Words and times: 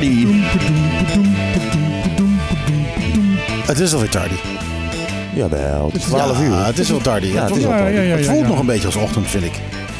tardy. 0.00 0.26
Het 3.66 3.80
is 3.80 3.92
alweer 3.92 4.08
tardy. 4.08 4.34
Jawel, 5.34 5.86
het 5.86 5.94
is 5.96 6.02
12 6.02 6.40
uur. 6.40 6.64
Het 6.66 6.78
is 6.78 6.90
wel 6.90 6.98
tardy. 7.00 7.26
Ja, 7.26 7.32
het 7.34 7.44
is 7.44 7.50
voelt- 7.50 7.62
wel 7.68 7.78
tardy. 7.78 7.94
Ja, 7.94 8.00
ja, 8.00 8.08
ja, 8.08 8.16
het 8.16 8.26
voelt 8.26 8.40
ja. 8.40 8.46
nog 8.46 8.58
een 8.58 8.66
beetje 8.66 8.86
als 8.86 8.96
ochtend, 8.96 9.26
vind 9.26 9.44
ik. 9.44 9.52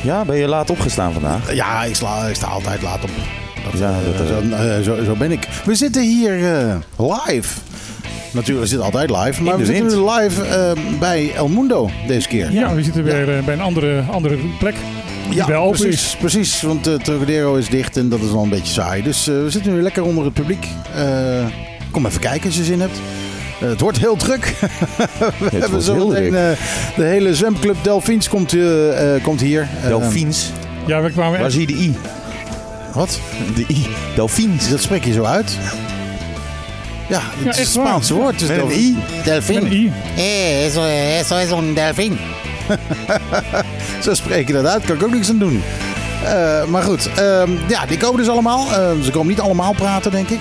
Ja, 0.03 0.25
ben 0.25 0.37
je 0.37 0.47
laat 0.49 0.71
opgestaan 0.71 1.13
vandaag? 1.13 1.55
Ja, 1.55 1.85
ik, 1.85 1.95
sla, 1.95 2.27
ik 2.27 2.35
sta 2.35 2.47
altijd 2.47 2.83
laat 2.83 3.03
op. 3.03 3.11
Dat, 3.71 3.81
Ja, 3.81 3.89
eh, 3.89 4.19
dat, 4.19 4.27
eh, 4.29 4.35
zo, 4.35 4.55
eh, 4.57 4.83
zo, 4.99 5.05
zo 5.05 5.15
ben 5.15 5.33
ik. 5.33 5.49
We 5.65 5.75
zitten 5.75 6.03
hier 6.03 6.55
eh, 6.55 6.77
live. 7.27 7.59
Natuurlijk, 8.33 8.61
we 8.61 8.67
zitten 8.67 8.85
altijd 8.87 9.11
live. 9.11 9.43
Maar 9.43 9.59
we 9.59 9.65
zitten 9.65 9.87
nu 9.87 10.11
live 10.11 10.45
eh, 10.45 10.73
bij 10.99 11.33
El 11.35 11.49
Mundo 11.49 11.91
deze 12.07 12.29
keer. 12.29 12.53
Ja, 12.53 12.75
we 12.75 12.83
zitten 12.83 13.05
weer 13.05 13.43
bij 13.45 13.55
een 13.55 13.61
andere, 13.61 14.03
andere 14.11 14.37
plek. 14.59 14.75
Ja, 15.35 15.47
wel 15.47 15.63
open 15.65 15.81
precies, 15.81 16.05
is. 16.07 16.17
precies. 16.17 16.63
Want 16.63 16.85
de 16.85 16.99
Trocadero 17.03 17.55
is 17.55 17.69
dicht 17.69 17.97
en 17.97 18.09
dat 18.09 18.21
is 18.21 18.31
wel 18.31 18.43
een 18.43 18.49
beetje 18.49 18.73
saai. 18.73 19.03
Dus 19.03 19.29
eh, 19.29 19.35
we 19.35 19.51
zitten 19.51 19.75
nu 19.75 19.83
lekker 19.83 20.03
onder 20.05 20.25
het 20.25 20.33
publiek. 20.35 20.67
Eh, 20.95 21.45
kom 21.91 22.07
even 22.07 22.21
kijken 22.21 22.47
als 22.47 22.57
je 22.57 22.65
zin 22.65 22.81
hebt. 22.81 22.99
Eh, 23.61 23.69
het 23.69 23.81
wordt 23.81 23.99
heel 23.99 24.17
druk. 24.17 24.55
we 25.51 25.57
hebben 25.59 25.83
zo 25.83 25.95
heel 25.95 26.09
meteen 26.09 26.31
druk. 26.31 26.43
eh, 26.59 26.97
de 26.97 27.05
hele 27.05 27.35
zwemclub 27.35 27.77
Delfins 27.83 28.29
komt, 28.29 28.53
eh, 28.53 29.15
eh, 29.15 29.23
komt 29.23 29.41
hier. 29.41 29.69
Eh, 29.83 29.89
Delfins. 29.89 30.51
Ja, 30.87 31.01
we 31.03 31.11
kwamen 31.11 31.33
Waar 31.33 31.41
echt... 31.41 31.53
zie 31.53 31.61
je 31.61 31.67
de 31.67 31.83
I? 31.83 31.95
wat? 32.95 33.19
De 33.55 33.65
I. 33.69 33.87
Delfins. 34.15 34.69
Dat 34.69 34.81
spreek 34.81 35.05
je 35.05 35.13
zo 35.13 35.25
uit? 35.25 35.57
Ja, 37.09 37.21
het 37.23 37.45
Ja, 37.45 37.51
is 37.51 37.67
het 37.67 37.75
waar. 37.77 37.87
Spaanse 37.87 38.15
woord. 38.15 38.49
Met 38.49 38.59
een 38.59 38.71
I. 38.71 38.97
Delfin. 39.25 39.55
Met 39.55 39.63
een 39.65 39.73
I. 39.73 39.93
Eh, 40.17 40.65
eso, 40.67 40.83
eso 41.21 41.37
es 41.37 41.51
un 41.53 41.75
delfin. 41.75 42.19
Zo 44.01 44.15
spreek 44.15 44.47
je 44.47 44.53
dat 44.53 44.67
uit, 44.67 44.85
kan 44.85 44.97
ik 44.97 45.03
ook 45.03 45.13
niks 45.13 45.31
aan 45.31 45.39
doen. 45.39 45.63
Eh, 46.25 46.65
maar 46.65 46.83
goed, 46.83 47.09
ehm, 47.17 47.51
ja, 47.69 47.87
die 47.87 47.97
komen 47.99 48.17
dus 48.19 48.29
allemaal. 48.29 48.67
Eh, 48.73 48.91
ze 49.03 49.11
komen 49.11 49.29
niet 49.29 49.41
allemaal 49.41 49.73
praten, 49.73 50.11
denk 50.11 50.29
ik. 50.29 50.41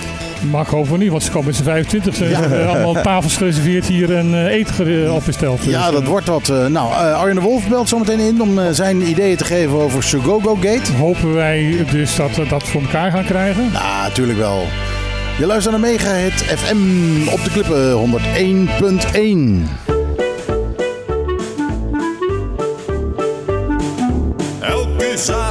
Hoop 0.66 0.86
van 0.86 0.98
niet, 0.98 1.10
want 1.10 1.22
ze 1.22 1.30
komen 1.30 1.46
met 1.46 1.56
z'n 1.56 1.62
25. 1.62 2.14
Ze 2.14 2.24
hebben 2.24 2.68
allemaal 2.68 3.02
tafels 3.02 3.36
gereserveerd 3.36 3.86
hier 3.86 4.16
en 4.16 4.34
eh, 4.34 4.44
eten 4.54 4.74
ge- 4.74 5.10
opgesteld. 5.14 5.62
Dus, 5.64 5.72
Ja, 5.72 5.90
dat 5.90 6.02
eh, 6.02 6.08
wordt 6.08 6.26
wat. 6.28 6.48
eh, 6.48 6.66
nou, 6.66 6.92
eh, 6.92 7.18
Arjen 7.20 7.34
de 7.34 7.40
Wolf 7.40 7.68
belt 7.68 7.88
zometeen 7.88 8.18
in 8.20 8.42
om 8.42 8.58
eh, 8.58 8.64
zijn 8.70 9.08
ideeën 9.08 9.36
te 9.36 9.44
geven 9.44 9.78
over 9.78 10.02
Sugogo 10.02 10.54
Gate. 10.60 10.92
Hopen 10.98 11.34
wij 11.34 11.84
dus 11.92 12.16
dat 12.16 12.36
we 12.36 12.46
dat 12.48 12.62
voor 12.62 12.80
elkaar 12.82 13.10
gaan 13.10 13.24
krijgen. 13.24 13.70
Nou, 13.72 14.02
natuurlijk 14.08 14.38
wel. 14.38 14.62
Je 15.38 15.46
luistert 15.46 15.80
naar 15.80 15.90
Mega 15.90 16.12
Hit 16.14 16.32
FM 16.32 17.28
op 17.32 17.44
de 17.44 17.50
klippen 17.50 17.92
101.1. 17.92 19.99
Elke 25.20 25.49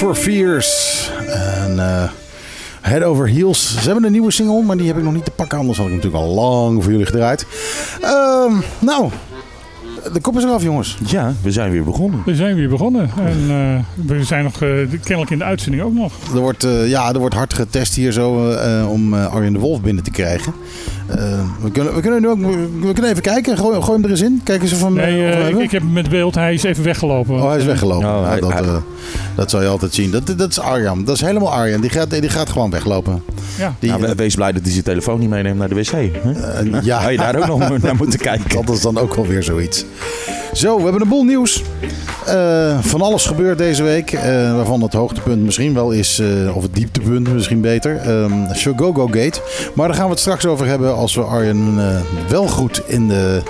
for 0.00 0.14
Fears. 0.14 1.10
En 1.26 1.78
eh, 1.78 2.10
Head 2.80 3.02
Over 3.02 3.28
Heels. 3.28 3.76
Ze 3.78 3.84
hebben 3.84 4.04
een 4.04 4.12
nieuwe 4.12 4.30
single, 4.30 4.62
maar 4.62 4.76
die 4.76 4.86
heb 4.86 4.96
ik 4.96 5.02
nog 5.02 5.12
niet 5.12 5.24
te 5.24 5.30
pakken. 5.30 5.58
Anders 5.58 5.78
had 5.78 5.86
ik 5.86 5.92
natuurlijk 5.92 6.22
al 6.22 6.34
lang 6.34 6.82
voor 6.82 6.92
jullie 6.92 7.06
gedraaid. 7.06 7.46
Ehm, 8.00 8.52
nou, 8.78 9.10
de 10.12 10.20
kop 10.20 10.36
is 10.36 10.44
eraf, 10.44 10.62
jongens. 10.62 10.98
Ja, 11.06 11.32
we 11.42 11.50
zijn 11.52 11.70
weer 11.70 11.84
begonnen. 11.84 12.22
We 12.24 12.34
zijn 12.34 12.54
weer 12.56 12.68
begonnen. 12.68 13.10
En 13.26 13.36
eh, 13.48 14.06
we 14.16 14.24
zijn 14.24 14.44
nog 14.44 14.62
eh, 14.62 14.68
kennelijk 15.02 15.30
in 15.30 15.38
de 15.38 15.44
uitzending 15.44 15.82
ook 15.82 15.92
nog. 15.94 16.12
Er 16.34 16.40
wordt, 16.40 16.64
eh, 16.64 16.88
ja, 16.88 17.12
er 17.12 17.18
wordt 17.18 17.34
hard 17.34 17.54
getest 17.54 17.94
hier 17.94 18.12
zo 18.12 18.50
eh, 18.50 18.90
om 18.90 19.14
eh, 19.14 19.32
Arjen 19.34 19.52
de 19.52 19.58
Wolf 19.58 19.80
binnen 19.80 20.04
te 20.04 20.10
krijgen. 20.10 20.52
Eh, 21.06 21.16
we, 21.62 21.70
kunnen, 21.70 21.94
we, 21.94 22.00
kunnen 22.00 22.20
nu 22.20 22.28
ook, 22.28 22.38
we 22.80 22.92
kunnen 22.92 23.10
even 23.10 23.22
kijken. 23.22 23.56
Gooi, 23.58 23.82
gooi 23.82 23.92
hem 23.92 24.04
er 24.04 24.10
eens 24.10 24.20
in. 24.20 24.40
Kijken 24.44 24.68
ze 24.68 24.76
van 24.76 24.94
Nee, 24.94 25.48
ik, 25.50 25.58
ik 25.58 25.70
heb 25.70 25.82
hem 25.82 25.92
met 25.92 26.08
beeld, 26.08 26.34
hij 26.34 26.54
is 26.54 26.62
even 26.62 26.84
weggelopen. 26.84 27.34
Oh, 27.34 27.48
hij 27.48 27.58
is 27.58 27.64
weggelopen. 27.64 28.08
Oh, 28.08 28.26
hij- 28.28 28.40
dat, 28.40 28.52
hij- 28.52 28.62
eh, 28.62 28.76
dat 29.36 29.50
zal 29.50 29.62
je 29.62 29.68
altijd 29.68 29.94
zien. 29.94 30.10
Dat, 30.10 30.34
dat 30.38 30.50
is 30.50 30.60
Arjan. 30.60 31.04
Dat 31.04 31.14
is 31.14 31.20
helemaal 31.20 31.52
Arjan. 31.52 31.80
Die 31.80 31.90
gaat, 31.90 32.10
die 32.10 32.28
gaat 32.28 32.50
gewoon 32.50 32.70
weglopen. 32.70 33.22
Ja. 33.58 33.74
Die, 33.78 33.90
Nou, 33.90 34.02
we- 34.02 34.14
wees 34.14 34.34
blij 34.34 34.52
dat 34.52 34.62
hij 34.62 34.70
zijn 34.70 34.84
telefoon 34.84 35.18
niet 35.18 35.28
meeneemt 35.28 35.58
naar 35.58 35.68
de 35.68 35.74
wc. 35.74 35.86
hè? 35.90 36.10
ja, 36.82 37.00
Had 37.00 37.10
je 37.10 37.16
daar 37.16 37.36
ook 37.36 37.46
nog 37.46 37.78
naar 37.82 37.96
moeten 37.96 38.18
kijken. 38.18 38.64
dat 38.66 38.74
is 38.76 38.80
dan 38.82 38.98
ook 38.98 39.14
wel 39.14 39.26
weer 39.26 39.42
zoiets. 39.42 39.84
Zo, 40.52 40.76
we 40.76 40.82
hebben 40.82 41.00
een 41.00 41.08
boel 41.08 41.24
nieuws. 41.24 41.62
Eh, 42.26 42.78
van 42.80 43.00
alles 43.02 43.26
gebeurt 43.26 43.58
deze 43.58 43.82
week. 43.82 44.12
eh, 44.12 44.54
waarvan 44.54 44.82
het 44.82 44.92
hoogtepunt 44.92 45.42
misschien 45.44 45.74
wel 45.74 45.90
is, 45.90 46.18
eh, 46.18 46.56
of 46.56 46.62
het 46.62 46.74
dieptepunt 46.74 47.32
misschien 47.32 47.60
beter. 47.60 47.96
ehm 47.96 48.54
Shogogo 48.54 49.06
Gate. 49.06 49.40
Maar 49.74 49.86
daar 49.86 49.96
gaan 49.96 50.04
we 50.04 50.10
het 50.10 50.20
straks 50.20 50.46
over 50.46 50.66
hebben 50.66 50.94
als 50.94 51.14
we 51.14 51.22
Arjen 51.22 51.78
wel 52.28 52.46
goed 52.46 52.82
in 52.86 53.08
de, 53.08 53.42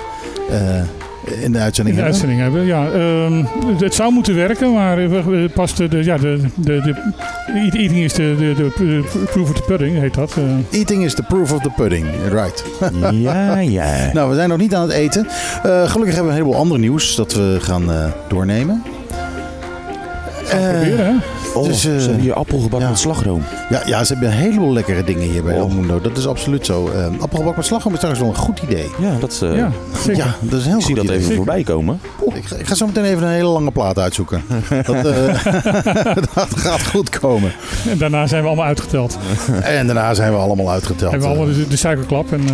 in 1.41 1.51
de 1.51 1.59
uitzending 1.59 1.97
In 1.97 2.03
de 2.03 2.09
hebben. 2.11 2.29
uitzending 2.37 2.39
hebben. 2.39 2.65
Ja, 2.65 2.87
ehm, 2.91 3.43
het- 3.83 3.93
zou 3.93 4.13
moeten 4.13 4.35
werken, 4.35 4.73
maar 4.73 4.95
we, 4.95 5.07
we- 5.23 5.49
pas 5.53 5.75
de, 5.75 5.87
de, 5.87 6.03
ja, 6.03 6.17
de, 6.17 6.41
de, 6.55 6.81
de, 6.81 6.95
eat- 7.53 7.73
eating 7.75 7.97
is 7.97 8.13
de, 8.13 8.35
de, 8.37 8.53
de, 8.55 8.71
de 8.77 9.03
proof 9.31 9.49
of 9.49 9.55
the 9.55 9.61
pudding, 9.67 9.99
heet 9.99 10.13
dat. 10.13 10.33
eh. 10.37 10.79
Eating 10.79 11.03
is 11.03 11.13
the 11.15 11.23
proof 11.23 11.51
of 11.53 11.61
the 11.61 11.69
pudding. 11.75 12.05
Right. 12.31 12.63
Ja, 13.11 13.59
ja. 13.59 14.09
Nou, 14.13 14.29
we 14.29 14.35
zijn 14.35 14.49
nog 14.49 14.57
niet 14.57 14.75
aan 14.75 14.81
het 14.81 14.91
eten. 14.91 15.27
Eh, 15.63 15.89
gelukkig 15.89 16.15
hebben 16.15 16.23
we 16.23 16.29
een 16.29 16.43
heleboel 16.43 16.55
ander 16.55 16.79
nieuws 16.79 17.15
dat 17.15 17.33
we 17.33 17.57
gaan 17.61 17.91
eh, 17.91 18.05
doornemen. 18.27 18.83
Gaan 20.43 20.59
we 20.61 20.65
Eh, 20.67 20.71
proberen, 20.79 21.05
hè? 21.05 21.11
Oh, 21.53 21.63
dus, 21.63 21.85
eh, 21.85 21.91
ze 21.97 21.99
hebben 21.99 22.19
hier 22.19 22.33
appelgebak 22.33 22.81
ja. 22.81 22.89
met 22.89 22.99
slagroom. 22.99 23.43
Ja, 23.69 23.81
ja, 23.85 24.03
ze 24.03 24.13
hebben 24.13 24.31
een 24.31 24.37
heleboel 24.37 24.73
lekkere 24.73 25.03
dingen 25.03 25.29
hier 25.29 25.43
bij 25.43 25.59
Oh. 25.59 26.03
Dat 26.03 26.17
is 26.17 26.27
absoluut 26.27 26.65
zo. 26.65 26.89
Eh 26.95 27.05
appelgebak 27.19 27.55
met 27.55 27.65
slagroom 27.65 27.93
is 27.93 27.99
trouwens 27.99 28.25
wel 28.25 28.33
een 28.35 28.39
goed 28.41 28.59
idee. 28.59 28.89
Ja, 28.99 29.15
dat 29.19 29.31
is, 29.31 29.41
eh, 29.41 29.55
Ja, 29.55 29.71
zeker. 30.05 30.23
Ja, 30.23 30.35
dat 30.39 30.59
is 30.59 30.65
een 30.65 30.69
heel 30.71 30.79
ik 30.79 30.85
zie 30.85 30.95
goed 30.95 31.05
dat 31.07 31.15
idee. 31.15 31.17
even 31.25 31.35
voorbij 31.35 31.63
komen. 31.63 31.99
Ik, 32.33 32.45
ga, 32.45 32.55
ik 32.55 32.67
ga 32.67 32.75
zo 32.75 32.85
meteen 32.85 33.03
even 33.03 33.23
een 33.23 33.33
hele 33.33 33.47
lange 33.47 33.71
plaat 33.71 33.99
uitzoeken. 33.99 34.41
Dat, 34.85 35.05
eh, 35.05 35.43
dat 36.35 36.47
gaat 36.59 36.85
goed 36.87 37.09
komen. 37.19 37.51
En 37.89 37.97
daarna 37.97 38.27
zijn 38.27 38.41
we 38.41 38.47
allemaal 38.47 38.65
uitgeteld. 38.65 39.17
En 39.61 39.85
daarna 39.85 40.13
zijn 40.13 40.31
we 40.31 40.37
allemaal 40.37 40.69
uitgeteld. 40.71 41.11
Hebben 41.11 41.29
we 41.29 41.35
allemaal 41.35 41.53
de, 41.55 41.67
de 41.67 41.75
suikerklap. 41.75 42.31
En, 42.31 42.39
eh, 42.39 42.47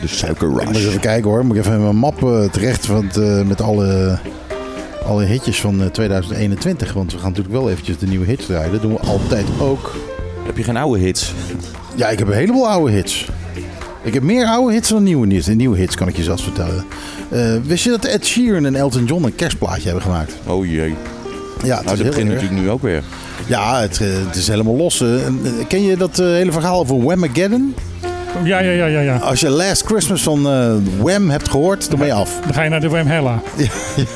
De 0.00 0.08
Ik 0.08 0.12
suikerrush. 0.14 0.64
moet 0.64 0.76
eens 0.76 0.86
even 0.86 1.00
kijken 1.00 1.30
hoor. 1.30 1.44
Moet 1.46 1.56
ik 1.56 1.62
even 1.64 1.82
mijn 1.82 1.96
map 1.96 2.48
terecht 2.52 2.86
want, 2.86 3.16
eh, 3.16 3.42
met 3.42 3.60
alle, 3.60 4.18
alle 5.04 5.24
hitjes 5.24 5.60
van 5.60 5.82
eh, 5.82 5.86
2021. 5.86 6.92
Want 6.92 7.12
we 7.12 7.18
gaan 7.18 7.28
natuurlijk 7.28 7.54
wel 7.54 7.70
eventjes 7.70 7.98
de 7.98 8.06
nieuwe 8.06 8.26
hits 8.26 8.46
draaien. 8.46 8.72
Dat 8.72 8.82
doen 8.82 8.92
we 8.92 8.98
altijd 9.00 9.46
ook. 9.60 9.94
Heb 10.46 10.56
je 10.56 10.62
geen 10.62 10.76
oude 10.76 10.98
hits? 11.00 11.32
Ja, 11.94 12.08
ik 12.08 12.18
heb 12.18 12.28
een 12.28 12.34
heleboel 12.34 12.68
oude 12.68 12.92
hits. 12.92 13.28
Ik 14.02 14.14
heb 14.14 14.22
meer 14.22 14.46
oude 14.46 14.72
hits 14.72 14.88
dan 14.88 15.02
nieuwe 15.02 15.32
hits. 15.34 15.46
Nieuwe 15.46 15.76
hits 15.78 15.94
kan 15.96 16.08
ik 16.08 16.16
je 16.16 16.22
zelfs 16.22 16.42
vertellen. 16.42 16.84
Eh, 17.28 17.54
wist 17.64 17.84
je 17.84 17.90
dat 17.90 18.04
Ed 18.04 18.26
Sheeran 18.26 18.64
en 18.66 18.74
Elton 18.74 19.04
John 19.04 19.24
een 19.24 19.34
kerstplaatje 19.34 19.82
hebben 19.84 20.02
gemaakt? 20.02 20.32
Oh 20.46 20.66
jee. 20.66 20.94
Ja, 21.64 21.76
het 21.76 21.84
Nou, 21.84 21.96
dat 21.96 22.06
begint 22.06 22.28
natuurlijk 22.28 22.60
nu 22.60 22.70
ook 22.70 22.82
weer. 22.82 23.02
Ja, 23.46 23.80
het, 23.80 24.00
eh, 24.00 24.06
het 24.26 24.36
is 24.36 24.48
helemaal 24.48 24.76
los. 24.76 25.00
eh. 25.00 25.26
En, 25.26 25.40
eh, 25.44 25.50
ken 25.68 25.82
je 25.82 25.96
dat 25.96 26.18
eh, 26.18 26.26
hele 26.26 26.52
verhaal 26.52 26.80
over 26.80 27.02
Whamageddon? 27.04 27.74
Ja, 28.44 28.58
ja, 28.60 28.70
ja, 28.70 28.86
ja, 28.86 29.00
ja. 29.00 29.16
Als 29.16 29.40
je 29.40 29.48
Last 29.50 29.82
Christmas 29.86 30.22
van 30.22 30.48
eh, 30.50 30.72
Wham 31.02 31.30
hebt 31.30 31.48
gehoord, 31.50 31.90
dan 31.90 31.98
ben 31.98 32.06
je 32.08 32.12
af. 32.14 32.38
Dan 32.44 32.54
ga 32.54 32.62
je 32.62 32.70
naar 32.70 32.80
de 32.80 32.88
Wem 32.90 33.06
Hella. 33.06 33.40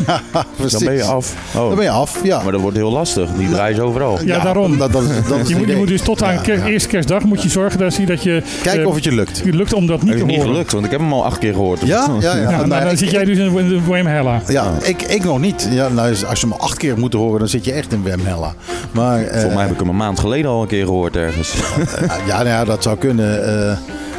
Ja, 0.07 0.21
precies. 0.57 0.73
Dan 0.79 0.85
ben 0.85 0.95
je 0.95 1.03
af. 1.03 1.35
Oh. 1.55 1.67
Dan 1.67 1.75
ben 1.75 1.85
je 1.85 1.91
af, 1.91 2.19
ja. 2.23 2.43
Maar 2.43 2.53
dat 2.53 2.61
wordt 2.61 2.77
heel 2.77 2.91
lastig. 2.93 3.29
Die 3.39 3.49
draaien 3.49 3.77
ze 3.77 3.83
overal. 3.83 4.19
Ja, 4.25 4.39
daarom. 4.41 4.79
Dat, 4.79 4.93
dat, 4.93 5.03
is- 5.03 5.29
dat 5.29 5.39
is 5.39 5.49
Je 5.49 5.57
moet, 5.57 5.69
je 5.69 5.77
moet 5.77 5.89
dus 5.89 6.01
tot 6.01 6.23
aan 6.23 6.35
ja. 6.45 6.65
eerste 6.67 6.89
kerstdag 6.89 7.23
moet 7.23 7.43
je 7.43 7.49
zorgen 7.49 7.79
dat, 7.79 7.95
je- 7.97 8.07
dat 8.07 8.23
je... 8.23 8.43
Kijken 8.63 8.83
eh, 8.83 8.89
of 8.89 8.95
het 8.95 9.05
je 9.05 9.13
lukt. 9.15 9.43
je 9.45 9.53
lukt 9.53 9.73
om 9.73 9.87
dat 9.87 10.03
niet 10.03 10.11
te 10.13 10.17
is 10.19 10.25
niet 10.25 10.37
horen. 10.37 10.51
gelukt, 10.51 10.73
want 10.73 10.85
ik 10.85 10.91
heb 10.91 11.01
hem 11.01 11.13
al 11.13 11.25
acht 11.25 11.39
keer 11.39 11.53
gehoord. 11.53 11.81
Ja, 11.81 12.09
ja, 12.21 12.35
ja. 12.37 12.41
Ja, 12.51 12.51
nou, 12.51 12.67
Nou, 12.67 12.83
dan 12.83 12.93
ik- 12.93 12.99
zit 12.99 13.11
jij 13.11 13.25
dus 13.25 13.39
in 13.39 13.69
de 13.69 13.81
Wem 13.91 14.07
Hella. 14.07 14.41
Ja, 14.49 14.73
ik, 14.83 15.03
ik 15.03 15.25
nog 15.25 15.39
niet. 15.41 15.69
Ja, 15.71 15.89
nou, 15.89 16.15
als 16.29 16.41
je 16.41 16.47
me 16.47 16.55
acht 16.55 16.77
keer 16.77 16.99
moet 16.99 17.13
horen, 17.13 17.39
dan 17.39 17.49
zit 17.49 17.65
je 17.65 17.73
echt 17.73 17.93
in 17.93 18.03
Wemhella. 18.03 18.55
Maar, 18.93 19.21
eh, 19.23 19.31
Volgens 19.33 19.55
mij 19.55 19.63
heb 19.63 19.73
ik 19.73 19.79
hem 19.79 19.89
een 19.89 19.97
maand 19.97 20.21
geleden 20.21 20.51
al 20.51 20.63
een 20.63 20.69
keer 20.69 20.85
gehoord 20.85 21.17
ergens. 21.17 21.55
ja, 22.27 22.37
nou 22.37 22.49
ja, 22.49 22.65
dat 22.65 22.83
zou 22.83 22.97
kunnen. 22.99 23.45
eh, 23.71 23.77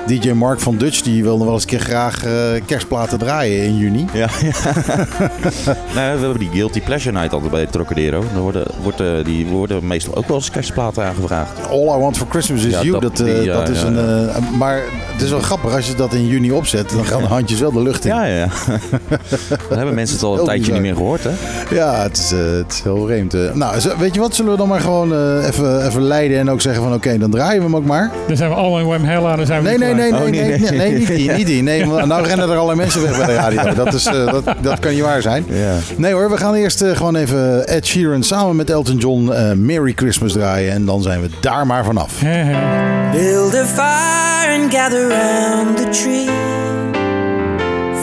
DJ 0.08 0.32
Mark 0.32 0.60
van 0.60 0.78
Dutch 0.78 1.02
die 1.02 1.24
wil 1.24 1.36
nog 1.38 1.46
wel 1.46 1.54
eens 1.54 1.64
een 1.64 1.70
keer 1.70 1.80
graag 1.80 2.26
eh, 2.26 2.32
kerstplaten 2.66 3.18
draaien 3.18 3.64
in 3.64 3.78
juni. 3.78 4.06
Ja, 4.14 4.28
ja. 4.42 4.52
nou, 5.96 6.14
we 6.18 6.22
hebben 6.22 6.38
die 6.40 6.50
Guilty 6.54 6.82
Pleasure 6.82 7.18
Night 7.18 7.34
altijd 7.34 7.52
bij 7.52 7.66
Trocadero. 7.66 8.24
Dan 8.34 8.42
worden, 8.42 8.64
wordt, 8.84 9.00
eh, 9.00 9.08
die 9.24 9.46
worden 9.46 9.88
meestal 9.88 10.16
ook 10.16 10.28
wel 10.28 10.38
eens 10.38 10.52
kerstplaten 10.52 11.04
aangevraagd. 11.04 11.68
All 11.70 11.82
I 11.98 12.00
Want 12.00 12.18
For 12.18 12.28
Christmas 12.30 12.64
Is 12.64 12.72
Ja, 12.74 12.82
You. 12.82 12.92
dat- 12.92 13.02
Dat, 13.18 13.28
eh, 13.28 13.34
die, 13.36 13.44
ja, 13.44 13.54
dat 13.60 13.70
is 13.70 13.82
ja, 13.82 13.88
een, 13.88 13.96
ja. 13.96 14.28
eh, 14.28 14.50
maar 14.58 14.82
het 15.14 15.22
is 15.22 15.30
wel 15.30 15.40
grappig 15.40 15.76
als 15.76 15.88
je 15.88 15.96
dat 15.96 16.14
in 16.14 16.28
juni 16.28 16.52
opzet. 16.52 16.90
Dan 16.90 17.06
gaan 17.06 17.22
de 17.22 17.28
handjes 17.28 17.60
wel 17.60 17.72
de 17.72 17.82
lucht 17.82 18.06
in. 18.06 18.14
Ja, 18.16 18.24
ja. 18.26 18.36
ja. 18.36 18.48
Dan 19.70 19.78
hebben 19.78 19.96
mensen 19.96 20.16
het 20.16 20.26
al 20.26 20.32
een 20.32 20.38
Heel 20.38 20.46
tijdje 20.46 20.64
bizar. 20.64 20.80
niet 20.82 20.88
meer 20.92 20.96
gehoord, 21.00 21.24
hè? 21.24 21.32
Ja, 21.76 22.02
het 22.04 22.18
is, 22.18 22.30
het 22.32 22.72
is 22.74 22.82
heel 22.84 23.06
vreemd. 23.06 23.36
Nou, 23.54 23.76
weet 24.00 24.14
je 24.14 24.20
wat? 24.20 24.36
Zullen 24.36 24.52
we 24.52 24.58
dan 24.58 24.68
maar 24.68 24.80
gewoon 24.82 25.14
eh, 25.14 25.48
even, 25.48 25.86
even 25.88 26.02
leiden 26.02 26.38
en 26.40 26.50
ook 26.50 26.62
zeggen 26.62 26.84
van 26.84 26.94
oké, 26.94 27.18
dan 27.18 27.30
draaien 27.32 27.58
we 27.60 27.64
hem 27.66 27.76
ook 27.76 27.86
maar. 27.86 28.12
Dan 28.28 28.38
zijn 28.38 28.50
we 28.50 28.56
allemaal 28.56 28.80
in 28.80 28.88
Wem 28.88 29.04
Hella. 29.04 29.36
Dan 29.36 29.46
zijn 29.46 29.64
we 29.64 29.68
Nee, 29.70 29.78
nee, 29.78 29.94
nee, 29.98 30.12
gelijk. 30.12 30.32
nee, 30.32 30.44
Oh, 30.44 30.50
nee, 30.50 30.60
nee, 30.60 30.70
nee, 30.70 30.80
nee. 30.80 30.90
nee, 30.90 31.00
niet 31.00 31.08
die, 31.08 31.32
niet 31.38 31.46
die. 31.48 31.64
Nee, 31.64 31.86
nou 31.86 32.26
rennen 32.28 32.50
er 32.50 32.56
allerlei 32.56 32.78
mensen 32.78 33.02
weg 33.02 33.18
bij 33.18 33.26
de 33.26 33.34
radio. 33.34 33.74
Dat, 33.84 33.94
is, 33.94 34.06
eh, 34.06 34.32
dat, 34.32 34.44
dat 34.62 34.80
kan 34.80 34.92
niet 34.92 35.02
waar 35.02 35.22
zijn. 35.22 35.46
Ja. 35.50 35.76
Nee 35.98 36.14
hoor, 36.14 36.30
we 36.30 36.38
gaan 36.38 36.54
eerst 36.54 36.82
eh, 36.82 36.96
gewoon 36.96 37.16
even 37.16 37.68
Ed 37.68 37.86
Sheeran 37.86 38.24
samen 38.24 38.56
met 38.56 38.70
Elton 38.70 38.98
John 38.98 39.32
eh, 39.32 39.52
Merry 39.52 39.94
Christmas 39.96 40.32
draaien. 40.32 40.72
En 40.72 40.86
dan 40.86 41.02
zijn 41.02 41.22
we 41.22 41.30
daar 41.42 41.66
maar 41.66 41.86
vanaf. 41.86 42.14
Build 43.12 43.56
a 43.56 43.66
fire 43.66 44.62
and 44.62 44.74
gather 44.74 45.08
round 45.08 45.78
the 45.78 45.90
tree. 45.90 46.30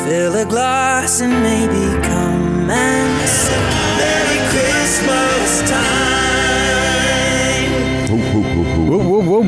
Fill 0.06 0.40
a 0.40 0.44
glass 0.48 1.20
and 1.20 1.32
maybe 1.42 1.98
come 2.02 2.72
and 2.72 3.28
sing 3.28 3.64
Merry 3.96 4.40
Christmas 4.48 5.68
time. 5.70 6.13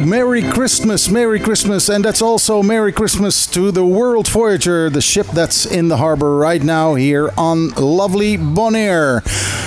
Merry 0.04 0.42
Christmas, 0.42 1.08
Merry 1.08 1.40
Christmas. 1.40 1.88
And 1.88 2.04
that's 2.04 2.22
also 2.22 2.62
Merry 2.62 2.92
Christmas 2.92 3.46
to 3.46 3.72
the 3.72 3.84
World 3.84 4.28
Voyager, 4.28 4.90
the 4.90 5.00
ship 5.00 5.26
that's 5.32 5.66
in 5.66 5.88
the 5.88 5.96
harbor 5.96 6.36
right 6.36 6.62
now 6.62 6.94
here 6.94 7.32
on 7.36 7.72
lovely 7.76 8.38
Bonaire. 8.38 9.22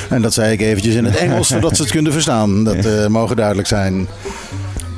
En 0.10 0.22
dat 0.22 0.34
zei 0.34 0.52
ik 0.52 0.62
eventjes 0.62 0.96
in 0.96 1.06
het 1.06 1.16
Engels, 1.16 1.48
zodat 1.48 1.76
ze 1.76 1.82
het 1.82 1.92
kunnen 1.98 2.12
verstaan. 2.12 2.64
Dat 2.64 2.86
eh, 2.86 3.08
mogen 3.08 3.36
duidelijk 3.36 3.68
zijn. 3.68 4.08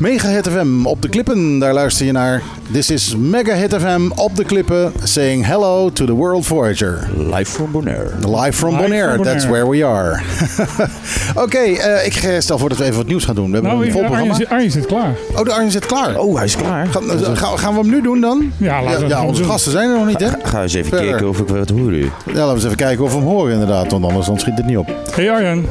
Mega 0.01 0.27
Hit 0.29 0.47
FM 0.47 0.85
op 0.85 1.01
de 1.01 1.09
klippen, 1.09 1.59
daar 1.59 1.73
luister 1.73 2.05
je 2.05 2.11
naar. 2.11 2.41
This 2.71 2.89
is 2.89 3.15
Mega 3.17 3.53
Hit 3.53 3.73
FM 3.75 4.01
op 4.15 4.35
de 4.35 4.43
klippen, 4.43 4.91
saying 5.03 5.45
hello 5.45 5.89
to 5.91 6.05
the 6.05 6.11
World 6.13 6.45
Voyager. 6.45 7.09
Live 7.17 7.51
from 7.51 7.71
Bonaire. 7.71 8.09
Live 8.27 8.53
from 8.53 8.69
Live 8.69 8.81
Bonaire, 8.81 9.13
from 9.13 9.23
that's 9.23 9.45
Bonaire. 9.45 9.67
where 9.67 9.69
we 9.69 9.85
are. 9.85 10.21
Oké, 11.43 11.57
eh, 11.57 12.05
ik 12.05 12.15
eh, 12.15 12.39
stel 12.39 12.57
voor 12.57 12.69
dat 12.69 12.77
we 12.77 12.83
even 12.83 12.95
wat 12.95 13.05
nieuws 13.07 13.25
gaan 13.25 13.35
doen. 13.35 13.45
We 13.47 13.53
hebben 13.53 13.71
Nou, 13.71 13.85
een 13.85 13.91
vol 13.91 14.01
Arjen, 14.01 14.15
programma. 14.17 14.37
zit- 14.43 14.49
Arjen 14.49 14.71
zit 14.71 14.85
klaar. 14.85 15.13
Oh, 15.35 15.43
de 15.43 15.51
Arjen 15.53 15.71
zit 15.71 15.85
klaar. 15.85 16.17
Oh, 16.19 16.35
hij 16.35 16.45
is 16.45 16.55
klaar. 16.55 16.87
Gaan, 16.87 17.35
gaan, 17.37 17.59
gaan 17.59 17.73
we 17.73 17.79
hem 17.79 17.89
nu 17.89 18.01
doen 18.01 18.21
dan? 18.21 18.51
Ja, 18.57 18.83
laten 18.83 19.01
we 19.01 19.07
ja, 19.07 19.25
onze 19.25 19.41
doen. 19.41 19.49
gasten 19.51 19.71
zijn 19.71 19.89
er 19.89 19.95
nog 19.97 20.07
niet, 20.07 20.19
hè? 20.19 20.27
Ga 20.43 20.61
eens 20.61 20.73
even 20.73 20.89
Verder. 20.89 21.09
kijken 21.09 21.27
of 21.29 21.39
ik 21.39 21.47
wat 21.47 21.69
hoor. 21.69 21.93
Ja, 21.93 22.05
laten 22.25 22.45
we 22.47 22.53
eens 22.53 22.63
even 22.63 22.75
kijken 22.77 23.03
of 23.03 23.11
we 23.11 23.17
hem 23.17 23.27
horen 23.27 23.53
inderdaad, 23.53 23.91
want 23.91 24.05
anders 24.05 24.25
dan 24.25 24.39
schiet 24.39 24.57
het 24.57 24.65
niet 24.65 24.77
op. 24.77 24.95
Hey 25.15 25.31
Arjen. 25.31 25.65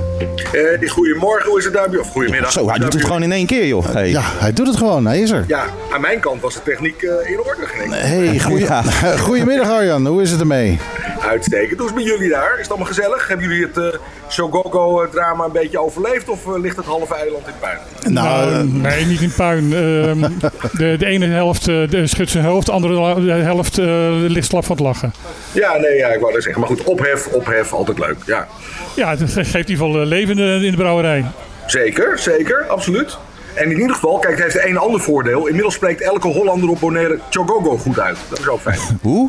Eh, 0.53 0.81
die 0.81 0.89
goedemorgen, 0.89 1.49
hoe 1.51 1.59
is 1.59 1.65
het 1.65 1.75
daar? 1.75 1.89
Of 2.01 2.09
goedemiddag. 2.11 2.53
Zo, 2.53 2.69
hij 2.69 2.79
doet 2.79 2.93
het 2.93 3.05
gewoon 3.05 3.23
in 3.23 3.33
één 3.33 3.47
keer, 3.47 3.67
joh. 3.67 3.85
Hey. 3.93 4.11
Ja, 4.11 4.20
hij 4.23 4.53
doet 4.53 4.67
het 4.67 4.77
gewoon, 4.77 5.07
hij 5.07 5.21
is 5.21 5.31
er. 5.31 5.45
Ja, 5.47 5.65
aan 5.93 6.01
mijn 6.01 6.21
kant 6.21 6.41
was 6.41 6.55
de 6.55 6.63
techniek 6.63 7.03
eh, 7.03 7.31
in 7.31 7.39
orde. 7.39 7.95
Hey, 7.95 8.41
goeie... 8.41 8.67
goedemiddag 9.27 9.69
Arjan, 9.69 10.07
hoe 10.07 10.23
is 10.23 10.31
het 10.31 10.41
ermee? 10.41 10.79
Uitstekend. 11.21 11.79
Hoe 11.79 11.89
is 11.89 11.95
het 11.95 12.05
met 12.05 12.05
jullie 12.05 12.31
daar? 12.31 12.53
Is 12.53 12.59
het 12.61 12.69
allemaal 12.69 12.87
gezellig? 12.87 13.29
Hebben 13.29 13.49
jullie 13.49 13.67
het 13.67 13.77
eh 13.77 14.01
Shogogo-drama 14.31 15.45
een 15.45 15.53
beetje 15.53 15.79
overleefd? 15.79 16.29
Of 16.29 16.47
eh, 16.47 16.61
ligt 16.61 16.77
het 16.77 16.85
halve 16.85 17.15
eiland 17.15 17.47
in 17.47 17.53
puin? 17.61 17.79
Nou, 18.15 18.51
Nou, 18.51 18.69
nee, 18.69 19.05
niet 19.05 19.21
in 19.21 19.33
puin. 19.37 19.73
Ehm, 19.73 20.21
de, 20.79 20.97
de 20.99 21.07
ene 21.07 21.27
helft 21.27 21.69
eh, 21.69 21.89
de 21.89 22.07
schudt 22.07 22.31
zijn 22.31 22.45
hoofd, 22.45 22.67
de 22.67 22.73
andere 22.73 23.21
helft 23.31 23.79
eh, 23.79 23.87
ligt 24.11 24.47
slap 24.47 24.65
van 24.65 24.77
het 24.77 24.85
lachen. 24.85 25.13
Ja, 25.53 25.77
nee, 25.77 25.97
ja, 25.97 26.09
ik 26.09 26.21
wou 26.21 26.33
dat 26.33 26.43
zeggen. 26.43 26.61
Maar 26.61 26.71
goed, 26.71 26.85
ophef, 26.85 27.27
ophef, 27.27 27.73
altijd 27.73 27.99
leuk. 27.99 28.17
Ja, 28.27 28.49
Ja, 28.97 29.11
het 29.11 29.33
geeft 29.33 29.55
in 29.55 29.59
ieder 29.59 29.87
geval 29.87 30.05
leven 30.05 30.39
in 30.39 30.71
de 30.71 30.77
brouwerij. 30.77 31.25
zeker, 31.67 32.19
zeker, 32.19 32.67
absoluut. 32.69 33.19
En 33.55 33.71
in 33.71 33.81
ieder 33.81 33.95
geval, 33.95 34.19
kijk, 34.19 34.43
het 34.43 34.53
heeft 34.53 34.67
een 34.67 34.79
ander 34.79 35.01
voordeel. 35.01 35.47
Inmiddels 35.47 35.75
spreekt 35.75 36.01
elke 36.01 36.29
Hollander 36.29 36.69
op 36.69 36.81
Bonaire 36.81 37.19
Chogogo 37.31 37.77
goed 37.77 38.01
uit. 38.01 38.17
Dat 38.29 38.39
is 38.39 38.49
ook 38.49 38.61
fijn. 38.61 38.79
Hoe? 39.03 39.29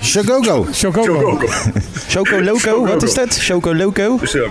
Chogogo. 0.00 0.66
Choco 2.08 2.42
Loco, 2.42 2.86
wat 2.86 3.02
is 3.02 3.14
dat? 3.14 3.36
Choco 3.38 3.74
Loco? 3.74 4.16
Dus 4.20 4.34
eh 4.34 4.42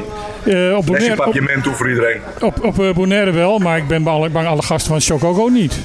Eh, 0.44 0.78
op, 0.78 0.86
Bonaire, 0.86 1.12
op, 1.12 1.18
papiamento 1.18 1.72
voor 1.72 1.90
iedereen. 1.90 2.22
op, 2.40 2.64
op 2.64 2.80
eh, 2.80 2.94
Bonaire 2.94 3.32
wel, 3.32 3.60
maar 3.60 3.78
ik 3.78 3.88
ben 3.88 4.04
bang, 4.04 4.32
bang 4.32 4.48
alle 4.48 4.62
gasten 4.62 4.92
van 4.92 5.02
Chocogo 5.02 5.48
niet. 5.48 5.76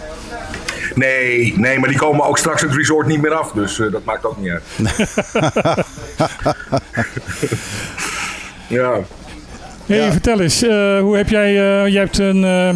Nee, 0.94 1.54
nee, 1.56 1.78
maar 1.78 1.88
die 1.88 1.98
komen 1.98 2.24
ook 2.24 2.38
straks 2.38 2.62
het 2.62 2.74
resort 2.74 3.06
niet 3.06 3.20
meer 3.22 3.34
af. 3.34 3.52
Dus 3.52 3.80
eh, 3.80 3.92
dat 3.92 4.04
maakt 4.04 4.24
ook 4.24 4.36
niet 4.38 4.50
uit. 4.50 4.62
ja. 8.68 9.00
Hey, 9.86 9.96
Ja. 9.96 10.12
vertel 10.12 10.40
eens, 10.40 10.62
eh, 10.62 10.98
hoe 11.00 11.16
heb 11.16 11.28
jij, 11.28 11.46
eh, 11.48 11.86
jij 11.92 12.00
hebt 12.02 12.18
een 12.18 12.44
eh, 12.44 12.74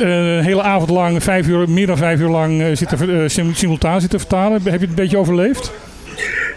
een 0.00 0.42
hele 0.44 0.62
avond 0.62 0.90
lang, 0.90 1.22
vijf 1.22 1.46
uur, 1.46 1.68
meer 1.70 1.86
dan 1.86 1.96
vijf 1.96 2.20
uur 2.20 2.28
lang 2.28 2.78
zitten, 2.78 3.30
sim- 3.30 3.54
simultaan 3.54 4.00
zitten 4.00 4.18
vertalen. 4.18 4.52
Heb 4.52 4.64
je 4.64 4.70
het 4.70 4.82
een 4.82 4.94
beetje 4.94 5.18
overleefd? 5.18 5.72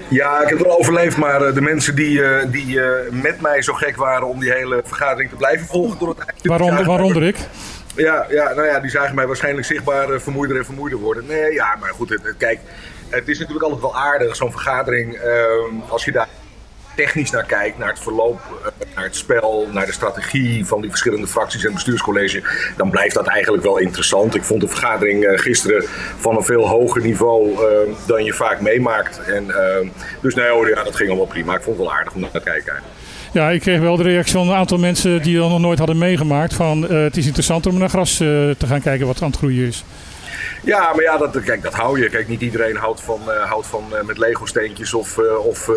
Ja, 0.09 0.41
ik 0.41 0.47
heb 0.49 0.57
het 0.57 0.67
wel 0.67 0.77
overleefd, 0.79 1.17
maar 1.17 1.53
de 1.53 1.61
mensen 1.61 1.95
die, 1.95 2.21
die 2.51 2.79
met 3.11 3.41
mij 3.41 3.61
zo 3.61 3.73
gek 3.73 3.95
waren 3.95 4.27
om 4.27 4.39
die 4.39 4.51
hele 4.51 4.81
vergadering 4.85 5.29
te 5.29 5.35
blijven 5.35 5.67
volgen 5.67 5.99
door 5.99 6.09
het 6.09 6.17
eind. 6.17 6.41
die 6.41 6.51
Waaronder, 6.85 7.23
ik. 7.23 7.37
Ja, 7.95 8.25
ja, 8.29 8.53
nou 8.53 8.67
ja, 8.67 8.79
die 8.79 8.89
zagen 8.89 9.15
mij 9.15 9.27
waarschijnlijk 9.27 9.65
zichtbaar 9.67 10.19
vermoeider 10.21 10.57
en 10.57 10.65
vermoeider 10.65 10.99
worden. 10.99 11.23
Nee, 11.27 11.53
ja, 11.53 11.75
maar 11.79 11.89
goed, 11.89 12.17
kijk, 12.37 12.59
het 13.09 13.27
is 13.27 13.37
natuurlijk 13.39 13.65
altijd 13.65 13.81
wel 13.81 13.95
aardig, 13.97 14.35
zo'n 14.35 14.51
vergadering, 14.51 15.13
ehm, 15.15 15.75
als 15.89 16.05
je 16.05 16.11
daar 16.11 16.27
technisch 16.95 17.31
naar 17.31 17.45
kijkt, 17.45 17.77
naar 17.77 17.89
het 17.89 17.99
verloop, 17.99 18.39
eh, 18.63 18.95
naar 18.95 19.03
het 19.03 19.15
spel, 19.15 19.67
naar 19.71 19.85
de 19.85 19.91
strategie 19.91 20.65
van 20.65 20.81
die 20.81 20.89
verschillende 20.89 21.27
fracties 21.27 21.65
en 21.65 21.73
bestuurscollege, 21.73 22.43
dan 22.77 22.89
blijft 22.89 23.15
dat 23.15 23.27
eigenlijk 23.27 23.63
wel 23.63 23.77
interessant. 23.77 24.35
Ik 24.35 24.43
vond 24.43 24.61
de 24.61 24.67
vergadering 24.67 25.23
eh, 25.23 25.39
gisteren 25.39 25.83
van 26.17 26.35
een 26.35 26.43
veel 26.43 26.67
hoger 26.67 27.01
niveau 27.01 27.53
ehm, 27.53 27.89
dan 28.07 28.23
je 28.23 28.33
vaak 28.33 28.61
meemaakt. 28.61 29.19
En, 29.19 29.51
dus 30.21 30.35
nee 30.35 30.45
ja, 30.45 30.83
dat 30.83 30.95
ging 30.95 31.09
allemaal 31.09 31.27
prima. 31.27 31.55
Ik 31.55 31.61
vond 31.61 31.77
het 31.77 31.85
wel 31.85 31.95
aardig 31.95 32.13
om 32.13 32.21
naar 32.21 32.31
te 32.31 32.39
kijken. 32.39 32.73
Ja, 33.33 33.49
ik 33.49 33.61
kreeg 33.61 33.79
wel 33.79 33.95
de 33.95 34.03
reactie 34.03 34.33
van 34.33 34.47
een 34.47 34.55
aantal 34.55 34.77
mensen 34.77 35.21
die 35.21 35.37
dat 35.37 35.49
nog 35.49 35.59
nooit 35.59 35.77
hadden 35.77 35.97
meegemaakt. 35.97 36.53
Van 36.53 36.87
eh, 36.87 37.03
het 37.03 37.17
is 37.17 37.25
interessant 37.25 37.65
om 37.65 37.77
naar 37.77 37.89
gras 37.89 38.11
eh, 38.11 38.27
te 38.57 38.67
gaan 38.67 38.81
kijken 38.81 39.07
wat 39.07 39.21
aan 39.21 39.29
het 39.29 39.37
groeien 39.37 39.67
is. 39.67 39.83
Ja, 40.63 40.93
maar 40.93 41.03
ja, 41.03 41.17
dat, 41.17 41.43
kijk, 41.43 41.61
dat 41.61 41.73
hou 41.73 41.99
je. 41.99 42.09
Kijk, 42.09 42.27
niet 42.27 42.41
iedereen 42.41 42.75
houdt 42.75 43.01
van, 43.01 43.31
eh, 43.31 43.49
houdt 43.49 43.67
van 43.67 43.83
eh, 43.95 44.03
met 44.03 44.17
Lego-steentjes 44.17 44.93
of, 44.93 45.17
eh 45.17 45.45
of 45.45 45.69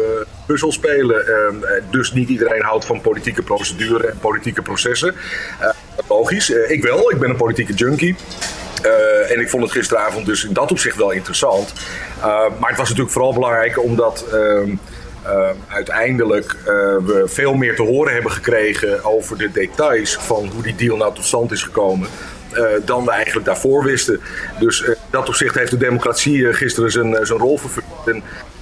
spelen. 0.69 1.27
Ehm, 1.27 1.65
eh, 1.65 1.83
dus 1.91 2.13
niet 2.13 2.29
iedereen 2.29 2.63
houdt 2.63 2.85
van 2.85 3.01
politieke 3.01 3.43
procedure 3.43 4.07
en 4.07 4.19
politieke 4.19 4.63
processen. 4.63 5.15
Logisch. 6.09 6.51
Ik 6.51 6.83
wel. 6.83 7.11
Ik 7.11 7.19
ben 7.19 7.31
een 7.31 7.37
politieke 7.37 7.73
junkie. 7.73 8.17
En 9.29 9.41
ik 9.41 9.51
vond 9.51 9.63
het 9.63 9.73
gisteravond 9.73 10.27
dus 10.27 10.45
in 10.45 10.53
dat 10.53 10.71
opzicht 10.71 10.97
wel 10.97 11.11
interessant. 11.11 11.73
Maar 12.59 12.69
het 12.69 12.79
was 12.79 12.89
natuurlijk 12.89 13.11
vooral 13.11 13.33
belangrijk 13.33 13.83
omdat 13.83 14.25
ehm, 14.33 14.71
eh, 15.27 15.51
uiteindelijk 15.69 16.57
we 17.05 17.23
veel 17.27 17.55
meer 17.55 17.77
te 17.77 17.83
horen 17.83 18.13
hebben 18.13 18.33
gekregen 18.33 19.05
over 19.05 19.39
de 19.39 19.51
details 19.51 20.17
van 20.17 20.51
hoe 20.55 20.63
die 20.63 20.75
deal 20.75 20.97
nou 20.97 21.15
tot 21.15 21.25
stand 21.25 21.53
is 21.53 21.63
gekomen. 21.63 22.09
Eh, 22.57 22.65
dan 22.85 23.05
we 23.05 23.11
eigenlijk 23.11 23.47
daarvoor 23.47 23.85
wisten. 23.85 24.21
Dus 24.59 24.83
eh, 24.83 24.89
in 24.89 24.95
dat 25.11 25.29
opzicht 25.29 25.55
heeft 25.55 25.71
de 25.71 25.77
democratie 25.77 26.49
eh, 26.49 26.55
gisteren 26.55 26.91
zijn, 26.91 27.17
eh, 27.17 27.25
zijn 27.25 27.39
rol 27.39 27.59
vervuld. 27.59 27.85
En 28.07 28.17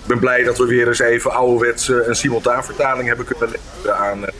ik 0.05 0.11
ben 0.11 0.19
blij 0.19 0.43
dat 0.43 0.59
we 0.59 0.67
weer 0.67 0.89
eens 0.89 0.99
even 0.99 1.33
ouderwets 1.33 1.89
eh, 1.89 1.97
een 2.07 2.15
simultaanvertaling 2.17 3.09
hebben 3.09 3.27
kunnen 3.27 3.49
leveren 3.49 3.99
aan 3.99 4.27
eh, 4.27 4.33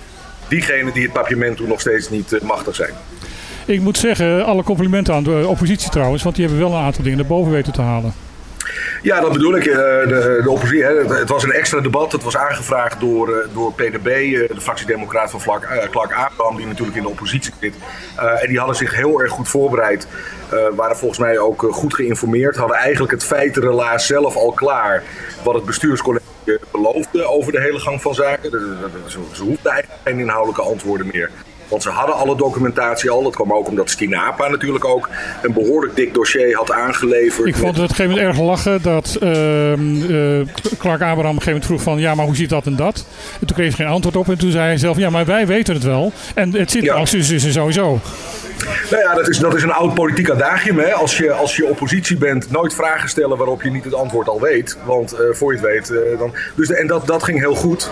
diegenen 0.49 0.93
die 0.93 1.03
het 1.03 1.13
papiamento 1.13 1.67
nog 1.67 1.81
steeds 1.81 2.11
niet 2.11 2.33
eh, 2.33 2.41
machtig 2.41 2.75
zijn. 2.75 2.93
Ik 3.67 3.81
moet 3.81 3.99
zeggen, 3.99 4.45
alle 4.45 4.63
complimenten 4.63 5.15
aan 5.15 5.23
de 5.23 5.45
oppositie 5.47 5.91
trouwens. 5.91 6.23
Want 6.23 6.37
die 6.37 6.45
hebben 6.47 6.63
wel 6.63 6.73
een 6.73 6.85
aantal 6.85 7.03
dingen 7.03 7.19
naar 7.19 7.27
boven 7.27 7.53
weten 7.53 7.73
te 7.73 7.81
halen. 7.81 8.15
Ja, 9.03 9.21
dat 9.21 9.33
bedoel 9.33 9.57
ik. 9.57 9.67
eh, 9.67 9.75
De, 9.75 10.41
de 10.43 10.51
oppositie. 10.51 10.85
Het, 10.85 11.29
was 11.29 11.43
een 11.43 11.53
extra 11.53 11.81
debat. 11.81 12.13
Het 12.13 12.23
was 12.23 12.37
aangevraagd 12.37 13.01
door, 13.01 13.37
eh, 13.37 13.49
door 13.55 13.73
PDB, 13.73 14.07
eh, 14.07 14.55
de 14.55 14.61
fractiedemocraat 14.61 15.31
van 15.31 15.41
eh, 15.63 15.89
Clark 15.91 16.13
Abraham, 16.13 16.57
die 16.57 16.67
natuurlijk 16.67 16.97
in 16.97 17.03
de 17.03 17.09
oppositie 17.09 17.53
zit. 17.61 17.75
En 18.41 18.49
die 18.49 18.59
hadden 18.59 18.77
zich 18.77 18.95
heel 18.95 19.21
erg 19.21 19.31
goed 19.33 19.49
voorbereid. 19.49 20.07
waren 20.77 20.97
volgens 20.97 21.21
mij 21.21 21.39
ook 21.39 21.67
goed 21.71 21.95
geïnformeerd. 21.95 22.57
Hadden 22.57 22.77
eigenlijk 22.77 23.13
het 23.13 23.25
feitenrelaas 23.25 24.07
zelf 24.07 24.37
al 24.37 24.53
klaar. 24.53 25.03
Wat 25.45 25.55
het 25.55 25.65
bestuurscollege 25.65 26.23
beloofde 26.71 27.25
over 27.25 27.53
de 27.53 27.61
hele 27.61 27.79
gang 27.79 28.03
van 28.03 28.15
zaken. 28.15 28.51
Dus, 28.51 28.61
eh, 28.63 29.01
Ze, 29.07 29.19
ze 29.33 29.43
hoefden 29.43 29.73
eigenlijk 29.73 30.03
geen 30.05 30.19
inhoudelijke 30.19 30.63
antwoorden 30.63 31.09
meer. 31.13 31.31
Want 31.69 31.83
ze 31.83 31.91
hadden 31.91 32.15
alle 32.17 32.37
documentatie 32.37 33.11
al. 33.11 33.23
Dat 33.23 33.35
kwam 33.35 33.53
ook 33.53 33.69
omdat 33.69 33.91
Stinapa 33.91 34.49
natuurlijk 34.49 34.85
ook 34.85 35.09
een 35.43 35.53
behoorlijk 35.53 35.97
dik 35.97 36.15
dossier 36.15 36.57
had 36.57 36.73
aangeleverd. 36.73 37.47
Ik 37.49 37.57
vond 37.57 37.77
het 37.77 37.85
op 37.85 37.89
een 37.91 37.95
gegeven 37.95 38.11
moment 38.17 38.29
erg 38.37 38.47
lachen 38.47 38.83
dat 38.83 39.17
ehm, 39.21 39.31
eh, 39.31 40.47
Clark 40.79 41.01
Abraham 41.03 41.11
op 41.11 41.25
een 41.25 41.25
gegeven 41.25 41.45
moment 41.47 41.65
vroeg 41.65 41.83
van 41.83 41.99
ja, 41.99 42.15
maar 42.15 42.27
hoe 42.27 42.37
zit 42.37 42.49
dat 42.49 42.67
en 42.67 42.77
dat? 42.77 43.05
En 43.41 43.47
toen 43.47 43.57
kreeg 43.57 43.71
ze 43.71 43.77
geen 43.77 43.87
antwoord 43.87 44.17
op 44.17 44.29
en 44.29 44.39
toen 44.39 44.51
zei 44.51 44.65
hij 44.65 44.79
zelf 44.79 44.97
ja, 44.97 45.11
maar 45.11 45.25
wij 45.25 45.47
weten 45.47 45.75
het 45.75 45.85
wel. 45.85 46.13
En 46.35 46.55
het 46.55 46.71
zit 46.71 46.83
Ja. 46.83 46.95
als 46.95 47.11
dus 47.11 47.31
is 47.31 47.53
sowieso. 47.53 47.99
Nou 48.91 49.03
ja, 49.03 49.15
dat 49.15 49.29
is, 49.29 49.39
dat 49.39 49.55
is 49.55 49.63
een 49.63 49.73
oud 49.73 49.95
politiek 49.95 50.31
adagium. 50.31 50.79
Hè? 50.79 50.93
Als, 50.93 51.17
je, 51.19 51.33
als 51.33 51.57
je 51.57 51.67
oppositie 51.67 52.17
bent, 52.17 52.51
nooit 52.51 52.75
vragen 52.75 53.09
stellen 53.09 53.37
waarop 53.37 53.63
je 53.63 53.71
niet 53.71 53.85
het 53.85 53.95
antwoord 53.95 54.29
al 54.29 54.41
weet. 54.41 54.77
Want 54.85 55.13
eh, 55.13 55.21
voor 55.33 55.55
je 55.55 55.59
het 55.61 55.69
weet, 55.69 55.91
eh, 55.91 56.19
dan. 56.19 56.33
Dus 56.55 56.69
de- 56.69 56.77
en 56.77 56.87
dat, 56.87 57.07
dat 57.07 57.23
ging 57.23 57.39
heel 57.39 57.55
goed. 57.55 57.91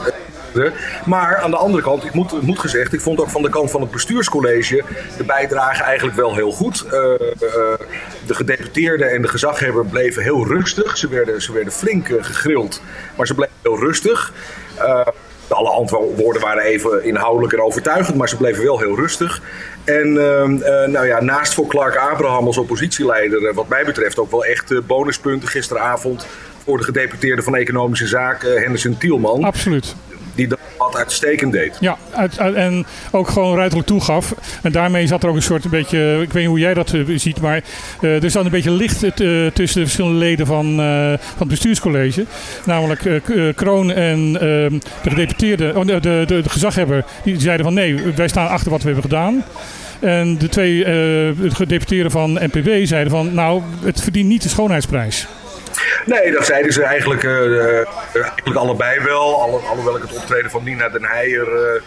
Maar 1.05 1.37
aan 1.37 1.51
de 1.51 1.57
andere 1.57 1.83
kant, 1.83 2.05
ik 2.05 2.13
moet, 2.13 2.43
moet 2.43 2.59
gezegd, 2.59 2.93
ik 2.93 3.01
vond 3.01 3.21
ook 3.21 3.31
van 3.31 3.43
de 3.43 3.49
kant 3.49 3.71
van 3.71 3.81
het 3.81 3.91
bestuurscollege 3.91 4.83
de 5.17 5.25
bijdrage 5.25 5.83
eigenlijk 5.83 6.17
wel 6.17 6.35
heel 6.35 6.53
goed. 6.53 6.85
Eh, 6.91 7.13
eh, 7.13 7.79
de 8.27 8.35
gedeputeerden 8.35 9.11
en 9.11 9.23
de 9.23 9.29
gezaghebber 9.29 9.87
bleven 9.87 10.23
heel 10.23 10.47
rustig. 10.47 10.97
Ze 10.97 11.09
werden, 11.09 11.43
ze 11.43 11.53
werden 11.53 11.73
flink 11.73 12.09
eh, 12.09 12.25
gegrild, 12.25 12.83
maar 13.17 13.27
ze 13.27 13.35
bleven 13.35 13.55
heel 13.63 13.79
rustig. 13.79 14.33
Alle 15.49 15.71
antwoorden 15.71 16.43
waren 16.43 16.63
even 16.63 17.05
inhoudelijk 17.05 17.53
en 17.53 17.61
overtuigend, 17.61 18.17
maar 18.17 18.29
ze 18.29 18.37
bleven 18.37 18.65
wel 18.65 18.79
heel 18.79 18.97
rustig. 18.97 19.43
En 19.85 20.13
nou 20.93 21.07
ja, 21.07 21.21
naast 21.21 21.55
voor 21.55 21.67
Clark 21.67 21.97
Abraham 21.97 22.47
als 22.47 22.59
oppositieleider, 22.59 23.55
wat 23.55 23.69
mij 23.69 23.85
betreft 23.85 24.19
ook 24.19 24.31
wel 24.31 24.45
echt 24.45 24.87
bonuspunten 24.87 25.49
gisteravond 25.49 26.27
voor 26.65 26.79
de 26.79 26.85
gedeputeerde 26.85 27.43
van 27.43 27.57
Economische 27.57 28.07
Zaken, 28.07 28.61
Henderson 28.61 28.99
Tielman. 28.99 29.45
Absoluut. 29.45 29.95
Die 30.35 30.49
dat 30.49 30.59
uitstekend 30.95 31.53
deed. 31.53 31.77
Ja, 31.81 31.97
uit, 32.11 32.37
en 32.37 32.87
ook 33.11 33.29
gewoon 33.29 33.57
ruiterlijk 33.57 33.89
toegaf. 33.89 34.35
En 34.63 34.73
daarmee 34.73 35.07
zat 35.07 35.23
er 35.23 35.29
ook 35.29 35.37
een 35.37 35.43
soort 35.43 35.65
een 35.65 35.71
beetje, 35.71 36.13
ik 36.23 36.33
weet 36.33 36.43
niet 36.43 36.47
hoe 36.47 36.59
jij 36.59 36.75
dat 36.75 36.93
eh, 36.93 37.01
ziet, 37.17 37.41
maar 37.41 37.63
eh, 38.01 38.23
er 38.23 38.31
zat 38.31 38.45
een 38.45 38.51
beetje 38.51 38.71
licht 38.71 39.03
eh, 39.03 39.11
tussen 39.11 39.81
de 39.81 39.87
verschillende 39.87 40.19
leden 40.19 40.47
van, 40.47 40.75
van 41.19 41.39
het 41.39 41.49
bestuurscollege. 41.49 42.25
Namelijk 42.65 43.23
Kroon 43.55 43.93
en 43.93 44.37
ehm, 44.41 44.79
de 45.03 45.11
gedeputeerde, 45.11 45.73
oh, 45.77 45.87
de, 45.87 46.25
de, 46.27 46.43
gezaghebber, 46.47 47.05
die 47.25 47.41
zeiden 47.41 47.65
van 47.65 47.75
nee, 47.75 47.97
wij 48.17 48.29
staan 48.29 48.49
achter 48.49 48.71
wat 48.71 48.83
we 48.83 48.91
hebben 48.91 49.11
gedaan. 49.11 49.45
En 50.01 50.39
de 50.39 50.49
twee 50.49 50.85
gedeputeerden 51.51 52.11
van 52.11 52.33
NPW 52.33 52.69
zeiden 52.83 53.11
van 53.11 53.35
nou, 53.35 53.63
het 53.85 54.01
verdient 54.01 54.29
niet 54.29 54.43
de 54.43 54.49
schoonheidsprijs. 54.49 55.27
Nee, 56.05 56.33
dat 56.33 56.47
zeiden 56.47 56.73
ze 56.73 56.83
eigenlijk, 56.83 57.25
eh, 57.25 57.79
eh, 57.79 57.87
eigenlijk 58.15 58.57
allebei 58.57 59.01
wel. 59.01 59.43
Alhoewel 59.69 59.97
ik 59.97 60.03
het 60.03 60.17
optreden 60.17 60.51
van 60.51 60.65
Nina 60.65 60.89
den 60.89 61.05
Heijer, 61.05 61.75
eh, 61.75 61.83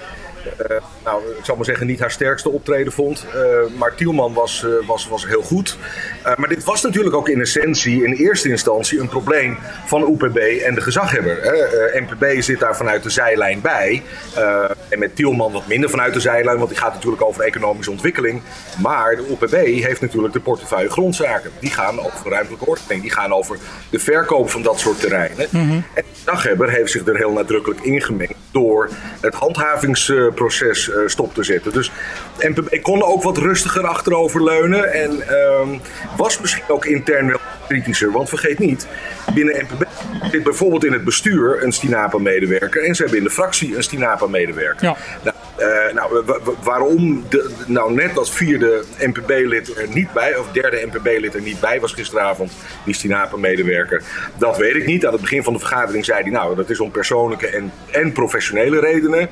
nou, 1.04 1.24
ik 1.38 1.46
zal 1.46 1.56
maar 1.56 1.66
zeggen, 1.66 1.88
niet 1.88 2.00
haar 2.00 2.12
sterkste 2.12 2.50
optreden 2.50 2.94
vond. 2.94 3.26
Eh, 3.34 3.78
maar 3.78 3.96
Tielman 3.96 4.34
was, 4.34 4.64
eh, 4.64 4.88
was, 4.88 5.08
was 5.08 5.28
heel 5.28 5.42
goed. 5.42 5.78
Eh, 6.24 6.36
maar 6.36 6.50
dit 6.50 6.64
was 6.64 6.82
natuurlijk 6.82 7.16
ook 7.16 7.30
in 7.30 7.42
essentie, 7.42 8.04
in 8.04 8.14
eerste 8.14 8.50
instantie, 8.50 9.00
een 9.00 9.08
probleem 9.08 9.58
van 9.86 10.02
UPB 10.02 10.38
en 10.38 10.76
de 10.76 10.82
gezaghebber. 10.82 11.38
Hè. 11.42 11.54
Eh, 11.54 12.02
NPB 12.02 12.42
zit 12.42 12.60
daar 12.60 12.76
vanuit 12.76 13.04
de 13.04 13.10
zijlijn 13.10 13.62
bij. 13.62 14.04
Eh, 14.36 14.64
en 14.90 15.00
met 15.00 15.16
Tielman 15.16 15.52
wat 15.52 15.68
minder 15.68 15.90
vanuit 15.90 16.14
de 16.14 16.20
zijlijn, 16.20 16.58
want 16.58 16.70
die 16.70 16.78
gaat 16.78 16.94
natuurlijk 16.94 17.22
over 17.22 17.44
economische 17.44 17.92
ontwikkeling. 17.92 18.42
Maar 18.82 19.16
de 19.16 19.28
UPB 19.32 19.84
heeft 19.84 20.02
natuurlijk 20.02 20.34
de 20.34 20.40
portefeuille 20.40 20.90
grondzaken. 20.90 21.52
Die 21.60 21.72
gaan 21.72 22.00
over 22.00 22.30
ruimtelijke 22.30 22.66
ordening, 22.66 23.02
die 23.02 23.12
gaan 23.12 23.34
over 23.34 23.58
de 23.90 24.00
verkoop 24.00 24.50
van 24.50 24.62
dat 24.62 24.80
soort 24.80 25.00
terreinen. 25.00 25.48
En 25.52 25.84
de 25.94 26.04
gezaghebber 26.14 26.70
heeft 26.70 26.92
zich 26.92 27.08
er 27.08 27.18
heel 27.18 27.32
nadrukkelijk 27.32 27.82
ingemengd 27.82 28.34
door 28.52 28.90
het 29.22 29.34
handhavingsproces 29.34 30.35
eh, 30.42 30.98
stop 31.06 31.34
te 31.34 31.44
zetten. 31.44 31.72
Dus 31.72 31.92
NPB 32.40 32.82
kon 32.82 33.00
er 33.00 33.06
ook 33.06 33.24
wat 33.24 33.38
rustiger 33.38 33.88
achterover 33.88 34.44
leunen 34.44 34.94
en 34.94 35.28
ehm, 35.28 35.78
was 36.18 36.40
misschien 36.40 36.64
ook 36.68 36.86
intern 36.86 37.28
wel 37.28 37.40
kritischer. 37.68 38.12
Want 38.12 38.30
vergeet 38.30 38.60
niet, 38.60 38.88
binnen 39.34 39.56
NPB 39.70 39.84
zit 40.32 40.44
bijvoorbeeld 40.44 40.86
in 40.86 40.94
het 40.94 41.04
bestuur 41.04 41.64
een 41.64 41.72
Stinapa-medewerker 41.72 42.84
en 42.84 42.96
ze 42.96 43.02
hebben 43.02 43.20
in 43.20 43.26
de 43.26 43.32
fractie 43.32 43.76
een 43.76 43.84
Stinapa-medewerker. 43.84 44.86
Ja. 44.88 44.96
Nou, 45.24 45.36
eh, 45.58 45.94
nou, 45.94 46.24
wa- 46.26 46.40
wa- 46.44 46.52
waarom 46.64 47.24
de, 47.30 47.50
nou 47.68 47.94
net 47.94 48.16
dat 48.16 48.30
vierde 48.30 48.84
NPB-lid 49.00 49.78
er 49.78 49.88
niet 49.94 50.14
bij, 50.14 50.36
of 50.38 50.52
derde 50.52 50.88
NPB-lid 50.92 51.34
er 51.36 51.42
niet 51.42 51.60
bij 51.60 51.80
was 51.80 51.94
gisteravond, 51.94 52.52
die 52.86 52.94
Stinapa-medewerker, 52.94 54.02
dat 54.38 54.58
weet 54.58 54.76
ik 54.76 54.86
niet. 54.86 55.06
Aan 55.06 55.12
het 55.14 55.22
begin 55.22 55.44
van 55.44 55.54
de 55.54 55.60
vergadering 55.60 56.06
zei 56.06 56.22
hij, 56.22 56.32
nou, 56.32 56.56
dat 56.56 56.70
is 56.70 56.80
om 56.80 56.92
persoonlijke 56.92 57.48
en, 57.48 57.72
en 57.92 58.12
professionele 58.12 58.80
redenen. 58.80 59.30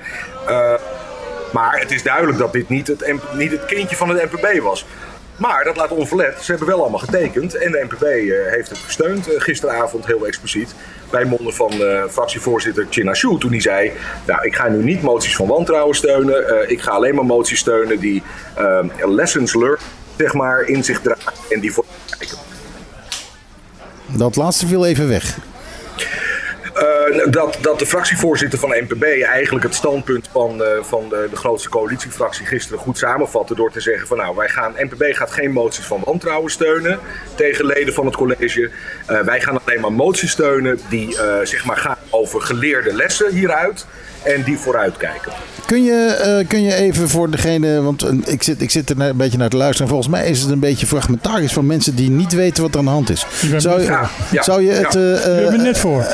Eh, 0.47 0.73
maar 1.53 1.79
het 1.79 1.91
is 1.91 2.03
duidelijk 2.03 2.37
dat 2.37 2.53
dit 2.53 2.69
niet 2.69 2.87
het, 2.87 3.13
niet 3.37 3.51
het 3.51 3.65
kindje 3.65 3.95
van 3.95 4.09
het 4.09 4.31
NPB 4.31 4.59
was. 4.61 4.85
Maar 5.37 5.63
dat 5.63 5.75
laat 5.75 5.91
onverlet. 5.91 6.41
Ze 6.41 6.51
hebben 6.51 6.67
wel 6.67 6.81
allemaal 6.81 6.99
getekend. 6.99 7.55
En 7.55 7.71
de 7.71 7.85
NPB 7.89 8.03
eh, 8.03 8.51
heeft 8.51 8.69
het 8.69 8.77
gesteund 8.77 9.33
eh, 9.33 9.41
gisteravond 9.41 10.05
heel 10.05 10.27
expliciet. 10.27 10.75
Bij 11.09 11.25
monden 11.25 11.53
van 11.53 11.71
eh, 11.71 12.03
fractievoorzitter 12.09 12.87
Chinashu. 12.89 13.37
Toen 13.37 13.51
hij 13.51 13.61
zei, 13.61 13.91
nou 14.25 14.45
ik 14.45 14.55
ga 14.55 14.67
nu 14.67 14.83
niet 14.83 15.01
moties 15.01 15.35
van 15.35 15.47
wantrouwen 15.47 15.95
steunen. 15.95 16.69
ik 16.69 16.81
ga 16.81 16.91
alleen 16.91 17.15
maar 17.15 17.25
moties 17.25 17.59
steunen 17.59 17.99
die 17.99 18.23
eh, 18.55 19.07
lessons 19.09 19.53
learned 19.53 19.81
zeg 20.17 20.33
maar, 20.33 20.61
in 20.61 20.83
zich 20.83 21.01
dragen. 21.01 21.33
En 21.49 21.59
die 21.59 21.73
voor 21.73 21.85
Dat 24.07 24.35
laatste 24.35 24.67
viel 24.67 24.85
even 24.85 25.07
weg. 25.07 25.37
Eh, 26.73 27.31
dat, 27.31 27.57
dat 27.61 27.79
de 27.79 27.85
fractievoorzitter 27.85 28.59
van 28.59 28.69
NPB 28.69 29.03
eigenlijk 29.23 29.65
het 29.65 29.75
standpunt 29.75 30.29
van, 30.31 30.63
eh, 30.63 30.83
van 30.83 31.09
de, 31.09 31.27
de 31.29 31.35
grootste 31.35 31.69
coalitiefractie 31.69 32.45
gisteren 32.45 32.79
goed 32.79 32.97
samenvatte 32.97 33.55
door 33.55 33.71
te 33.71 33.79
zeggen 33.79 34.07
van 34.07 34.17
nou 34.17 34.35
wij 34.35 34.49
gaan, 34.49 34.73
NPB 34.77 35.03
gaat 35.15 35.31
geen 35.31 35.51
moties 35.51 35.85
van 35.85 36.01
wantrouwen 36.05 36.51
steunen 36.51 36.99
tegen 37.35 37.65
leden 37.65 37.93
van 37.93 38.05
het 38.05 38.15
college. 38.15 38.69
Eh, 39.05 39.19
wij 39.19 39.41
gaan 39.41 39.59
alleen 39.65 39.81
maar 39.81 39.91
moties 39.91 40.31
steunen 40.31 40.79
die 40.89 41.17
zeg 41.43 41.65
maar 41.65 41.77
gaan 41.77 41.97
over 42.09 42.41
geleerde 42.41 42.93
lessen 42.93 43.31
hieruit 43.31 43.85
en 44.23 44.43
die 44.43 44.57
vooruitkijken. 44.57 45.31
Kun 45.65 45.83
je, 45.83 46.05
eh, 46.05 46.47
kun 46.47 46.61
je 46.61 46.73
even 46.73 47.09
voor 47.09 47.29
degene, 47.29 47.81
want 47.81 48.03
eh, 48.03 48.09
ik 48.25 48.43
zit, 48.43 48.61
ik 48.61 48.71
zit 48.71 48.89
er 48.89 49.01
een 49.01 49.17
beetje 49.17 49.37
naar 49.37 49.49
te 49.49 49.57
luisteren. 49.57 49.87
Volgens 49.87 50.09
mij 50.09 50.27
is 50.29 50.41
het 50.41 50.51
een 50.51 50.59
beetje 50.59 50.85
fragmentarisch 50.85 51.53
van 51.53 51.65
mensen 51.65 51.95
die 51.95 52.09
niet 52.09 52.33
weten 52.33 52.63
wat 52.63 52.71
er 52.73 52.79
aan 52.79 52.85
de 52.85 52.91
hand 52.91 53.09
is. 53.09 53.25
Zou, 53.57 53.81
je-. 53.81 53.87
Ja, 54.31 54.43
zou 54.43 54.61
je 54.61 54.71
ja. 54.71 54.75
het. 54.81 54.95
eh, 54.95 55.47
eh, 55.47 55.53
ik 55.53 55.61
net 55.61 55.77
voor. 55.77 56.03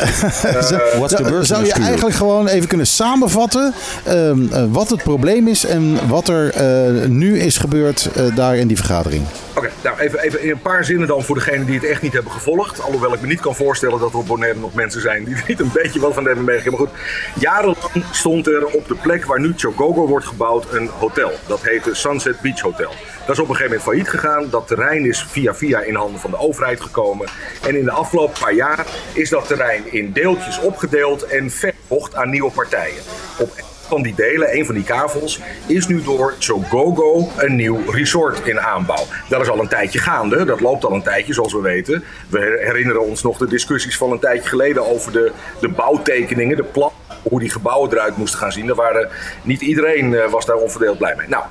Zou, 1.41 1.65
je 1.65 1.71
eigenlijk 1.73 2.15
gewoon 2.15 2.47
even 2.47 2.67
kunnen 2.67 2.87
samenvatten 2.87 3.73
ehm, 4.05 4.39
eh, 4.51 4.63
wat 4.71 4.89
het 4.89 5.03
probleem 5.03 5.47
is 5.47 5.65
en 5.65 6.07
wat 6.07 6.27
er 6.27 6.49
eh, 6.53 7.07
nu 7.07 7.39
is 7.39 7.57
gebeurd 7.57 8.09
eh, 8.15 8.35
daar 8.35 8.57
in 8.57 8.67
die 8.67 8.77
vergadering? 8.77 9.23
Oké, 9.55 9.69
nou 9.83 9.99
even, 9.99 10.19
even 10.19 10.43
in 10.43 10.49
een 10.49 10.61
paar 10.61 10.85
zinnen 10.85 11.07
dan 11.07 11.23
voor 11.23 11.35
degenen 11.35 11.65
die 11.65 11.75
het 11.75 11.83
echt 11.85 12.01
niet 12.01 12.13
hebben 12.13 12.31
gevolgd. 12.31 12.81
Alhoewel 12.81 13.13
ik 13.13 13.21
me 13.21 13.27
niet 13.27 13.39
kan 13.39 13.55
voorstellen 13.55 13.99
dat 13.99 14.11
er 14.11 14.17
op 14.17 14.27
Bonaire 14.27 14.59
nog 14.59 14.73
mensen 14.73 15.01
zijn 15.01 15.23
die 15.23 15.35
er 15.35 15.43
niet 15.47 15.59
een 15.59 15.71
beetje 15.73 15.99
wat 15.99 16.13
van 16.13 16.25
hebben 16.25 16.43
meegekregen. 16.43 16.79
Maar 16.79 16.87
goed, 16.87 16.97
jarenlang 17.41 18.03
stond 18.11 18.47
er 18.47 18.65
op 18.65 18.87
de 18.87 18.95
plek 18.95 19.25
waar 19.25 19.38
nu 19.41 19.53
Chogogo 19.55 20.07
wordt 20.07 20.25
gebouwd 20.25 20.73
een 20.73 20.87
hotel. 20.87 21.31
Dat 21.47 21.61
heette 21.61 21.95
Sunset 21.95 22.41
Beach 22.41 22.59
Hotel. 22.59 22.93
Dat 23.25 23.35
is 23.35 23.43
op 23.43 23.49
een 23.49 23.55
gegeven 23.55 23.63
moment 23.63 23.81
failliet 23.81 24.09
gegaan. 24.09 24.49
Dat 24.49 24.67
terrein 24.67 25.05
is 25.05 25.23
via 25.23 25.55
via 25.55 25.81
in 25.81 25.95
handen 25.95 26.19
van 26.19 26.31
de 26.31 26.37
overheid 26.37 26.81
gekomen. 26.81 27.27
En 27.61 27.75
in 27.75 27.85
de 27.85 27.91
afgelopen 27.91 28.39
paar 28.39 28.53
jaar 28.53 28.85
is 29.13 29.29
dat 29.29 29.47
terrein 29.47 29.93
in 29.93 30.11
deeltjes 30.11 30.59
opgedeeld 30.59 31.23
en 31.23 31.51
verkocht 31.51 32.15
aan 32.15 32.29
nieuwe 32.29 32.51
partijen. 32.51 33.01
Op 33.39 33.51
van 33.89 34.01
die 34.01 34.15
delen, 34.15 34.55
een 34.55 34.65
van 34.65 34.75
die 34.75 34.83
kavels, 34.83 35.39
is 35.65 35.87
nu 35.87 36.03
door 36.03 36.33
Chogogo 36.39 37.29
een 37.37 37.55
nieuw 37.55 37.91
resort 37.91 38.47
in 38.47 38.59
aanbouw. 38.59 39.05
Dat 39.29 39.41
is 39.41 39.49
al 39.49 39.59
een 39.59 39.67
tijdje 39.67 39.99
gaande, 39.99 40.45
dat 40.45 40.59
loopt 40.59 40.85
al 40.85 40.93
een 40.93 41.03
tijdje 41.03 41.33
zoals 41.33 41.53
we 41.53 41.61
weten. 41.61 42.03
We 42.29 42.59
herinneren 42.63 43.05
ons 43.05 43.23
nog 43.23 43.37
de 43.37 43.47
discussies 43.47 43.97
van 43.97 44.11
een 44.11 44.19
tijdje 44.19 44.49
geleden 44.49 44.87
over 44.87 45.11
de, 45.11 45.31
de 45.61 45.67
bouwtekeningen, 45.67 46.57
de 46.57 46.63
plan, 46.63 46.91
hoe 47.23 47.39
die 47.39 47.49
gebouwen 47.49 47.91
eruit 47.91 48.17
moesten 48.17 48.39
gaan 48.39 48.51
zien. 48.51 48.65
Daar 48.65 48.75
waren, 48.75 49.09
niet 49.41 49.61
iedereen 49.61 50.15
eh, 50.15 50.29
was 50.29 50.45
daar 50.45 50.55
onverdeeld 50.55 50.97
blij 50.97 51.15
mee. 51.17 51.27
Nou, 51.27 51.43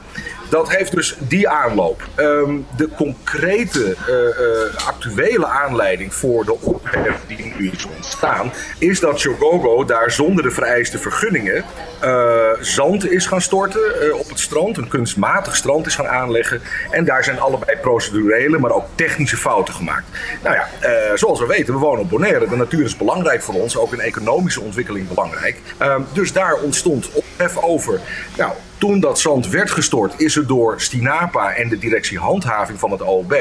dat 0.48 0.76
heeft 0.76 0.94
dus 0.94 1.16
die 1.18 1.48
aanloop. 1.48 2.02
Ehm, 2.14 2.56
de 2.76 2.88
concrete 2.96 3.96
eh, 4.06 4.28
eh, 4.28 4.86
actuele 4.86 5.46
aanleiding 5.46 6.14
voor 6.14 6.44
de 6.44 6.60
ophef 6.60 7.20
die 7.26 7.54
nu 7.56 7.70
is 7.70 7.86
ontstaan, 7.96 8.52
is 8.78 9.00
dat 9.00 9.20
Chogogo 9.20 9.84
daar 9.84 10.10
zonder 10.10 10.42
de 10.42 10.50
vereiste 10.50 10.98
vergunningen 10.98 11.64
eh, 12.00 12.27
zand 12.60 13.10
is 13.10 13.26
gaan 13.26 13.40
storten 13.40 14.00
eh, 14.00 14.18
op 14.18 14.28
het 14.28 14.40
strand, 14.40 14.76
een 14.76 14.88
kunstmatig 14.88 15.56
strand 15.56 15.86
is 15.86 15.94
gaan 15.94 16.08
aanleggen. 16.08 16.60
En 16.90 17.04
daar 17.04 17.24
zijn 17.24 17.40
allebei 17.40 17.76
procedurele, 17.76 18.58
maar 18.58 18.70
ook 18.70 18.86
technische 18.94 19.36
fouten 19.36 19.74
gemaakt. 19.74 20.06
Nou 20.42 20.56
ja, 20.56 20.68
eh, 20.80 21.16
zoals 21.16 21.40
we 21.40 21.46
weten, 21.46 21.74
we 21.74 21.80
wonen 21.80 22.00
op 22.00 22.10
Bonaire. 22.10 22.48
De 22.48 22.56
natuur 22.56 22.84
is 22.84 22.96
belangrijk 22.96 23.42
voor 23.42 23.54
ons, 23.54 23.76
ook 23.76 23.92
in 23.92 24.00
economische 24.00 24.60
ontwikkeling 24.60 25.08
belangrijk. 25.08 25.60
Ehm, 25.78 26.00
dus 26.12 26.32
daar 26.32 26.54
ontstond 26.54 27.10
ophef 27.12 27.56
over. 27.56 28.00
Nou, 28.36 28.52
toen 28.78 29.00
dat 29.00 29.18
zand 29.18 29.48
werd 29.48 29.70
gestort, 29.70 30.14
is 30.16 30.34
het 30.34 30.48
door 30.48 30.80
Stinapa 30.80 31.54
en 31.54 31.68
de 31.68 31.78
directie 31.78 32.18
handhaving 32.18 32.78
van 32.78 32.90
het 32.90 33.02
OLB 33.02 33.34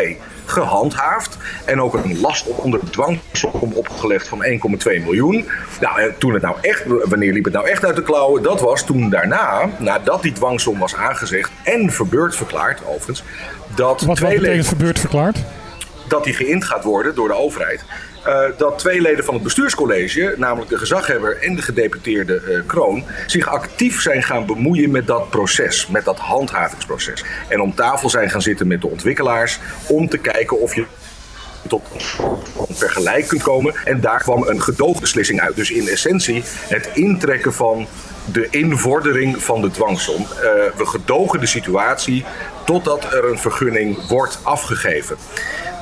gehandhaafd. 0.45 1.37
En 1.65 1.81
ook 1.81 1.93
een 1.93 2.19
last 2.19 2.47
onder 2.47 2.79
dwangsom 2.91 3.71
opgelegd 3.73 4.27
van 4.27 4.43
1,2 4.45 5.03
miljoen. 5.03 5.45
Nou, 5.81 6.01
en 6.01 6.15
toen 6.17 6.33
het 6.33 6.41
nou 6.41 6.55
echt, 6.61 6.83
wanneer 6.87 7.33
liep 7.33 7.43
het 7.43 7.53
nou 7.53 7.67
echt 7.67 7.85
uit 7.85 7.95
de 7.95 8.03
klauwen? 8.03 8.43
Dat 8.43 8.61
was 8.61 8.85
toen 8.85 9.09
daarna, 9.09 9.69
nadat 9.77 10.21
die 10.21 10.31
dwangsom 10.31 10.79
was 10.79 10.95
aangezegd 10.95 11.51
en 11.63 11.91
verbeurd 11.91 12.35
verklaard, 12.35 12.81
overigens, 12.85 13.23
dat 13.75 14.01
Wat, 14.01 14.19
wat 14.19 14.29
betekent 14.29 14.67
verbeurd 14.67 14.99
verklaard? 14.99 15.37
dat 16.07 16.23
die 16.23 16.33
geïnd 16.33 16.63
gaat 16.65 16.83
worden 16.83 17.15
door 17.15 17.27
de 17.27 17.33
overheid. 17.33 17.85
Eh, 18.27 18.39
dat 18.57 18.79
twee 18.79 19.01
leden 19.01 19.23
van 19.23 19.33
het 19.33 19.43
bestuurscollege, 19.43 20.33
namelijk 20.37 20.69
de 20.69 20.77
gezaghebber 20.77 21.41
en 21.41 21.55
de 21.55 21.61
gedeputeerde 21.61 22.41
eh, 22.41 22.59
Kroon, 22.65 23.03
zich 23.25 23.47
actief 23.47 24.01
zijn 24.01 24.23
gaan 24.23 24.45
bemoeien 24.45 24.91
met 24.91 25.07
dat 25.07 25.29
proces, 25.29 25.87
met 25.87 26.05
dat 26.05 26.17
handhavingsproces. 26.17 27.23
En 27.47 27.61
om 27.61 27.75
tafel 27.75 28.09
zijn 28.09 28.29
gaan 28.29 28.41
zitten 28.41 28.67
met 28.67 28.81
de 28.81 28.87
ontwikkelaars 28.87 29.59
om 29.87 30.09
te 30.09 30.17
kijken 30.17 30.59
of 30.59 30.75
je 30.75 30.85
tot 31.67 31.81
een 32.69 32.75
vergelijk 32.75 33.27
kunt 33.27 33.43
komen. 33.43 33.75
En 33.85 34.01
daar 34.01 34.19
kwam 34.19 34.47
een 34.47 34.61
gedoogbeslissing 34.61 35.41
uit. 35.41 35.55
Dus 35.55 35.71
in 35.71 35.87
essentie 35.87 36.43
het 36.67 36.89
intrekken 36.93 37.53
van 37.53 37.87
de 38.31 38.47
invordering 38.49 39.43
van 39.43 39.61
de 39.61 39.71
dwangsom. 39.71 40.21
Eh, 40.21 40.49
we 40.77 40.85
gedogen 40.85 41.39
de 41.39 41.45
situatie 41.45 42.25
totdat 42.65 43.13
er 43.13 43.25
een 43.25 43.39
vergunning 43.39 44.07
wordt 44.07 44.39
afgegeven. 44.43 45.17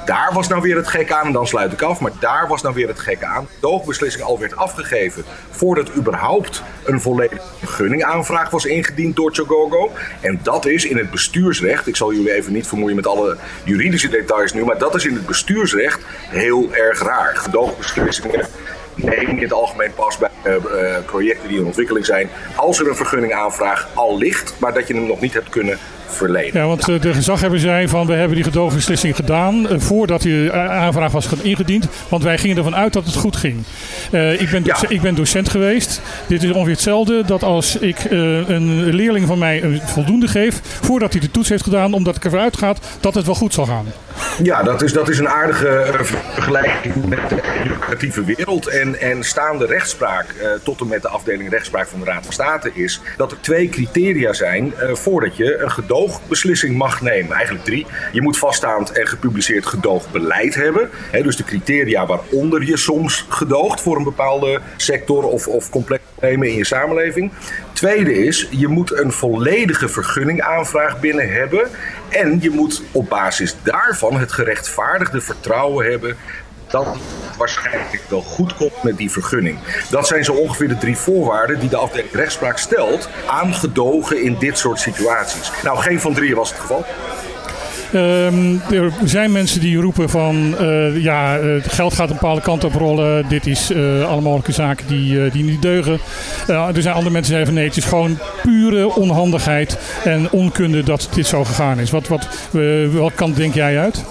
Daar 0.06 0.30
was 0.34 0.48
nou 0.48 0.62
weer 0.62 0.76
het 0.76 0.88
gek 0.88 1.12
aan, 1.12 1.26
en 1.26 1.32
dan 1.32 1.48
sluit 1.48 1.72
ik 1.72 1.82
af, 1.82 2.00
maar 2.00 2.12
daar 2.20 2.48
was 2.48 2.62
nou 2.62 2.76
weer 2.76 2.88
het 2.88 3.00
gek 3.00 3.24
aan. 3.24 3.44
De 3.44 3.58
doogbeslissing 3.60 4.24
al 4.24 4.40
werd 4.40 4.56
afgegeven 4.56 5.24
voordat 5.50 5.96
überhaupt 5.96 6.64
een 6.84 7.02
volledige 7.02 7.42
vergunningaanvraag 7.60 8.50
was 8.50 8.66
ingediend 8.66 9.16
door 9.16 9.34
Chogogo. 9.34 9.92
En 10.22 10.40
dat 10.44 10.66
is 10.66 10.86
in 10.86 10.98
het 10.98 11.12
bestuursrecht, 11.12 11.88
ik 11.88 11.96
zal 11.96 12.14
jullie 12.14 12.34
even 12.34 12.54
niet 12.54 12.68
vermoeien 12.68 12.96
met 12.96 13.08
alle 13.08 13.38
juridische 13.64 14.10
details 14.10 14.54
nu, 14.54 14.66
maar 14.66 14.78
dat 14.78 14.96
is 14.96 15.06
in 15.06 15.14
het 15.14 15.26
bestuursrecht 15.26 16.02
heel 16.30 16.74
erg 16.74 17.02
raar. 17.02 17.36
Gedoogbeslissingen 17.36 18.48
neem 18.96 19.30
in 19.30 19.42
het 19.42 19.54
algemeen 19.54 19.94
pas 19.94 20.18
bij 20.18 20.30
eh, 20.44 20.56
eh, 20.56 21.06
projecten 21.06 21.48
die 21.50 21.60
in 21.60 21.66
ontwikkeling 21.66 22.06
zijn, 22.06 22.30
als 22.56 22.80
er 22.80 22.88
een 22.88 22.96
vergunningaanvraag 22.96 23.88
al 23.94 24.18
ligt, 24.18 24.54
maar 24.58 24.74
dat 24.74 24.88
je 24.88 24.94
hem 24.94 25.08
nog 25.08 25.22
niet 25.22 25.34
hebt 25.34 25.50
kunnen 25.50 25.80
verlenen. 26.08 26.62
Ja, 26.62 26.68
want 26.68 26.90
eh, 26.90 27.02
de 27.02 27.14
gezaghebber 27.14 27.60
zei 27.60 27.88
van 27.88 28.08
we 28.08 28.14
hebben 28.14 28.36
die 28.36 28.44
gedoogbeslissing 28.44 29.16
gedaan 29.16 29.70
eh, 29.70 29.80
voordat 29.80 30.22
die 30.22 30.50
eh, 30.52 30.70
aanvraag 30.70 31.12
was 31.12 31.26
ge- 31.26 31.36
ingediend. 31.42 31.88
Want 32.10 32.24
wij 32.24 32.38
gingen 32.38 32.58
ervan 32.58 32.76
uit 32.76 32.94
dat 32.94 33.06
het 33.06 33.16
goed 33.16 33.36
ging. 33.36 33.64
Ik, 34.40 34.50
ben 34.52 34.64
Ja. 34.64 34.76
ik 34.88 35.02
ben 35.02 35.16
docent 35.16 35.50
geweest. 35.50 36.02
Dit 36.28 36.44
is 36.44 36.52
ongeveer 36.52 36.74
hetzelfde 36.74 37.24
dat 37.26 37.44
als 37.44 37.78
ik 37.78 37.98
een 38.10 38.84
leerling 38.94 39.28
van 39.28 39.38
mij 39.40 39.64
een 39.64 39.82
voldoende 39.86 40.28
geef 40.28 40.60
voordat 40.82 41.12
hij 41.12 41.22
de 41.22 41.32
toets 41.32 41.50
heeft 41.50 41.64
gedaan, 41.64 41.94
omdat 41.94 42.16
ik 42.16 42.24
ervan 42.24 42.40
uitga 42.40 42.74
dat 43.00 43.14
het 43.14 43.26
wel 43.26 43.36
goed 43.36 43.54
zal 43.54 43.66
gaan. 43.66 43.86
Ja, 44.44 44.64
dat 44.64 44.82
is, 44.82 44.94
dat 44.94 45.10
is 45.10 45.20
een 45.20 45.30
aardige 45.30 45.86
vergelijking 46.34 47.06
met 47.06 47.30
de 47.30 47.42
educatieve 47.64 48.24
wereld. 48.24 48.68
En, 48.68 49.00
en 49.02 49.24
staande 49.24 49.66
rechtspraak, 49.66 50.26
tot 50.64 50.80
en 50.82 50.88
met 50.88 51.02
de 51.02 51.08
afdeling 51.08 51.50
rechtspraak 51.50 51.88
van 51.88 52.00
de 52.00 52.06
Raad 52.06 52.24
van 52.24 52.34
State, 52.34 52.72
is 52.74 53.02
dat 53.18 53.32
er 53.32 53.38
twee 53.42 53.70
criteria 53.70 54.34
zijn 54.34 54.74
voordat 54.94 55.38
je 55.38 55.58
een 55.62 55.70
gedoogbeslissing 55.96 56.78
mag 56.78 57.02
nemen. 57.02 57.36
Eigenlijk 57.36 57.66
drie. 57.66 57.86
Je 58.12 58.22
moet 58.22 58.38
vaststaand 58.38 58.92
en 58.92 59.08
gepubliceerd 59.08 59.66
gedoogbeleid 59.66 60.56
hebben. 60.56 60.90
Hè, 61.12 61.22
dus 61.22 61.36
de 61.36 61.44
criteria 61.44 62.06
waaronder 62.06 62.64
je 62.64 62.78
soms 62.78 63.26
gedoogt 63.30 63.82
voor 63.82 63.98
een 63.98 64.04
bepaalde 64.04 64.62
sector 64.78 65.24
of, 65.24 65.48
of 65.48 65.70
complex 65.70 66.04
problemen 66.16 66.48
in 66.48 66.56
je 66.56 66.66
samenleving. 66.66 67.32
Tweede 67.74 68.14
is, 68.14 68.48
je 68.50 68.68
moet 68.68 68.98
een 68.98 69.12
volledige 69.12 69.88
vergunningaanvraag 69.88 71.00
binnen 71.00 71.34
hebben. 71.34 71.70
En 72.10 72.38
je 72.42 72.50
moet 72.50 72.84
op 72.92 73.10
basis 73.10 73.56
daarvan 73.64 74.18
het 74.18 74.32
gerechtvaardigde 74.32 75.22
vertrouwen 75.22 75.86
hebben 75.92 76.18
dat 76.76 76.98
waarschijnlijk 77.38 78.04
wel 78.10 78.22
goed 78.22 78.56
komt 78.56 78.84
met 78.84 78.98
die 78.98 79.12
vergunning. 79.12 79.58
Dat 79.90 80.08
zijn 80.08 80.24
zo 80.24 80.34
ongeveer 80.34 80.68
de 80.68 80.78
drie 80.78 80.98
voorwaarden 80.98 81.60
die 81.60 81.70
de 81.70 81.78
afdeling 81.78 82.14
rechtspraak 82.14 82.58
stelt 82.58 83.10
aan 83.28 83.54
gedogen 83.54 84.24
in 84.24 84.36
dit 84.40 84.58
soort 84.58 84.80
situaties. 84.80 85.52
Nou, 85.64 85.78
geen 85.78 86.00
van 86.00 86.14
drieën 86.14 86.36
was 86.36 86.50
het 86.50 86.60
geval. 86.60 86.86
Ehm, 87.94 88.58
er 88.74 88.92
zijn 89.04 89.32
mensen 89.32 89.60
die 89.62 89.78
roepen 89.78 90.10
van 90.10 90.58
eh, 90.58 91.04
ja, 91.04 91.38
eh, 91.38 91.64
het 91.64 91.74
geld 91.74 91.94
gaat 91.94 92.10
een 92.10 92.18
bepaalde 92.20 92.42
kant 92.42 92.64
op 92.64 92.74
rollen. 92.74 93.30
Dit 93.30 93.48
is 93.48 93.72
eh 93.72 94.10
alle 94.10 94.22
mogelijke 94.22 94.52
zaken 94.52 94.88
die, 94.88 95.24
eh, 95.26 95.32
die 95.32 95.44
niet 95.44 95.62
deugen. 95.62 96.00
Eh, 96.48 96.76
er 96.76 96.82
zijn 96.82 96.96
andere 96.96 97.14
mensen 97.14 97.34
die 97.34 97.44
zeggen 97.44 97.54
nee, 97.54 97.68
het 97.68 97.78
is 97.78 97.86
gewoon 97.86 98.18
pure 98.42 98.96
onhandigheid 98.96 99.78
en 100.04 100.32
onkunde 100.32 100.84
dat 100.84 101.10
dit 101.14 101.28
zo 101.28 101.44
gegaan 101.44 101.80
is. 101.80 101.92
Wat, 101.92 102.08
wat, 102.08 102.28
eh, 102.54 102.62
welke 102.92 103.16
kant 103.16 103.36
denk 103.36 103.54
jij 103.54 103.80
uit? 103.80 104.04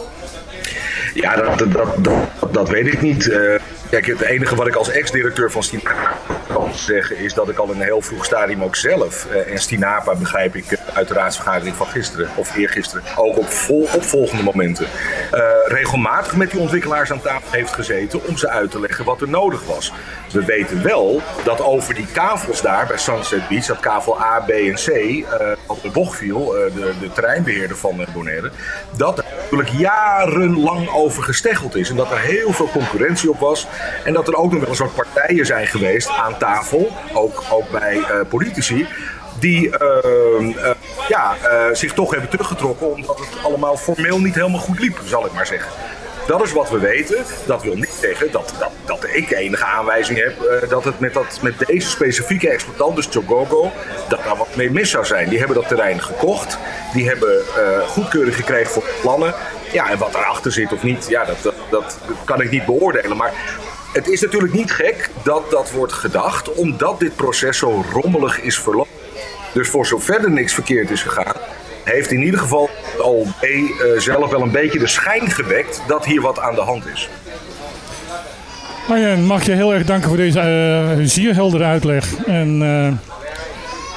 Ja, 1.15 1.37
dat, 1.37 1.73
dat, 1.73 2.53
dat, 2.53 2.69
weet 2.69 2.87
ik 2.87 3.03
niet. 3.03 3.29
Eh, 3.29 3.61
kijk, 3.91 4.07
het 4.07 4.21
enige 4.21 4.55
wat 4.55 4.67
ik 4.67 4.75
als 4.75 4.91
ex-directeur 4.91 5.51
van 5.51 5.63
Stinapa 5.63 6.17
kan 6.53 6.75
zeggen 6.75 7.19
is 7.19 7.35
dat 7.35 7.49
ik 7.49 7.59
al 7.59 7.73
in 7.73 7.81
een 7.81 7.87
heel 7.87 8.01
vroeg 8.01 8.25
stadium 8.25 8.63
ook 8.63 8.77
zelf, 8.77 9.27
eh, 9.31 9.53
en 9.53 9.59
Stinapa 9.59 10.15
begrijp 10.15 10.57
ik 10.57 10.73
eh, 10.73 10.79
uit 10.97 11.09
de 11.09 11.15
raadsvergadering 11.15 11.77
van 11.77 11.87
gisteren 11.87 12.29
of 12.35 12.57
eergisteren, 12.57 13.05
ook 13.17 13.39
op 13.39 13.51
vol, 13.51 13.89
opvolgende 13.95 14.43
momenten, 14.43 14.87
regelmatig 15.65 16.37
met 16.37 16.51
die 16.51 16.61
ontwikkelaars 16.61 17.13
aan 17.13 17.21
tafel 17.21 17.49
heeft 17.51 17.73
gezeten 17.73 18.21
om 18.27 18.37
ze 18.37 18.49
uit 18.49 18.71
te 18.71 18.81
leggen 18.81 19.05
wat 19.05 19.21
er 19.21 19.29
nodig 19.29 19.67
was. 19.67 19.93
We 20.33 20.45
weten 20.45 20.83
wel 20.83 21.23
dat 21.45 21.61
over 21.61 21.95
die 21.95 22.07
kavels 22.13 22.63
daar 22.63 22.87
bij 22.87 22.99
Sunset 22.99 23.49
Beach, 23.49 23.67
dat 23.67 23.81
kavel 23.81 24.21
A, 24.21 24.41
B 24.41 24.51
en 24.51 24.75
C, 24.75 25.25
op 25.67 25.83
de 25.83 25.91
bocht 25.91 26.17
viel, 26.17 26.47
de, 26.47 26.93
de 27.01 27.13
terreinbeheerder 27.13 27.77
van 27.77 28.05
Bonaire, 28.13 28.51
dat 28.97 29.25
natuurlijk 29.51 29.81
jarenlang 29.81 30.89
over 30.89 31.23
gesteggeld 31.23 31.77
is. 31.77 31.91
En 31.91 31.97
dat 31.97 32.11
er 32.11 32.21
heel 32.21 32.53
veel 32.53 32.69
concurrentie 32.73 33.31
op 33.31 33.39
was. 33.39 33.67
En 34.05 34.13
dat 34.13 34.29
er 34.29 34.37
ook 34.37 34.53
nog 34.53 34.61
wel 34.61 34.69
een 34.69 34.77
soort 34.77 34.95
partijen 34.95 35.47
zijn 35.47 35.67
geweest 35.67 36.09
aan 36.09 36.39
tafel, 36.39 36.91
ook, 37.13 37.43
ook 37.51 37.71
bij 37.71 37.99
eh, 37.99 38.21
politici, 38.29 38.87
die 39.39 39.79
eh, 39.79 40.71
eh, 40.71 40.77
ja, 41.09 41.37
eh, 41.43 41.75
zich 41.75 41.93
toch 41.93 42.11
hebben 42.11 42.31
teruggetrokken 42.31 42.95
omdat 42.95 43.19
het 43.19 43.45
allemaal 43.45 43.77
formeel 43.77 44.21
niet 44.21 44.35
helemaal 44.35 44.61
goed 44.61 44.79
liep, 44.79 45.01
zal 45.05 45.27
ik 45.27 45.33
maar 45.33 45.47
zeggen. 45.47 45.73
Dat 46.27 46.43
is 46.43 46.53
wat 46.53 46.71
we 46.71 46.79
weten. 46.79 47.25
Dat 47.47 47.63
wil 47.63 47.75
niet 47.75 47.97
zeggen 48.01 48.33
dat, 48.33 48.55
dat, 48.59 48.71
dat 48.85 49.07
ik 49.13 49.31
enige 49.31 49.65
aanwijzing 49.65 50.19
heb 50.19 50.43
eh, 50.43 50.69
dat 50.69 50.85
het 50.85 50.99
met, 51.01 51.15
dat, 51.15 51.39
met 51.43 51.55
deze 51.67 51.89
specifieke 51.89 52.51
exploitant, 52.51 52.97
dus 52.97 53.09
Chogogo, 53.11 53.73
dat 54.09 54.25
daar 54.25 54.37
wat 54.37 54.57
mee 54.57 54.71
mis 54.71 54.91
zou 54.91 55.05
zijn. 55.05 55.29
Die 55.29 55.39
hebben 55.39 55.57
dat 55.57 55.69
terrein 55.69 56.03
gekocht. 56.03 56.59
Die 56.93 57.09
hebben 57.09 57.39
eh, 57.39 57.89
goedkeuring 57.89 58.37
gekregen 58.37 58.71
voor 58.73 58.85
plannen. 59.01 59.35
Ja, 59.73 59.91
en 59.91 59.99
wat 59.99 60.15
erachter 60.15 60.53
zit 60.53 60.73
of 60.73 60.83
niet, 60.83 61.09
ja, 61.09 61.25
dat, 61.25 61.43
dat, 61.43 61.55
dat 61.71 61.99
kan 62.25 62.41
ik 62.41 62.51
niet 62.51 62.67
beoordelen. 62.67 63.17
Maar 63.17 63.33
het 63.93 64.09
is 64.09 64.21
natuurlijk 64.21 64.53
niet 64.53 64.73
gek 64.73 65.11
dat 65.23 65.51
dat 65.51 65.71
wordt 65.71 65.93
gedacht, 65.93 66.53
omdat 66.53 67.01
dit 67.01 67.17
proces 67.17 67.59
zo 67.59 67.85
rommelig 67.93 68.41
is 68.41 68.59
verlopen. 68.59 68.93
Dus 69.53 69.69
voor 69.69 69.87
zover 69.87 70.25
er 70.25 70.31
niks 70.31 70.55
verkeerd 70.55 70.91
is 70.91 71.03
gegaan, 71.03 71.35
heeft 71.85 72.11
in 72.13 72.23
ieder 72.23 72.41
geval 72.41 72.71
het 72.93 73.01
OLB 73.01 73.43
eh, 73.43 74.01
zelf 74.01 74.31
wel 74.31 74.43
een 74.43 74.51
beetje 74.51 74.79
de 74.79 74.87
schijn 74.87 75.31
gewekt 75.31 75.83
dat 75.89 76.05
hier 76.05 76.21
wat 76.21 76.39
aan 76.41 76.55
de 76.55 76.61
hand 76.61 76.87
is. 76.95 77.09
Arjen, 78.89 79.25
mag 79.25 79.47
je 79.47 79.53
heel 79.53 79.75
erg 79.75 79.85
danken 79.87 80.09
voor 80.09 80.17
deze 80.17 80.41
eh, 80.41 81.05
zeer 81.07 81.35
heldere 81.35 81.65
uitleg. 81.65 82.15
En 82.27 82.63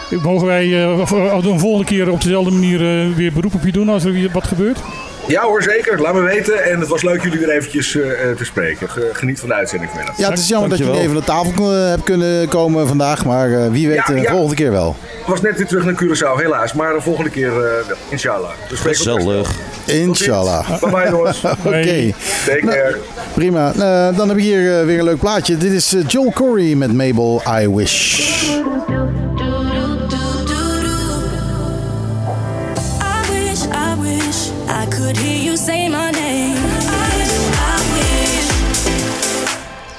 eh, 0.09 0.23
mogen 0.23 0.47
wij 0.47 0.83
eh, 0.83 1.05
voor- 1.05 1.41
de 1.41 1.59
volgende 1.59 1.85
keer 1.85 2.11
op 2.11 2.21
dezelfde 2.21 2.51
manier 2.51 2.79
weer 3.15 3.33
beroep 3.33 3.53
op 3.53 3.65
je 3.65 3.71
doen 3.71 3.89
als 3.89 4.03
er 4.03 4.29
wat 4.31 4.47
gebeurt? 4.47 4.79
Ja 5.27 5.41
hoor, 5.43 5.63
zeker. 5.63 6.01
Laat 6.01 6.13
me 6.13 6.21
weten. 6.21 6.63
En 6.63 6.79
het 6.79 6.89
was 6.89 7.01
leuk 7.03 7.23
jullie 7.23 7.39
weer 7.39 7.49
eventjes 7.49 7.95
eh, 7.95 8.29
eh, 8.29 8.35
te 8.37 8.45
spreken. 8.45 8.89
Ge- 8.89 9.09
Geniet 9.13 9.39
van 9.39 9.49
de 9.49 9.55
uitzending 9.55 9.89
vanmiddag. 9.91 10.17
Ja, 10.17 10.29
het 10.29 10.39
is 10.39 10.47
jammer 10.47 10.69
dat 10.69 10.77
je 10.77 10.83
niet 10.85 10.95
even 10.95 11.13
naar 11.13 11.23
tafel 11.23 11.73
eh, 11.73 11.87
hebt 11.89 12.03
kunnen 12.03 12.47
komen 12.47 12.87
vandaag. 12.87 13.25
Maar 13.25 13.51
eh, 13.51 13.67
wie 13.71 13.87
weet 13.87 13.95
Ja, 14.07 14.13
de 14.13 14.21
ja. 14.21 14.31
volgende 14.31 14.55
keer 14.55 14.71
wel. 14.71 14.95
Ik 15.19 15.25
was 15.25 15.41
net 15.41 15.57
weer 15.57 15.67
terug 15.67 15.83
naar 15.85 15.93
Curaçao, 16.03 16.41
helaas. 16.41 16.73
Maar 16.73 16.93
de 16.93 17.01
volgende 17.01 17.29
keer 17.29 17.47
eh, 17.47 17.53
wel. 17.87 17.97
Inshallah. 18.09 18.49
Dus. 18.69 18.79
Gezellig. 18.79 19.51
Inshallah. 19.85 20.79
Bye 20.81 20.91
bye 20.91 21.09
jongens. 21.09 21.43
Oké, 21.65 21.69
Hey. 21.69 22.13
Take 22.45 22.65
care. 22.65 22.97
prima. 23.33 23.71
Eh, 23.73 24.17
dan 24.17 24.27
heb 24.27 24.37
ik 24.37 24.43
hier 24.43 24.85
weer 24.85 24.97
een 24.97 25.03
leuk 25.05 25.19
plaatje. 25.19 25.57
Dit 25.57 25.71
is 25.71 25.95
Joel 26.07 26.31
Corey 26.33 26.75
met 26.75 26.93
Mabel 26.93 27.41
I 27.61 27.69
Wish. 27.69 28.29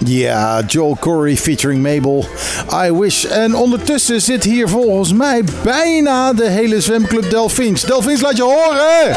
Ja, 0.04 0.62
Joel 0.66 0.96
Corey 1.00 1.36
featuring 1.36 1.82
Mabel 1.82 2.26
I 2.86 2.92
Wish. 2.92 3.24
En 3.24 3.54
ondertussen 3.54 4.20
zit 4.20 4.44
hier 4.44 4.68
volgens 4.68 5.12
mij 5.12 5.42
bijna 5.62 6.32
de 6.32 6.48
hele 6.48 6.80
zwemclub 6.80 7.30
Delphins. 7.30 7.82
Delphins, 7.82 8.20
laat 8.20 8.36
je 8.36 8.42
horen! 8.42 9.16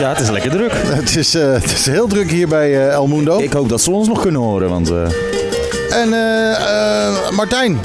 Ja, 0.00 0.08
het 0.08 0.20
is 0.20 0.30
lekker 0.30 0.50
druk. 0.50 0.72
Het 1.00 1.16
is, 1.16 1.34
eh, 1.34 1.52
het 1.52 1.64
is 1.72 1.86
heel 1.86 2.06
druk 2.06 2.30
hier 2.30 2.48
bij 2.48 2.70
eh, 2.72 2.92
El 2.92 3.06
Mundo. 3.06 3.38
Ik 3.38 3.52
hoop 3.52 3.68
dat 3.68 3.80
ze 3.80 3.90
ons 3.90 4.08
nog 4.08 4.20
kunnen 4.20 4.40
horen, 4.40 4.68
want... 4.68 4.90
eh, 4.90 5.02
En 5.90 6.12
eh, 6.12 6.50
eh, 6.50 7.30
Martijn, 7.30 7.78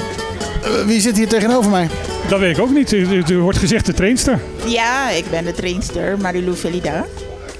wie 0.85 1.01
zit 1.01 1.17
hier 1.17 1.27
tegenover 1.27 1.71
mij? 1.71 1.89
Dat 2.29 2.39
weet 2.39 2.57
ik 2.57 2.63
ook 2.63 2.69
niet. 2.73 2.91
Er, 3.29 3.37
wordt 3.39 3.57
gezegd 3.57 3.85
de 3.85 3.93
trainster. 3.93 4.39
Ja, 4.65 5.09
ik 5.09 5.29
ben 5.29 5.45
de 5.45 5.51
trainster 5.51 6.17
Marilou 6.17 6.55
Velida. 6.57 7.05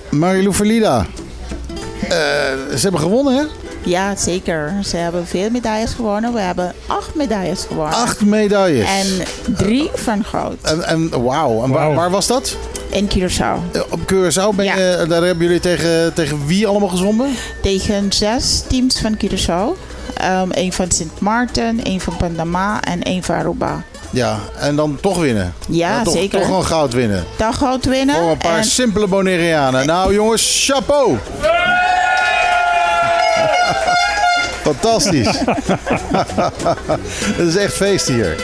Marilou 0.10 0.54
Verlida. 0.54 1.06
Eh, 2.02 2.10
ze 2.76 2.80
hebben 2.82 3.00
gewonnen, 3.02 3.36
hè? 3.36 3.44
Ja, 3.84 4.16
zeker. 4.16 4.74
Ze 4.84 4.98
hebben 4.98 5.28
veel 5.28 5.50
medailles 5.50 5.94
gewonnen. 5.94 6.34
We 6.34 6.40
hebben 6.40 6.74
acht 6.88 7.16
medailles 7.16 7.66
gewonnen. 7.68 7.94
Acht 7.94 8.22
medailles. 8.22 8.88
En 8.88 9.26
drie 9.56 9.90
van 9.94 10.24
goud. 10.24 10.56
En, 10.62 10.84
en 10.84 11.24
wauw. 11.24 11.64
En 11.64 11.70
waar, 11.70 12.10
was 12.10 12.28
dat? 12.28 12.58
In 12.90 13.08
Curaçao. 13.10 13.72
Eh, 13.72 13.82
Op 13.90 14.00
Curaçao. 14.14 14.56
Ben 14.56 14.66
Ja. 14.66 14.76
je, 14.76 15.06
daar 15.08 15.24
hebben 15.24 15.46
jullie 15.46 15.60
tegen, 15.62 16.14
tegen 16.14 16.46
wie 16.46 16.68
allemaal 16.68 16.90
gezwommen? 16.90 17.30
Tegen 17.62 18.12
zes 18.14 18.64
teams 18.68 19.00
van 19.00 19.18
Curaçao. 19.18 19.78
Um, 20.42 20.50
Eén 20.52 20.74
van 20.74 20.92
Sint 20.92 21.20
Maarten, 21.20 21.84
één 21.84 22.00
van 22.00 22.18
Panama 22.18 22.82
en 22.82 23.04
één 23.04 23.24
van 23.24 23.36
Aruba. 23.36 23.84
Ja, 24.16 24.40
en 24.58 24.76
dan 24.76 24.98
toch 25.02 25.18
winnen. 25.20 25.54
Ja, 25.68 26.04
toch, 26.04 26.14
zeker. 26.14 26.38
Toch 26.38 26.48
gewoon 26.48 26.66
goud 26.66 26.94
winnen. 26.94 27.26
Dag 27.38 27.58
goud 27.58 27.86
winnen. 27.86 28.16
Voor 28.16 28.32
een 28.32 28.38
paar 28.38 28.58
en 28.58 28.64
simpele 28.64 29.08
Bonaireanen. 29.08 29.86
Nou 29.86 30.14
jongens, 30.14 30.66
chapeau! 30.66 31.18
Fantastisch. 34.62 35.28
Het 37.38 37.48
is 37.48 37.56
echt 37.56 37.74
feest 37.74 38.08
hier. 38.08 38.36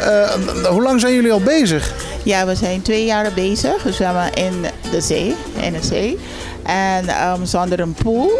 Eh, 0.00 0.30
hoe 0.68 0.82
lang 0.82 1.00
zijn 1.00 1.14
jullie 1.14 1.32
al 1.32 1.40
bezig? 1.40 1.92
Ja, 2.22 2.46
we 2.46 2.54
zijn 2.54 2.82
twee 2.82 3.04
jaar 3.04 3.32
bezig. 3.34 3.82
We 3.82 3.92
zwemmen 3.92 4.32
in 4.32 4.66
de 4.90 5.00
zee, 5.00 5.36
in 5.60 5.72
de 5.72 5.82
zee. 5.82 6.18
En 6.62 7.08
ehm, 7.08 7.44
zonder 7.44 7.80
een 7.80 7.94
pool. 7.94 8.30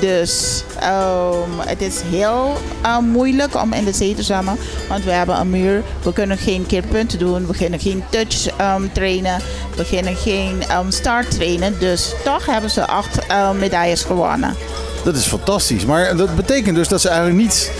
Dus 0.00 0.64
ehm, 0.80 1.58
het 1.58 1.80
is 1.80 2.00
heel 2.00 2.56
eh, 2.82 2.98
moeilijk 2.98 3.54
om 3.62 3.72
in 3.72 3.84
de 3.84 3.92
zee 3.92 4.14
te 4.14 4.22
zwemmen. 4.22 4.56
Want 4.88 5.04
we 5.04 5.10
hebben 5.10 5.40
een 5.40 5.50
muur. 5.50 5.82
We 6.02 6.12
kunnen 6.12 6.38
geen 6.38 6.66
keerpunten 6.66 7.18
doen. 7.18 7.46
We 7.46 7.56
kunnen 7.56 7.80
geen 7.80 8.04
touch 8.10 8.56
ehm, 8.56 8.82
trainen. 8.92 9.40
We 9.76 9.86
kunnen 9.88 10.16
geen 10.16 10.62
ehm, 10.68 10.90
start 10.90 11.30
trainen. 11.30 11.78
Dus 11.78 12.14
toch 12.24 12.46
hebben 12.46 12.70
ze 12.70 12.86
acht 12.86 13.26
ehm, 13.26 13.58
medailles 13.58 14.02
gewonnen. 14.02 14.56
Dat 15.04 15.14
is 15.16 15.26
fantastisch. 15.26 15.84
Maar 15.84 16.16
dat 16.16 16.36
betekent 16.36 16.76
dus 16.76 16.88
dat 16.88 17.00
ze 17.00 17.08
eigenlijk 17.08 17.38
niet, 17.38 17.70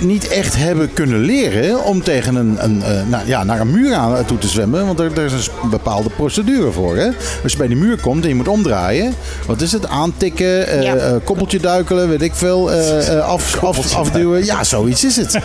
niet 0.00 0.28
echt 0.28 0.56
hebben 0.56 0.92
kunnen 0.92 1.18
leren 1.20 1.84
om 1.84 2.02
tegen 2.02 2.34
een, 2.34 2.56
een, 2.64 2.82
eh, 2.82 3.06
nou, 3.06 3.26
ja, 3.26 3.44
naar 3.44 3.60
een 3.60 3.70
muur 3.70 3.94
aan 3.94 4.24
toe 4.24 4.38
te 4.38 4.48
zwemmen. 4.48 4.86
Want 4.86 5.00
er, 5.00 5.18
er 5.18 5.24
is 5.24 5.32
een 5.62 5.70
bepaalde 5.70 6.08
procedure 6.16 6.70
voor. 6.72 6.96
Hè? 6.96 7.08
Als 7.42 7.52
je 7.52 7.58
bij 7.58 7.66
die 7.66 7.76
muur 7.76 8.00
komt 8.00 8.22
en 8.22 8.28
je 8.28 8.34
moet 8.34 8.48
omdraaien. 8.48 9.14
Wat 9.46 9.60
is 9.60 9.72
het? 9.72 9.86
Aantikken, 9.88 10.66
eh, 10.68 10.82
Ja. 10.82 10.94
eh, 10.94 11.14
koppeltje 11.24 11.58
duikelen, 11.60 12.08
weet 12.08 12.22
ik 12.22 12.34
veel. 12.34 12.72
eh, 12.72 13.08
eh, 13.16 13.24
af, 13.28 13.64
af, 13.64 13.94
afduwen. 13.94 14.44
Ja, 14.44 14.64
zoiets 14.64 15.04
is 15.04 15.16
het. 15.16 15.38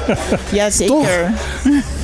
Ja, 0.52 0.70
zeker. 0.70 1.32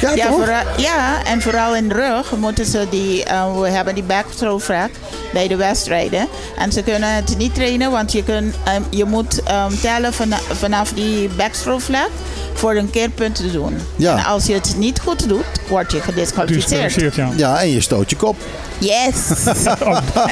Ja, 0.00 0.14
Ja, 0.14 0.26
toch? 0.26 0.36
vooral, 0.36 0.62
ja, 0.76 1.24
en 1.24 1.42
vooral 1.42 1.76
in 1.76 1.88
de 1.88 1.94
rug 1.94 2.36
moeten 2.36 2.66
ze 2.66 2.86
die, 2.90 3.24
eh, 3.24 3.60
we 3.60 3.68
hebben 3.68 3.94
die 3.94 4.02
backstroke 4.02 4.60
frag 4.62 4.88
bij 5.32 5.48
de 5.48 5.56
wedstrijden. 5.56 6.28
En 6.58 6.72
ze 6.72 6.82
kunnen 6.82 7.14
het 7.14 7.34
niet 7.38 7.54
trainen, 7.54 7.90
want 7.90 8.12
je, 8.12 8.22
kun, 8.24 8.54
ehm, 8.64 8.82
je 8.90 9.04
moet 9.04 9.42
ehm, 9.42 9.72
tellen 9.80 10.12
van, 10.12 10.32
vanaf 10.52 10.92
die 10.92 11.28
backstroke 11.28 11.80
flag 11.82 12.08
voor 12.54 12.74
een 12.74 12.90
keerpunt 12.90 13.34
te 13.34 13.50
doen. 13.50 13.76
Ja. 13.96 14.16
En 14.18 14.24
als 14.24 14.46
je 14.46 14.54
het 14.54 14.74
niet 14.78 15.00
goed 15.00 15.28
doet, 15.28 15.44
word 15.68 15.92
je 15.92 16.00
gedisqualificeerd. 16.00 16.82
Disqualificeerd, 16.82 17.14
ja. 17.14 17.28
Ja, 17.36 17.60
en 17.60 17.70
je 17.70 17.80
stoot 17.80 18.10
je 18.10 18.16
kop. 18.16 18.36
Yes! 18.78 19.30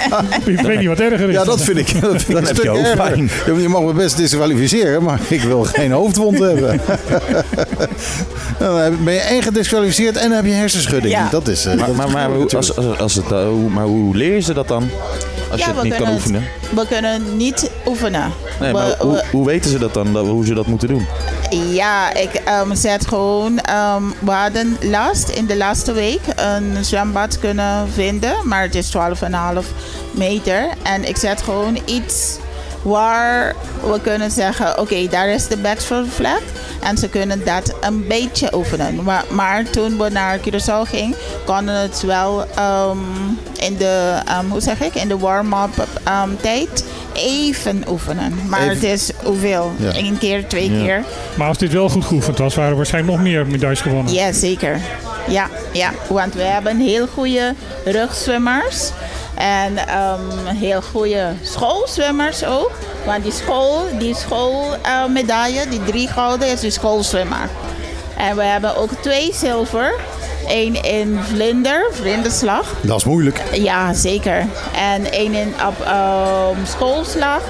Ik 0.45 0.61
weet 0.61 0.79
niet 0.79 0.89
wat 0.89 1.01
erger 1.01 1.29
is. 1.29 1.35
Ja, 1.35 1.45
dat 1.45 1.61
vind 1.61 1.79
ik. 1.79 2.01
Dat 2.01 2.23
vind 2.23 2.27
Dan 2.27 2.37
een 2.37 2.47
heb 2.47 2.57
stuk 2.57 2.73
je 2.75 2.79
erger. 2.79 3.61
Je 3.61 3.69
mag 3.69 3.83
me 3.83 3.93
best 3.93 4.17
disqualificeren, 4.17 5.03
maar 5.03 5.21
ik 5.29 5.43
wil 5.43 5.65
geen 5.65 5.91
hoofdwond 5.93 6.39
hebben. 6.39 6.81
Dan 8.59 9.05
ben 9.05 9.15
je 9.15 9.21
één 9.29 9.43
gedisqualificeerd 9.43 10.17
en 10.17 10.29
dan 10.29 10.37
heb 10.37 10.45
je 10.47 10.53
hersenschudding. 10.53 11.15
Ja. 11.15 11.29
Dat 11.31 11.49
is. 11.49 11.65
eh, 11.67 11.75
Maar, 11.75 11.87
dat 11.87 11.97
maar, 11.97 12.11
maar, 12.11 12.31
hoe, 12.31 12.57
als, 12.57 12.77
als, 12.77 12.99
als 12.99 13.15
het, 13.15 13.33
eh, 13.33 13.43
hoe, 13.49 13.71
maar 13.71 13.85
hoe 13.85 14.17
leer 14.17 14.35
je 14.35 14.41
ze 14.41 14.53
dat 14.55 14.69
dan? 14.69 14.89
Als 15.51 15.61
je 15.65 15.67
het 15.73 15.83
niet 15.83 15.95
kan 15.97 16.13
oefenen. 16.13 16.43
het, 16.61 16.75
we 16.75 16.87
kunnen 16.87 17.37
niet 17.37 17.71
oefenen. 17.87 18.33
Nee, 18.61 18.73
We- 18.73 18.79
maar 18.79 18.87
we- 18.89 18.97
hoe, 19.05 19.23
hoe 19.31 19.47
weten 19.47 19.71
ze 19.71 19.79
dat 19.79 19.95
dan, 19.95 20.13
dat- 20.13 20.27
hoe 20.27 20.47
ze 20.47 20.55
dat 20.55 20.67
moeten 20.67 20.89
doen? 20.89 21.07
Ja, 21.73 22.15
ik 22.15 22.35
ehm, 22.35 22.75
zet 22.75 23.07
gewoon. 23.07 23.59
ehm, 23.59 24.03
we 24.19 24.31
hadden 24.31 24.77
last 24.83 25.29
in 25.29 25.47
de 25.47 25.57
laatste 25.57 25.93
week 25.93 26.21
een 26.37 26.85
zwembad 26.85 27.39
kunnen 27.39 27.89
vinden, 27.95 28.33
maar 28.45 28.63
het 28.63 28.75
is 28.75 28.89
12,5 28.89 29.67
meter. 30.11 30.69
En 30.83 31.09
ik 31.09 31.17
zet 31.17 31.43
gewoon 31.43 31.79
iets 31.85 32.37
waar 32.89 33.55
we 33.83 34.01
kunnen 34.01 34.31
zeggen: 34.31 34.79
oké, 34.79 35.07
daar 35.11 35.29
is 35.29 35.47
de 35.47 35.77
flag. 36.11 36.41
En 36.81 36.99
ze 36.99 37.09
kunnen 37.09 37.45
dat 37.45 37.75
een 37.81 38.07
beetje 38.07 38.55
oefenen. 38.55 39.03
Maar, 39.03 39.25
maar 39.31 39.71
toen 39.71 39.99
we 39.99 40.09
naar 40.09 40.39
Curaçao 40.39 40.89
gingen, 40.89 41.17
konden 41.45 41.75
het 41.75 42.03
wel 42.03 42.45
ehm, 42.55 42.99
in 43.61 43.77
de, 43.77 44.21
ehm, 44.27 44.47
hoe 44.49 44.61
zeg 44.61 44.81
ik, 44.81 44.95
in 44.95 45.09
de 45.09 45.19
warm-up 45.19 45.87
ehm, 46.05 46.31
tijd 46.41 46.85
even 47.13 47.85
oefenen. 47.89 48.39
Maar 48.49 48.61
Even. 48.61 48.75
het 48.75 48.83
is 48.83 49.11
hoeveel? 49.25 49.73
Ja. 49.77 49.91
Eén 49.95 50.19
keer, 50.19 50.49
twee 50.49 50.71
keer. 50.71 51.05
Maar 51.35 51.49
als 51.49 51.59
dit 51.59 51.73
wel 51.73 51.89
goed 51.89 52.05
geoefend 52.05 52.39
was, 52.39 52.55
waren 52.55 52.71
er 52.71 52.77
waarschijnlijk 52.77 53.17
nog 53.17 53.25
meer 53.25 53.47
medailles 53.47 53.81
gewonnen. 53.81 54.13
Ja, 54.13 54.33
zeker. 54.33 54.81
Ja, 55.29 55.49
ja, 55.73 55.91
want 56.09 56.35
we 56.35 56.43
hebben 56.43 56.79
heel 56.79 57.07
goede 57.07 57.55
rugzwemmers. 57.85 58.91
En 59.39 59.77
ehm, 59.77 60.47
heel 60.47 60.83
goede 60.83 61.33
schoolzwemmers 61.43 62.45
ook. 62.45 62.71
Want 63.07 63.23
die 63.23 63.33
school, 63.33 63.87
die 63.99 64.15
schoolmedaille, 64.15 65.69
die 65.69 65.85
drie 65.85 66.09
gouden, 66.09 66.49
is 66.49 66.61
die 66.61 66.71
schoolzwemmer. 66.71 67.49
En 68.17 68.37
we 68.37 68.43
hebben 68.43 68.77
ook 68.77 68.91
twee 69.01 69.31
zilver. 69.35 69.95
Eén 70.49 70.83
in 70.83 71.19
vlinder, 71.23 71.87
vlinderslag. 71.93 72.75
Dat 72.81 72.97
is 72.97 73.05
moeilijk. 73.05 73.43
Ja, 73.53 73.93
zeker. 73.93 74.47
En 74.75 75.13
één 75.13 75.35
in 75.35 75.55
op 75.69 75.81
ehm, 75.85 76.65
schoolslag. 76.65 77.43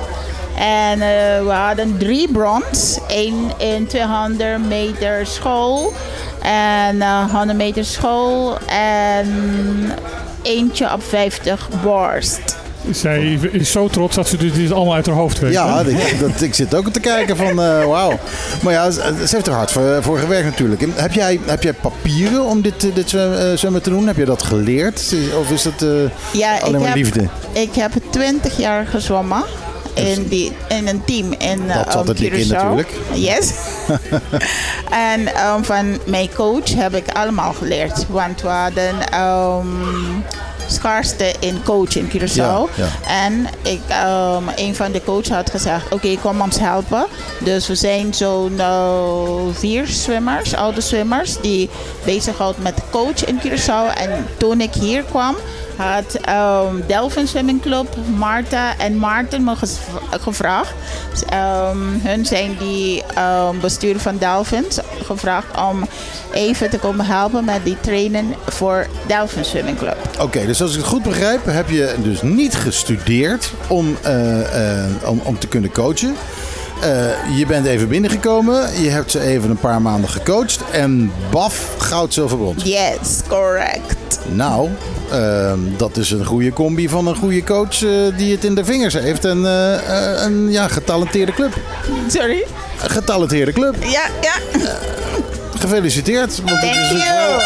En 0.59 0.93
eh, 0.93 1.43
we 1.45 1.53
hadden 1.53 1.99
drie 1.99 2.33
brons. 2.33 2.99
Eén 3.09 3.53
in 3.59 3.87
200 3.87 4.69
meter 4.69 5.27
school. 5.27 5.93
En 6.43 7.03
eh 7.03 7.33
100 7.33 7.59
meter 7.59 7.85
school. 7.85 8.59
En 8.67 9.93
eentje 10.49 10.93
op 10.93 11.03
50 11.09 11.69
borst. 11.83 12.57
Zij 12.91 13.39
is 13.53 13.71
zo 13.71 13.89
trots 13.89 14.15
dat 14.17 14.29
ze 14.29 14.37
dit 14.37 14.73
allemaal 14.73 14.95
uit 14.95 15.07
haar 15.07 15.15
hoofd 15.15 15.39
weet. 15.39 15.53
Ja, 15.53 15.81
ik, 15.81 16.21
dat, 16.21 16.41
ik 16.41 16.55
zit 16.55 16.75
ook 16.75 16.89
te 16.89 17.01
kijken 17.01 17.37
van 17.37 17.63
eh, 17.63 17.85
wauw. 17.85 18.19
Maar 18.63 18.73
ja, 18.73 18.91
ze 18.91 19.27
heeft 19.31 19.47
er 19.47 19.53
hard 19.53 19.71
voor, 19.71 20.03
voor 20.03 20.19
gewerkt 20.19 20.45
natuurlijk. 20.45 20.85
Heb 20.95 21.13
jij, 21.13 21.41
heb 21.47 21.63
jij 21.63 21.73
papieren 21.73 22.45
om 22.45 22.63
dit, 22.63 22.85
eh, 22.85 22.95
dit 22.95 23.09
zwem- 23.09 23.33
eh, 23.33 23.47
zwemmen 23.57 23.83
te 23.83 23.91
doen? 23.91 24.07
Heb 24.07 24.17
je 24.17 24.25
dat 24.25 24.43
geleerd? 24.43 25.15
Of 25.41 25.51
is 25.51 25.63
dat 25.63 25.83
eh, 25.83 25.89
Ja, 26.33 26.57
ik 26.57 26.63
alleen 26.63 26.79
maar 26.81 26.89
heb, 26.89 26.97
liefde? 26.97 27.29
ik 27.53 27.75
heb 27.75 27.93
20 28.11 28.57
jaar 28.59 28.87
gezwommen. 28.87 29.43
In, 30.07 30.29
die, 30.29 30.53
in 30.69 30.89
een 30.89 31.05
team 31.05 31.33
in 31.33 31.67
Dat 31.67 31.93
zat 31.93 32.09
er 32.09 32.15
dik 32.15 32.33
in 32.33 32.49
natuurlijk. 32.49 32.93
Yes. 33.13 33.53
en 35.13 35.21
um, 35.21 35.65
van 35.65 35.99
mijn 36.07 36.29
coach 36.35 36.75
heb 36.75 36.95
ik 36.95 37.09
allemaal 37.13 37.53
geleerd. 37.53 38.07
Want 38.09 38.43
we 38.43 38.49
hadden 38.49 39.21
um, 39.21 40.25
schaarste 40.71 41.35
in 41.41 41.63
coach 41.65 41.97
in 41.97 42.09
Curaçao. 42.09 42.35
Ja, 42.35 42.67
ja. 42.75 42.89
En 43.07 43.47
ik, 43.63 43.81
um, 44.05 44.49
een 44.57 44.75
van 44.75 44.93
de 44.93 45.03
coaches 45.05 45.29
had 45.29 45.51
gezegd, 45.51 45.93
oké, 45.93 46.17
kom 46.17 46.41
ons 46.41 46.59
helpen. 46.59 47.07
Dus 47.39 47.67
we 47.67 47.75
zijn 47.75 48.15
zo'n 48.15 48.53
uh, 48.53 49.41
vier 49.53 49.87
zwimmers, 49.87 50.55
oude 50.55 50.81
zwimmers, 50.81 51.41
die 51.41 51.71
bezig 52.05 52.37
houden 52.37 52.63
met 52.63 52.83
coach 52.91 53.25
in 53.25 53.41
Curaçao. 53.41 53.97
En 53.97 54.27
toen 54.37 54.61
ik 54.61 54.75
hier 54.75 55.03
kwam, 55.03 55.37
had 55.79 56.19
um, 56.29 56.83
Delphin 56.87 57.27
Swimming 57.27 57.61
Club, 57.61 57.87
Marta 58.17 58.79
en 58.79 58.97
Maarten 58.97 59.45
me 59.45 59.55
gevraagd. 60.11 60.75
Um, 61.33 62.01
hun 62.03 62.27
zijn 62.27 62.57
die 62.59 63.03
um, 63.19 63.61
bestuur 63.61 63.99
van 63.99 64.17
Delphins 64.19 64.79
gevraagd 65.05 65.61
om 65.61 65.89
even 66.33 66.71
te 66.71 66.79
komen 66.79 67.07
helpen 67.07 67.45
met 67.45 67.65
die 67.65 67.77
trainen 67.81 68.35
voor 68.47 68.87
Delphin 69.07 69.45
Swimming 69.45 69.79
Club. 69.79 69.97
Oké, 70.21 70.47
dus 70.47 70.63
als 70.63 70.71
ik 70.71 70.79
het 70.79 70.87
goed 70.87 71.03
begrijp, 71.03 71.45
heb 71.45 71.69
je 71.69 71.95
dus 72.03 72.23
niet 72.23 72.55
gestudeerd 72.55 73.53
om, 73.69 73.97
eh, 74.03 74.85
eh, 74.85 74.91
om, 75.05 75.21
om 75.25 75.39
te 75.39 75.47
kunnen 75.47 75.73
coachen. 75.73 76.15
Eh, 76.83 77.39
je 77.39 77.47
bent 77.47 77.67
even 77.67 77.89
binnengekomen, 77.89 78.83
je 78.83 78.89
hebt 78.89 79.11
ze 79.11 79.21
even 79.21 79.51
een 79.51 79.59
paar 79.59 79.83
maanden 79.83 80.11
gecoacht 80.11 80.61
en 80.71 81.13
baf, 81.31 81.75
goud, 81.79 82.15
zilver, 82.15 82.39
brons. 82.39 82.65
Yes, 82.65 83.21
correct. 83.29 84.19
Nou, 84.29 84.69
ehm, 85.11 85.59
dat 85.77 85.97
is 85.97 86.11
een 86.11 86.25
goede 86.25 86.53
combi 86.53 86.89
van 86.89 87.07
een 87.07 87.17
goede 87.17 87.45
coach 87.45 87.83
eh, 87.85 87.91
die 88.17 88.33
het 88.35 88.45
in 88.45 88.55
de 88.55 88.65
vingers 88.65 88.95
heeft 88.95 89.25
en 89.25 89.47
eh, 89.47 89.75
eh, 89.75 90.23
een 90.25 90.51
ja, 90.51 90.69
getalenteerde 90.69 91.33
club. 91.33 91.53
Sorry? 92.09 92.45
Een 92.83 92.91
getalenteerde 92.91 93.53
club. 93.53 93.75
Ja, 93.83 94.03
ja. 94.23 94.33
Gefeliciteerd. 95.59 96.37
Want 96.37 96.51
het 96.51 96.61
Thank 96.61 96.75
is 96.75 96.89
dus 96.91 97.03
you. 97.03 97.15
wel 97.17 97.39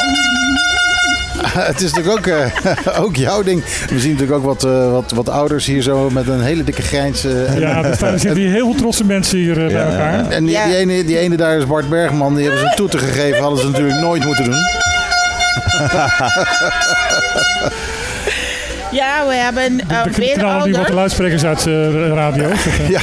het 1.64 1.80
is 1.80 1.92
natuurlijk 1.92 2.18
ook, 2.18 2.26
eh, 2.26 3.00
ook 3.04 3.16
jouw 3.16 3.42
ding. 3.42 3.62
We 3.90 4.00
zien 4.00 4.10
natuurlijk 4.12 4.38
ook 4.38 4.44
wat, 4.44 4.64
eh, 4.64 4.90
wat, 4.90 5.10
wat 5.14 5.28
ouders 5.28 5.66
hier 5.66 5.82
zo 5.82 6.10
met 6.10 6.28
een 6.28 6.40
hele 6.42 6.64
dikke 6.64 6.82
grijns. 6.82 7.24
eh, 7.24 7.58
Ja, 7.58 7.84
er 7.84 7.94
staan- 7.96 8.18
zitten 8.18 8.40
hier 8.40 8.50
heel 8.52 8.64
veel 8.70 8.74
trotse 8.74 9.04
mensen 9.04 9.38
hier 9.38 9.54
bij 9.54 9.74
elkaar. 9.74 10.30
En 10.30 10.44
die, 10.44 10.54
Ja. 10.54 10.64
die, 10.66 10.76
ene, 10.76 11.04
die 11.04 11.18
ene 11.18 11.36
daar 11.36 11.56
is 11.56 11.66
Bart 11.66 11.88
Bergman. 11.88 12.34
Die 12.34 12.42
hebben 12.44 12.60
ze 12.60 12.66
een 12.66 12.76
toeter 12.76 12.98
gegeven. 12.98 13.40
Hadden 13.40 13.58
ze 13.58 13.68
natuurlijk 13.70 14.00
nooit 14.00 14.24
moeten 14.24 14.44
doen. 14.44 14.60
Ja, 18.92 19.26
we 19.26 19.34
hebben 19.34 19.80
uh, 19.90 20.02
We 20.02 20.12
veel 20.12 20.32
knallen 20.34 20.56
nu 20.56 20.70
wat 20.70 20.74
ouders. 20.74 20.94
luidsprekers 20.94 21.44
uit 21.44 21.62
de 21.62 22.08
radio. 22.14 22.48
Ja, 22.88 23.00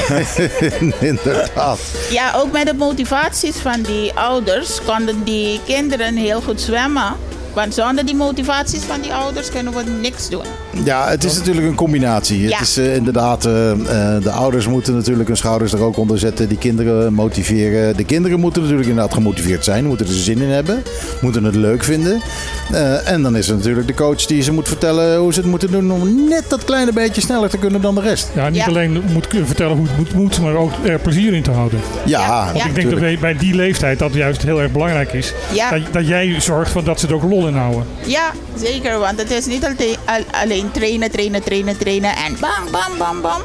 inderdaad. 1.09 1.79
Ja, 2.09 2.31
ook 2.35 2.51
met 2.51 2.65
de 2.67 2.73
motivaties 2.73 3.55
van 3.57 3.81
die 3.81 4.13
ouders 4.13 4.79
konden 4.85 5.23
die 5.23 5.59
kinderen 5.65 6.15
heel 6.15 6.41
goed 6.41 6.62
zwemmen. 6.62 7.15
Want 7.60 7.74
zonder 7.74 8.06
die 8.06 8.15
motivaties 8.15 8.84
van 8.84 9.02
die 9.02 9.13
ouders 9.13 9.50
kunnen 9.50 9.74
we 9.74 9.84
niks 10.02 10.30
doen. 10.30 10.43
Ja, 10.84 11.10
het 11.10 11.24
is 11.24 11.38
natuurlijk 11.38 11.67
een 11.67 11.76
combinatie. 11.76 12.41
Ja. 12.41 12.58
Het 12.58 12.67
is 12.67 12.78
eh, 12.78 12.95
inderdaad, 12.95 13.45
eh, 13.45 13.72
eh, 13.72 14.24
de 14.24 14.32
ouders 14.32 14.67
moeten 14.67 14.95
natuurlijk 14.95 15.28
hun 15.28 15.38
schouders 15.38 15.74
er 15.74 15.82
ook 15.82 15.98
onder 15.98 16.19
zetten. 16.19 16.48
Die 16.48 16.58
kinderen 16.58 17.13
motiveren. 17.13 17.98
De 17.98 18.04
kinderen 18.04 18.39
moeten 18.39 18.62
natuurlijk 18.62 18.89
inderdaad 18.89 19.13
gemotiveerd 19.13 19.63
zijn. 19.63 19.86
Moeten 19.86 20.08
er 20.08 20.13
zin 20.13 20.41
in 20.41 20.50
hebben. 20.50 20.84
Moeten 21.22 21.43
het 21.43 21.56
leuk 21.56 21.84
vinden. 21.84 22.22
Eh, 22.72 23.12
en 23.12 23.22
dan 23.22 23.36
is 23.36 23.50
er 23.50 23.56
natuurlijk 23.56 23.88
de 23.88 23.93
coach 23.93 24.26
die 24.26 24.41
ze 24.41 24.52
moet 24.52 24.67
vertellen 24.67 25.17
hoe 25.17 25.34
ze 25.34 25.39
het 25.39 25.50
moeten 25.50 25.72
doen. 25.72 25.91
Om 25.91 26.28
net 26.30 26.43
dat 26.48 26.63
kleine 26.63 26.93
beetje 26.93 27.22
sneller 27.22 27.50
te 27.50 27.58
kunnen 27.58 27.82
dan 27.82 27.95
de 27.95 28.02
rest. 28.02 28.30
Ja, 28.36 28.50
niet 28.50 28.58
Ja. 28.58 28.65
alleen 28.65 29.04
moet 29.13 29.34
ik 29.34 29.45
vertellen 29.45 29.78
hoe 29.78 29.88
het 29.88 29.98
moet, 29.98 30.13
moet, 30.13 30.41
maar 30.41 30.56
ook 30.56 30.72
er 30.84 31.00
plezier 31.00 31.34
in 31.34 31.43
te 31.43 31.52
houden. 31.52 31.80
Ja, 32.06 32.19
Ja. 32.19 32.45
Want 32.45 32.56
ik 32.56 32.62
denk 32.63 32.76
dat 32.76 32.84
natuurlijk. 32.84 33.19
bij, 33.19 33.34
bij 33.34 33.39
die 33.39 33.56
leeftijd 33.56 34.00
dat 34.00 34.13
juist 34.13 34.41
heel 34.41 34.62
erg 34.62 34.72
belangrijk 34.72 35.13
is. 35.13 35.34
Ja. 35.54 35.69
Dat, 35.69 35.82
dat 35.91 36.08
jij 36.08 36.41
zorgt 36.41 36.72
van 36.72 36.84
dat 36.84 37.00
ze 37.00 37.08
er 37.08 37.13
ook 37.13 37.24
lol 37.24 37.48
in 37.49 37.55
houden. 37.55 37.85
Ja, 38.05 38.31
zeker. 38.55 38.99
Want 38.99 39.19
het 39.19 39.31
is 39.31 39.45
niet 39.45 39.65
alleen 40.31 40.71
trainen, 40.71 41.12
trainen, 41.12 41.43
trainen, 41.43 41.77
trainen 41.77 42.15
en 42.15 42.38
bam, 42.39 42.71
bam, 42.71 42.97
bam, 42.97 43.21
bam. 43.21 43.41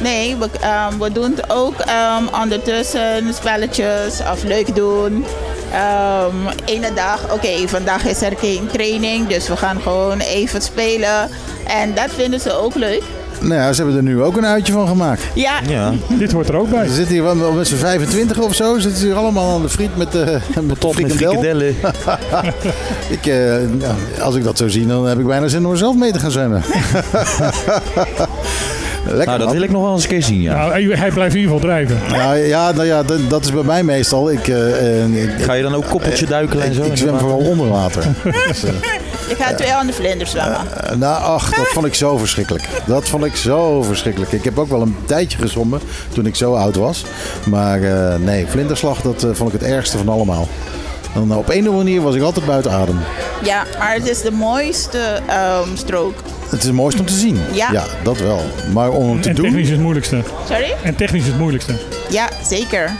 Nee, 0.00 0.36
we, 0.36 0.48
ehm, 0.60 0.98
we 0.98 1.12
doen 1.12 1.34
ook 1.48 1.80
ehm, 1.80 2.24
ondertussen 2.42 3.34
spelletjes 3.34 4.20
of 4.32 4.42
leuk 4.42 4.74
doen. 4.74 5.24
Ehm 5.72 6.34
ene 6.64 6.92
dag, 6.94 7.32
oké, 7.32 7.68
vandaag 7.68 8.04
is 8.04 8.22
er 8.22 8.36
geen 8.38 8.66
training, 8.72 9.28
dus 9.28 9.48
we 9.48 9.56
gaan 9.56 9.80
gewoon 9.80 10.18
even 10.18 10.62
spelen. 10.62 11.30
En 11.66 11.94
dat 11.94 12.10
vinden 12.10 12.40
ze 12.40 12.52
ook 12.52 12.74
leuk. 12.74 13.02
Nou 13.40 13.54
ja, 13.54 13.72
ze 13.72 13.82
hebben 13.82 13.96
er 13.96 14.02
nu 14.02 14.22
ook 14.22 14.36
een 14.36 14.46
uitje 14.46 14.72
van 14.72 14.88
gemaakt. 14.88 15.22
Ja, 15.34 15.60
Ja. 15.68 15.92
Dit 16.08 16.32
hoort 16.32 16.48
er 16.48 16.56
ook 16.56 16.70
bij. 16.70 16.86
Ze 16.86 16.94
zitten 16.94 17.14
hier 17.14 17.22
wel 17.22 17.52
met 17.52 17.68
z'n 17.68 17.76
25 17.76 18.38
of 18.38 18.54
zo. 18.54 18.78
Zitten 18.78 19.00
ze 19.00 19.06
hier 19.06 19.16
allemaal 19.16 19.54
aan 19.54 19.62
de 19.62 19.68
friet 19.68 19.96
met, 19.96 20.12
de 20.12 20.38
met 20.62 20.80
Top 20.80 21.00
met. 21.00 21.12
Ik, 23.08 23.26
eh, 23.26 23.36
nou, 23.78 23.94
als 24.20 24.34
ik 24.34 24.44
dat 24.44 24.58
zo 24.58 24.68
zie, 24.68 24.86
dan 24.86 25.06
heb 25.06 25.18
ik 25.18 25.26
bijna 25.26 25.48
zin 25.48 25.64
om 25.66 25.70
er 25.70 25.78
zelf 25.78 25.96
mee 25.96 26.12
te 26.12 26.18
gaan 26.18 26.30
zwemmen. 26.30 26.62
Lekker 29.06 29.26
Nou, 29.26 29.38
dat 29.38 29.46
man. 29.46 29.56
wil 29.56 29.62
ik 29.62 29.70
nog 29.70 29.82
wel 29.82 29.92
eens 29.92 30.02
een 30.02 30.08
keer 30.08 30.22
zien, 30.22 30.42
ja. 30.42 30.54
Nou, 30.54 30.94
hij, 30.96 31.10
blijft 31.10 31.34
in 31.34 31.40
ieder 31.40 31.54
geval 31.54 31.58
drijven. 31.58 31.98
Ja, 32.12 32.32
ja, 32.32 32.72
nou 32.72 32.86
ja 32.86 33.02
dat, 33.02 33.18
dat 33.28 33.44
is 33.44 33.52
bij 33.52 33.62
mij 33.62 33.82
meestal. 33.82 34.30
Ik, 34.30 34.48
eh, 34.48 35.02
eh, 35.04 35.22
ik, 35.22 35.30
Ga 35.42 35.52
je 35.52 35.62
dan 35.62 35.74
ook 35.74 35.88
koppeltje 35.88 36.26
duikelen 36.26 36.64
en 36.64 36.70
ik, 36.70 36.76
zo? 36.76 36.84
ik 36.84 36.96
zwem 36.96 37.18
vooral 37.18 37.38
onder 37.38 37.68
water. 37.68 38.02
Dus, 38.48 38.64
eh, 38.64 38.70
ik 39.28 39.36
ga 39.36 39.54
twee 39.54 39.72
aan 39.72 39.86
de 39.86 39.92
vlinders 39.92 40.30
zwemmen. 40.30 40.60
eh, 40.84 40.96
nou, 40.96 41.22
ach, 41.22 41.50
dat 41.54 41.66
vond 41.66 41.86
ik 41.86 41.94
zo 41.94 42.16
verschrikkelijk. 42.16 42.68
Dat 42.86 43.08
vond 43.08 43.24
ik 43.24 43.36
zo 43.36 43.82
verschrikkelijk. 43.82 44.32
Ik 44.32 44.44
heb 44.44 44.58
ook 44.58 44.68
wel 44.68 44.80
een 44.82 44.96
tijdje 45.06 45.38
gezwommen 45.38 45.80
toen 46.14 46.26
ik 46.26 46.34
zo 46.34 46.54
oud 46.54 46.76
was. 46.76 47.04
Maar 47.44 47.82
eh, 47.82 48.18
nee, 48.18 48.46
vlinderslag, 48.46 49.00
dat 49.00 49.22
eh, 49.24 49.30
vond 49.32 49.52
ik 49.54 49.60
het 49.60 49.70
ergste 49.70 49.96
van 49.98 50.08
allemaal. 50.08 50.48
Dan, 51.14 51.22
op 51.36 51.48
een 51.48 51.60
of 51.60 51.66
andere 51.66 51.76
manier 51.76 52.02
was 52.02 52.14
ik 52.14 52.22
altijd 52.22 52.46
buiten 52.46 52.70
adem. 52.72 52.98
Ja, 53.42 53.64
maar 53.78 53.94
het 53.94 54.08
is 54.08 54.22
de 54.22 54.30
mooiste 54.30 55.20
ehm, 55.26 55.68
strook. 55.76 56.14
Het 56.48 56.58
is 56.58 56.64
het 56.64 56.74
mooiste 56.74 57.00
om 57.00 57.06
te 57.06 57.12
zien. 57.12 57.40
Ja. 57.52 57.84
dat 58.02 58.18
wel. 58.18 58.40
Maar 58.72 58.90
om 58.90 59.12
het 59.12 59.22
te 59.22 59.28
En 59.28 59.34
doen, 59.34 59.44
technisch 59.44 59.64
is 59.64 59.70
het 59.70 59.80
moeilijkste. 59.80 60.22
Sorry? 60.48 60.74
En 60.82 60.94
technisch 60.96 61.22
is 61.22 61.26
het 61.28 61.38
moeilijkste. 61.38 61.72
Ja, 62.10 62.28
zeker. 62.44 62.90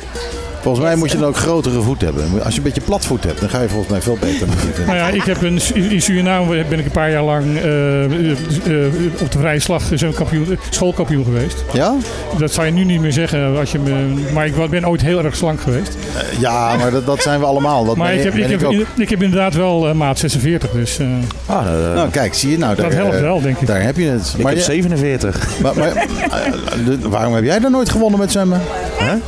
Volgens 0.67 0.87
mij 0.87 0.97
moet 0.97 1.11
je 1.11 1.19
dan 1.19 1.29
ook 1.29 1.37
grotere 1.37 1.81
voet 1.81 2.01
hebben. 2.01 2.25
Als 2.45 2.53
je 2.53 2.59
een 2.59 2.65
beetje 2.67 2.81
plat 2.81 3.05
voet 3.07 3.25
hebt, 3.25 3.41
dan 3.41 3.49
ga 3.49 3.61
je 3.61 3.69
volgens 3.69 3.91
mij 3.91 4.01
veel 4.03 4.17
beter 4.21 4.47
Nou 4.87 4.97
ja, 4.99 5.09
ik 5.09 5.23
heb 5.23 5.43
een, 5.43 5.61
in 5.91 6.03
Suriname 6.03 6.65
ben 6.69 6.79
ik 6.79 6.85
een 6.85 6.91
paar 6.91 7.11
jaar 7.11 7.23
lang 7.23 7.45
eh, 7.57 8.05
eh, 8.05 8.31
eh, 8.31 8.93
op 9.21 9.33
de 9.33 9.39
vrije 9.39 9.59
slag 9.61 9.83
zo'n 9.95 10.13
kampioen, 10.15 10.59
schoolkampioen 10.71 11.25
geweest. 11.25 11.65
Ja? 11.73 11.95
Dat 12.39 12.53
zou 12.53 12.67
je 12.67 12.73
nu 12.73 12.85
niet 12.85 13.01
meer 13.01 13.13
zeggen, 13.13 13.59
als 13.59 13.73
je 13.73 13.79
me, 13.79 13.93
maar 14.33 14.47
ik 14.47 14.71
ben 14.71 14.89
ooit 14.89 15.01
heel 15.01 15.25
erg 15.25 15.37
slank 15.37 15.61
geweest. 15.61 15.97
Ja, 16.41 16.77
maar 16.77 16.91
dat, 16.91 17.07
dat 17.07 17.23
zijn 17.23 17.41
we 17.41 17.47
allemaal. 17.47 17.85
Dat 17.85 17.97
Maar 17.97 18.09
ben, 18.09 18.17
ik 18.19 18.23
heb, 18.25 18.33
ben 18.33 18.43
ik, 18.43 18.51
heb, 18.51 18.65
ook. 18.65 18.87
ik 18.97 19.11
heb 19.11 19.23
inderdaad 19.23 19.55
wel 19.55 19.95
maat 19.95 20.19
46, 20.19 20.71
dus 20.71 20.99
eh, 20.99 21.07
Ah, 21.47 21.65
nou, 21.95 22.11
kijk, 22.11 22.35
zie 22.35 22.51
je 22.51 22.59
nou. 22.59 22.75
dat 22.75 22.91
daar, 22.91 22.95
helpt 23.01 23.15
eh, 23.15 23.21
wel, 23.21 23.41
denk 23.41 23.59
ik. 23.61 23.67
Daar 23.67 23.83
heb 23.83 23.97
je 23.97 24.05
het. 24.09 24.33
ik 24.37 24.43
maar, 24.43 24.53
heb 24.53 24.61
je- 24.61 24.65
47. 24.67 25.61
maar, 25.63 25.77
maar, 25.77 25.93
de- 26.87 27.09
waarom 27.09 27.35
heb 27.35 27.45
jij 27.45 27.59
dan 27.61 27.71
nooit 27.73 27.91
gewonnen 27.91 28.19
met 28.19 28.33
zwemmen? 28.33 28.61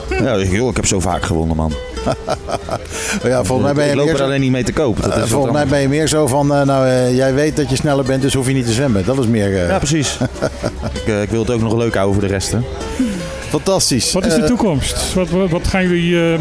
Ja, 0.09 0.37
joh, 0.37 0.71
ik 0.71 0.77
heb 0.77 0.87
zo 0.87 1.01
vaak 1.01 1.23
gewonnen, 1.23 1.57
man. 1.57 1.73
Ja, 3.23 3.45
volgens 3.45 3.67
mij 3.67 3.75
ben 3.75 3.85
je 3.85 3.91
ik 3.91 3.97
loop 3.97 4.09
er 4.09 4.17
zo, 4.17 4.25
alleen 4.25 4.41
niet 4.41 4.51
mee 4.51 4.65
te 4.65 4.73
koop. 4.73 5.03
Dat 5.03 5.17
eh, 5.17 5.23
is 5.23 5.31
volgens 5.31 5.53
mij 5.53 5.67
ben 5.67 5.81
je 5.81 5.89
meer 5.89 6.09
zo 6.09 6.27
van, 6.27 6.55
eh, 6.55 6.63
nou, 6.63 6.87
eh, 6.87 7.17
jij 7.17 7.35
weet 7.35 7.57
dat 7.57 7.71
je 7.71 7.77
sneller 7.77 8.05
bent, 8.05 8.23
dus 8.23 8.35
hoef 8.35 8.47
je 8.47 8.53
niet 8.53 8.67
te 8.67 8.73
zwemmen. 8.73 9.05
Dat 9.05 9.19
is 9.19 9.27
meer 9.27 9.67
Ja, 9.67 9.79
precies. 9.79 10.19
ik, 11.05 11.07
ik 11.23 11.31
wil 11.31 11.41
het 11.41 11.51
ook 11.51 11.61
nog 11.61 11.77
leuk 11.77 11.95
houden 11.95 12.15
voor 12.15 12.29
de 12.29 12.33
rest. 12.33 12.53
Hè. 12.53 12.59
Fantastisch. 13.49 14.13
Wat 14.13 14.27
is 14.27 14.35
de 14.35 14.41
Eh, 14.41 14.47
toekomst? 14.47 15.15
Wat, 15.15 15.29
wat, 15.51 15.67
gaan 15.69 15.83
jullie, 15.83 16.33
eh, 16.33 16.39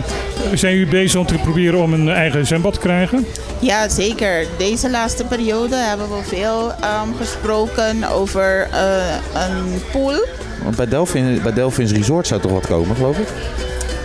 zijn 0.53 0.73
jullie 0.73 0.87
bezig 0.89 1.19
om 1.19 1.25
te 1.25 1.33
proberen 1.33 1.79
om 1.81 1.93
een 1.93 2.09
eigen 2.09 2.45
zwembad 2.45 2.73
te 2.73 2.79
krijgen? 2.79 3.27
Ja, 3.59 3.89
zeker. 3.89 4.45
Deze 4.57 4.89
laatste 4.89 5.23
periode 5.25 5.75
hebben 5.75 6.07
we 6.09 6.23
veel 6.23 6.71
ehm, 6.81 7.13
gesproken 7.19 8.03
over 8.09 8.67
eh, 8.71 9.15
een 9.33 9.81
pool. 9.91 10.25
Want 10.63 10.75
bij, 10.75 10.87
Delphin, 10.87 11.39
bij 11.43 11.53
Delphins 11.53 11.91
Resort 11.91 12.27
zou 12.27 12.41
toch 12.41 12.51
wat 12.51 12.67
komen, 12.67 12.95
geloof 12.95 13.17
ik? 13.17 13.27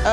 Ehm, 0.04 0.10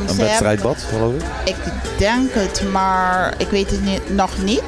Een 0.00 0.06
hebben- 0.06 0.16
wedstrijdbad, 0.24 0.76
geloof 0.94 1.12
ik. 1.14 1.22
ik 1.44 1.56
denk 1.98 2.30
het, 2.32 2.62
maar 2.72 3.34
ik 3.38 3.48
weet 3.48 3.70
het 3.70 3.84
niet, 3.84 4.14
nog 4.14 4.30
niet. 4.44 4.62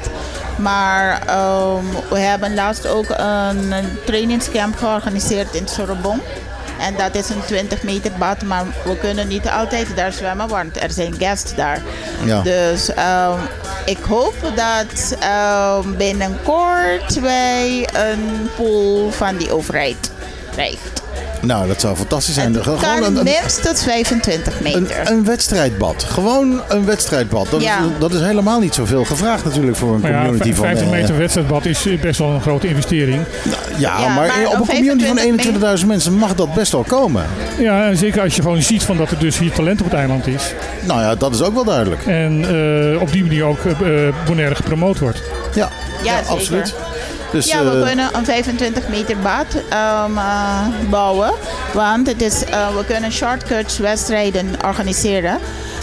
Maar 0.57 1.21
ehm, 1.27 1.83
we 2.09 2.19
hebben 2.19 2.53
laatst 2.53 2.87
ook 2.87 3.05
een, 3.09 3.71
een 3.71 3.85
trainingscamp 4.05 4.75
georganiseerd 4.77 5.55
in 5.55 5.67
Sorbonne. 5.67 6.21
En 6.79 6.93
dat 6.97 7.15
is 7.15 7.29
een 7.29 7.41
20 7.45 7.83
meter 7.83 8.11
bad, 8.19 8.41
maar 8.43 8.65
we 8.83 8.97
kunnen 8.97 9.27
niet 9.27 9.49
altijd 9.49 9.87
daar 9.95 10.11
zwemmen, 10.11 10.47
want 10.47 10.81
er 10.83 10.91
zijn 10.91 11.13
guests 11.17 11.55
daar. 11.55 11.81
Ja. 12.25 12.41
Dus 12.41 12.93
ehm, 12.93 13.39
ik 13.85 13.97
hoop 14.07 14.35
dat 14.55 15.15
ehm, 15.19 15.95
binnenkort 15.97 17.19
wij 17.19 17.87
een 17.93 18.49
pool 18.55 19.11
van 19.11 19.37
die 19.37 19.51
overheid 19.51 20.11
krijgen. 20.51 20.89
Nou, 21.41 21.67
dat 21.67 21.81
zou 21.81 21.95
fantastisch 21.95 22.33
zijn. 22.33 22.53
Het 22.53 22.63
Gewoon 22.63 22.79
kan 22.79 23.03
een, 23.03 23.15
een, 23.15 23.23
minstens 23.23 23.83
25 23.83 24.59
meter. 24.61 24.81
een, 24.99 25.11
een 25.11 25.25
wedstrijdbad. 25.25 26.03
Gewoon 26.03 26.61
een 26.67 26.85
wedstrijdbad. 26.85 27.47
Dat, 27.51 27.61
Ja. 27.61 27.79
is, 27.79 27.85
dat 27.99 28.13
is 28.13 28.21
helemaal 28.21 28.59
niet 28.59 28.73
zoveel 28.75 29.05
gevraagd 29.05 29.45
natuurlijk 29.45 29.77
voor 29.77 29.93
een 29.93 29.99
Maar 29.99 30.11
ja, 30.11 30.17
community 30.23 30.53
van... 30.53 30.65
50 30.65 30.85
eh, 30.85 30.91
meter 30.91 31.17
wedstrijdbad 31.17 31.65
is 31.65 31.87
best 32.01 32.19
wel 32.19 32.29
een 32.29 32.41
grote 32.41 32.67
investering. 32.67 33.23
Ja, 33.77 33.99
Ja, 33.99 34.13
maar, 34.13 34.27
maar 34.27 34.45
op 34.47 34.53
een 34.53 34.65
community 34.75 35.05
van 35.05 35.17
25 35.17 35.79
21.000 35.81 35.87
mensen 35.87 36.13
mag 36.13 36.35
dat 36.35 36.53
best 36.53 36.71
wel 36.71 36.83
komen. 36.83 37.25
Ja, 37.57 37.87
en 37.87 37.97
zeker 37.97 38.21
als 38.21 38.35
je 38.35 38.41
gewoon 38.41 38.61
ziet 38.61 38.83
van 38.83 38.97
dat 38.97 39.11
er 39.11 39.19
dus 39.19 39.37
hier 39.39 39.51
talent 39.51 39.79
op 39.79 39.85
het 39.85 39.95
eiland 39.95 40.27
is. 40.27 40.53
Nou 40.85 41.01
ja, 41.01 41.15
dat 41.15 41.33
is 41.33 41.41
ook 41.41 41.53
wel 41.53 41.63
duidelijk. 41.63 42.05
En 42.05 42.45
eh, 42.93 43.01
op 43.01 43.11
die 43.11 43.23
manier 43.23 43.43
ook 43.43 43.59
eh, 43.65 44.07
eh, 44.07 44.13
Bonaire 44.25 44.55
gepromoot 44.55 44.99
wordt. 44.99 45.21
Ja, 45.53 45.69
Ja, 46.03 46.17
zeker. 46.17 46.29
absoluut. 46.31 46.75
Dus, 47.31 47.45
Ja, 47.45 47.63
we 47.63 47.83
kunnen 47.85 48.09
een 48.13 48.25
25 48.25 48.87
meter 48.87 49.17
bad 49.17 49.45
ehm, 49.69 50.17
eh, 50.17 50.65
bouwen. 50.89 51.31
Want 51.73 52.07
het 52.07 52.21
is, 52.21 52.43
eh, 52.45 52.75
we 52.75 52.85
kunnen 52.85 53.11
shortcuts 53.11 53.77
wedstrijden 53.77 54.49
organiseren. 54.65 55.37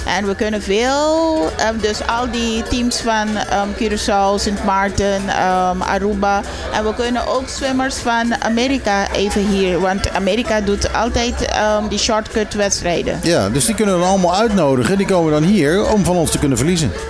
En 0.06 0.26
we 0.26 0.34
kunnen 0.34 0.62
veel, 0.62 1.50
ehm, 1.56 1.74
dus 1.80 2.06
al 2.06 2.30
die 2.30 2.62
teams 2.62 2.96
van 3.00 3.28
ehm, 3.36 3.68
Curaçao, 3.78 4.34
Sint 4.40 4.64
Maarten, 4.64 5.28
ehm, 5.28 5.82
Aruba. 5.82 6.40
En 6.72 6.84
we 6.84 6.94
kunnen 6.94 7.26
ook 7.26 7.48
zwimmers 7.48 7.94
van 7.96 8.42
Amerika 8.42 9.12
even 9.12 9.46
hier. 9.46 9.80
Want 9.80 10.10
Amerika 10.12 10.60
doet 10.60 10.92
altijd 10.94 11.44
ehm, 11.44 11.88
die 11.88 11.98
shortcut 11.98 12.54
wedstrijden. 12.54 13.18
ja, 13.22 13.48
dus 13.48 13.64
die 13.64 13.74
kunnen 13.74 13.94
we 13.94 14.00
dan 14.00 14.08
allemaal 14.10 14.34
uitnodigen. 14.34 14.96
Die 14.98 15.06
komen 15.06 15.32
dan 15.32 15.42
hier 15.42 15.86
om 15.92 16.04
van 16.04 16.16
ons 16.16 16.30
te 16.30 16.38
kunnen 16.38 16.56
verliezen. 16.58 16.92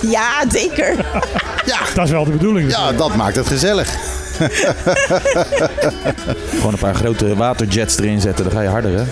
Ja, 0.00 0.28
zeker. 0.48 0.96
Dat 1.94 2.04
is 2.04 2.10
wel 2.10 2.24
de 2.24 2.30
bedoeling. 2.30 2.70
Ja, 2.70 2.92
dat 2.92 3.14
maakt 3.14 3.36
het 3.36 3.46
gezellig. 3.46 3.88
Gewoon 6.50 6.72
een 6.72 6.78
paar 6.78 6.94
grote 6.94 7.36
waterjets 7.36 7.98
erin 7.98 8.20
zetten, 8.20 8.44
dan 8.44 8.52
ga 8.52 8.60
je 8.60 8.68
harder, 8.68 8.90
hè? 8.98 9.04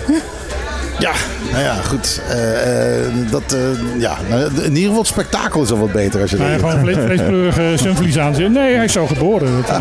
Ja, 0.99 1.11
nou 1.51 1.63
ja, 1.63 1.73
goed. 1.73 2.21
Eh, 2.29 2.97
eh, 3.05 3.11
dat, 3.31 3.53
eh, 3.53 3.99
ja, 3.99 4.17
in 4.55 4.75
ieder 4.75 4.81
geval 4.81 4.97
het 4.97 5.07
spektakel 5.07 5.61
is 5.61 5.71
al 5.71 5.79
wat 5.79 5.91
beter 5.91 6.21
als 6.21 6.31
je 6.31 6.37
dat 6.37 6.47
gewoon 6.47 6.79
vle 6.79 7.01
vleeskleurige 7.01 7.73
zwemverlies 7.75 8.19
aan. 8.23 8.51
Nee, 8.51 8.75
hij 8.75 8.85
is 8.85 8.93
zo 8.93 9.07
geboren. 9.07 9.63
Dat, 9.67 9.79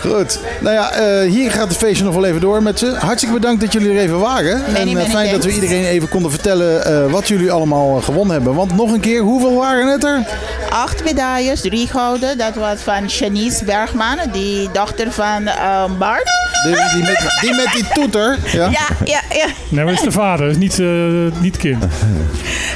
Goed. 0.00 0.38
Nou 0.60 0.74
ja, 0.74 0.92
eh, 0.92 1.30
hier 1.30 1.50
gaat 1.50 1.68
het 1.68 1.76
feestje 1.76 2.04
nog 2.04 2.14
wel 2.14 2.24
even 2.24 2.40
door 2.40 2.62
met 2.62 2.78
ze. 2.78 2.94
Hartstikke 2.98 3.34
bedankt 3.34 3.60
dat 3.60 3.72
jullie 3.72 3.90
er 3.90 3.98
even 3.98 4.18
waren. 4.18 4.60
Many, 4.72 4.76
en 4.76 4.92
many 4.92 5.08
fijn 5.08 5.32
dat 5.32 5.44
we 5.44 5.54
iedereen 5.54 5.84
even 5.84 6.08
konden 6.08 6.30
vertellen 6.30 6.84
eh, 6.84 7.12
wat 7.12 7.28
jullie 7.28 7.52
allemaal 7.52 8.00
gewonnen 8.00 8.34
hebben. 8.34 8.54
Want 8.54 8.76
nog 8.76 8.92
een 8.92 9.00
keer, 9.00 9.20
hoeveel 9.20 9.54
waren 9.54 9.92
het 9.92 10.04
er? 10.04 10.26
Acht 10.70 11.04
medailles, 11.04 11.60
drie 11.60 11.86
gouden. 11.86 12.38
Dat 12.38 12.54
was 12.54 12.80
van 12.80 13.06
Janice 13.06 13.64
Bergman, 13.64 14.18
die 14.32 14.70
dochter 14.70 15.12
van 15.12 15.46
ehm, 15.46 15.98
Bart. 15.98 16.30
Die, 16.64 16.74
die, 16.94 17.02
met, 17.02 17.36
die 17.40 17.54
met 17.54 17.72
die 17.72 17.84
toeter. 17.92 18.38
Ja. 18.52 18.68
Ja, 18.68 18.86
ja, 19.04 19.20
ja. 19.30 19.46
Nee, 19.68 19.84
maar 19.84 19.94
dat 19.94 19.94
is 19.94 20.12
de 20.12 20.12
vader, 20.12 20.48
is 20.48 20.56
niet, 20.56 20.78
eh 20.78 21.40
niet 21.40 21.56
kind. 21.56 21.84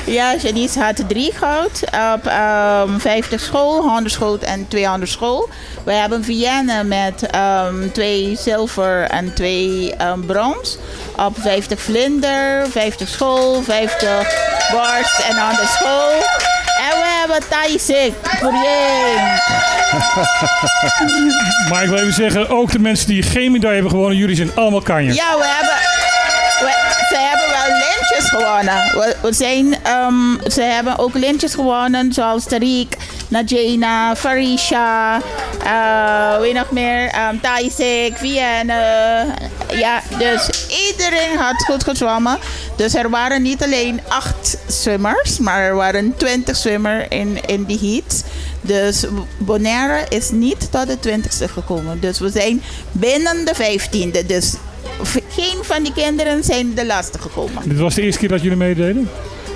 Ja, 0.04 0.34
Janice 0.36 0.80
had 0.80 1.04
drie 1.08 1.32
goud 1.32 1.82
op 2.14 2.26
ehm 2.26 2.98
50 2.98 3.40
school, 3.40 3.82
100 3.82 4.14
school 4.14 4.38
en 4.40 4.68
200 4.68 5.10
school. 5.10 5.48
We 5.84 5.92
hebben 5.92 6.24
Vienne 6.24 6.84
met 6.84 7.26
ehm, 7.30 7.90
twee 7.92 8.36
zilver 8.36 9.02
en 9.02 9.34
twee 9.34 9.94
ehm, 9.96 10.20
brons. 10.20 10.78
Op 11.16 11.36
50 11.40 11.80
vlinder, 11.80 12.66
50 12.70 13.08
school, 13.08 13.62
50 13.62 14.10
borst 14.72 15.24
en 15.28 15.38
100 15.38 15.68
school. 15.68 16.51
En 17.22 17.28
we 17.28 17.32
hebben 17.32 17.48
Taisik, 17.48 18.12
Pourier. 18.40 19.40
Maar 21.70 21.82
ik 21.82 21.88
wil 21.88 21.98
even 21.98 22.12
zeggen, 22.12 22.48
ook 22.48 22.72
de 22.72 22.78
mensen 22.78 23.06
die 23.08 23.22
geen 23.22 23.52
medaille 23.52 23.74
hebben 23.74 23.90
gewonnen, 23.92 24.16
jullie 24.18 24.36
zijn 24.36 24.50
allemaal 24.54 24.82
kanjers. 24.82 25.16
Ja, 25.16 25.36
we 25.38 25.44
hebben. 25.44 25.74
we- 26.60 26.90
ze 27.08 27.18
hebben 27.18 27.48
wel 27.48 27.76
lintjes 27.78 28.28
gewonnen. 28.28 28.98
We, 28.98 29.16
we 29.22 29.32
zijn, 29.32 29.76
ehm, 29.82 30.50
ze 30.50 30.62
hebben 30.62 30.98
ook 30.98 31.14
lintjes 31.14 31.54
gewonnen, 31.54 32.12
zoals 32.12 32.44
Tariq, 32.54 32.98
Najena, 33.28 34.16
Farisha, 34.16 35.20
wie 36.40 36.52
nog 36.54 36.70
meer, 36.70 37.10
um, 37.30 37.40
Taisik, 37.40 38.16
Vienne. 38.16 39.24
Ja, 39.68 40.01
dus 40.18 40.48
iedereen 40.88 41.36
had 41.38 41.64
goed 41.64 41.84
gezwommen. 41.84 42.38
Dus 42.76 42.94
er 42.94 43.10
waren 43.10 43.42
niet 43.42 43.62
alleen 43.62 44.00
acht 44.08 44.58
swimmers, 44.66 45.38
maar 45.38 45.60
er 45.60 45.74
waren 45.74 46.14
twintig 46.16 46.56
swimmers 46.56 47.06
in, 47.08 47.38
in 47.46 47.64
die 47.64 47.78
heat. 47.78 48.24
Dus 48.60 49.04
Bonaire 49.38 50.06
is 50.08 50.30
niet 50.30 50.72
tot 50.72 50.86
de 50.86 50.98
twintigste 51.00 51.48
gekomen. 51.48 52.00
Dus 52.00 52.18
we 52.18 52.30
zijn 52.30 52.62
binnen 52.92 53.44
de 53.44 53.54
vijftiende. 53.54 54.26
Dus 54.26 54.54
geen 55.28 55.64
van 55.64 55.82
die 55.82 55.92
kinderen 55.92 56.44
zijn 56.44 56.74
de 56.74 56.86
laatste 56.86 57.18
gekomen. 57.18 57.68
Dit 57.68 57.78
was 57.78 57.94
de 57.94 58.02
eerste 58.02 58.20
keer 58.20 58.28
dat 58.28 58.42
jullie 58.42 58.56
meededen? 58.56 59.10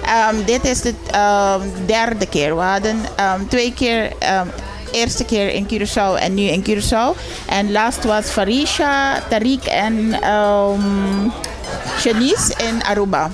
Ehm, 0.05 0.35
dit 0.45 0.65
is 0.65 0.81
de 0.81 0.95
ehm, 1.11 1.61
derde 1.87 2.27
keer. 2.27 2.57
We 2.57 2.63
hadden 2.63 2.97
ehm, 3.17 3.41
twee 3.49 3.75
keer, 3.75 4.13
eerste 4.97 5.25
keer 5.25 5.49
in 5.53 5.67
Curaçao 5.73 6.19
en 6.19 6.35
nu 6.35 6.43
in 6.43 6.65
Curaçao. 6.69 7.17
En 7.49 7.73
laatst 7.73 8.05
was 8.05 8.25
Farisha, 8.27 9.21
Tariq 9.29 9.65
en 9.71 10.17
ehm 10.23 10.81
Janice 12.05 12.53
in 12.57 12.83
Aruba. 12.89 13.31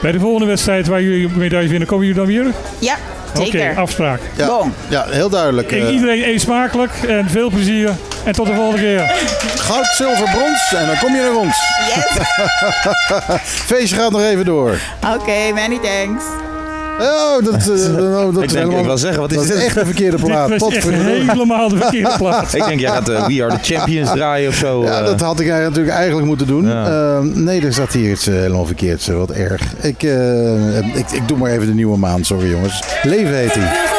Bij 0.00 0.12
de 0.12 0.18
volgende 0.20 0.46
wedstrijd 0.46 0.86
waar 0.86 1.02
jullie 1.02 1.28
medailles 1.28 1.70
winnen, 1.70 1.88
komen 1.88 2.06
jullie 2.06 2.20
dan 2.20 2.30
weer? 2.32 2.54
Ja, 2.78 2.96
Oké, 3.34 3.44
zeker. 3.44 3.76
afspraak. 3.78 4.20
Ja, 4.36 4.46
Bon. 4.46 4.74
ja, 4.88 5.04
heel 5.10 5.28
duidelijk. 5.28 5.68
Kijk, 5.68 5.82
eh, 5.82 5.92
iedereen 5.92 6.22
eet 6.24 6.40
smakelijk 6.40 6.92
en 7.08 7.28
veel 7.30 7.50
plezier. 7.50 7.90
En 8.24 8.32
tot 8.32 8.46
de 8.46 8.54
volgende 8.54 8.80
keer. 8.80 9.14
goud, 9.56 9.86
zilver, 9.96 10.30
brons 10.30 10.72
en 10.76 10.86
dan 10.86 10.98
kom 10.98 11.14
je 11.14 11.20
naar 11.20 11.34
ons. 11.36 11.56
Yes. 11.94 12.26
Feestje 13.70 13.96
gaat 13.96 14.10
nog 14.10 14.20
even 14.22 14.44
door. 14.44 14.78
Oké, 15.14 15.52
many 15.54 15.78
thanks. 15.78 16.24
Oh, 17.00 17.44
dat, 17.44 17.68
eh, 17.68 17.94
oh, 18.26 18.34
dat 18.34 18.42
Ik 18.42 18.48
is 18.48 18.52
denk, 18.52 18.64
helemaal- 18.64 18.78
ik 18.78 18.84
wil 18.86 18.98
zeggen, 18.98 19.20
wat 19.20 19.30
is 19.30 19.36
dat 19.36 19.46
dit? 19.46 19.56
is 19.58 19.64
echt 19.64 19.74
de 19.74 19.84
verkeerde 19.84 20.16
plaat. 20.16 20.48
Dit 20.48 20.60
was 20.60 20.74
echt 20.74 20.84
Potverdorie. 20.84 21.30
helemaal 21.30 21.68
de 21.68 21.76
verkeerde 21.76 22.12
plaats. 22.18 22.54
Ik 22.54 22.64
denk, 22.66 22.80
jij 22.80 22.90
gaat 22.90 23.08
eh, 23.08 23.26
We 23.26 23.44
Are 23.44 23.58
The 23.58 23.74
Champions 23.74 24.10
draaien 24.10 24.48
of 24.48 24.54
zo. 24.54 24.82
Ja, 24.84 24.98
eh. 25.00 25.04
dat 25.06 25.20
had 25.20 25.40
ik 25.40 25.48
eigenlijk 25.48 25.68
natuurlijk 25.68 25.96
eigenlijk 25.96 26.26
moeten 26.26 26.46
doen. 26.46 26.66
Ja. 26.66 26.86
Ehm, 27.16 27.44
nee, 27.44 27.60
er 27.64 27.72
zat 27.72 27.92
hier 27.92 28.10
iets 28.10 28.24
helemaal 28.26 28.66
verkeerd. 28.66 29.02
Zo, 29.02 29.18
wat 29.18 29.30
erg. 29.30 29.62
Ik, 29.82 30.02
eh, 30.02 30.78
ik, 30.78 31.10
ik 31.10 31.28
doe 31.28 31.38
maar 31.38 31.50
even 31.50 31.66
de 31.66 31.74
nieuwe 31.74 31.98
maan. 31.98 32.24
Sorry 32.24 32.50
jongens. 32.50 32.82
Leven 33.02 33.34
heet 33.36 33.54
hij. 33.54 33.95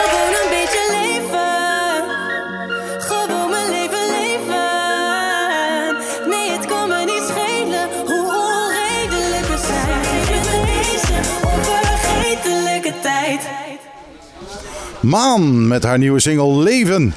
Maan 15.08 15.68
met 15.68 15.84
haar 15.84 15.98
nieuwe 15.98 16.20
single 16.20 16.64
Leven. 16.64 17.14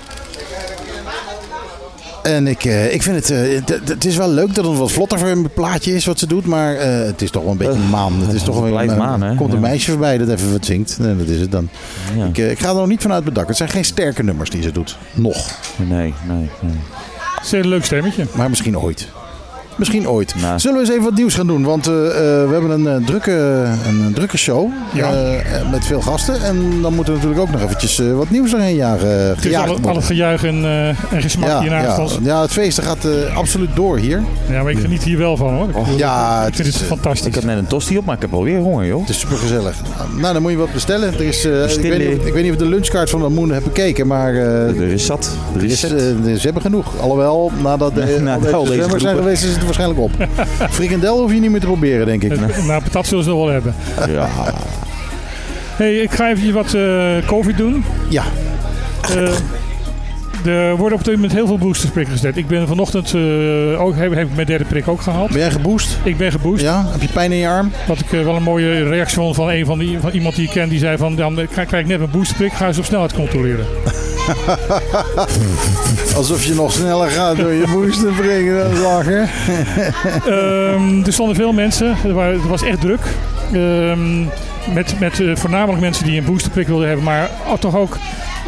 En 2.23 2.47
ik, 2.47 2.65
eh, 2.65 2.95
ik 2.95 3.03
vind 3.03 3.17
het, 3.17 3.31
eh, 3.31 3.39
het- 3.67 3.89
het 3.89 4.05
is 4.05 4.17
wel 4.17 4.29
leuk 4.29 4.55
dat 4.55 4.65
het 4.65 4.77
wat 4.77 4.93
vlotter 4.93 5.19
voor 5.19 5.29
een 5.29 5.51
plaatje 5.55 5.95
is 5.95 6.05
wat 6.07 6.19
ze 6.19 6.27
doet. 6.27 6.47
Maar 6.47 6.75
eh, 6.77 7.07
het 7.07 7.23
is 7.23 7.31
toch 7.31 7.43
wel 7.43 7.53
een 7.53 7.59
beetje 7.59 7.79
maan. 7.91 8.21
Het 8.21 8.33
is 8.33 8.43
toch 8.43 8.61
wel 8.61 8.81
een- 8.81 8.97
maan, 8.97 9.23
hè? 9.23 9.35
komt 9.35 9.53
een 9.53 9.61
Ja. 9.61 9.67
meisje 9.69 9.91
voorbij 9.91 10.19
dat 10.19 10.29
even 10.29 10.53
wat 10.53 10.65
zingt. 10.65 10.99
Nee, 10.99 11.17
dat 11.17 11.27
is 11.29 11.41
het 11.41 11.53
dan. 11.53 11.69
Ja. 12.17 12.25
Ik, 12.25 12.39
ik 12.39 12.59
ga 12.59 12.69
er 12.69 12.75
nog 12.75 12.87
niet 12.87 13.03
vanuit 13.03 13.25
bedakken. 13.25 13.47
Het 13.49 13.57
zijn 13.57 13.69
geen 13.69 13.85
sterke 13.85 14.23
nummers 14.23 14.51
die 14.51 14.63
ze 14.63 14.73
doet. 14.73 14.97
Nog. 15.13 15.51
Nee, 15.77 16.15
nee, 16.29 16.49
nee. 16.61 16.79
Het 17.37 17.45
is 17.45 17.53
een 17.53 17.69
leuk 17.69 17.85
stemmetje. 17.85 18.25
Maar 18.35 18.49
misschien 18.49 18.79
ooit. 18.79 19.09
Misschien 19.77 20.09
ooit. 20.09 20.35
Nou. 20.41 20.59
Zullen 20.59 20.77
we 20.77 20.83
eens 20.83 20.91
even 20.91 21.05
wat 21.05 21.15
nieuws 21.15 21.35
gaan 21.35 21.47
doen? 21.47 21.63
Want 21.63 21.87
eh, 21.87 21.95
eh, 21.95 22.13
we 22.49 22.53
hebben 22.53 22.71
een, 22.71 22.87
eh, 22.87 23.07
drukke, 23.07 23.33
een, 23.89 24.01
een 24.01 24.13
drukke 24.15 24.37
show. 24.39 24.71
Ja. 24.95 25.11
met 25.71 25.87
veel 25.87 26.01
gasten. 26.01 26.43
En 26.43 26.57
dan 26.83 26.95
moeten 26.95 27.13
we 27.15 27.19
natuurlijk 27.21 27.41
ook 27.41 27.51
nog 27.51 27.63
eventjes 27.63 28.01
eh, 28.01 28.13
wat 28.13 28.31
nieuws 28.31 28.55
erheen 28.55 28.75
jagen. 28.75 29.09
Het 29.09 29.55
al, 29.55 29.79
al 29.83 29.95
het 29.97 30.05
gejuich 30.05 30.45
en, 30.45 30.65
en 31.11 31.23
gesmak 31.23 31.49
ja, 31.49 31.61
hier 31.61 31.71
naast 31.71 31.99
ja. 31.99 32.19
ja, 32.23 32.43
het 32.43 32.53
feest 32.53 32.83
gaat 32.83 33.05
eh, 33.05 33.37
absoluut 33.37 33.69
door 33.75 33.99
hier. 33.99 34.23
Ja, 34.51 34.63
maar 34.63 34.73
ik 34.73 34.79
geniet 34.79 35.03
hier 35.03 35.19
wel 35.19 35.37
van 35.37 35.55
hoor. 35.55 35.69
Ik, 35.69 35.99
ja, 35.99 36.39
ik 36.41 36.47
het 36.47 36.55
vind 36.57 36.69
is, 36.69 36.75
het 36.75 36.85
fantastisch. 36.85 37.27
Ik 37.27 37.35
heb 37.35 37.45
net 37.45 37.59
een 37.59 37.67
tosti 37.67 37.99
op, 37.99 38.05
maar 38.05 38.15
ik 38.15 38.21
heb 38.21 38.33
alweer 38.33 38.59
honger, 38.59 38.87
joh. 38.87 39.01
Het 39.01 39.09
is 39.09 39.19
super 39.19 39.37
gezellig. 39.37 39.77
Nou, 40.17 40.33
dan 40.33 40.43
moet 40.43 40.51
je 40.51 40.57
wat 40.57 40.73
bestellen. 40.73 41.15
Er 41.15 41.21
is, 41.23 41.45
eh, 41.45 41.71
ik, 41.71 41.81
weet 41.81 41.99
niet 41.99 42.19
of, 42.19 42.27
ik 42.27 42.33
weet 42.33 42.43
niet 42.43 42.53
of 42.53 42.59
de 42.59 42.67
lunchkaart 42.67 43.11
van 43.11 43.21
de 43.21 43.29
Moon 43.29 43.51
heb 43.51 43.63
bekeken, 43.63 44.07
maar 44.07 44.35
eh, 44.35 44.69
Er 44.81 44.93
is 44.93 45.07
zat. 45.07 45.31
Er 45.55 45.63
er 45.63 45.65
is 45.67 45.81
ze 45.81 46.41
hebben 46.41 46.63
genoeg. 46.63 47.01
Alhoewel, 47.01 47.51
nadat 47.63 47.95
de, 47.95 48.19
Na- 48.21 48.35
al 48.35 48.39
na 48.39 48.45
deze 48.45 48.55
al 48.57 48.65
deze 48.65 48.75
zwemmers 48.75 49.03
zijn 49.03 49.17
geweest, 49.17 49.45
is 49.45 49.57
het 49.67 49.77
waarschijnlijk 49.77 50.01
op. 50.01 50.11
Frikandel 50.77 51.21
hoef 51.21 51.33
je 51.33 51.41
niet 51.41 51.51
meer 51.51 51.61
te 51.61 51.67
proberen, 51.67 52.07
denk 52.07 52.23
ik. 52.23 52.33
Eh, 52.33 52.39
Nou, 52.67 52.83
patat 52.83 53.07
zullen 53.07 53.25
ze 53.25 53.31
nog 53.31 53.39
wel 53.39 53.49
hebben. 53.53 53.75
Ja. 54.09 54.29
Hey, 55.77 55.95
ik 55.97 56.11
ga 56.11 56.31
even 56.31 56.53
wat 56.53 56.75
eh, 56.75 57.17
COVID 57.27 57.57
doen. 57.57 57.85
Ja, 58.09 58.25
Eh, 59.17 59.33
er 60.47 60.77
worden 60.77 60.99
op 60.99 61.05
dit 61.05 61.15
moment 61.15 61.33
heel 61.33 61.47
veel 61.47 61.59
boostersprikken 61.59 62.13
gezet. 62.15 62.37
Ik 62.37 62.47
ben 62.47 62.67
vanochtend 62.69 63.15
eh, 63.15 63.81
ook, 63.81 63.95
heb, 63.97 64.15
heb 64.15 64.27
ik 64.29 64.35
mijn 64.35 64.47
derde 64.47 64.65
prik 64.65 64.89
ook 64.89 65.01
gehaald. 65.01 65.29
ben 65.31 65.39
jij 65.39 65.51
geboost? 65.51 65.99
Ik 66.03 66.17
ben 66.17 66.33
geboost. 66.33 66.63
Ja? 66.63 66.87
Heb 66.91 67.01
je 67.03 67.09
pijn 67.09 67.33
in 67.33 67.39
je 67.39 67.49
arm? 67.49 67.71
Wat 67.87 67.99
ik 68.01 68.13
eh, 68.13 68.23
wel 68.25 68.37
een 68.37 68.43
mooie 68.43 68.83
reactie 68.89 69.17
vond 69.17 69.35
van, 69.35 69.49
een 69.51 69.67
van, 69.67 69.79
die, 69.79 69.99
van 70.01 70.11
iemand 70.11 70.35
die 70.35 70.45
ik 70.45 70.51
ken. 70.51 70.69
Die 70.69 70.79
zei 70.79 70.97
van, 70.97 71.17
dan 71.17 71.41
eh, 71.41 71.49
krijg 71.49 71.73
ik 71.73 71.87
net 71.87 71.99
mijn 71.99 72.11
boosterprik. 72.11 72.53
Ga 72.53 72.67
eens 72.67 72.79
op 72.79 72.85
snelheid 72.85 73.13
controleren. 73.13 73.67
Alsof 76.17 76.45
je 76.45 76.55
nog 76.55 76.73
sneller 76.73 77.11
gaat 77.11 77.37
door 77.37 77.53
je 77.53 77.69
booster 77.73 78.13
brengen. 78.13 78.59
Dat 78.59 78.73
is 78.73 78.79
lachen. 78.79 79.29
Ehm, 80.25 81.05
er 81.05 81.13
stonden 81.13 81.37
veel 81.37 81.53
mensen. 81.53 81.97
Het 81.97 82.47
was 82.47 82.63
echt 82.63 82.81
druk. 82.81 83.01
Ehm, 83.53 84.21
met 84.75 85.01
met 85.01 85.21
eh, 85.21 85.37
voornamelijk 85.37 85.81
mensen 85.81 86.05
die 86.05 86.19
een 86.19 86.25
boosterprik 86.25 86.67
wilden 86.67 86.87
hebben. 86.87 87.05
Maar 87.05 87.31
toch 87.59 87.77
ook 87.77 87.97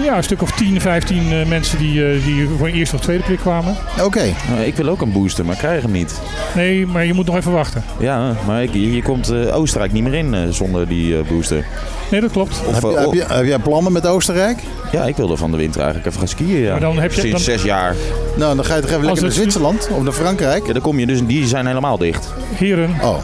ja, 0.02 0.16
een 0.16 0.22
stuk 0.22 0.42
of 0.42 0.50
10, 0.50 0.80
15 0.80 1.32
eh, 1.32 1.46
mensen 1.46 1.78
die, 1.78 2.06
eh, 2.06 2.24
die 2.24 2.48
voor 2.58 2.66
een 2.66 2.74
eerste 2.74 2.94
of 2.96 3.00
tweede 3.02 3.22
prik 3.22 3.38
kwamen. 3.38 3.76
Oké. 4.02 4.22
Nou, 4.50 4.60
ik 4.64 4.76
wil 4.76 4.88
ook 4.88 5.00
een 5.00 5.12
booster, 5.12 5.44
maar 5.44 5.54
ik 5.54 5.58
krijg 5.60 5.82
hem 5.82 5.90
niet. 5.90 6.20
Nee, 6.54 6.86
maar 6.86 7.04
je 7.04 7.12
moet 7.14 7.26
nog 7.26 7.36
even 7.36 7.52
wachten. 7.52 7.84
Ja, 7.98 8.34
maar 8.46 8.62
ik, 8.62 8.74
je 8.74 9.02
komt 9.02 9.28
eh, 9.30 9.56
Oostenrijk 9.56 9.92
niet 9.92 10.02
meer 10.02 10.14
in 10.14 10.34
eh, 10.34 10.40
zonder 10.50 10.88
die 10.88 11.18
eh, 11.18 11.24
booster. 11.28 11.64
Nee, 12.10 12.20
dat 12.20 12.30
klopt. 12.30 12.60
Of, 12.66 12.74
Heb, 12.74 12.82
je- 12.82 12.98
heb, 12.98 13.06
oh, 13.06 13.14
je, 13.14 13.24
heb 13.28 13.44
jij 13.44 13.58
plannen 13.58 13.92
met 13.92 14.06
Oostenrijk? 14.06 14.58
ja, 14.92 15.04
ik 15.04 15.16
wilde 15.16 15.36
van 15.36 15.50
de 15.50 15.56
winter 15.56 15.80
eigenlijk 15.80 16.08
even 16.08 16.18
gaan 16.20 16.28
skiën. 16.28 16.60
Ja. 16.60 16.70
Maar 16.70 16.80
dan 16.80 16.98
heb 16.98 17.12
je- 17.12 17.20
Sinds 17.20 17.44
dan- 17.46 17.54
zes 17.54 17.62
jaar. 17.62 17.94
Nou, 18.36 18.56
dan 18.56 18.64
ga 18.64 18.74
je 18.74 18.80
toch 18.80 18.90
even 18.90 19.04
lekker 19.04 19.22
naar 19.22 19.32
Zwitserland 19.32 19.88
of 19.96 20.02
naar 20.02 20.12
Frankrijk. 20.12 20.66
Ja, 20.66 20.72
dan 20.72 20.82
kom 20.82 20.98
je 20.98 21.06
dus, 21.06 21.26
die 21.26 21.46
zijn 21.46 21.66
helemaal 21.66 21.98
dicht. 21.98 22.32
Heren, 22.54 22.90
Oh, 23.02 23.16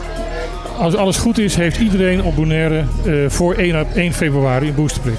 als 0.78 0.94
alles 0.96 1.16
goed 1.16 1.38
is, 1.38 1.56
heeft 1.56 1.76
iedereen 1.78 2.22
op 2.22 2.34
Bonaire 2.36 2.84
eh, 3.04 3.12
voor 3.28 3.54
1, 3.54 3.74
ap- 3.74 3.94
1 3.96 4.12
februari 4.12 4.68
een 4.68 4.74
boosterprik. 4.74 5.18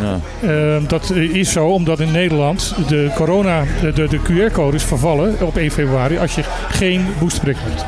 Ja. 0.00 0.20
Ehm, 0.48 0.82
dat 0.86 1.10
is 1.10 1.52
zo 1.52 1.66
omdat 1.66 2.00
in 2.00 2.10
Nederland 2.10 2.74
de 2.88 3.10
corona, 3.14 3.64
de, 3.80 3.92
de, 3.92 4.08
de 4.08 4.18
QR-codes 4.18 4.82
vervallen 4.82 5.36
op 5.40 5.56
1 5.56 5.70
februari 5.70 6.18
als 6.18 6.34
je 6.34 6.42
geen 6.68 7.06
boosterprik 7.18 7.56
hebt. 7.60 7.84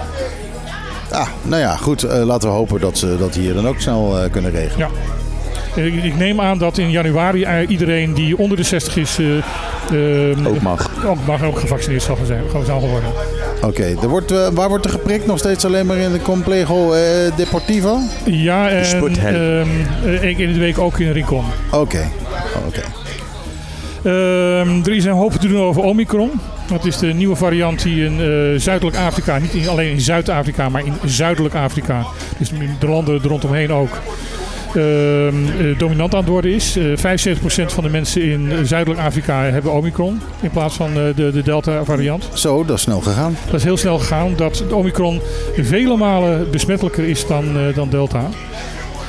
ah, 1.13 1.29
nou 1.43 1.61
ja, 1.61 1.77
goed. 1.77 2.03
eh, 2.03 2.23
laten 2.25 2.49
we 2.49 2.55
hopen 2.55 2.81
dat 2.81 2.99
ze 2.99 3.17
dat 3.19 3.35
hier 3.35 3.55
dan 3.55 3.69
ook 3.69 3.81
snel 3.81 4.19
eh, 4.19 4.31
kunnen 4.31 4.51
regelen. 4.51 4.79
Ja. 4.79 4.89
Ik, 5.83 6.05
ik 6.05 6.17
neem 6.17 6.41
aan 6.41 6.59
dat 6.59 6.79
in 6.79 6.91
januari 6.91 7.43
eh, 7.45 7.69
iedereen 7.69 8.15
die 8.15 8.39
onder 8.39 8.57
de 8.57 8.63
60 8.63 8.97
is 8.97 9.19
eh, 9.19 10.31
ehm, 10.31 10.47
Ook 10.47 10.61
mag. 10.61 10.91
ook 11.07 11.27
mag 11.27 11.43
ook 11.45 11.59
gevaccineerd 11.59 12.03
zal 12.03 12.17
zijn, 12.25 12.43
gewoon 12.51 12.67
zal 12.67 12.81
worden. 12.81 13.11
Oké, 13.63 13.97
er 14.03 14.09
wordt, 14.09 14.31
eh, 14.31 14.49
waar 14.53 14.69
wordt 14.69 14.85
er 14.85 14.91
geprikt? 14.91 15.27
Nog 15.27 15.39
steeds 15.39 15.65
alleen 15.65 15.87
maar 15.87 15.97
in 15.97 16.13
de 16.13 16.23
Complejo 16.23 16.93
eh, 16.93 17.37
Deportivo? 17.37 17.99
Ja, 18.25 18.69
en 18.69 18.87
sporthel. 18.87 19.35
ehm, 19.35 19.69
eh, 20.05 20.23
één 20.23 20.37
keer 20.37 20.47
in 20.49 20.53
de 20.53 20.59
week 20.59 20.79
ook 20.79 20.99
in 20.99 21.11
Rincon. 21.13 21.45
Oké, 21.73 22.11
oké. 22.67 22.81
Ehm, 24.05 24.81
er 24.85 24.93
is 24.95 25.05
een 25.05 25.13
hoop 25.13 25.33
te 25.33 25.49
doen 25.49 25.61
over 25.61 25.83
Omicron. 25.83 26.31
Dat 26.69 26.85
is 26.85 26.97
de 26.99 27.07
nieuwe 27.07 27.37
variant 27.37 27.83
die 27.83 28.05
in 28.05 28.21
eh, 28.21 28.61
Zuidelijk 28.61 28.97
Afrika, 28.97 29.39
niet 29.39 29.53
in- 29.55 29.69
alleen 29.69 29.91
in 29.91 30.01
Zuid-Afrika, 30.01 30.69
maar 30.69 30.85
in 30.87 30.95
Zuidelijk 31.05 31.55
Afrika, 31.55 32.05
dus 32.39 32.51
de 32.79 32.87
landen 32.89 33.15
er 33.23 33.29
rondomheen 33.29 33.73
ook, 33.73 33.99
dominant 35.79 36.15
aan 36.15 36.21
het 36.21 36.29
worden 36.29 36.51
is. 36.51 36.77
Eh 36.77 36.85
75% 36.85 37.67
van 37.67 37.85
de 37.85 37.91
mensen 37.91 38.23
in 38.23 38.53
eh, 38.53 38.59
Zuidelijk 38.63 39.01
Afrika 39.01 39.43
hebben 39.43 39.73
Omicron 39.73 40.21
in 40.41 40.51
plaats 40.51 40.75
van 40.77 40.89
eh, 40.89 40.95
de, 41.17 41.31
de 41.33 41.43
Delta-variant. 41.43 42.29
Zo, 42.33 42.65
dat 42.65 42.77
is 42.77 42.83
snel 42.83 43.01
gegaan. 43.01 43.37
Dat 43.45 43.55
is 43.55 43.65
heel 43.65 43.77
snel 43.77 43.99
gegaan 43.99 44.33
dat 44.37 44.73
Omicron 44.73 45.21
vele 45.57 45.97
malen 45.97 46.51
besmettelijker 46.51 47.05
is 47.05 47.27
dan, 47.27 47.59
eh, 47.59 47.75
dan 47.75 47.89
Delta. 47.89 48.29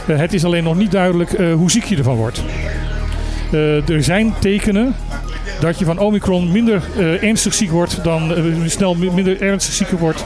Eh, 0.07 0.17
het 0.17 0.33
is 0.33 0.45
alleen 0.45 0.63
nog 0.63 0.75
niet 0.75 0.91
duidelijk 0.91 1.33
eh, 1.33 1.53
hoe 1.53 1.71
ziek 1.71 1.83
je 1.83 1.97
ervan 1.97 2.15
wordt. 2.15 2.43
Eh, 3.51 3.89
er 3.89 4.03
zijn 4.03 4.33
tekenen 4.39 4.95
dat 5.61 5.79
je 5.79 5.85
van 5.85 5.97
Omicron 5.97 6.51
minder 6.51 6.81
eh, 6.97 7.23
ernstig 7.23 7.53
ziek 7.53 7.69
wordt 7.71 8.03
dan 8.03 8.35
eh, 8.35 8.43
snel 8.65 8.95
mi- 8.95 9.09
minder 9.11 9.41
ernstig 9.41 9.73
zieker 9.73 9.97
wordt 9.97 10.25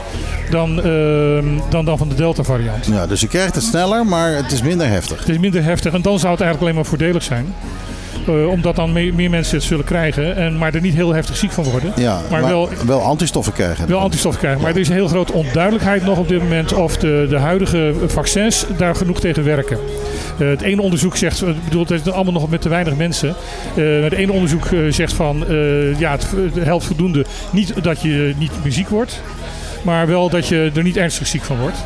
dan, 0.50 0.82
ehm, 0.82 1.44
dan, 1.68 1.84
dan 1.84 1.98
van 1.98 2.08
de 2.08 2.14
Delta-variant. 2.14 2.86
Ja, 2.86 3.06
dus 3.06 3.20
je 3.20 3.28
krijgt 3.28 3.54
het 3.54 3.64
sneller, 3.64 4.06
maar 4.06 4.30
het 4.34 4.52
is 4.52 4.62
minder 4.62 4.86
heftig. 4.88 5.18
Het 5.18 5.28
is 5.28 5.38
minder 5.38 5.62
heftig 5.62 5.92
en 5.92 6.02
dan 6.02 6.18
zou 6.18 6.32
het 6.32 6.40
eigenlijk 6.40 6.60
alleen 6.60 6.74
maar 6.74 6.84
voordelig 6.90 7.22
zijn. 7.22 7.54
Eh, 8.26 8.48
omdat 8.48 8.76
dan 8.76 8.92
me- 8.92 9.12
meer 9.14 9.30
mensen 9.30 9.56
het 9.56 9.64
zullen 9.66 9.84
krijgen, 9.84 10.36
en, 10.36 10.58
maar 10.58 10.74
er 10.74 10.80
niet 10.80 10.94
heel 10.94 11.14
heftig 11.14 11.36
ziek 11.36 11.52
van 11.52 11.64
worden. 11.64 11.92
Ja, 11.96 12.20
maar, 12.30 12.42
wel, 12.46 12.68
wel 12.86 13.00
antistoffen 13.00 13.52
krijgen. 13.52 13.88
wel 13.88 13.98
antistoffen 14.00 14.40
krijgen. 14.40 14.62
Maar 14.62 14.70
er 14.70 14.78
is 14.80 14.88
een 14.88 14.94
heel 14.94 15.08
grote 15.08 15.32
onduidelijkheid 15.32 16.04
nog 16.04 16.18
op 16.18 16.28
dit 16.28 16.42
moment 16.42 16.72
of 16.72 16.96
de, 16.96 17.26
de 17.28 17.38
huidige 17.38 17.94
vaccins 18.06 18.66
daar 18.76 18.94
genoeg 18.94 19.20
tegen 19.20 19.44
werken. 19.44 19.78
Eh, 20.38 20.48
het 20.48 20.62
ene 20.62 20.82
onderzoek 20.82 21.16
zegt, 21.16 21.42
ik 21.42 21.64
bedoel, 21.64 21.82
het 21.86 21.90
is 22.06 22.12
allemaal 22.12 22.32
nog 22.32 22.50
met 22.50 22.60
te 22.62 22.68
weinig 22.68 22.96
mensen. 22.96 23.34
Eh, 23.76 23.84
het 24.02 24.12
ene 24.12 24.32
onderzoek 24.32 24.68
zegt 24.90 25.12
van, 25.12 25.44
ja, 25.98 26.10
het, 26.10 26.26
het 26.54 26.64
helpt 26.64 26.84
voldoende 26.84 27.24
niet 27.50 27.74
dat 27.82 28.02
je 28.02 28.34
niet 28.38 28.52
meer 28.62 28.72
ziek 28.72 28.88
wordt, 28.88 29.22
maar 29.82 30.06
wel 30.06 30.28
dat 30.30 30.48
je 30.48 30.70
er 30.74 30.82
niet 30.82 30.96
ernstig 30.96 31.26
ziek 31.26 31.42
van 31.42 31.58
wordt. 31.58 31.76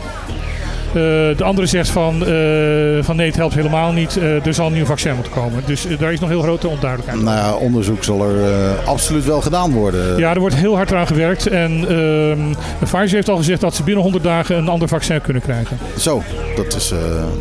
Eh, 0.91 1.37
de 1.37 1.45
andere 1.45 1.67
zegt 1.67 1.89
van, 1.89 2.27
eh, 2.27 3.05
van 3.05 3.17
nee, 3.17 3.27
het 3.27 3.37
helpt 3.37 3.55
helemaal 3.55 3.93
niet. 3.93 4.17
Eh, 4.17 4.47
er 4.47 4.55
zal 4.55 4.67
een 4.67 4.73
nieuw 4.73 4.85
vaccin 4.85 5.15
moeten 5.15 5.33
komen. 5.33 5.63
Dus 5.67 5.87
daar 5.99 6.13
is 6.13 6.21
nog 6.21 6.29
heel 6.29 6.43
grote 6.43 6.69
onduidelijkheid. 6.69 7.23
Nou 7.23 7.37
ja, 7.37 7.55
onderzoek 7.55 8.05
zal 8.05 8.25
er 8.25 8.79
absoluut 8.85 9.25
wel 9.25 9.41
gedaan 9.41 9.73
worden. 9.73 10.19
Ja, 10.19 10.35
er 10.35 10.41
wordt 10.41 10.55
heel 10.55 10.77
hard 10.77 10.93
aan 10.93 11.07
gewerkt. 11.07 11.47
En 11.47 11.89
ehm 11.89 12.39
Pfizer 12.79 13.15
heeft 13.15 13.29
al 13.29 13.37
gezegd 13.37 13.61
dat 13.61 13.75
ze 13.75 13.83
binnen 13.83 14.03
100 14.03 14.25
dagen 14.25 14.57
een 14.57 14.69
ander 14.69 14.89
vaccin 14.89 15.21
kunnen 15.21 15.43
krijgen. 15.43 15.79
Zo, 15.99 16.23
dat 16.57 16.75
is, 16.75 16.93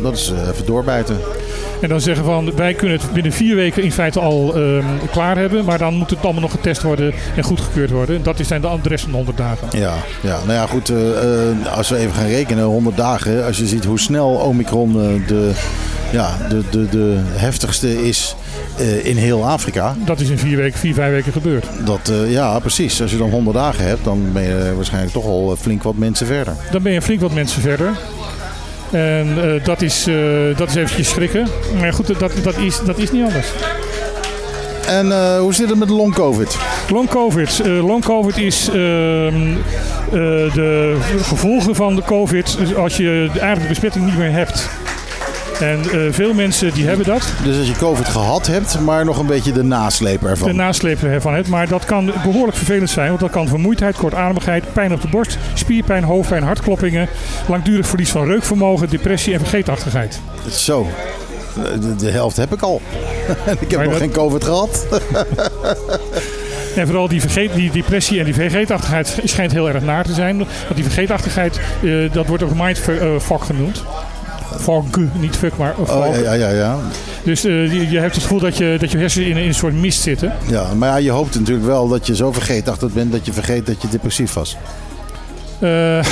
dat 0.02 0.16
is 0.16 0.32
even 0.50 0.66
doorbijten. 0.66 1.16
En 1.80 1.88
dan 1.88 2.00
zeggen 2.00 2.24
van 2.24 2.56
wij 2.56 2.74
kunnen 2.74 2.98
het 2.98 3.12
binnen 3.12 3.32
vier 3.32 3.56
weken 3.56 3.82
in 3.82 3.92
feite 3.92 4.20
al 4.20 4.54
ehm, 4.54 4.84
klaar 5.10 5.36
hebben. 5.36 5.64
Maar 5.64 5.78
dan 5.78 5.94
moet 5.94 6.10
het 6.10 6.22
allemaal 6.22 6.42
nog 6.42 6.50
getest 6.50 6.82
worden 6.82 7.12
en 7.36 7.42
goedgekeurd 7.42 7.90
worden. 7.90 8.16
En 8.16 8.22
dat 8.22 8.36
zijn 8.42 8.60
de 8.60 8.68
de 8.82 8.88
rest 8.88 9.02
van 9.02 9.10
de 9.10 9.16
100 9.16 9.36
dagen. 9.36 9.68
Ja, 9.70 9.94
ja, 10.20 10.38
nou 10.46 10.52
ja, 10.52 10.66
goed. 10.66 10.92
als 11.76 11.88
we 11.88 11.96
even 11.96 12.14
gaan 12.14 12.26
rekenen, 12.26 12.64
100 12.64 12.96
dagen. 12.96 13.39
Als 13.42 13.58
je 13.58 13.66
ziet 13.66 13.84
hoe 13.84 13.98
snel 13.98 14.28
Omicron 14.28 15.00
eh, 15.00 15.28
de, 15.28 15.50
ja, 16.12 16.36
de, 16.48 16.62
de, 16.70 16.88
de 16.88 17.16
heftigste 17.18 18.08
is 18.08 18.34
eh, 18.78 19.04
in 19.04 19.16
heel 19.16 19.46
Afrika. 19.46 19.96
Dat 20.04 20.20
is 20.20 20.28
in 20.28 20.38
vier, 20.38 20.56
weken, 20.56 20.78
vier 20.78 20.94
vijf 20.94 21.10
weken 21.10 21.32
gebeurd. 21.32 21.66
Dat, 21.84 22.08
eh, 22.08 22.32
ja, 22.32 22.58
precies. 22.58 23.02
Als 23.02 23.10
je 23.10 23.16
dan 23.16 23.30
100 23.30 23.56
dagen 23.56 23.84
hebt, 23.84 24.04
dan 24.04 24.32
ben 24.32 24.42
je 24.42 24.72
waarschijnlijk 24.74 25.12
toch 25.12 25.24
al 25.24 25.52
eh, 25.52 25.58
flink 25.58 25.82
wat 25.82 25.96
mensen 25.96 26.26
verder. 26.26 26.54
Dan 26.70 26.82
ben 26.82 26.92
je 26.92 27.02
flink 27.02 27.20
wat 27.20 27.32
mensen 27.32 27.60
verder. 27.62 27.92
En 28.90 29.54
eh, 29.54 29.64
dat, 29.64 29.82
is, 29.82 30.06
eh, 30.06 30.56
dat 30.56 30.68
is 30.68 30.74
eventjes 30.74 31.08
schrikken. 31.08 31.46
Maar 31.78 31.92
goed, 31.92 32.18
dat, 32.18 32.32
dat, 32.42 32.56
is, 32.56 32.80
dat 32.84 32.98
is 32.98 33.10
niet 33.12 33.24
anders. 33.24 33.46
En 34.90 35.12
eh, 35.12 35.38
hoe 35.38 35.54
zit 35.54 35.68
het 35.68 35.78
met 35.78 35.88
long 35.88 36.14
covid? 36.14 36.58
Long 36.88 37.08
COVID. 37.08 37.60
Eh, 37.60 37.86
long 37.86 38.04
COVID 38.04 38.36
is 38.36 38.68
ehm, 38.68 38.76
eh, 38.76 40.10
de 40.54 40.96
gevolgen 41.22 41.74
van 41.74 41.96
de 41.96 42.02
COVID 42.02 42.58
dus 42.58 42.74
als 42.74 42.96
je 42.96 43.28
eigenlijk 43.30 43.60
de 43.60 43.68
besmetting 43.68 44.04
niet 44.04 44.18
meer 44.18 44.32
hebt. 44.32 44.68
En 45.60 45.84
veel 46.12 46.34
mensen 46.34 46.72
die 46.74 46.86
hebben 46.86 47.06
dat, 47.06 47.32
Dus 47.44 47.58
als 47.58 47.66
je 47.66 47.76
covid 47.76 48.08
gehad 48.08 48.46
hebt, 48.46 48.80
maar 48.80 49.04
nog 49.04 49.18
een 49.18 49.26
beetje 49.26 49.52
de 49.52 49.62
nasleep 49.62 50.24
ervan. 50.24 50.48
de 50.48 50.54
nasleep 50.54 51.02
ervan 51.02 51.34
het. 51.34 51.48
Maar 51.48 51.68
dat 51.68 51.84
kan 51.84 52.12
behoorlijk 52.22 52.56
vervelend 52.56 52.90
zijn, 52.90 53.08
want 53.08 53.20
dat 53.20 53.30
kan 53.30 53.48
vermoeidheid, 53.48 53.96
kortademigheid, 53.96 54.72
pijn 54.72 54.92
op 54.92 55.00
de 55.00 55.08
borst, 55.08 55.38
spierpijn, 55.54 56.04
hoofdpijn, 56.04 56.42
hartkloppingen, 56.42 57.08
langdurig 57.48 57.86
verlies 57.86 58.10
van 58.10 58.26
reukvermogen, 58.26 58.88
depressie 58.88 59.32
en 59.32 59.40
vergeetachtigheid. 59.40 60.20
Zo, 60.50 60.86
de, 61.80 61.96
de 61.96 62.10
helft 62.10 62.36
heb 62.36 62.52
ik 62.52 62.62
al. 62.62 62.80
Ik 63.60 63.70
heb 63.70 63.70
Maar 63.70 63.82
nog 63.84 63.92
dat- 63.92 64.02
geen 64.02 64.10
covid 64.12 64.44
gehad. 64.44 64.86
En 66.76 66.86
vooral 66.86 67.08
die, 67.08 67.20
vergeet, 67.20 67.54
die 67.54 67.70
depressie 67.70 68.18
en 68.18 68.24
die 68.24 68.34
vergeetachtigheid 68.34 69.18
schijnt 69.24 69.52
heel 69.52 69.68
erg 69.68 69.82
naar 69.82 70.04
te 70.04 70.12
zijn. 70.14 70.36
Want 70.38 70.50
die 70.74 70.84
vergeetachtigheid, 70.84 71.60
eh, 71.82 72.12
dat 72.12 72.26
wordt 72.26 72.42
ook 72.42 72.54
mindfuck 72.54 73.42
genoemd. 73.42 73.82
Fog, 74.60 74.84
niet 75.12 75.36
fuck, 75.36 75.56
maar 75.56 75.74
fog. 75.84 76.06
Oh, 76.06 76.16
ja, 76.22 76.32
ja, 76.32 76.48
ja. 76.48 76.76
Dus 77.22 77.44
eh, 77.44 77.72
je, 77.72 77.88
je 77.90 77.98
hebt 77.98 78.14
het 78.14 78.22
gevoel 78.22 78.38
dat 78.40 78.56
je, 78.56 78.76
dat 78.80 78.90
je 78.90 78.98
hersenen 78.98 79.28
in, 79.28 79.36
in 79.36 79.48
een 79.48 79.54
soort 79.54 79.74
mist 79.74 80.00
zitten. 80.00 80.32
Ja, 80.48 80.74
maar 80.74 80.88
ja, 80.88 80.96
je 80.96 81.10
hoopt 81.10 81.34
natuurlijk 81.38 81.66
wel 81.66 81.88
dat 81.88 82.06
je 82.06 82.14
zo 82.16 82.32
vergeetachtig 82.32 82.92
bent 82.92 83.12
dat 83.12 83.26
je 83.26 83.32
vergeet 83.32 83.66
dat 83.66 83.82
je 83.82 83.88
depressief 83.88 84.32
was. 84.32 84.56
Eh, 85.58 85.68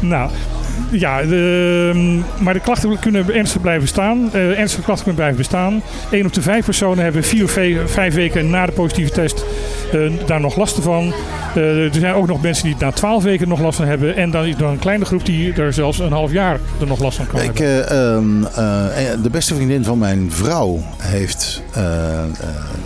nou, 0.00 0.30
ja, 0.90 1.22
de, 1.22 1.90
ehm, 1.94 2.44
maar 2.44 2.54
de 2.54 2.60
klachten 2.60 2.98
kunnen 2.98 3.34
ernstig 3.34 3.60
blijven 3.60 3.82
bestaan. 3.82 4.28
Eh, 4.32 4.58
ernstige 4.58 4.82
klachten 4.82 5.04
kunnen 5.04 5.14
blijven 5.14 5.36
bestaan. 5.36 5.82
1 6.10 6.26
op 6.26 6.32
de 6.32 6.42
5 6.42 6.64
personen 6.64 7.04
hebben 7.04 7.24
vier 7.24 7.44
of 7.44 7.50
ve- 7.50 7.82
vijf 7.86 8.14
weken 8.14 8.50
na 8.50 8.66
de 8.66 8.72
positieve 8.72 9.10
test 9.10 9.44
eh, 9.92 10.00
daar 10.26 10.40
nog 10.40 10.56
last 10.56 10.78
van. 10.82 11.12
Eh, 11.54 11.84
er 11.84 11.90
zijn 11.94 12.14
ook 12.14 12.26
nog 12.26 12.42
mensen 12.42 12.64
die 12.64 12.76
na 12.78 12.90
12 12.90 13.22
weken 13.22 13.48
nog 13.48 13.60
last 13.60 13.76
van 13.76 13.86
hebben. 13.86 14.16
En 14.16 14.30
dan 14.30 14.44
is 14.44 14.54
er 14.54 14.64
een 14.64 14.78
kleine 14.78 15.04
groep 15.04 15.26
die 15.26 15.52
er 15.52 15.72
zelfs 15.72 15.98
een 15.98 16.12
half 16.12 16.32
jaar 16.32 16.58
er 16.80 16.86
nog 16.86 17.00
last 17.00 17.16
van 17.16 17.26
kan 17.26 17.40
Ik, 17.40 17.58
hebben. 17.58 17.88
eh, 17.88 18.14
ehm, 18.14 18.44
eh, 18.44 19.22
de 19.22 19.30
beste 19.30 19.54
vriendin 19.54 19.84
van 19.84 19.98
mijn 19.98 20.32
vrouw 20.32 20.82
heeft 20.98 21.62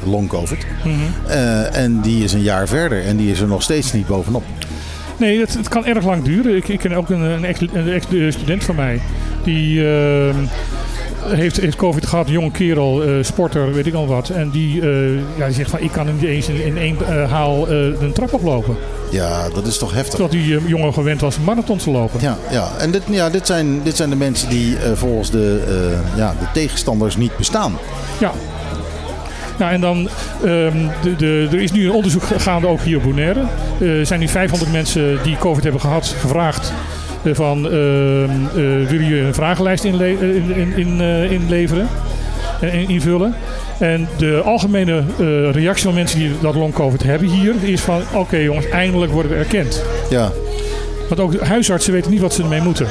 long 0.04 0.28
covid. 0.28 0.66
Mhm. 0.84 1.32
En 1.72 2.00
die 2.00 2.24
is 2.24 2.32
een 2.32 2.42
jaar 2.42 2.68
verder 2.68 3.04
en 3.04 3.16
die 3.16 3.30
is 3.30 3.40
er 3.40 3.46
nog 3.48 3.62
steeds 3.62 3.92
niet 3.92 4.06
bovenop. 4.06 4.42
Nee, 5.20 5.40
het, 5.40 5.54
het 5.54 5.68
kan 5.68 5.84
erg 5.86 6.04
lang 6.04 6.22
duren. 6.22 6.56
Ik, 6.56 6.68
ik 6.68 6.78
ken 6.78 6.92
ook 6.92 7.10
een, 7.10 7.20
een 7.20 7.44
ex- 7.44 7.60
een 7.72 7.92
ex-student 7.92 8.64
van 8.64 8.74
mij. 8.74 9.00
Die 9.44 9.88
ehm, 9.88 10.36
heeft, 11.26 11.60
heeft 11.60 11.76
COVID 11.76 12.06
gehad, 12.06 12.26
een 12.26 12.32
jonge 12.32 12.50
kerel, 12.50 13.02
eh, 13.02 13.10
sporter, 13.20 13.72
weet 13.72 13.86
ik 13.86 13.94
al 13.94 14.06
wat. 14.06 14.28
En 14.28 14.50
die, 14.50 14.80
eh, 14.80 15.14
ja, 15.38 15.46
die 15.46 15.54
zegt 15.54 15.70
van 15.70 15.80
ik 15.80 15.92
kan 15.92 16.06
niet 16.14 16.22
eens 16.22 16.48
in, 16.48 16.64
in 16.64 16.78
één 16.78 16.96
eh, 17.06 17.30
haal 17.30 17.68
een 17.70 18.12
trap 18.12 18.32
oplopen. 18.32 18.76
Ja, 19.10 19.48
dat 19.48 19.66
is 19.66 19.78
toch 19.78 19.92
heftig. 19.92 20.18
Terwijl 20.18 20.44
die 20.44 20.68
jongen 20.68 20.92
gewend 20.92 21.20
was 21.20 21.36
een 21.36 21.44
marathon 21.44 21.78
te 21.78 21.90
lopen. 21.90 22.20
Ja, 22.20 22.38
ja. 22.50 22.68
en 22.78 22.90
dit, 22.90 23.02
ja, 23.10 23.30
dit, 23.30 23.46
zijn, 23.46 23.82
dit 23.82 23.96
zijn 23.96 24.10
de 24.10 24.16
mensen 24.16 24.48
die 24.48 24.76
volgens 24.94 25.30
de, 25.30 25.62
ja, 26.16 26.34
de 26.38 26.46
tegenstanders 26.52 27.16
niet 27.16 27.36
bestaan. 27.36 27.78
Ja. 28.20 28.32
Nou, 29.60 29.72
en 29.72 29.80
dan, 29.80 30.08
ehm, 30.44 30.76
de, 31.02 31.16
de, 31.16 31.48
er 31.52 31.60
is 31.60 31.72
nu 31.72 31.84
een 31.84 31.92
onderzoek 31.92 32.22
gaande 32.36 32.66
ook 32.66 32.80
hier 32.80 32.96
op 32.96 33.02
Bonaire. 33.02 33.40
Er 33.80 34.06
zijn 34.06 34.20
nu 34.20 34.28
500 34.28 34.72
mensen 34.72 35.18
die 35.22 35.36
COVID 35.36 35.62
hebben 35.62 35.80
gehad 35.80 36.14
gevraagd 36.20 36.72
eh, 37.24 37.34
van 37.34 37.64
eh, 37.66 37.70
wil 38.88 39.00
je 39.00 39.20
een 39.26 39.34
vragenlijst 39.34 39.84
inle- 39.84 40.04
eh, 40.04 40.34
in, 40.36 40.54
in, 40.54 40.76
in, 40.76 41.00
eh, 41.00 41.30
inleveren 41.32 41.88
en 42.60 42.72
in- 42.72 42.88
invullen. 42.88 43.34
En 43.78 44.08
de 44.18 44.42
algemene 44.44 45.02
reactie 45.52 45.84
van 45.84 45.94
mensen 45.94 46.18
die 46.18 46.30
dat 46.40 46.54
long 46.54 46.72
COVID 46.74 47.02
hebben 47.02 47.28
hier 47.28 47.54
is 47.60 47.80
van 47.80 48.02
oké 48.14 48.36
jongens, 48.36 48.68
eindelijk 48.68 49.12
worden 49.12 49.32
we 49.32 49.38
erkend. 49.38 49.82
Ja. 50.10 50.30
Want 51.08 51.20
ook 51.20 51.40
huisartsen 51.40 51.92
weten 51.92 52.10
niet 52.10 52.20
wat 52.20 52.34
ze 52.34 52.42
ermee 52.42 52.60
moeten. 52.60 52.86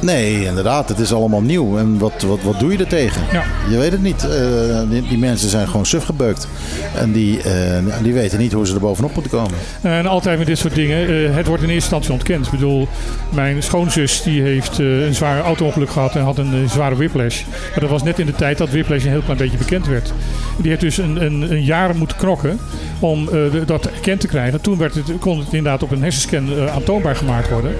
Nee, 0.00 0.44
inderdaad, 0.44 0.88
het 0.88 0.98
is 0.98 1.12
allemaal 1.12 1.40
nieuw. 1.40 1.78
En 1.78 1.98
wat, 1.98 2.22
wat, 2.22 2.42
wat 2.42 2.58
doe 2.60 2.72
je 2.72 2.78
er 2.78 2.86
tegen? 2.86 3.22
Ja. 3.32 3.44
Je 3.70 3.76
weet 3.78 3.92
het 3.92 4.02
niet. 4.02 4.28
Eh, 4.28 4.80
die, 4.90 5.02
die 5.08 5.18
mensen 5.18 5.48
zijn 5.48 5.68
gewoon 5.68 5.86
suf 5.86 6.04
gebeukt. 6.04 6.48
En 6.94 7.12
die, 7.12 7.42
eh, 7.42 7.84
die 8.02 8.12
weten 8.12 8.38
niet 8.38 8.52
hoe 8.52 8.66
ze 8.66 8.74
er 8.74 8.80
bovenop 8.80 9.14
moeten 9.14 9.32
komen. 9.32 9.54
En 9.80 10.06
altijd 10.06 10.38
met 10.38 10.46
dit 10.46 10.58
soort 10.58 10.74
dingen. 10.74 11.08
eh, 11.28 11.34
het 11.36 11.46
wordt 11.46 11.62
in 11.62 11.68
eerste 11.68 11.94
instantie 11.94 12.12
ontkend. 12.12 12.44
Ik 12.46 12.50
bedoel, 12.52 12.88
mijn 13.34 13.62
schoonzus 13.62 14.22
die 14.22 14.42
heeft 14.42 14.78
eh, 14.78 15.06
een 15.06 15.14
zwaar 15.14 15.40
auto-ongeluk 15.40 15.90
gehad 15.90 16.14
en 16.14 16.22
had 16.22 16.38
een 16.38 16.52
eh, 16.64 16.70
zware 16.70 16.96
whiplash. 16.96 17.42
Maar 17.70 17.80
dat 17.80 17.90
was 17.90 18.02
net 18.02 18.18
in 18.18 18.26
de 18.26 18.32
tijd 18.34 18.58
dat 18.58 18.70
whiplash 18.70 19.04
een 19.04 19.10
heel 19.10 19.20
klein 19.22 19.38
beetje 19.38 19.56
bekend 19.58 19.86
werd. 19.86 20.12
Die 20.56 20.68
heeft 20.68 20.80
dus 20.80 20.98
een, 20.98 21.24
een, 21.24 21.50
een 21.52 21.64
jaar 21.64 21.96
moeten 21.96 22.16
knokken 22.16 22.58
om 22.98 23.28
eh, 23.28 23.38
dat 23.66 23.86
erkend 23.86 24.20
te 24.20 24.26
krijgen. 24.26 24.60
Toen 24.60 24.78
werd 24.78 24.94
het, 24.94 25.04
kon 25.20 25.38
het 25.38 25.46
inderdaad 25.52 25.82
op 25.82 25.90
een 25.90 26.02
hersenscan 26.02 26.48
eh, 26.58 26.74
aantoonbaar 26.74 27.16
gemaakt 27.16 27.50
worden. 27.50 27.70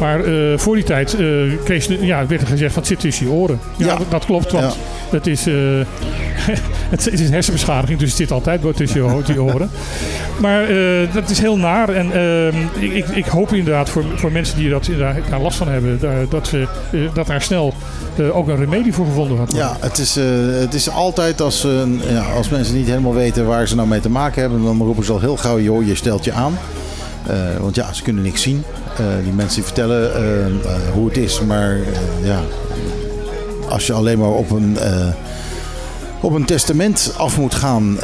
Maar 0.00 0.24
eh, 0.24 0.58
voor 0.58 0.74
die 0.74 0.84
tijd 0.84 1.14
eh, 1.14 1.26
kreeg 1.64 2.00
ja, 2.00 2.26
werd 2.26 2.40
er 2.40 2.46
gezegd 2.46 2.74
het 2.74 2.86
zit 2.86 3.00
tussen 3.00 3.26
je 3.26 3.32
oren. 3.32 3.60
Ja, 3.76 3.86
Ja. 3.86 3.98
Dat, 4.08 4.24
klopt, 4.24 4.52
want 4.52 4.76
het, 5.10 5.26
is, 5.26 5.46
eh, 5.46 5.54
het 6.94 7.12
is 7.12 7.20
een 7.20 7.32
hersenbeschadiging, 7.32 7.98
dus 7.98 8.08
het 8.08 8.16
zit 8.18 8.30
altijd 8.30 8.60
tussen 8.76 9.04
je, 9.26 9.42
oren. 9.42 9.70
Maar 10.40 10.66
dat 11.12 11.30
is 11.30 11.38
heel 11.38 11.56
naar. 11.56 11.88
En 11.88 12.12
ehm, 12.12 12.56
ik, 12.78 12.92
ik, 12.92 13.08
ik 13.08 13.24
hoop 13.26 13.52
inderdaad 13.52 13.90
voor, 13.90 14.04
voor 14.14 14.32
mensen 14.32 14.56
die 14.58 14.70
dat, 14.70 14.88
daar, 14.98 15.16
daar 15.30 15.40
last 15.40 15.56
van 15.56 15.68
hebben, 15.68 15.98
daar- 16.00 16.28
dat, 16.28 16.46
ze, 16.46 16.66
dat 17.14 17.26
daar 17.26 17.42
snel 17.42 17.74
ook 18.32 18.48
een 18.48 18.56
remedie 18.56 18.92
voor 18.94 19.06
gevonden 19.06 19.36
worden. 19.36 19.56
Ja, 19.56 19.76
het 19.80 19.98
is, 19.98 20.14
het 20.60 20.74
is 20.74 20.90
altijd 20.90 21.40
als, 21.40 21.66
ja, 22.08 22.20
als 22.36 22.48
mensen 22.48 22.74
niet 22.76 22.86
helemaal 22.86 23.14
weten 23.14 23.46
waar 23.46 23.68
ze 23.68 23.74
nou 23.76 23.88
mee 23.88 24.00
te 24.00 24.10
maken 24.10 24.40
hebben, 24.40 24.62
dan 24.64 24.78
roepen 24.78 25.04
ze 25.04 25.12
al 25.12 25.20
heel 25.20 25.36
gauw, 25.36 25.60
joh, 25.60 25.86
je 25.86 25.94
stelt 25.94 26.24
je 26.24 26.32
aan. 26.32 26.58
Eh, 27.26 27.60
want 27.60 27.74
ja, 27.74 27.92
ze 27.92 28.02
kunnen 28.02 28.22
niks 28.22 28.42
zien. 28.42 28.64
Eh, 28.98 29.04
die 29.22 29.32
mensen 29.32 29.54
die 29.54 29.64
vertellen 29.64 30.14
eh, 30.14 30.90
hoe 30.92 31.08
het 31.08 31.16
is, 31.16 31.40
maar 31.40 31.78
ja, 32.22 32.40
als 33.68 33.86
je 33.86 33.92
alleen 33.92 34.18
maar 34.18 34.28
op 34.28 34.50
een, 34.50 34.76
op 36.20 36.32
een 36.32 36.44
testament 36.44 37.14
af 37.16 37.38
moet 37.38 37.54
gaan 37.54 38.00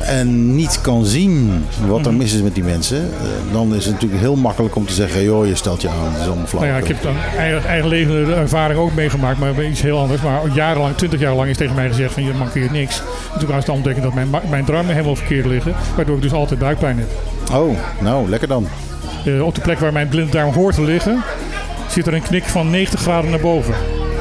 en 0.00 0.54
niet 0.54 0.80
kan 0.80 1.04
zien 1.04 1.64
wat 1.86 2.06
er 2.06 2.14
mis 2.14 2.34
is 2.34 2.42
met 2.42 2.54
die 2.54 2.64
mensen, 2.64 3.10
dan 3.52 3.74
is 3.74 3.84
het 3.84 3.92
natuurlijk 3.92 4.20
heel 4.20 4.36
makkelijk 4.36 4.76
om 4.76 4.86
te 4.86 4.92
zeggen, 4.92 5.22
joh, 5.22 5.46
je 5.46 5.54
stelt 5.54 5.82
je 5.82 5.88
aan, 5.88 6.12
het 6.12 6.20
is 6.20 6.26
allemaal 6.26 6.46
flauw. 6.46 6.62
Nou 6.62 6.74
ja, 6.74 6.80
ik 6.80 6.88
heb 6.88 7.02
dan 7.02 7.16
eigen, 7.36 7.68
eigen 7.68 7.88
leven 7.88 8.36
ervaring 8.36 8.78
ook 8.78 8.94
meegemaakt, 8.94 9.38
maar 9.38 9.64
iets 9.64 9.82
heel 9.82 9.98
anders. 9.98 10.22
Maar 10.22 10.40
jarenlang, 10.52 10.96
twintig 10.96 11.20
jaar 11.20 11.34
lang 11.34 11.48
is 11.50 11.56
tegen 11.56 11.74
mij 11.74 11.88
gezegd 11.88 12.12
van 12.12 12.24
je 12.24 12.32
mankeert 12.32 12.70
niks. 12.70 13.02
En 13.32 13.38
toen 13.38 13.48
was 13.48 13.56
het 13.56 13.66
dan 13.66 13.74
ontdekken 13.74 14.02
dat 14.02 14.14
mijn, 14.14 14.28
mijn 14.50 14.64
darmen 14.64 14.92
helemaal 14.94 15.16
verkeerd 15.16 15.46
liggen, 15.46 15.74
waardoor 15.96 16.16
ik 16.16 16.22
dus 16.22 16.32
altijd 16.32 16.60
buikpijn 16.60 16.98
heb. 16.98 17.33
Oh, 17.52 17.76
nou, 18.00 18.28
lekker 18.28 18.48
dan. 18.48 18.68
Eh, 19.24 19.46
op 19.46 19.54
de 19.54 19.60
plek 19.60 19.78
waar 19.78 19.92
mijn 19.92 20.08
blinde 20.08 20.30
darm 20.30 20.52
hoort 20.52 20.74
te 20.74 20.82
liggen, 20.82 21.22
zit 21.88 22.06
er 22.06 22.14
een 22.14 22.22
knik 22.22 22.44
van 22.44 22.70
90 22.70 23.00
graden 23.00 23.30
naar 23.30 23.40
boven. 23.40 23.74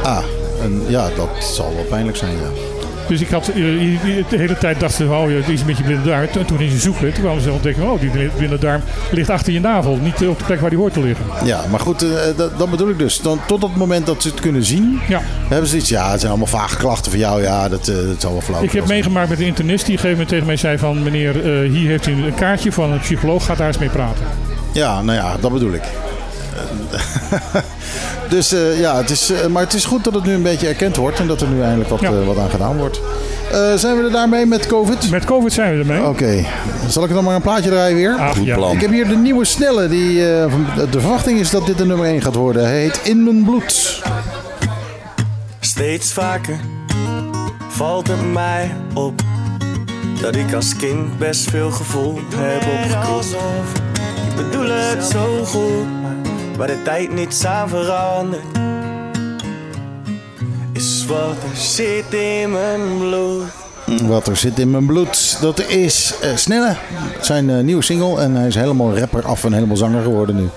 Ah, 0.03 0.23
en 0.61 0.83
ja, 0.87 1.09
dat 1.15 1.29
zal 1.39 1.75
wel 1.75 1.83
pijnlijk 1.83 2.17
zijn, 2.17 2.33
ja. 2.33 2.72
Dus 3.07 3.21
ik 3.21 3.29
had 3.29 3.47
eh, 3.47 3.55
de 3.55 4.37
hele 4.37 4.57
tijd 4.57 4.79
dachten 4.79 5.05
ze, 5.05 5.11
oh, 5.13 5.27
het 5.27 5.49
is 5.49 5.59
een 5.59 5.65
beetje 5.65 5.83
blinde 5.83 6.03
darm. 6.03 6.27
En 6.33 6.45
toen 6.45 6.57
gingen 6.57 6.73
ze 6.73 6.79
zoeken, 6.79 7.13
toen 7.13 7.23
kwamen 7.23 7.41
ze 7.41 7.51
ontdekken, 7.51 7.91
oh, 7.91 7.99
die 7.99 8.09
blinde 8.37 8.57
darm 8.57 8.81
ligt 9.11 9.29
achter 9.29 9.53
je 9.53 9.59
navel, 9.59 9.97
niet 10.01 10.21
eh, 10.21 10.29
op 10.29 10.37
de 10.39 10.45
plek 10.45 10.59
waar 10.59 10.69
die 10.69 10.79
hoort 10.79 10.93
te 10.93 11.01
liggen. 11.01 11.25
Ja, 11.45 11.63
maar 11.69 11.79
goed, 11.79 12.01
eh, 12.03 12.09
dat, 12.35 12.57
dat 12.57 12.69
bedoel 12.69 12.89
ik 12.89 12.97
dus. 12.97 13.21
Dan, 13.21 13.39
tot 13.47 13.61
het 13.61 13.75
moment 13.75 14.05
dat 14.05 14.21
ze 14.21 14.27
het 14.27 14.39
kunnen 14.39 14.63
zien, 14.63 14.99
Ja. 15.07 15.21
hebben 15.47 15.69
ze 15.69 15.77
iets. 15.77 15.89
Ja, 15.89 16.09
het 16.11 16.19
zijn 16.19 16.31
allemaal 16.31 16.59
vage 16.59 16.77
klachten 16.77 17.11
van 17.11 17.19
jou. 17.19 17.41
Ja, 17.41 17.69
dat, 17.69 17.87
eh, 17.87 17.95
dat 17.95 18.21
zal 18.21 18.31
wel 18.31 18.41
flauw 18.41 18.63
Ik 18.63 18.71
heb 18.71 18.87
meegemaakt 18.87 19.29
met 19.29 19.39
een 19.39 19.45
internist 19.45 19.85
die 19.85 19.93
een 19.93 19.99
gegeven 19.99 20.17
moment 20.17 20.29
tegen 20.29 20.45
mij 20.45 20.57
zei 20.57 20.77
van... 20.77 21.03
meneer, 21.03 21.33
hier 21.69 21.89
heeft 21.89 22.07
u 22.07 22.11
een 22.11 22.35
kaartje 22.35 22.71
van 22.71 22.91
een 22.91 22.99
psycholoog, 22.99 23.45
ga 23.45 23.55
daar 23.55 23.67
eens 23.67 23.77
mee 23.77 23.89
praten. 23.89 24.25
Ja, 24.73 25.01
nou 25.01 25.17
ja, 25.17 25.37
dat 25.41 25.51
bedoel 25.53 25.73
ik. 25.73 25.83
dus 28.29 28.51
eh, 28.51 28.79
ja, 28.79 28.97
het 28.97 29.09
is, 29.09 29.29
eh, 29.31 29.45
maar 29.47 29.63
het 29.63 29.73
is 29.73 29.85
goed 29.85 30.03
dat 30.03 30.13
het 30.13 30.23
nu 30.23 30.33
een 30.33 30.41
beetje 30.41 30.67
erkend 30.67 30.95
wordt 30.95 31.19
en 31.19 31.27
dat 31.27 31.41
er 31.41 31.47
nu 31.47 31.61
eindelijk 31.61 31.89
wat, 31.89 31.99
Ja. 31.99 32.07
eh, 32.11 32.25
wat 32.25 32.37
aan 32.37 32.49
gedaan 32.49 32.77
wordt. 32.77 32.99
Eh, 33.51 33.73
zijn 33.75 33.97
we 33.97 34.03
er 34.03 34.11
daarmee 34.11 34.45
met 34.45 34.67
COVID? 34.67 35.09
Met 35.11 35.25
COVID 35.25 35.53
zijn 35.53 35.73
we 35.73 35.79
ermee. 35.79 36.07
Oké, 36.09 36.45
zal 36.87 37.03
ik 37.03 37.13
dan 37.13 37.23
maar 37.23 37.35
een 37.35 37.41
plaatje 37.41 37.69
draaien 37.69 37.95
weer? 37.95 38.15
Ach, 38.19 38.37
Goed 38.37 38.45
ja. 38.45 38.55
plan. 38.55 38.71
Ik 38.75 38.81
heb 38.81 38.91
hier 38.91 39.07
de 39.07 39.15
nieuwe 39.15 39.45
snelle. 39.45 39.87
Die, 39.87 40.31
eh, 40.33 40.51
van- 40.51 40.65
de 40.91 40.99
verwachting 40.99 41.39
is 41.39 41.49
dat 41.49 41.65
dit 41.65 41.77
de 41.77 41.85
nummer 41.85 42.07
1 42.07 42.21
gaat 42.21 42.35
worden. 42.35 42.63
Hij 42.65 42.79
heet 42.79 42.99
In 43.03 43.23
Mijn 43.23 43.43
Bloed. 43.43 44.01
Steeds 45.59 46.13
vaker 46.13 46.55
valt 47.69 48.07
het 48.07 48.31
mij 48.33 48.71
op 48.93 49.21
dat 50.21 50.35
ik 50.35 50.53
als 50.53 50.75
kind 50.75 51.17
best 51.17 51.49
veel 51.49 51.71
gevoel 51.71 52.19
heb 52.35 52.61
opgekropt. 52.61 53.25
Ik 54.29 54.35
bedoel 54.35 54.69
het 54.69 55.03
zo 55.05 55.43
goed, 55.45 55.85
waar 56.57 56.67
de 56.67 56.81
tijd 56.83 57.13
niets 57.13 57.45
aan 57.45 57.69
verandert, 57.69 58.41
is 60.73 61.05
wat 61.05 61.17
er 61.51 61.57
zit 61.57 62.13
in 62.13 62.51
mijn 62.51 62.97
bloed. 62.99 63.43
Wat 64.07 64.27
er 64.27 64.35
zit 64.37 64.59
in 64.59 64.71
mijn 64.71 64.85
bloed, 64.85 65.37
dat 65.41 65.59
is 65.67 66.13
eh, 66.21 66.29
Snelle. 66.35 66.75
Zijn 67.21 67.49
eh, 67.49 67.59
nieuwe 67.63 67.81
single. 67.83 68.19
En 68.21 68.35
hij 68.35 68.47
is 68.47 68.55
helemaal 68.55 68.97
rapper 68.97 69.25
af 69.25 69.43
en 69.43 69.53
helemaal 69.53 69.77
zanger 69.77 70.03
geworden 70.03 70.35
nu. 70.35 70.49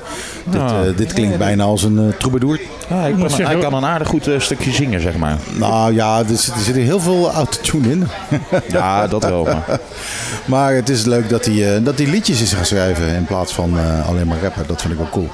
Dit, 0.44 0.61
Ah. 0.61 0.88
eh, 0.88 0.97
dit 0.97 1.12
klinkt 1.12 1.38
bijna 1.38 1.64
als 1.64 1.82
een 1.82 2.12
troubadour. 2.18 2.61
Ja, 2.88 2.97
hij, 2.97 3.12
moet 3.12 3.36
kan, 3.36 3.47
hij 3.47 3.57
kan 3.59 3.74
een 3.74 3.84
aardig 3.84 4.09
goed 4.09 4.28
stukje 4.38 4.72
zingen, 4.72 5.01
zeg 5.01 5.16
maar. 5.16 5.36
Nou 5.59 5.94
ja, 5.94 6.18
er 6.18 6.36
zit, 6.36 6.55
er 6.55 6.61
zit 6.61 6.74
heel 6.74 7.01
veel 7.01 7.30
autotune 7.32 7.88
in. 7.88 8.07
Ja, 8.68 9.07
dat 9.07 9.24
wel. 9.24 9.44
Maar. 9.44 9.64
Maar 10.47 10.74
het 10.74 10.88
is 10.88 11.05
leuk 11.05 11.28
dat 11.28 11.44
hij, 11.44 11.76
eh, 11.76 11.84
dat 11.84 11.99
hij 11.99 12.07
liedjes 12.07 12.40
is 12.40 12.53
gaan 12.53 12.64
schrijven 12.66 13.09
in 13.14 13.24
plaats 13.24 13.53
van 13.55 13.78
eh, 13.78 14.09
alleen 14.09 14.26
maar 14.26 14.38
rapper. 14.42 14.66
Dat 14.66 14.80
vind 14.80 14.92
ik 14.92 14.99
wel 14.99 15.09
cool. 15.11 15.28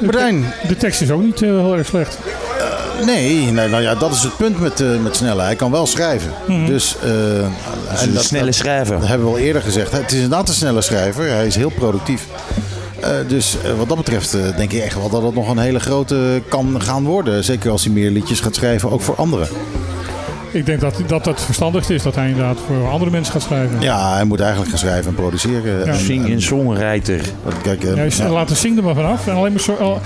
Martijn, 0.00 0.52
De 0.68 0.76
tekst 0.76 1.00
is 1.00 1.10
ook 1.10 1.22
niet 1.22 1.42
eh, 1.42 1.48
heel 1.48 1.76
erg 1.76 1.86
slecht. 1.86 2.18
nee, 3.06 3.34
nee, 3.50 3.68
nou 3.68 3.82
ja, 3.82 3.94
dat 3.94 4.12
is 4.12 4.22
het 4.22 4.36
punt 4.36 4.60
met, 4.60 4.80
eh, 4.80 4.88
met 5.02 5.16
Snelle. 5.16 5.42
Hij 5.42 5.56
kan 5.56 5.70
wel 5.70 5.86
schrijven. 5.86 6.30
Dus, 6.66 6.96
eh, 7.02 7.10
en 7.38 7.52
Een 8.02 8.14
dat- 8.14 8.24
snelle 8.24 8.44
dat- 8.44 8.54
schrijver. 8.54 8.98
Dat 8.98 9.08
hebben 9.08 9.26
we 9.26 9.32
al 9.32 9.38
eerder 9.38 9.62
gezegd. 9.62 9.92
Het 9.92 10.06
is 10.10 10.14
inderdaad 10.14 10.48
een 10.48 10.54
snelle 10.54 10.80
schrijver. 10.80 11.24
Hij 11.30 11.46
is 11.46 11.54
heel 11.56 11.70
productief. 11.70 12.26
Eh, 13.00 13.10
dus 13.28 13.56
eh, 13.64 13.70
wat 13.78 13.88
dat 13.88 13.96
betreft 13.96 14.34
eh, 14.34 14.40
denk 14.56 14.72
ik 14.72 14.82
echt 14.82 14.94
wel 14.94 15.08
dat 15.10 15.22
het 15.22 15.34
nog 15.34 15.48
een 15.50 15.58
hele 15.58 15.80
grote 15.80 16.42
kan 16.48 16.82
gaan 16.82 17.04
worden. 17.04 17.44
Zeker 17.44 17.70
als 17.70 17.84
hij 17.84 17.92
meer 17.92 18.10
liedjes 18.10 18.40
gaat 18.40 18.54
schrijven, 18.54 18.90
ook 18.90 19.00
voor 19.00 19.14
anderen. 19.14 19.48
Ik 20.52 20.66
denk 20.66 20.80
dat 20.80 21.00
dat 21.06 21.24
het 21.24 21.40
verstandigste 21.40 21.94
is 21.94 22.02
dat 22.02 22.14
hij 22.14 22.28
inderdaad 22.28 22.56
voor 22.66 22.88
andere 22.90 23.10
mensen 23.10 23.32
gaat 23.32 23.42
schrijven. 23.42 23.80
Ja, 23.80 24.14
hij 24.14 24.24
moet 24.24 24.40
eigenlijk 24.40 24.70
gaan 24.70 24.78
schrijven 24.78 25.06
en 25.08 25.14
produceren. 25.14 25.86
En- 25.86 25.98
Sing 25.98 26.24
en- 26.24 26.30
in 26.30 26.42
songwriter. 26.42 27.20
Kijk, 27.62 27.84
eh, 27.84 27.96
Ja, 27.96 28.24
ja. 28.24 28.30
Laat 28.30 28.48
de 28.48 28.54
zing 28.54 28.76
er 28.76 28.84
maar 28.84 28.94
vanaf 28.94 29.26
en 29.26 29.34
alleen 29.34 29.52
maar, 29.52 29.60
zo- 29.60 29.74
al- 29.74 30.00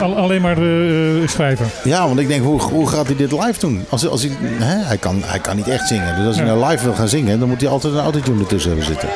al- 0.00 0.16
alleen 0.16 0.40
maar 0.40 0.56
eh, 0.58 1.28
schrijven. 1.28 1.66
Ja, 1.84 2.06
want 2.06 2.18
ik 2.20 2.28
denk, 2.28 2.44
hoe, 2.44 2.60
hoe 2.62 2.88
gaat 2.88 3.06
hij 3.06 3.16
dit 3.16 3.32
live 3.32 3.58
doen? 3.58 3.84
Als, 3.88 4.08
als 4.08 4.22
hij, 4.22 4.30
hè, 4.42 4.84
hij, 4.84 4.96
kan, 4.96 5.20
hij 5.24 5.38
kan 5.38 5.56
niet 5.56 5.68
echt 5.68 5.88
zingen. 5.88 6.16
Dus 6.16 6.26
als 6.26 6.36
hij 6.36 6.46
Ja. 6.46 6.54
nou 6.54 6.70
live 6.70 6.84
wil 6.84 6.94
gaan 6.94 7.08
zingen, 7.08 7.38
dan 7.38 7.48
moet 7.48 7.60
hij 7.60 7.70
altijd 7.70 7.94
een 7.94 8.00
autotune 8.00 8.40
ertussen 8.40 8.70
hebben 8.70 8.88
zitten. 8.88 9.08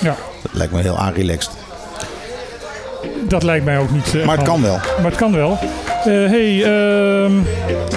Ja, 0.00 0.16
Dat 0.42 0.52
lijkt 0.54 0.72
me 0.72 0.80
heel 0.80 0.98
aanrelaxed. 0.98 1.50
Dat 3.28 3.42
lijkt 3.42 3.64
mij 3.64 3.78
ook 3.78 3.90
niet. 3.90 4.14
eh, 4.14 4.26
Maar 4.26 4.36
het 4.36 4.46
kan 4.46 4.62
wel. 4.62 4.76
Maar 5.02 5.10
het 5.10 5.16
kan 5.16 5.32
wel. 5.32 5.58
Eh, 5.60 6.04
hey, 6.04 6.62
ehm, 6.64 7.32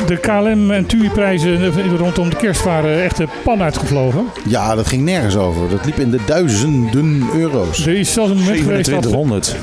de 0.06 0.18
KLM 0.22 0.72
en 0.72 0.86
TUI-prijzen 0.86 1.74
rondom 1.98 2.30
de 2.30 2.36
kerst 2.36 2.64
waren 2.64 3.04
echt 3.04 3.18
de 3.18 3.28
pan 3.44 3.62
uitgevlogen. 3.62 4.26
Ja, 4.48 4.76
dat 4.76 4.88
ging 4.88 5.04
nergens 5.04 5.36
over. 5.36 5.70
Dat 5.70 5.86
liep 5.86 6.00
in 6.00 6.12
de 6.12 6.20
duizenden 6.26 7.24
euro's. 7.36 7.86
Er 7.86 7.94
is 8.00 8.14
zelfs 8.14 8.30
een 8.32 8.38
moment 8.38 8.58
geweest 8.60 8.90
dat... 8.90 9.02
2700. 9.02 9.56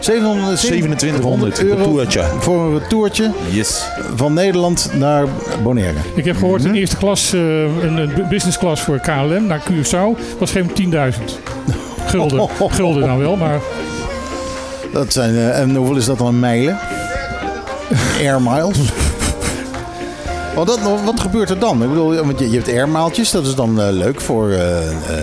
700, 0.00 0.60
2700 0.60 1.62
euro 1.64 1.76
een 1.76 1.82
toertje. 1.90 2.22
voor 2.40 2.60
een 2.66 2.78
retourtje 2.78 3.30
Yes. 3.50 3.84
van 4.14 4.32
Nederland 4.34 4.90
naar 4.98 5.24
Bonaire. 5.62 5.98
Ik 6.14 6.24
heb 6.24 6.36
gehoord 6.36 6.64
een 6.64 6.74
eerste 6.74 6.96
klas, 6.96 7.32
eh, 7.32 7.40
een, 7.62 7.96
een 7.96 8.10
business 8.28 8.58
class 8.58 8.82
voor 8.82 8.98
KLM 9.00 9.46
naar 9.46 9.60
Curaçao 9.70 10.38
was 10.38 10.50
geen 10.50 10.70
10.000. 10.72 11.38
Gulden. 12.10 12.48
Gulden 12.68 13.02
dan 13.06 13.18
wel, 13.18 13.36
maar 13.36 13.58
Dat 14.94 15.12
zijn, 15.12 15.34
eh, 15.34 15.60
en 15.60 15.74
hoeveel 15.74 15.96
is 15.96 16.04
dat 16.04 16.18
dan 16.18 16.28
in 16.28 16.40
mijlen? 16.40 16.78
Air 18.20 18.42
miles? 18.42 18.78
Want 20.54 20.66
dat, 20.66 20.78
wat 21.04 21.20
gebeurt 21.20 21.50
er 21.50 21.58
dan? 21.58 21.82
Ik 21.82 21.88
bedoel, 21.88 22.14
want 22.14 22.38
je, 22.38 22.50
je 22.50 22.56
hebt 22.56 22.68
airmaaltjes, 22.68 23.30
dat 23.30 23.46
is 23.46 23.54
dan 23.54 23.80
eh, 23.80 23.86
leuk 23.90 24.20
voor 24.20 24.50
eh, 24.50 24.58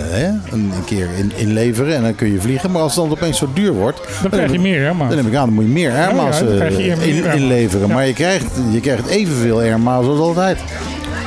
hè, 0.10 0.26
een, 0.28 0.72
een 0.76 0.84
keer 0.86 1.08
in, 1.18 1.32
inleveren 1.36 1.96
en 1.96 2.02
dan 2.02 2.16
kun 2.16 2.32
je 2.32 2.42
vliegen. 2.42 2.72
Maar 2.72 2.82
als 2.82 2.96
het 2.96 3.04
dan 3.04 3.12
opeens 3.12 3.38
zo 3.38 3.48
duur 3.54 3.72
wordt, 3.74 4.00
dan 4.22 4.30
krijg 4.32 4.46
je 4.46 4.52
heb- 4.54 4.62
meer. 4.62 4.82
Hè, 4.86 4.98
dan 4.98 5.16
neem 5.16 5.28
ik 5.28 5.36
aan, 5.36 5.46
dan 5.46 5.54
moet 5.54 5.64
je 5.64 5.70
meer 5.70 5.92
Ja, 5.92 5.98
ja, 5.98 6.10
in- 6.38 6.62
airmiles. 6.62 7.36
inleveren. 7.36 7.88
Ja. 7.88 7.94
Maar 7.94 8.08
je 8.08 8.14
krijgt, 8.14 8.46
je 8.72 8.80
krijgt 8.80 9.08
evenveel 9.08 9.58
airmiles 9.60 10.08
als 10.08 10.20
altijd. 10.20 10.60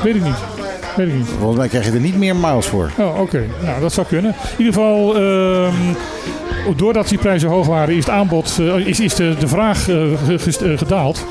Weet 0.03 0.15
ik 0.15 0.25
niet. 0.25 0.35
Weet 0.97 1.09
ik 1.09 1.15
niet. 1.15 1.27
Volgens 1.39 1.59
mij 1.59 1.69
krijg 1.69 1.85
je 1.85 1.93
er 1.93 2.01
niet 2.01 2.19
meer 2.19 2.37
miles 2.37 2.67
voor. 2.67 2.91
Oh, 2.99 3.21
oké. 3.21 3.45
Nou, 3.63 3.81
dat 3.81 3.93
zou 3.93 4.07
kunnen. 4.07 4.31
In 4.57 4.65
ieder 4.65 4.73
geval, 4.73 5.17
ehm, 5.17 5.75
doordat 6.77 7.09
die 7.09 7.19
prijzen 7.19 7.49
hoog 7.49 7.67
waren, 7.67 7.95
is 7.95 8.05
het 8.05 8.15
aanbod, 8.15 8.59
eh, 8.61 8.87
is, 8.87 9.01
is 9.01 9.15
de, 9.15 9.35
de 9.39 9.49
vraag 9.49 9.89
eh, 9.89 10.13
eh, 10.13 10.79
gedaald. 10.79 11.25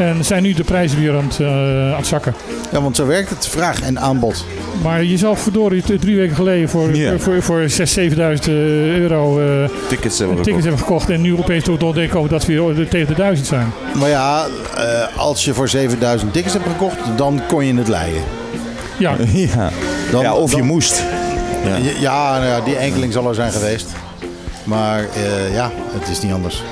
En 0.00 0.24
zijn 0.24 0.42
nu 0.42 0.52
de 0.52 0.64
prijzen 0.64 1.00
weer 1.00 1.16
aan 1.16 1.24
het, 1.24 1.40
eh, 1.40 1.46
aan 1.90 1.96
het 1.96 2.06
zakken. 2.06 2.34
Ja, 2.72 2.82
want 2.82 2.96
zo 2.96 3.06
werkt 3.06 3.30
het, 3.30 3.46
vraag 3.48 3.82
en 3.82 3.98
aanbod. 4.00 4.44
Maar 4.82 5.04
je 5.04 5.16
zou 5.16 5.36
verdorie 5.36 5.82
drie 5.82 6.16
weken 6.16 6.34
geleden 6.36 6.68
voor, 6.68 6.90
voor, 7.18 7.42
voor 7.42 7.60
6.000, 7.68 8.16
7.000 8.16 8.48
euro 8.48 9.40
eh, 9.40 9.68
Tickets 9.88 10.18
hebben 10.18 10.36
we 10.36 10.42
tickets 10.42 10.44
gekocht. 10.44 10.62
hebben 10.64 10.78
gekocht. 10.78 11.10
En 11.10 11.20
nu 11.20 11.38
opeens 11.38 11.64
toch 11.64 11.82
ontdekken 11.82 12.28
dat 12.28 12.46
we 12.46 12.72
weer 12.74 12.88
tegen 12.88 13.06
de 13.06 13.14
1000 13.14 13.46
zijn. 13.46 13.72
Maar 13.98 14.08
ja, 14.08 14.46
eh, 14.76 15.18
als 15.18 15.44
je 15.44 15.54
voor 15.54 15.68
7000 15.68 16.32
tickets 16.32 16.54
hebt 16.54 16.66
gekocht, 16.66 16.96
dan 17.16 17.40
kon 17.48 17.66
je 17.66 17.74
het 17.74 17.88
leiden. 17.88 18.22
Ja, 19.06 19.16
Ja. 19.32 19.70
Dan, 20.10 20.22
ja, 20.22 20.34
of 20.34 20.54
je 20.54 20.62
moest. 20.62 21.02
Ja. 21.64 21.76
Ja, 21.76 21.92
ja, 22.00 22.32
nou 22.38 22.46
ja, 22.46 22.60
die 22.60 22.76
enkeling 22.76 23.12
zal 23.12 23.28
er 23.28 23.34
zijn 23.34 23.52
geweest. 23.52 23.88
Maar 24.64 24.98
eh, 24.98 25.54
ja, 25.54 25.70
het 25.98 26.08
is 26.08 26.20
niet 26.20 26.32
anders. 26.32 26.62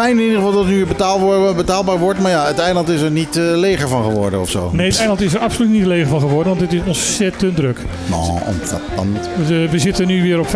Fijn 0.00 0.16
in 0.18 0.22
ieder 0.24 0.36
geval 0.36 0.52
dat 0.52 0.60
het 0.60 0.70
nu 0.70 0.76
weer 0.76 0.86
betaal 0.86 1.20
wo- 1.20 1.54
betaalbaar 1.54 1.98
wordt. 1.98 2.20
Maar 2.20 2.30
ja, 2.30 2.46
het 2.46 2.58
eiland 2.58 2.88
is 2.88 3.00
er 3.00 3.10
niet 3.10 3.36
eh, 3.36 3.42
leger 3.44 3.88
van 3.88 4.02
geworden 4.04 4.40
of 4.40 4.50
zo. 4.50 4.70
nee, 4.72 4.88
het 4.88 4.98
eiland 4.98 5.20
is 5.20 5.34
er 5.34 5.40
absoluut 5.40 5.70
niet 5.70 5.86
leeg 5.86 6.08
van 6.08 6.20
geworden, 6.20 6.48
want 6.48 6.60
het 6.60 6.72
is 6.72 6.80
ontzettend 6.86 7.56
druk. 7.56 7.78
Nou, 8.06 8.22
ontzettend. 8.46 9.28
We, 9.46 9.68
we 9.70 9.78
zitten 9.78 10.06
nu 10.06 10.22
weer 10.22 10.38
op 10.40 10.46
95% 10.46 10.50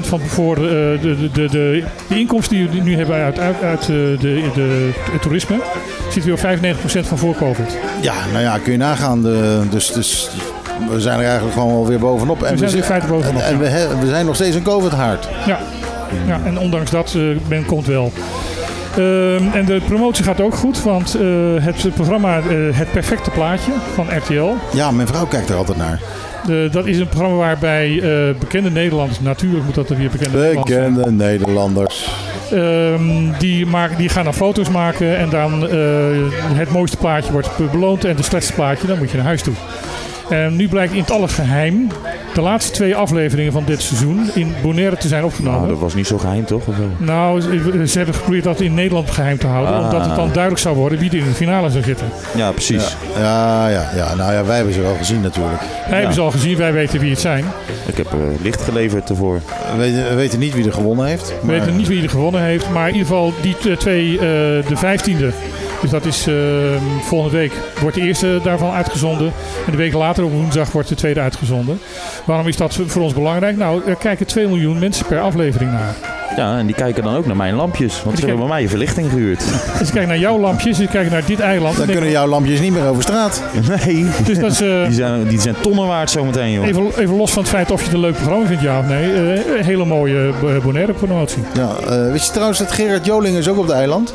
van 0.00 0.20
voor 0.20 0.56
eh, 0.56 0.62
de, 0.62 1.28
de, 1.32 1.48
de, 1.48 1.82
inkomsten 2.08 2.56
die 2.56 2.68
we 2.68 2.88
nu 2.88 2.96
hebben 2.96 3.16
uit, 3.16 3.38
uit, 3.38 3.62
uit 3.62 3.80
eh, 3.80 3.86
de, 3.86 4.16
de, 4.54 4.90
het 5.12 5.22
toerisme. 5.22 5.56
Zitten 6.10 6.36
weer 6.36 6.62
op 6.72 6.76
95% 7.04 7.06
van 7.08 7.18
voor 7.18 7.34
COVID. 7.36 7.78
Ja, 8.00 8.14
nou 8.32 8.42
ja, 8.44 8.58
kun 8.58 8.72
je 8.72 8.78
nagaan. 8.78 9.22
De, 9.22 9.60
dus, 9.70 9.92
dus 9.92 10.30
we 10.90 11.00
zijn 11.00 11.18
er 11.18 11.24
eigenlijk 11.24 11.54
gewoon 11.54 11.72
wel 11.72 11.86
weer 11.86 11.98
bovenop. 11.98 12.42
En 12.42 12.50
We 12.52 12.58
zijn 12.58 12.70
er 12.70 12.76
in 12.76 12.82
zi- 12.82 12.88
feite 12.88 13.06
bovenop, 13.06 13.42
En, 13.42 13.46
en 13.48 13.58
we, 13.58 13.96
we 14.00 14.08
zijn 14.08 14.26
nog 14.26 14.34
steeds 14.34 14.56
een 14.56 14.62
COVID-haard. 14.62 15.28
Ja. 15.46 15.58
ja, 16.26 16.40
en 16.44 16.58
ondanks 16.58 16.90
dat, 16.90 17.14
eh 17.16 17.22
men 17.48 17.64
komt 17.66 17.86
wel. 17.86 18.12
Ehm, 18.96 19.50
en 19.52 19.64
de 19.64 19.80
promotie 19.86 20.24
gaat 20.24 20.40
ook 20.40 20.54
goed, 20.54 20.82
want 20.82 21.14
eh, 21.14 21.22
het 21.58 21.94
programma 21.94 22.38
eh, 22.38 22.44
Het 22.70 22.92
Perfecte 22.92 23.30
Plaatje 23.30 23.72
van 23.94 24.06
RTL. 24.16 24.50
Ja, 24.72 24.90
mijn 24.90 25.06
vrouw 25.06 25.26
kijkt 25.26 25.48
er 25.48 25.56
altijd 25.56 25.78
naar. 25.78 26.00
dat 26.70 26.86
is 26.86 26.98
een 26.98 27.08
programma 27.08 27.36
waarbij 27.36 28.00
eh, 28.00 28.34
bekende 28.38 28.70
Nederlanders, 28.70 29.20
natuurlijk 29.20 29.64
moet 29.64 29.74
dat 29.74 29.90
er 29.90 29.96
weer 29.96 30.10
bekende 30.10 30.38
Nederlanders 30.38 30.74
zijn. 30.74 30.94
Bekende 30.94 31.24
Nederlanders. 31.24 32.08
Ehm, 32.50 33.38
die, 33.38 33.66
maken, 33.66 33.96
die 33.96 34.08
gaan 34.08 34.24
dan 34.24 34.34
foto's 34.34 34.68
maken 34.68 35.16
en 35.16 35.30
dan 35.30 35.62
het 36.54 36.70
mooiste 36.70 36.96
plaatje 36.96 37.32
wordt 37.32 37.70
beloond 37.70 38.04
en 38.04 38.16
het 38.16 38.24
slechtste 38.24 38.52
plaatje, 38.52 38.86
dan 38.86 38.98
moet 38.98 39.10
je 39.10 39.16
naar 39.16 39.26
huis 39.26 39.42
toe. 39.42 39.54
En 40.28 40.56
nu 40.56 40.68
blijkt 40.68 40.92
in 40.92 41.00
het 41.00 41.10
alle 41.10 41.28
geheim 41.28 41.88
de 42.34 42.40
laatste 42.40 42.72
twee 42.72 42.96
afleveringen 42.96 43.52
van 43.52 43.62
dit 43.66 43.82
seizoen 43.82 44.30
in 44.34 44.54
Bonaire 44.62 44.96
te 44.96 45.08
zijn 45.08 45.24
opgenomen. 45.24 45.58
Nou, 45.58 45.70
dat 45.72 45.80
was 45.80 45.94
niet 45.94 46.06
zo 46.06 46.18
geheim, 46.18 46.44
toch? 46.44 46.66
Of 46.66 46.76
wel? 46.76 46.88
Nou, 46.98 47.40
ze 47.86 47.96
hebben 47.98 48.14
geprobeerd 48.14 48.44
dat 48.44 48.60
in 48.60 48.74
Nederland 48.74 49.10
geheim 49.10 49.38
te 49.38 49.46
houden, 49.46 49.74
Ah. 49.74 49.84
omdat 49.84 50.06
het 50.06 50.16
dan 50.16 50.26
duidelijk 50.32 50.58
zou 50.62 50.76
worden 50.76 50.98
wie 50.98 51.10
er 51.10 51.16
in 51.16 51.24
de 51.24 51.30
finale 51.30 51.70
zou 51.70 51.84
zitten. 51.84 52.06
Ja, 52.36 52.50
precies. 52.50 52.96
Ja, 53.18 53.68
ja, 53.68 53.90
ja. 53.96 54.14
Nou 54.14 54.32
ja, 54.32 54.44
wij 54.44 54.56
hebben 54.56 54.74
ze 54.74 54.80
wel 54.80 54.94
gezien 54.94 55.20
natuurlijk. 55.20 55.62
Wij 55.88 55.96
hebben 55.96 56.14
ze 56.14 56.20
al 56.20 56.30
gezien, 56.30 56.56
wij 56.56 56.72
weten 56.72 57.00
wie 57.00 57.10
het 57.10 57.20
zijn. 57.20 57.44
Ik 57.86 57.96
heb 57.96 58.06
eh, 58.06 58.18
licht 58.42 58.62
geleverd 58.62 59.10
ervoor. 59.10 59.40
We 59.72 59.78
weten, 59.78 60.08
we 60.08 60.14
weten 60.14 60.38
niet 60.38 60.54
wie 60.54 60.64
er 60.66 60.72
gewonnen 60.72 61.06
heeft. 61.06 61.32
We 61.42 61.46
weten 61.52 61.76
niet 61.76 61.88
wie 61.88 62.02
er 62.02 62.08
gewonnen 62.10 62.40
heeft, 62.42 62.70
maar 62.70 62.88
in 62.88 62.94
ieder 62.94 63.08
geval 63.08 63.32
die 63.42 63.76
twee, 63.76 64.12
eh, 64.14 64.20
de 64.68 64.76
vijftiende. 64.76 65.30
Dus 65.80 65.90
dat 65.90 66.04
is 66.04 66.26
eh, 66.26 66.34
volgende 67.02 67.36
week. 67.36 67.52
Wordt 67.80 67.96
de 67.96 68.02
eerste 68.02 68.40
daarvan 68.42 68.70
uitgezonden. 68.70 69.32
En 69.66 69.70
de 69.70 69.76
week 69.76 69.92
later, 69.92 70.24
op 70.24 70.32
woensdag, 70.32 70.72
wordt 70.72 70.88
de 70.88 70.94
tweede 70.94 71.20
uitgezonden. 71.20 71.80
Waarom 72.24 72.46
is 72.48 72.56
dat 72.56 72.78
voor 72.86 73.02
ons 73.02 73.14
belangrijk? 73.14 73.56
Nou, 73.56 73.82
er 73.86 73.96
kijken 73.96 74.26
2 74.26 74.46
miljoen 74.46 74.78
mensen 74.78 75.06
per 75.06 75.20
aflevering 75.20 75.70
naar. 75.72 75.94
Ja, 76.36 76.58
en 76.58 76.66
die 76.66 76.74
kijken 76.74 77.02
dan 77.02 77.16
ook 77.16 77.26
naar 77.26 77.36
mijn 77.36 77.54
lampjes. 77.54 78.02
Want 78.02 78.18
ze 78.18 78.26
hebben 78.26 78.46
bij 78.46 78.56
mij 78.56 78.68
verlichting 78.68 79.10
gehuurd. 79.10 79.42
Ze 79.86 79.92
kijken 79.92 80.08
naar 80.08 80.18
jouw 80.18 80.38
lampjes, 80.38 80.76
ze 80.76 80.86
kijken 80.86 81.12
naar 81.12 81.24
dit 81.26 81.40
eiland. 81.40 81.76
Dan 81.76 81.86
En 81.86 81.92
kunnen 81.92 82.10
jouw 82.10 82.26
lampjes 82.26 82.60
niet 82.60 82.72
meer 82.72 82.86
over 82.88 83.02
straat. 83.02 83.42
Nee. 83.84 84.06
Dus 84.24 84.38
dat 84.38 84.50
is, 84.50 84.60
eh, 84.60 84.84
Die 84.84 84.94
zijn, 84.94 85.28
die 85.28 85.40
zijn 85.40 85.54
tonnen 85.60 85.86
waard 85.86 86.10
zometeen, 86.10 86.52
joh. 86.52 86.66
Even, 86.66 86.98
even 86.98 87.16
los 87.16 87.30
van 87.32 87.42
het 87.42 87.52
feit 87.52 87.70
of 87.70 87.78
je 87.78 87.84
het 87.84 87.94
een 87.94 88.00
leuk 88.00 88.14
programma 88.14 88.46
vindt, 88.46 88.62
ja 88.62 88.78
of 88.78 88.86
nee. 88.86 89.04
een 89.58 89.64
hele 89.64 89.84
mooie 89.84 90.32
eh, 90.42 90.64
Bonaire 90.64 90.92
promotie. 90.92 91.42
Ja, 91.54 91.70
eh, 91.88 92.10
wist 92.12 92.26
je 92.26 92.32
trouwens 92.32 92.58
dat 92.58 92.72
Gerard 92.72 93.04
Joling 93.04 93.36
is 93.36 93.48
ook 93.48 93.58
op 93.58 93.66
het 93.66 93.76
eiland? 93.76 94.14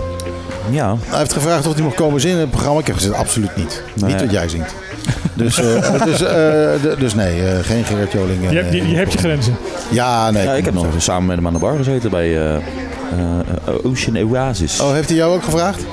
Ja. 0.72 0.96
Hij 1.08 1.18
heeft 1.20 1.34
gevraagd 1.34 1.68
of 1.68 1.74
hij 1.74 1.84
mocht 1.84 1.96
komen 1.96 2.22
zingen 2.22 2.36
in 2.36 2.42
het 2.42 2.52
programma. 2.52 2.80
Ik 2.80 2.88
heb 2.88 2.96
gezegd, 2.96 3.14
absoluut 3.16 3.56
niet. 3.56 3.84
Nee. 3.96 4.12
Niet 4.12 4.22
wat 4.22 4.32
jij 4.32 4.48
zingt. 4.50 4.74
Dus, 5.34 5.60
eh, 5.60 6.04
dus, 6.10 6.22
eh, 6.22 7.00
dus 7.00 7.14
nee, 7.14 7.48
eh, 7.48 7.58
geen 7.62 7.84
Gerard 7.84 8.12
Joling. 8.12 8.44
eh, 8.46 8.52
Je, 8.52 8.58
hebt- 8.58 8.74
je, 8.74 8.88
je 8.90 8.96
hebt 8.96 9.12
je 9.14 9.18
grenzen. 9.18 9.56
Ja, 9.90 10.32
nee. 10.32 10.44
Ja, 10.44 10.54
ik 10.54 10.66
heb 10.66 10.74
nog 10.74 10.86
samen 10.98 11.26
met 11.26 11.36
hem 11.36 11.48
aan 11.48 11.54
de 11.54 11.60
bar 11.60 11.78
gezeten 11.78 12.10
bij 12.10 12.60
Ocean 13.84 14.18
Oasis. 14.32 14.80
Oh, 14.80 14.92
heeft 14.94 15.10
hij 15.10 15.18
jou 15.18 15.34
ook 15.36 15.44
gevraagd? 15.44 15.86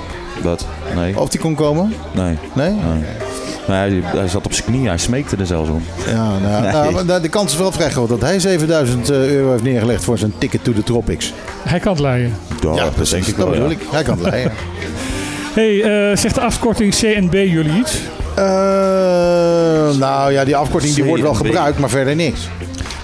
Wat? 0.43 0.67
Nee. 0.95 1.21
Of 1.21 1.33
hij 1.33 1.41
kon 1.41 1.55
komen? 1.55 1.93
Nee. 2.15 2.39
Nee? 2.53 2.71
Nee. 2.71 3.05
Maar 3.69 3.79
hij, 3.79 4.03
hij 4.05 4.29
zat 4.29 4.47
op 4.47 4.53
zijn 4.53 4.67
knieën, 4.67 4.87
hij 4.87 4.99
smeekte 4.99 5.37
er 5.37 5.47
zelfs 5.47 5.71
om. 5.71 5.83
Ja, 6.07 6.39
nou, 6.39 6.63
Nee. 6.63 6.73
nou, 6.73 7.05
maar 7.05 7.23
de 7.23 7.29
kans 7.29 7.53
is 7.53 7.59
wel 7.59 7.73
vrij 7.73 7.91
groot 7.91 8.09
dat 8.09 8.21
hij 8.21 8.39
7000 8.41 9.11
euro 9.11 9.51
heeft 9.51 9.63
neergelegd 9.63 10.05
voor 10.05 10.19
zijn 10.19 10.33
ticket 10.39 10.65
to 10.65 10.73
the 10.73 10.83
tropics. 10.83 11.33
Hij 11.63 11.81
kan 11.81 11.93
het 11.93 12.01
leiden. 12.01 12.33
Ja, 12.61 12.75
ja, 12.75 12.85
dat 12.85 12.95
precies. 12.95 13.11
denk 13.11 13.27
ik 13.27 13.37
dat 13.37 13.45
wel, 13.45 13.55
bedoel 13.55 13.71
ja. 13.71 13.75
ik. 13.75 13.87
Hij 13.91 14.03
kan 14.03 14.19
het 14.19 14.31
leiden. 14.31 14.53
hey, 15.55 15.83
eh, 15.83 16.17
zegt 16.17 16.35
de 16.35 16.41
afkorting 16.41 16.95
CNB 16.95 17.33
jullie 17.33 17.79
iets? 17.79 18.01
Eh, 18.35 18.45
nou 19.99 20.33
ja, 20.33 20.45
die 20.45 20.57
afkorting 20.57 20.95
die 20.95 21.05
wordt 21.05 21.23
wel 21.23 21.35
gebruikt, 21.35 21.79
maar 21.79 21.91
verder 21.91 22.17
niks. 22.17 22.49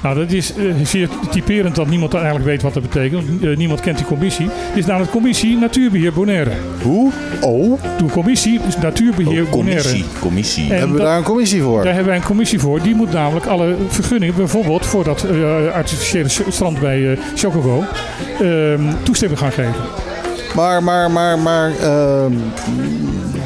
Nou, 0.03 0.17
dat 0.17 0.31
is 0.33 0.55
eh, 0.55 0.65
zeer 0.85 1.09
typerend 1.31 1.75
dat 1.75 1.87
niemand 1.89 2.15
eigenlijk 2.15 2.45
weet 2.45 2.63
wat 2.63 2.75
dat 2.75 2.83
betekent. 2.83 3.43
eh, 3.45 3.57
niemand 3.57 3.81
kent 3.81 3.97
die 3.97 4.07
commissie. 4.07 4.47
Het 4.51 4.77
is 4.79 4.87
namelijk 4.87 5.13
Commissie 5.13 5.57
Natuurbeheer 5.59 6.13
Bonaire. 6.13 6.51
Hoe? 6.83 7.11
Oh, 7.41 7.83
De 7.99 8.05
commissie 8.13 8.61
is 8.69 8.77
Natuurbeheer 8.77 9.45
Bonaire. 9.45 9.51
Commissie. 9.51 10.05
Commissie. 10.21 10.65
En 10.65 10.71
hebben 10.71 10.91
we 10.93 10.97
dat- 10.99 11.07
daar 11.07 11.17
een 11.17 11.23
commissie 11.25 11.63
voor? 11.63 11.83
Daar 11.85 11.93
hebben 11.95 12.11
wij 12.13 12.17
een 12.21 12.27
commissie 12.27 12.59
voor. 12.59 12.83
Die 12.83 12.95
moet 12.95 13.13
namelijk 13.13 13.47
alle 13.47 13.77
vergunningen, 13.89 14.35
bijvoorbeeld 14.37 14.87
voor 14.87 15.05
dat 15.05 15.23
eh, 15.25 15.75
artificiële 15.75 16.29
strand 16.49 16.81
bij 16.81 17.11
eh 17.13 17.19
Chocobo, 17.35 17.85
ehm, 18.41 18.81
toestemming 19.03 19.41
gaan 19.41 19.53
geven. 19.53 19.75
Maar, 20.55 20.83
maar, 20.83 21.11
maar, 21.11 21.39
maar, 21.39 21.73
ehm, 21.81 22.33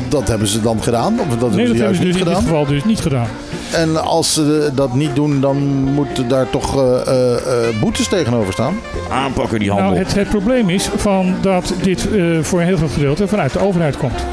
dat 0.08 0.28
hebben 0.28 0.48
ze 0.48 0.60
dan 0.60 0.82
gedaan? 0.82 1.12
Of 1.12 1.28
dat 1.28 1.38
hebben 1.40 1.56
Nee, 1.56 1.66
ze 1.66 1.72
dat 1.72 1.80
hebben 1.80 1.96
ze 1.96 2.02
dus 2.02 2.12
niet 2.14 2.22
in 2.26 2.28
dit 2.32 2.38
geval 2.42 2.66
dus 2.66 2.84
niet 2.84 3.00
gedaan. 3.00 3.26
En 3.72 4.04
als 4.04 4.34
ze 4.34 4.70
dat 4.74 4.94
niet 4.94 5.14
doen, 5.14 5.40
dan 5.40 5.56
moeten 5.94 6.28
daar 6.28 6.50
toch 6.50 6.76
eh, 6.76 7.06
eh, 7.06 7.34
eh, 7.68 7.80
boetes 7.80 8.08
tegenover 8.08 8.52
staan? 8.52 8.74
Aanpakken 9.10 9.58
die 9.58 9.70
handel. 9.70 9.88
Nou, 9.90 9.98
het, 10.04 10.14
het 10.14 10.28
probleem 10.28 10.68
is 10.70 10.88
van 10.96 11.34
dat 11.40 11.74
dit 11.82 12.08
eh, 12.12 12.22
voor 12.42 12.60
een 12.60 12.66
heel 12.66 12.76
groot 12.76 12.92
gedeelte 12.92 13.28
vanuit 13.28 13.52
de 13.52 13.58
overheid 13.60 13.96
komt. 13.96 14.24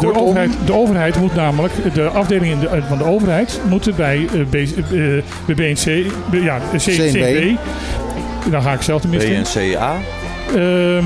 De 0.00 0.14
overheid, 0.20 0.50
de 0.66 0.72
overheid 0.72 1.16
moet 1.20 1.34
namelijk, 1.34 1.72
de 1.94 2.02
afdelingen 2.08 2.60
de- 2.60 2.82
van 2.88 2.98
de 2.98 3.04
overheid 3.04 3.60
moeten 3.68 3.94
bij, 3.96 4.28
B, 4.50 4.50
bij 4.50 5.24
BNC, 5.54 6.06
bij- 6.30 6.40
ja, 6.40 6.58
CNB. 6.76 7.56
Dan 8.50 8.62
ga 8.62 8.72
ik 8.72 8.82
zelf 8.82 9.00
tenminste 9.00 9.32
in, 9.32 9.42
BNCA. 9.42 9.94
ehm, 10.54 11.04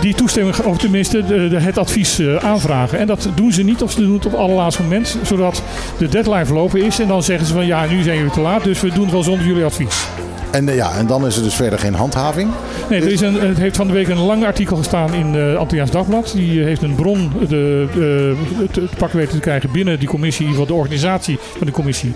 die 0.00 0.14
toestemming, 0.14 0.56
of 0.58 0.78
tenminste 0.78 1.24
de, 1.26 1.48
de- 1.48 1.60
het 1.60 1.78
advies 1.78 2.18
eh, 2.18 2.36
aanvragen. 2.36 2.98
En 2.98 3.06
dat 3.06 3.28
doen 3.34 3.52
ze 3.52 3.62
niet, 3.62 3.82
of 3.82 3.90
ze 3.92 4.00
doen 4.00 4.14
het 4.14 4.26
op 4.26 4.32
het 4.32 4.40
allerlaatste 4.40 4.82
moment, 4.82 5.16
zodat 5.22 5.62
de 5.98 6.08
deadline 6.08 6.46
verlopen 6.46 6.82
is. 6.84 6.98
En 7.00 7.08
dan 7.08 7.22
zeggen 7.22 7.46
ze 7.46 7.52
van 7.52 7.66
ja, 7.66 7.86
nu 7.86 8.02
zijn 8.02 8.16
jullie 8.16 8.32
te 8.32 8.40
laat, 8.40 8.64
dus 8.64 8.80
we 8.80 8.92
doen 8.92 9.02
het 9.02 9.12
wel 9.12 9.22
zonder 9.22 9.46
jullie 9.46 9.64
advies. 9.64 10.06
En, 10.50 10.68
eh, 10.68 10.74
ja, 10.76 10.92
en 10.96 11.06
dan 11.06 11.26
is 11.26 11.36
er 11.36 11.42
dus 11.42 11.54
verder 11.54 11.78
geen 11.78 11.94
handhaving. 11.94 12.50
Nee, 12.90 13.00
er 13.00 13.12
is 13.12 13.20
een, 13.20 13.34
het 13.40 13.58
heeft 13.58 13.76
van 13.76 13.86
de 13.86 13.92
week 13.92 14.08
een 14.08 14.18
lang 14.18 14.44
artikel 14.44 14.76
gestaan 14.76 15.14
in 15.14 15.26
het 15.34 15.56
Antilliaans 15.56 15.90
Dagblad. 15.90 16.32
Die 16.34 16.62
heeft 16.62 16.82
een 16.82 16.94
bron 16.94 17.32
de, 17.48 17.86
te, 17.92 18.36
te 18.72 18.88
pakken 18.98 19.18
weten 19.18 19.34
te 19.34 19.40
krijgen 19.40 19.70
binnen 19.72 19.98
die 19.98 20.08
commissie, 20.08 20.44
in 20.44 20.50
ieder 20.50 20.64
geval 20.66 20.76
de 20.76 20.82
organisatie 20.88 21.38
van 21.56 21.66
de 21.66 21.72
commissie. 21.72 22.14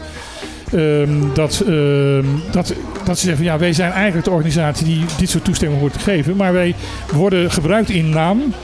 Ehm, 0.73 1.35
dat, 1.35 1.63
ehm, 1.67 2.25
dat, 2.51 2.75
dat 3.05 3.19
ze 3.19 3.25
zeggen 3.25 3.37
van 3.37 3.45
ja, 3.45 3.59
wij 3.59 3.73
zijn 3.73 3.93
eigenlijk 3.93 4.25
de 4.25 4.31
organisatie 4.31 4.87
die 4.87 5.05
dit 5.19 5.31
soort 5.31 5.45
toestemming 5.45 5.81
hoort 5.81 5.93
te 5.93 5.99
geven. 5.99 6.37
Maar 6.37 6.53
wij 6.53 6.75
worden 7.13 7.51
gebruikt 7.51 7.91
in 7.91 8.09
naam. 8.09 8.55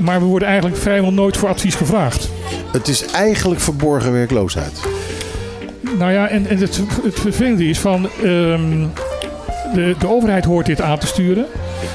Maar 0.00 0.20
we 0.20 0.26
worden 0.26 0.48
eigenlijk 0.48 0.78
vrijwel 0.78 1.12
nooit 1.12 1.36
voor 1.36 1.48
advies 1.48 1.74
gevraagd. 1.74 2.30
Het 2.72 2.88
is 2.88 3.04
eigenlijk 3.06 3.60
verborgen 3.60 4.12
werkloosheid. 4.12 4.80
Nou 5.98 6.12
ja, 6.12 6.28
en, 6.28 6.46
en 6.46 6.58
het, 6.58 6.80
het 7.02 7.20
vervelende 7.20 7.64
is 7.64 7.78
van... 7.78 8.08
ehm, 8.22 8.86
de, 9.74 9.94
de 9.98 10.08
overheid 10.08 10.44
hoort 10.44 10.66
dit 10.66 10.80
aan 10.80 10.98
te 10.98 11.06
sturen. 11.06 11.46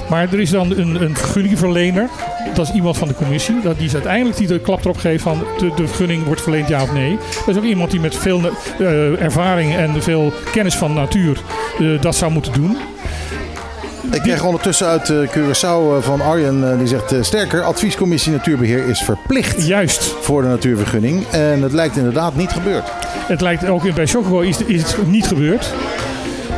Maar 0.09 0.27
er 0.31 0.39
is 0.39 0.49
dan 0.49 0.71
een, 0.71 1.01
een 1.01 1.17
vergunningverlener. 1.17 2.09
Dat 2.53 2.67
is 2.67 2.73
iemand 2.73 2.97
van 2.97 3.07
de 3.07 3.13
commissie. 3.13 3.61
Dat, 3.63 3.77
die 3.77 3.87
is 3.87 3.93
uiteindelijk 3.93 4.37
die 4.37 4.47
de 4.47 4.59
klap 4.59 4.79
erop 4.79 4.97
geeft 4.97 5.23
van... 5.23 5.43
De, 5.57 5.71
de 5.75 5.87
vergunning 5.87 6.25
wordt 6.25 6.41
verleend 6.41 6.67
ja 6.67 6.81
of 6.81 6.93
nee. 6.93 7.17
Dat 7.45 7.47
is 7.47 7.57
ook 7.57 7.63
iemand 7.63 7.91
die 7.91 7.99
met 7.99 8.15
veel 8.15 8.41
eh, 8.79 9.21
ervaring 9.21 9.75
en 9.75 10.03
veel 10.03 10.33
kennis 10.51 10.75
van 10.75 10.93
natuur... 10.93 11.41
eh, 11.79 12.01
dat 12.01 12.15
zou 12.15 12.31
moeten 12.31 12.53
doen. 12.53 12.77
Ik 14.11 14.21
kreeg 14.21 14.43
ondertussen 14.43 14.87
uit 14.87 15.09
eh, 15.09 15.17
Curaçao 15.17 16.03
van 16.03 16.21
Arjen, 16.21 16.77
die 16.77 16.87
zegt 16.87 17.15
sterker, 17.21 17.63
adviescommissie 17.63 18.31
natuurbeheer 18.31 18.87
is 18.87 19.01
verplicht 19.01 19.67
Juist. 19.67 20.03
voor 20.21 20.41
de 20.41 20.47
natuurvergunning. 20.47 21.27
En 21.31 21.61
het 21.61 21.73
lijkt 21.73 21.97
inderdaad 21.97 22.35
niet 22.35 22.51
gebeurd. 22.51 22.89
Het 23.27 23.41
lijkt 23.41 23.67
ook 23.67 23.93
bij 23.93 24.07
Chocobo 24.07 24.39
is, 24.39 24.61
is 24.61 24.81
het 24.81 25.07
niet 25.07 25.27
gebeurd. 25.27 25.73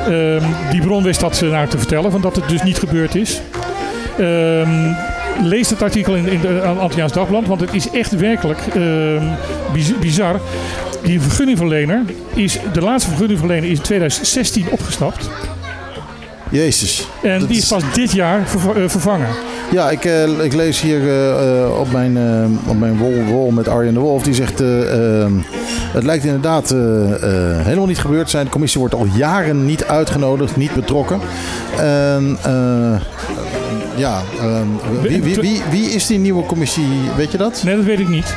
Ehm, 0.09 0.43
die 0.71 0.81
bron 0.81 1.03
wist 1.03 1.19
dat 1.19 1.41
naar 1.41 1.67
te 1.67 1.77
vertellen, 1.77 2.11
van 2.11 2.21
dat 2.21 2.35
het 2.35 2.49
dus 2.49 2.63
niet 2.63 2.77
gebeurd 2.77 3.15
is. 3.15 3.41
Ehm, 4.17 4.69
lees 5.43 5.69
het 5.69 5.81
artikel 5.81 6.15
in, 6.15 6.27
in 6.27 6.41
de 6.41 6.61
Antilliaans 6.79 7.13
Dagblad, 7.13 7.45
want 7.45 7.61
het 7.61 7.73
is 7.73 7.89
echt 7.89 8.11
werkelijk 8.11 8.59
ehm, 8.73 9.23
biz- 9.73 9.93
bizar. 9.99 10.39
Die 11.03 11.21
vergunningverlener 11.21 12.01
is, 12.33 12.59
de 12.73 12.81
laatste 12.81 13.09
vergunningverlener 13.09 13.69
is 13.69 13.77
in 13.77 13.83
2016 13.83 14.65
opgestapt. 14.69 15.29
Jezus. 16.51 17.07
En 17.23 17.45
die 17.45 17.57
is 17.57 17.67
pas 17.67 17.83
dit 17.93 18.11
jaar 18.11 18.39
eh, 18.39 18.83
vervangen. 18.87 19.27
Ja, 19.71 19.89
ik, 19.89 20.05
eh, 20.05 20.43
ik 20.43 20.53
lees 20.53 20.81
hier 20.81 21.09
eh, 21.09 21.79
op 21.79 21.91
mijn, 21.91 22.17
eh, 22.17 22.69
op 22.69 22.79
mijn 22.79 22.97
wol, 22.97 23.23
wol 23.23 23.51
met 23.51 23.67
Arjen 23.67 23.93
de 23.93 23.99
Wolf. 23.99 24.23
Die 24.23 24.33
zegt, 24.33 24.59
het 25.91 26.03
lijkt 26.03 26.25
inderdaad 26.25 26.71
eh, 26.71 26.79
eh, 27.13 27.65
helemaal 27.65 27.85
niet 27.85 27.99
gebeurd 27.99 28.25
te 28.25 28.31
zijn. 28.31 28.45
De 28.45 28.51
commissie 28.51 28.79
wordt 28.79 28.95
al 28.95 29.05
jaren 29.05 29.65
niet 29.65 29.85
uitgenodigd, 29.85 30.55
niet 30.55 30.73
betrokken. 30.73 31.19
En 31.77 32.37
eh, 32.43 33.01
ja, 33.95 34.21
ehm, 34.39 34.67
wie, 35.01 35.23
wie, 35.23 35.35
wie, 35.35 35.61
wie 35.69 35.89
is 35.89 36.07
die 36.07 36.19
nieuwe 36.19 36.45
commissie, 36.45 36.87
weet 37.15 37.31
je 37.31 37.37
dat? 37.37 37.61
Nee, 37.63 37.75
dat 37.75 37.85
weet 37.85 37.99
ik 37.99 38.07
niet. 38.07 38.35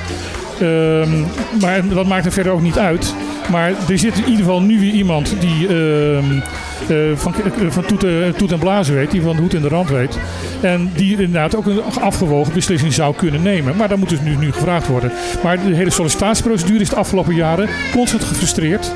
Ehm, 0.60 1.20
maar 1.60 1.88
dat 1.88 2.06
maakt 2.06 2.26
er 2.26 2.32
verder 2.32 2.52
ook 2.52 2.62
niet 2.62 2.78
uit. 2.78 3.14
Maar 3.50 3.72
er 3.88 3.98
zit 3.98 4.14
in 4.14 4.24
ieder 4.24 4.44
geval 4.44 4.60
nu 4.60 4.80
weer 4.80 4.92
iemand 4.92 5.34
die 5.40 5.68
ehm, 5.68 6.40
eh, 6.88 6.96
van, 7.14 7.34
eh, 7.34 7.70
van 7.70 7.84
toet, 7.84 8.04
eh, 8.04 8.52
en 8.52 8.58
blazen 8.58 8.94
weet, 8.94 9.10
die 9.10 9.22
van 9.22 9.36
de 9.36 9.42
hoed 9.42 9.54
en 9.54 9.62
de 9.62 9.68
rand 9.68 9.88
weet. 9.88 10.18
En 10.60 10.90
die 10.94 11.10
inderdaad 11.10 11.56
ook 11.56 11.66
een 11.66 11.82
afgewogen 12.00 12.52
beslissing 12.52 12.92
zou 12.92 13.14
kunnen 13.14 13.42
nemen. 13.42 13.76
Maar 13.76 13.88
dat 13.88 13.98
moet 13.98 14.08
dus 14.08 14.20
nu, 14.20 14.36
nu 14.36 14.52
gevraagd 14.52 14.86
worden. 14.86 15.12
Maar 15.42 15.64
de 15.64 15.74
hele 15.74 15.90
sollicitatieprocedure 15.90 16.80
is 16.80 16.88
de 16.88 16.96
afgelopen 16.96 17.34
jaren 17.34 17.68
constant 17.92 18.24
gefrustreerd. 18.24 18.92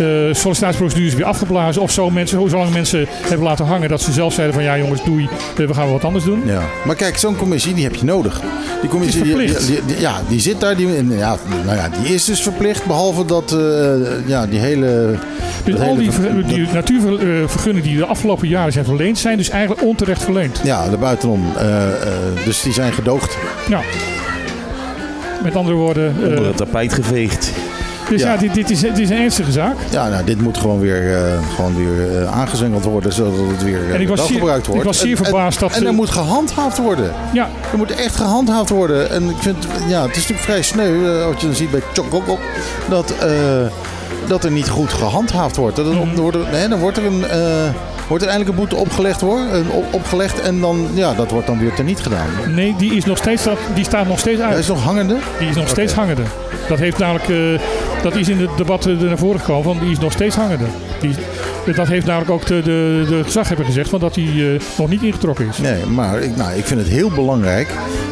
Eh, 0.00 0.06
sollicitatieprocedures 0.34 1.14
weer 1.14 1.24
afgeblazen. 1.24 1.82
Of 1.82 1.90
zo 1.90 2.10
mensen, 2.10 2.38
hoe 2.38 2.48
zolang 2.48 2.72
mensen 2.72 3.06
hebben 3.28 3.46
laten 3.46 3.64
hangen 3.66 3.88
dat 3.88 4.00
ze 4.00 4.12
zelf 4.12 4.32
zeiden 4.34 4.54
van 4.54 4.64
ja 4.64 4.78
jongens 4.78 5.04
doei, 5.04 5.28
eh, 5.58 5.66
we 5.66 5.74
gaan 5.74 5.84
wel 5.84 5.92
wat 5.92 6.04
anders 6.04 6.24
doen. 6.24 6.42
Ja. 6.44 6.60
Maar 6.84 6.96
kijk, 6.96 7.18
zo'n 7.18 7.36
commissie 7.36 7.74
die 7.74 7.84
heb 7.84 7.94
je 7.94 8.04
nodig. 8.04 8.40
Die 8.80 8.90
commissie, 8.90 9.22
die, 9.22 9.32
verplicht. 9.32 9.66
die- 9.66 9.80
die- 9.86 10.00
ja, 10.00 10.20
die 10.28 10.40
zit 10.40 10.60
daar. 10.60 10.76
Die, 10.76 10.88
ja, 11.16 11.36
nou 11.64 11.76
ja, 11.76 11.88
die 12.02 12.14
is 12.14 12.24
dus 12.24 12.42
verplicht, 12.42 12.86
behalve 12.86 13.24
dat, 13.24 13.52
eh, 13.52 14.28
ja, 14.28 14.46
die 14.46 14.58
hele... 14.58 15.14
Dus 15.64 15.80
al 15.80 15.96
die, 15.96 16.10
ver- 16.10 16.22
ver- 16.22 16.46
die 16.46 16.66
natuurvergunningen 16.72 17.88
die 17.88 17.96
de 17.96 18.06
afgelopen 18.06 18.48
jaren 18.48 18.72
zijn 18.72 18.84
verleend, 18.84 19.18
zijn 19.18 19.36
dus 19.36 19.48
eigenlijk 19.50 19.82
onterecht 19.82 20.22
verleend. 20.22 20.60
Ja, 20.64 20.88
de 20.88 20.96
buitenom. 20.96 21.44
Eh, 21.56 21.86
eh, 21.86 21.92
dus 22.44 22.62
die 22.62 22.72
zijn 22.72 22.92
gedoogd. 22.92 23.36
Ja. 23.68 23.80
Met 25.42 25.56
andere 25.56 25.76
woorden, 25.76 26.14
eh, 26.22 26.28
Onder 26.28 26.46
het 26.46 26.56
tapijt 26.56 26.92
geveegd. 26.92 27.52
Dus 28.08 28.20
ja, 28.22 28.32
ja. 28.32 28.38
dit, 28.38 28.54
dit, 28.54 28.70
is, 28.70 28.80
dit 28.80 28.98
is 28.98 29.10
een 29.10 29.16
ernstige 29.16 29.52
zaak. 29.52 29.76
Ja, 29.90 30.08
nou, 30.08 30.24
dit 30.24 30.40
moet 30.40 30.58
gewoon 30.58 30.80
weer, 30.80 31.16
eh, 31.16 31.32
gewoon 31.54 31.76
weer 31.76 32.20
eh, 32.22 32.32
aangezengeld 32.40 32.84
worden, 32.84 33.12
zodat 33.12 33.32
het 33.50 33.62
weer 33.62 33.88
eh, 33.88 33.94
En 33.94 34.00
ik 34.00 34.08
was 34.08 34.18
wel 34.18 34.26
zeer- 34.26 34.36
gebruikt 34.38 34.66
wordt. 34.66 34.80
ik 34.80 34.86
was 34.86 34.98
zeer 34.98 35.10
En- 35.10 35.16
en- 35.16 35.24
verbaasd 35.24 35.60
dat 35.60 35.72
En, 35.72 35.86
er 35.86 35.92
moet 35.92 36.10
gehandhaafd 36.10 36.78
worden. 36.78 37.12
Ja, 37.32 37.48
Er 37.72 37.78
moet 37.78 37.94
echt 37.94 38.16
gehandhaafd 38.16 38.70
worden. 38.70 39.10
En 39.10 39.28
ik 39.28 39.36
vind, 39.38 39.56
ja, 39.88 40.02
het 40.02 40.10
is 40.10 40.16
natuurlijk 40.16 40.40
vrij 40.40 40.62
sneu, 40.62 41.18
eh, 41.18 41.26
als 41.26 41.40
je 41.40 41.46
dan 41.46 41.54
ziet 41.56 41.70
bij 41.70 41.82
Chokokok, 41.92 42.40
dat, 42.88 43.14
eh, 43.20 43.28
dat 44.26 44.44
er 44.44 44.50
niet 44.50 44.68
goed 44.68 44.92
gehandhaafd 44.92 45.56
wordt. 45.56 45.76
Dat 45.76 45.86
wordt 46.16 46.36
er- 46.36 46.46
nee, 46.52 46.68
dan 46.68 46.78
wordt 46.78 46.96
er, 46.96 47.04
een, 47.04 47.24
eh, 47.28 47.38
wordt 48.08 48.24
er 48.24 48.30
eindelijk 48.30 48.58
een 48.58 48.64
boete 48.66 48.76
opgelegd, 48.84 49.20
hoor. 49.20 49.40
Opgelegd 49.90 50.40
en 50.40 50.60
dan, 50.60 50.88
ja, 50.94 51.14
dat 51.14 51.30
wordt 51.30 51.46
dan 51.46 51.58
weer 51.58 51.74
teniet 51.74 52.00
gedaan. 52.00 52.26
nee, 52.54 52.74
die, 52.78 52.94
is 52.94 53.04
nog 53.04 53.18
steeds, 53.18 53.46
die 53.74 53.84
staat 53.84 54.06
nog 54.06 54.18
steeds 54.18 54.40
Hij 54.40 54.48
uit. 54.48 54.58
is 54.58 54.66
nog 54.68 54.82
hangende. 54.82 55.16
Die 55.38 55.48
is 55.48 55.56
nog 55.56 55.68
steeds 55.68 55.92
hangende. 55.92 56.22
Dat 56.68 56.78
heeft 56.78 56.98
namelijk, 56.98 57.28
eh, 57.28 58.02
dat 58.02 58.16
is 58.16 58.28
in 58.28 58.40
het 58.40 58.56
debat 58.56 58.86
eh, 58.86 59.00
er 59.00 59.06
naar 59.06 59.18
voren 59.18 59.40
gekomen, 59.40 59.62
van 59.64 59.78
die 59.78 59.90
is 59.90 59.98
nog 59.98 60.12
steeds 60.12 60.36
hangende. 60.36 60.64
Die, 61.00 61.14
dat 61.74 61.88
heeft 61.88 62.06
namelijk 62.06 62.30
ook 62.30 62.46
de, 62.46 62.62
de, 62.62 63.04
de 63.08 63.20
gezaghebber 63.24 63.64
gezegd, 63.64 63.88
van 63.88 64.00
dat 64.00 64.14
hij 64.14 64.24
eh, 64.24 64.60
nog 64.78 64.88
niet 64.88 65.02
ingetrokken 65.02 65.48
is. 65.48 65.58
Nee, 65.58 65.86
maar 65.86 66.20
ik, 66.20 66.36
nou, 66.36 66.52
ik 66.52 66.64
vind 66.64 66.80
het 66.80 66.88
heel 66.88 67.10
belangrijk, 67.10 67.68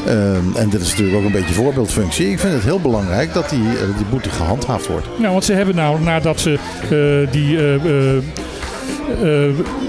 ehm, 0.07 0.17
en 0.57 0.69
dit 0.69 0.81
is 0.81 0.91
natuurlijk 0.91 1.17
ook 1.19 1.25
een 1.25 1.33
beetje 1.33 1.55
voorbeeldfunctie, 1.55 2.31
ik 2.31 2.39
vind 2.39 2.53
het 2.53 2.63
heel 2.63 2.81
belangrijk 2.81 3.33
dat 3.35 3.51
die, 3.51 3.63
eh, 3.69 3.97
die 3.97 4.07
boete 4.11 4.31
gehandhaafd 4.31 4.87
wordt. 4.87 5.07
Nou, 5.19 5.33
want 5.33 5.45
ze 5.45 5.53
hebben 5.53 5.75
nou, 5.75 6.01
nadat 6.01 6.41
ze 6.41 6.53
eh, 6.83 7.33
die, 7.33 7.57
eh, 7.57 7.75
eh, 7.75 8.17
eh, 8.17 8.23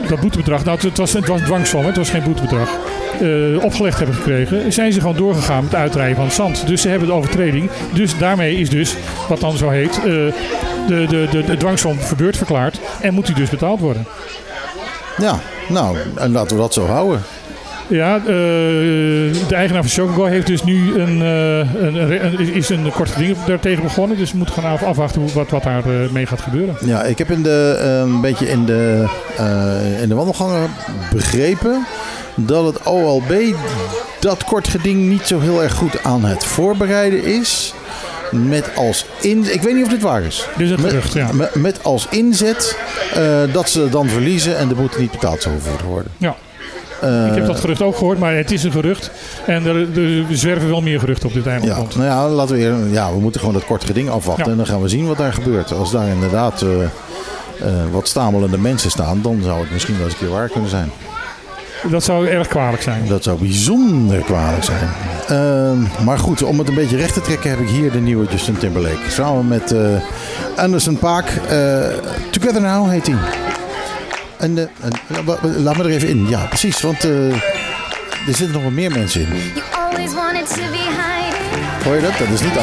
dat 0.07 0.19
boetebedrag, 0.19 0.65
nou 0.65 0.79
het 0.81 0.97
was, 0.97 1.13
het 1.13 1.27
was 1.27 1.39
een 1.39 1.43
dwangsom, 1.43 1.85
het 1.85 1.97
was 1.97 2.09
geen 2.09 2.23
boetebedrag, 2.23 2.69
eh, 3.21 3.63
opgelegd 3.63 3.97
hebben 3.97 4.15
gekregen, 4.15 4.73
zijn 4.73 4.93
ze 4.93 4.99
gewoon 4.99 5.15
doorgegaan 5.15 5.63
met 5.63 5.71
het 5.71 5.81
uitrijden 5.81 6.15
van 6.15 6.25
het 6.25 6.33
zand. 6.33 6.67
Dus 6.67 6.81
ze 6.81 6.89
hebben 6.89 7.07
de 7.07 7.13
overtreding. 7.13 7.69
Dus 7.93 8.17
daarmee 8.17 8.55
is 8.55 8.69
dus, 8.69 8.95
wat 9.29 9.39
dan 9.39 9.57
zo 9.57 9.69
heet, 9.69 9.97
eh, 9.97 10.03
de, 10.03 10.33
de, 10.87 11.27
de, 11.31 11.43
de 11.43 11.57
dwangsom 11.57 11.99
verbeurd 11.99 12.37
verklaard 12.37 12.79
en 13.01 13.13
moet 13.13 13.25
die 13.25 13.35
dus 13.35 13.49
betaald 13.49 13.79
worden. 13.79 14.05
Ja, 15.17 15.39
nou, 15.67 15.97
en 16.15 16.31
laten 16.31 16.55
we 16.55 16.61
dat 16.61 16.73
zo 16.73 16.85
houden. 16.85 17.21
Ja, 17.91 18.15
eh, 18.17 18.23
de 18.25 19.55
eigenaar 19.55 19.81
van 19.81 19.91
Chocogo 19.91 20.25
heeft 20.25 20.47
dus 20.47 20.63
nu 20.63 20.99
een, 20.99 21.21
eh, 21.21 21.83
een, 21.83 22.53
is 22.53 22.69
een 22.69 22.91
kort 22.91 23.09
geding 23.09 23.37
daartegen 23.45 23.83
begonnen. 23.83 24.17
Dus 24.17 24.31
we 24.31 24.37
moeten 24.37 24.55
gaan 24.55 24.71
af- 24.71 24.83
afwachten 24.83 25.33
wat, 25.33 25.49
wat 25.49 25.63
daar 25.63 25.83
eh, 25.85 26.09
mee 26.11 26.25
gaat 26.25 26.41
gebeuren. 26.41 26.75
Ja, 26.85 27.03
ik 27.03 27.17
heb 27.17 27.31
in 27.31 27.43
de, 27.43 27.77
een 28.05 28.21
beetje 28.21 28.49
in 28.49 28.65
de, 28.65 29.05
in 30.01 30.09
de 30.09 30.15
wandelgangen 30.15 30.69
begrepen 31.13 31.85
dat 32.35 32.65
het 32.65 32.83
OLB 32.83 33.31
dat 34.19 34.43
kort 34.43 34.67
geding 34.67 35.09
niet 35.09 35.27
zo 35.27 35.39
heel 35.39 35.63
erg 35.63 35.73
goed 35.73 36.03
aan 36.03 36.23
het 36.25 36.43
voorbereiden 36.45 37.23
is. 37.23 37.73
Met 38.31 38.69
als 38.75 39.05
in, 39.21 39.53
ik 39.53 39.61
weet 39.61 39.73
niet 39.75 39.83
of 39.85 39.89
dit 39.91 40.01
waar 40.01 40.21
is. 40.21 40.47
Dit 40.57 40.65
is 40.65 40.71
een 40.73 40.81
Met- 40.81 40.89
gerucht, 40.91 41.13
ja. 41.13 41.29
Met, 41.33 41.55
met 41.55 41.83
als 41.83 42.07
inzet 42.09 42.77
dat 43.51 43.69
ze 43.69 43.89
dan 43.89 44.09
verliezen 44.09 44.57
en 44.57 44.67
de 44.67 44.75
boete 44.75 44.99
niet 44.99 45.11
betaald 45.11 45.41
zou 45.41 45.55
worden. 45.87 46.11
Ja. 46.17 46.35
Eh, 47.01 47.25
Ik 47.27 47.35
heb 47.35 47.45
dat 47.45 47.59
gerucht 47.59 47.81
ook 47.81 47.95
gehoord, 47.97 48.19
maar 48.19 48.35
het 48.35 48.51
is 48.51 48.63
een 48.63 48.71
gerucht. 48.71 49.11
En 49.45 49.65
er, 49.65 49.75
er 49.99 50.25
zwerven 50.37 50.69
wel 50.69 50.81
meer 50.81 50.99
geruchten 50.99 51.27
op 51.27 51.33
dit 51.33 51.45
eiland 51.47 51.69
Ja, 51.71 51.75
rond. 51.75 51.95
nou 51.95 52.07
ja, 52.07 52.27
laten 52.29 52.55
we, 52.55 52.61
eer- 52.61 52.91
ja, 52.91 53.11
we 53.13 53.19
moeten 53.19 53.39
gewoon 53.39 53.55
dat 53.55 53.65
kort 53.65 53.83
geding 53.83 54.09
afwachten. 54.09 54.45
Ja. 54.45 54.51
En 54.51 54.57
dan 54.57 54.65
gaan 54.65 54.81
we 54.81 54.87
zien 54.89 55.07
wat 55.07 55.17
daar 55.17 55.33
gebeurt. 55.33 55.73
Als 55.73 55.91
daar 55.91 56.07
inderdaad 56.07 56.61
eh, 56.61 56.69
eh, 56.83 56.87
wat 57.91 58.07
stamelende 58.07 58.57
mensen 58.57 58.91
staan, 58.91 59.19
dan 59.21 59.39
zou 59.43 59.59
het 59.61 59.71
misschien 59.71 59.95
wel 59.97 60.03
eens 60.05 60.13
een 60.13 60.19
keer 60.19 60.29
waar 60.29 60.49
kunnen 60.49 60.69
zijn. 60.69 60.91
Dat 61.91 62.03
zou 62.03 62.27
erg 62.27 62.47
kwalijk 62.47 62.81
zijn. 62.81 63.07
Dat 63.07 63.23
zou 63.23 63.39
bijzonder 63.39 64.21
kwalijk 64.21 64.63
zijn. 64.63 64.89
Ehm, 65.27 66.05
maar 66.05 66.19
goed, 66.19 66.43
om 66.43 66.59
het 66.59 66.67
een 66.67 66.73
beetje 66.75 66.97
recht 66.97 67.13
te 67.13 67.21
trekken 67.21 67.49
heb 67.49 67.59
ik 67.59 67.67
hier 67.69 67.91
de 67.91 67.99
nieuwe 67.99 68.25
Justin 68.29 68.57
Timberlake. 68.57 69.09
Samen 69.09 69.47
met 69.47 69.71
eh, 69.71 69.79
Anderson 70.55 70.97
Paak. 70.97 71.25
Together 72.31 72.61
Now 72.61 72.89
heet 72.89 73.07
hij. 73.07 73.15
En, 74.41 74.57
eh, 74.57 74.63
en, 74.81 75.25
wa- 75.25 75.37
laat 75.41 75.77
me 75.77 75.83
er 75.83 75.89
even 75.89 76.07
in. 76.07 76.27
Ja, 76.29 76.45
precies. 76.45 76.81
Want 76.81 77.03
eh, 77.03 77.31
er 78.27 78.35
zitten 78.35 78.51
nog 78.51 78.63
wat 78.63 78.71
meer 78.71 78.91
mensen 78.91 79.21
in. 79.21 79.27
Hoor 81.83 81.95
je 81.95 82.01
dat? 82.01 82.17
Dat 82.17 82.27
is 82.29 82.41
niet 82.41 82.53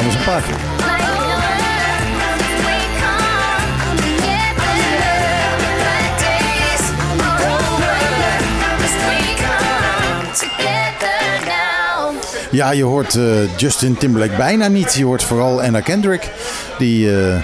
come 9.37 10.31
together 10.33 11.45
now. 11.45 12.13
Ja, 12.51 12.71
je 12.71 12.83
hoort 12.83 13.15
eh, 13.15 13.57
Justin 13.57 13.97
Timberlake 13.97 14.35
bijna 14.37 14.67
niet. 14.67 14.93
Je 14.93 15.05
hoort 15.05 15.23
vooral 15.23 15.61
Anna 15.61 15.79
Kendrick. 15.79 16.29
Die 16.77 17.17
eh, 17.21 17.35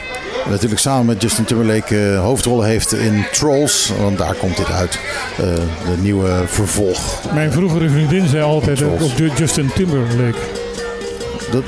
natuurlijk 0.50 0.82
samen 0.82 1.06
met 1.06 1.22
Justin 1.22 1.44
Timberlake 1.46 2.12
eh, 2.12 2.20
hoofdrollen 2.20 2.66
heeft 2.68 2.94
in 2.94 3.26
Trolls. 3.32 3.92
Want 4.02 4.18
daar 4.18 4.34
komt 4.36 4.58
dit 4.58 4.72
uit. 4.72 5.00
Eh, 5.38 5.44
de 5.46 6.02
nieuwe 6.02 6.30
vervolg. 6.46 7.20
Mijn 7.34 7.52
vroegere 7.52 7.90
vriendin 7.90 8.28
zei 8.28 8.44
altijd 8.44 8.82
op 8.84 9.12
Ju- 9.16 9.32
Justin 9.38 9.70
Timberlake. 9.76 10.38
Dat, 11.52 11.64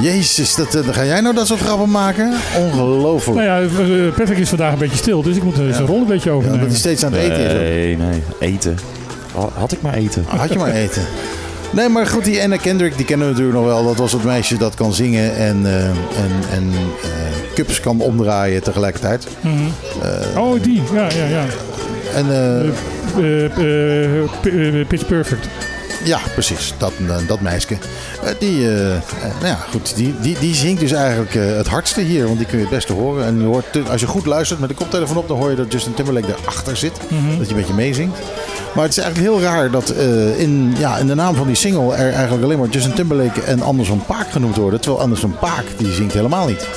Jezus, 0.00 0.54
dat, 0.54 0.74
eh, 0.74 0.88
ga 0.94 1.04
jij 1.04 1.20
nou 1.20 1.34
dat 1.34 1.46
soort 1.46 1.60
grappen 1.60 1.90
maken? 1.90 2.32
Ongelooflijk. 2.58 3.38
Nou 3.46 3.66
ja, 3.68 4.10
Patrick 4.10 4.38
is 4.38 4.48
vandaag 4.48 4.72
een 4.72 4.78
beetje 4.78 4.96
stil, 4.96 5.22
dus 5.22 5.36
ik 5.36 5.42
moet 5.42 5.54
zijn 5.54 5.86
rol 5.86 6.00
een 6.00 6.06
beetje 6.06 6.30
Ja, 6.30 6.34
overnemen. 6.36 6.60
dat 6.60 6.70
hij 6.70 6.78
steeds 6.78 7.04
aan 7.04 7.12
het 7.12 7.22
eten 7.22 7.38
is. 7.38 7.52
ook. 7.52 7.58
Nee, 7.58 7.96
nee. 7.96 8.22
Eten. 8.38 8.78
Ha- 9.34 9.48
Had 9.54 9.72
ik 9.72 9.82
maar 9.82 9.94
eten. 9.94 10.24
Had 10.26 10.52
je 10.52 10.58
maar 10.58 10.72
eten. 10.72 11.02
Nee, 11.70 11.88
maar 11.88 12.06
goed, 12.06 12.24
die 12.24 12.42
Anna 12.42 12.56
Kendrick, 12.56 12.96
die 12.96 13.06
kennen 13.06 13.26
we 13.26 13.32
natuurlijk 13.32 13.58
nog 13.58 13.66
wel. 13.66 13.84
Dat 13.84 13.96
was 13.96 14.12
het 14.12 14.24
meisje 14.24 14.56
dat 14.56 14.74
kan 14.74 14.94
zingen 14.94 15.36
en, 15.36 15.66
eh, 15.66 15.88
en, 15.88 15.96
en 16.52 16.72
eh, 17.02 17.54
cups 17.54 17.80
kan 17.80 18.00
omdraaien 18.00 18.62
tegelijkertijd. 18.62 19.26
Mhm. 19.40 19.54
Eh, 20.02 20.42
oh, 20.42 20.62
die. 20.62 20.82
Ja, 20.92 21.08
ja, 21.10 21.24
ja. 21.24 21.44
En, 22.14 22.26
Pitch 24.86 25.06
Perfect. 25.06 25.48
Ja, 26.04 26.18
precies. 26.32 26.74
Dat, 26.78 26.92
dat 27.26 27.40
meisje. 27.40 27.76
Die, 28.38 28.66
nou 28.66 29.46
ja, 29.46 29.58
goed, 29.70 29.96
die, 29.96 30.14
die, 30.20 30.36
die 30.38 30.54
zingt 30.54 30.80
dus 30.80 30.92
eigenlijk 30.92 31.34
het 31.34 31.66
hardste 31.66 32.00
hier. 32.00 32.26
Want 32.26 32.38
die 32.38 32.46
kun 32.46 32.56
je 32.58 32.64
het 32.64 32.74
beste 32.74 32.92
horen. 32.92 33.24
En 33.24 33.38
je 33.40 33.44
hoort, 33.44 33.88
als 33.90 34.00
je 34.00 34.06
goed 34.06 34.26
luistert 34.26 34.60
met 34.60 34.68
de 34.68 34.74
koptelefoon 34.74 35.16
op, 35.16 35.28
dan 35.28 35.36
hoor 35.36 35.50
je 35.50 35.56
dat 35.56 35.72
Justin 35.72 35.94
Timberlake 35.94 36.26
daarachter 36.26 36.76
zit. 36.76 37.00
Mhm. 37.08 37.38
Dat 37.38 37.48
je 37.48 37.54
een 37.54 37.60
beetje 37.60 37.74
meezingt. 37.74 38.18
Maar 38.76 38.84
het 38.84 38.96
is 38.96 39.02
eigenlijk 39.02 39.32
heel 39.32 39.42
raar 39.50 39.70
dat 39.70 39.90
eh, 39.90 40.40
in, 40.40 40.74
ja, 40.78 40.96
in 40.96 41.06
de 41.06 41.14
naam 41.14 41.34
van 41.34 41.46
die 41.46 41.56
single 41.56 41.94
er 41.94 42.12
eigenlijk 42.12 42.44
alleen 42.44 42.58
maar 42.58 42.68
Justin 42.68 42.92
Timberlake 42.92 43.42
en 43.42 43.62
Anderson 43.62 44.04
Paak 44.06 44.30
genoemd 44.30 44.56
worden. 44.56 44.80
Terwijl 44.80 45.02
Anderson 45.02 45.36
Paak, 45.40 45.64
die 45.76 45.92
zingt 45.92 46.12
helemaal 46.12 46.46
niet. 46.46 46.68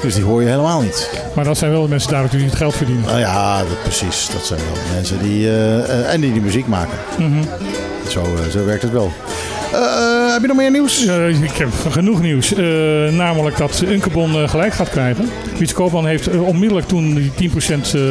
Dus 0.00 0.14
die 0.14 0.24
hoor 0.24 0.42
je 0.42 0.48
helemaal 0.48 0.80
niet. 0.80 1.10
Maar 1.34 1.44
dat 1.44 1.58
zijn 1.58 1.70
wel 1.70 1.82
de 1.82 1.88
mensen 1.88 2.10
daar 2.10 2.30
die 2.30 2.44
het 2.44 2.54
geld 2.54 2.74
verdienen. 2.74 3.04
Nou 3.04 3.18
ja, 3.18 3.58
dat, 3.58 3.82
precies. 3.82 4.28
Dat 4.32 4.46
zijn 4.46 4.60
wel 4.60 4.94
mensen 4.94 5.18
die, 5.22 5.48
eh, 5.48 5.78
eh, 5.78 6.12
en 6.12 6.20
die 6.20 6.32
die 6.32 6.42
muziek 6.42 6.66
maken. 6.66 6.98
Mhm. 7.18 7.42
Zo, 8.08 8.24
zo 8.50 8.64
werkt 8.64 8.82
het 8.82 8.92
wel. 8.92 9.12
Eh, 9.76 10.32
heb 10.32 10.40
je 10.40 10.46
nog 10.46 10.56
meer 10.56 10.70
nieuws? 10.70 11.04
Ik 11.42 11.56
heb 11.56 11.68
genoeg 11.90 12.22
nieuws. 12.22 12.54
Eh, 12.54 12.64
namelijk 13.12 13.56
dat 13.56 13.82
Unkebon 13.86 14.34
eh, 14.34 14.48
gelijk 14.48 14.72
gaat 14.72 14.90
krijgen. 14.90 15.30
Wietse 15.58 15.74
Koopman 15.74 16.06
heeft 16.06 16.28
onmiddellijk 16.38 16.88
toen 16.88 17.14
die 17.14 17.30
10% 17.34 17.94
eh 17.94 18.02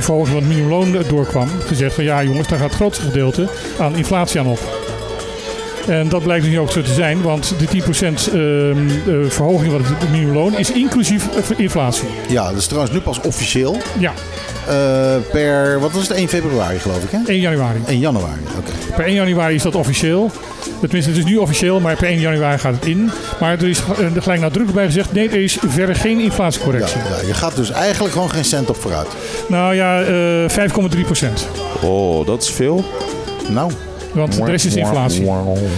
verhoging 0.00 0.28
van 0.28 0.36
het 0.36 0.48
minimumloon 0.48 0.96
doorkwam... 1.08 1.48
gezegd 1.66 1.94
van 1.94 2.04
ja 2.04 2.22
jongens, 2.22 2.48
daar 2.48 2.58
gaat 2.58 2.68
het 2.68 2.76
grootste 2.76 3.04
gedeelte 3.04 3.48
aan 3.78 3.96
inflatie 3.96 4.40
aan 4.40 4.46
op. 4.46 4.58
En 5.86 6.08
dat 6.08 6.22
blijkt 6.22 6.46
nu 6.46 6.58
ook 6.58 6.72
zo 6.72 6.82
te 6.82 6.92
zijn, 6.92 7.22
want 7.22 7.54
de 7.58 7.66
10% 7.66 8.32
ehm, 8.32 8.88
eh, 8.88 9.30
verhoging 9.30 9.72
van 9.72 9.84
het 9.84 10.10
minimumloon 10.10 10.58
is 10.58 10.72
inclusief 10.72 11.28
inflatie. 11.56 12.08
Ja, 12.28 12.48
dat 12.48 12.58
is 12.58 12.66
trouwens 12.66 12.94
nu 12.94 13.00
pas 13.00 13.20
officieel. 13.20 13.76
Ja, 13.98 14.12
Eh, 14.68 15.16
per, 15.32 15.80
wat 15.80 15.92
was 15.92 16.08
het, 16.08 16.16
1 16.16 16.28
februari 16.28 16.78
geloof 16.78 17.02
ik 17.02 17.10
hè? 17.10 17.18
1 17.26 17.40
januari. 17.40 17.78
1 17.86 17.98
januari, 17.98 18.40
oké. 18.58 18.94
Per 18.96 19.04
1 19.04 19.14
januari 19.14 19.54
is 19.54 19.62
dat 19.62 19.74
officieel. 19.74 20.30
Tenminste, 20.80 21.10
het 21.10 21.18
is 21.18 21.24
nu 21.24 21.36
officieel, 21.36 21.80
maar 21.80 21.96
per 21.96 22.08
1 22.08 22.18
januari 22.20 22.58
gaat 22.58 22.74
het 22.74 22.84
in. 22.86 23.10
Maar 23.40 23.52
er 23.52 23.68
is 23.68 23.78
eh, 23.98 24.14
er 24.16 24.22
gelijk 24.22 24.40
nadrukkelijk 24.40 24.74
bij 24.74 24.84
gezegd: 24.86 25.12
nee, 25.12 25.28
er 25.28 25.42
is 25.42 25.58
verder 25.66 25.94
geen 25.94 26.20
inflatiecorrectie. 26.20 26.98
ja, 26.98 27.26
je 27.26 27.34
gaat 27.34 27.56
dus 27.56 27.70
eigenlijk 27.70 28.12
gewoon 28.12 28.30
geen 28.30 28.44
cent 28.44 28.68
op 28.70 28.76
vooruit. 28.76 29.06
Nou 29.48 29.74
ja, 29.74 30.02
eh 30.02 30.68
5,3 30.94 31.00
procent. 31.04 31.48
Oh, 31.82 32.26
dat 32.26 32.42
is 32.42 32.50
veel. 32.50 32.84
Nou, 33.48 33.70
Want 34.12 34.36
de 34.36 34.44
rest 34.44 34.64
is 34.64 34.74
inflatie. 34.76 35.30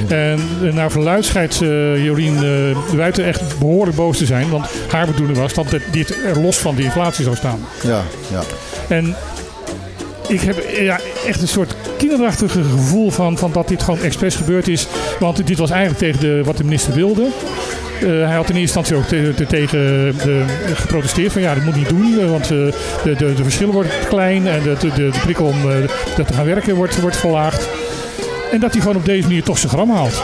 En 0.09 0.41
eh, 0.65 0.73
naar 0.73 0.91
verluid 0.91 1.25
schijnt 1.25 1.63
eh, 1.63 2.05
Jolien 2.05 2.35
eh, 2.35 2.41
de 2.43 2.97
Wuiten 2.97 3.25
echt 3.25 3.59
behoorlijk 3.59 3.97
boos 3.97 4.19
te 4.19 4.27
zijn. 4.27 4.51
Want 4.51 4.67
haar 4.91 5.07
bedoeling 5.07 5.39
was 5.39 5.55
dat 5.55 5.71
dit- 5.71 5.83
dit 5.93 6.15
er 6.27 6.41
los 6.41 6.57
van 6.57 6.75
die 6.75 6.85
inflatie 6.85 7.25
zou 7.25 7.37
staan. 7.37 7.61
Ja, 7.83 8.03
ja. 8.31 8.41
En 8.89 9.15
ik 10.29 10.41
heb 10.41 10.65
ja, 10.81 11.01
echt 11.27 11.41
een 11.43 11.49
soort 11.49 11.75
kinderachtige 11.99 12.63
gevoel 12.63 13.11
van, 13.11 13.39
van 13.39 13.53
dat 13.53 13.69
dit 13.69 13.83
gewoon 13.83 14.01
expres 14.01 14.35
gebeurd 14.37 14.69
is. 14.69 14.87
Want 15.19 15.47
dit 15.47 15.59
was 15.59 15.71
eigenlijk 15.71 16.01
tegen 16.01 16.21
de, 16.21 16.43
wat 16.45 16.57
de 16.57 16.65
minister 16.65 16.93
wilde. 16.95 17.27
Eh, 18.01 18.07
hij 18.09 18.35
had 18.37 18.51
in 18.51 18.57
eerste 18.57 18.79
instantie 18.79 18.97
ook 18.97 19.05
te- 19.05 19.33
te- 19.37 19.47
tegen 19.47 19.79
de, 20.25 20.43
geprotesteerd 20.75 21.33
van 21.33 21.43
ja, 21.43 21.55
dat 21.55 21.65
moet 21.65 21.77
niet 21.77 21.89
doen. 21.89 22.19
eh, 22.21 22.31
Want 22.31 22.43
eh, 22.43 22.49
de, 22.49 23.15
de, 23.19 23.35
de 23.35 23.43
verschillen 23.43 23.73
worden 23.75 23.93
klein 24.09 24.47
en 24.47 24.63
de, 24.63 24.77
de, 24.81 24.91
de 24.95 25.11
prikkel 25.23 25.47
om 25.47 25.57
dat 26.17 26.27
te 26.27 26.33
gaan 26.33 26.45
werken 26.47 26.75
wordt, 26.75 27.01
wordt 27.01 27.17
verlaagd. 27.17 27.69
En 28.53 28.61
dat 28.61 28.73
hij 28.73 28.81
gewoon 28.81 28.97
op 28.97 29.05
deze 29.05 29.27
manier 29.27 29.43
toch 29.43 29.59
zijn 29.59 29.73
gram 29.73 29.91
haalt. 29.91 30.23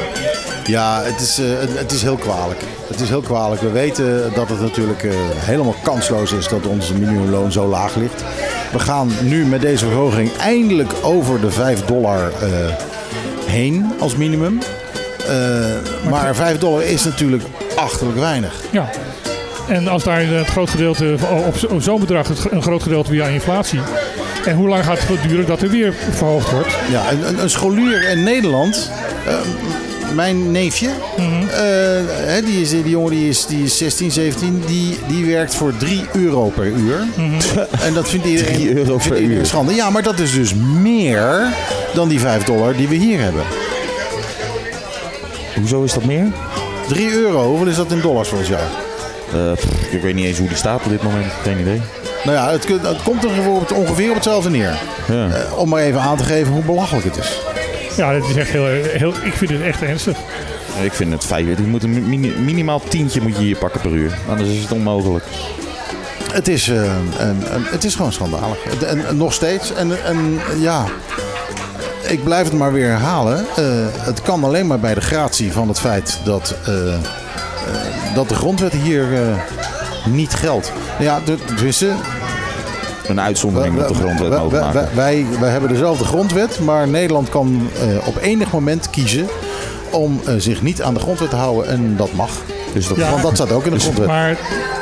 Ja, 0.67 1.03
het 1.03 1.21
is, 1.21 1.41
het, 1.79 1.93
is 1.93 2.03
heel 2.03 2.17
kwalijk. 2.17 2.61
Het 2.89 3.01
is 3.01 3.09
heel 3.09 3.21
kwalijk. 3.21 3.61
We 3.61 3.71
weten 3.71 4.33
dat 4.35 4.49
het 4.49 4.61
natuurlijk 4.61 5.07
helemaal 5.35 5.75
kansloos 5.83 6.33
is 6.33 6.49
dat 6.49 6.67
onze 6.67 6.95
minimumloon 6.95 7.53
zo 7.53 7.67
laag 7.69 7.95
ligt. 7.97 8.25
We 8.73 8.79
gaan 8.79 9.11
nu 9.23 9.45
met 9.45 9.61
deze 9.61 9.85
verhoging 9.87 10.37
eindelijk 10.37 10.93
over 11.03 11.41
de 11.41 11.51
5 11.51 11.85
dollar 11.85 12.33
eh, 12.41 12.49
heen 13.47 13.93
als 13.99 14.17
minimum. 14.17 14.59
Eh, 15.29 16.11
maar 16.11 16.35
5 16.35 16.59
dollar 16.59 16.83
is 16.85 17.05
natuurlijk 17.05 17.43
achterlijk 17.77 18.19
weinig. 18.19 18.55
Ja. 18.71 18.91
En 19.69 19.89
als 19.89 20.05
daar 20.05 20.21
het 20.27 20.47
groot 20.47 20.71
gedeelte 20.71 21.15
van- 21.19 21.45
op 21.45 21.57
zo- 21.57 21.67
op 21.67 21.83
zo'n 21.83 22.01
bedrag 22.01 22.29
een 22.51 22.63
groot 22.63 22.83
gedeelte 22.83 23.11
via 23.11 23.27
inflatie. 23.27 23.81
En 24.47 24.57
hoe 24.57 24.69
lang 24.69 24.85
gaat 24.85 24.99
het 25.09 25.29
duren 25.29 25.47
dat 25.47 25.63
er 25.63 25.69
weer 25.71 25.95
verhoogd 26.11 26.51
wordt? 26.51 26.77
Ja, 26.91 27.11
een, 27.13 27.29
een, 27.29 27.43
een 27.43 27.51
scholier 27.51 28.09
in 28.11 28.23
Nederland, 28.23 28.91
eh, 29.27 29.35
mijn 30.15 30.51
neefje, 30.51 30.89
eh, 31.17 32.45
die, 32.45 32.61
is, 32.61 32.71
die 32.71 32.89
jongen 32.89 33.11
die 33.11 33.29
is, 33.29 33.47
die 33.47 33.65
is 33.65 33.77
16, 33.79 34.11
17, 34.11 34.63
die, 34.67 34.99
die 35.07 35.25
werkt 35.27 35.55
voor 35.55 35.77
3 35.77 36.05
euro 36.13 36.49
per 36.55 36.67
uur. 36.67 36.99
En 37.85 37.95
dat 37.95 38.09
vindt 38.09 38.27
iedereen, 38.27 38.55
3 38.55 38.75
euro 38.75 38.99
vindt 38.99 39.09
per 39.09 39.17
iedereen 39.17 39.39
uur. 39.39 39.47
schande. 39.47 39.75
Ja, 39.75 39.91
maar 39.91 40.03
dat 40.03 40.19
is 40.19 40.33
dus 40.35 40.55
meer 40.81 41.43
dan 41.95 42.09
die 42.09 42.21
5 42.21 42.45
dollar 42.45 42.77
die 42.77 42.89
we 42.89 42.95
hier 42.95 43.21
hebben. 43.21 43.43
Hoezo 45.55 45.83
is 45.83 45.93
dat 45.93 46.05
meer? 46.05 46.27
3 46.89 47.13
euro, 47.13 47.47
hoeveel 47.49 47.67
is 47.67 47.77
dat 47.77 47.91
in 47.93 48.01
dollars 48.01 48.29
volgens 48.29 48.49
jou? 48.51 48.63
Pff, 49.55 49.65
ik 49.93 50.03
weet 50.03 50.15
niet 50.15 50.25
eens 50.25 50.39
hoe 50.39 50.49
die 50.49 50.57
staat 50.57 50.85
op 50.85 50.91
dit 50.91 51.03
moment. 51.03 51.33
Geen 51.43 51.59
idee. 51.61 51.81
Nou 52.25 52.37
ja, 52.37 52.51
het, 52.51 52.69
het 52.69 53.03
komt 53.03 53.25
er 53.25 53.31
op- 53.51 53.73
ongeveer 53.73 54.09
op 54.09 54.15
hetzelfde 54.15 54.51
neer. 54.51 54.79
Ja. 55.09 55.29
Eh, 55.29 55.59
om 55.59 55.69
maar 55.69 55.83
even 55.83 56.01
aan 56.01 56.17
te 56.17 56.25
geven 56.25 56.53
hoe 56.53 56.63
belachelijk 56.63 57.05
het 57.05 57.17
is. 57.17 57.41
Ja, 57.97 58.13
dat 58.13 58.29
is 58.29 58.37
echt 58.37 58.51
heel, 58.51 58.67
heel, 58.83 59.15
ik 59.23 59.33
vind 59.33 59.51
het 59.51 59.61
echt 59.63 59.83
ernstig. 59.83 60.17
Ik 60.83 60.93
vind 60.93 61.13
het 61.13 61.25
feit. 61.25 61.47
Je 61.47 61.57
moet 61.67 61.83
een 61.83 62.09
mini- 62.09 62.35
minimaal 62.39 62.81
tientje 62.89 63.21
moet 63.21 63.37
je 63.37 63.43
hier 63.43 63.57
pakken 63.57 63.81
per 63.81 63.91
uur. 63.93 64.19
Anders 64.29 64.49
is 64.49 64.63
het 64.63 64.73
onmogelijk. 64.73 65.25
Het 66.33 66.49
is, 66.49 66.69
eh, 66.69 66.77
een- 67.19 67.55
een- 67.55 67.65
het 67.65 67.85
is 67.85 67.95
gewoon 67.95 68.13
schandalig. 68.13 68.57
En, 68.87 69.07
en 69.07 69.17
nog 69.17 69.33
steeds. 69.33 69.73
En, 69.75 70.05
en 70.05 70.39
ja, 70.61 70.85
ik 72.09 72.25
blijf 72.25 72.45
het 72.45 72.53
maar 72.59 72.73
weer 72.73 72.89
herhalen. 72.89 73.39
Eh, 73.57 73.65
het 73.91 74.23
kan 74.23 74.45
alleen 74.45 74.67
maar 74.67 74.81
bij 74.81 74.95
de 74.95 75.01
gratie 75.01 75.53
van 75.53 75.69
het 75.69 75.81
feit 75.81 76.19
dat, 76.25 76.55
eh, 76.67 76.95
dat 78.15 78.29
de 78.29 78.35
grondwet 78.35 78.73
hier 78.73 79.15
eh, 79.15 79.37
niet 80.07 80.35
geldt. 80.35 80.73
Ja, 80.99 81.21
de, 81.25 81.37
Een 83.09 83.21
uitzondering 83.21 83.81
op 83.83 83.89
de 83.89 83.95
grondwet 83.95 84.29
wij, 84.29 84.39
mogen 84.39 84.61
maken. 84.61 84.89
wij, 84.95 85.27
wij 85.41 85.51
hebben 85.51 85.69
dezelfde 85.71 86.05
grondwet, 86.05 86.61
maar 86.61 86.89
Nederland 86.89 87.29
kan 87.29 87.69
eh, 87.81 88.07
op 88.09 88.17
enig 88.21 88.53
moment 88.53 88.91
kiezen 88.91 89.27
om 89.91 90.21
eh, 90.27 90.35
zich 90.39 90.63
niet 90.63 90.83
aan 90.83 90.95
de 90.95 91.01
grondwet 91.01 91.31
te 91.31 91.37
houden. 91.37 91.69
En 91.71 91.97
dat 91.97 92.13
mag. 92.13 92.31
Dus 92.73 92.89
dat, 92.89 92.97
Ja. 92.97 93.11
Want 93.11 93.23
dat 93.23 93.35
staat 93.35 93.53
ook 93.53 93.65
in 93.65 93.71
de 93.71 93.75
Dus- 93.77 93.83
grondwet. 93.85 94.07
maar 94.07 94.37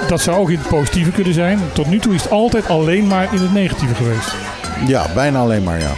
dat 0.09 0.21
zou 0.21 0.37
ook 0.39 0.51
in 0.51 0.59
het 0.59 0.69
positieve 0.69 1.11
kunnen 1.11 1.35
zijn. 1.35 1.61
Tot 1.73 1.87
nu 1.87 1.99
toe 1.99 2.15
is 2.15 2.23
het 2.23 2.33
altijd 2.33 2.69
alleen 2.69 3.07
maar 3.07 3.29
in 3.35 3.41
het 3.41 3.53
negatieve 3.53 3.95
geweest. 3.95 4.35
Ja, 4.87 5.07
bijna 5.15 5.39
alleen 5.41 5.63
maar 5.63 5.79
ja. 5.81 5.91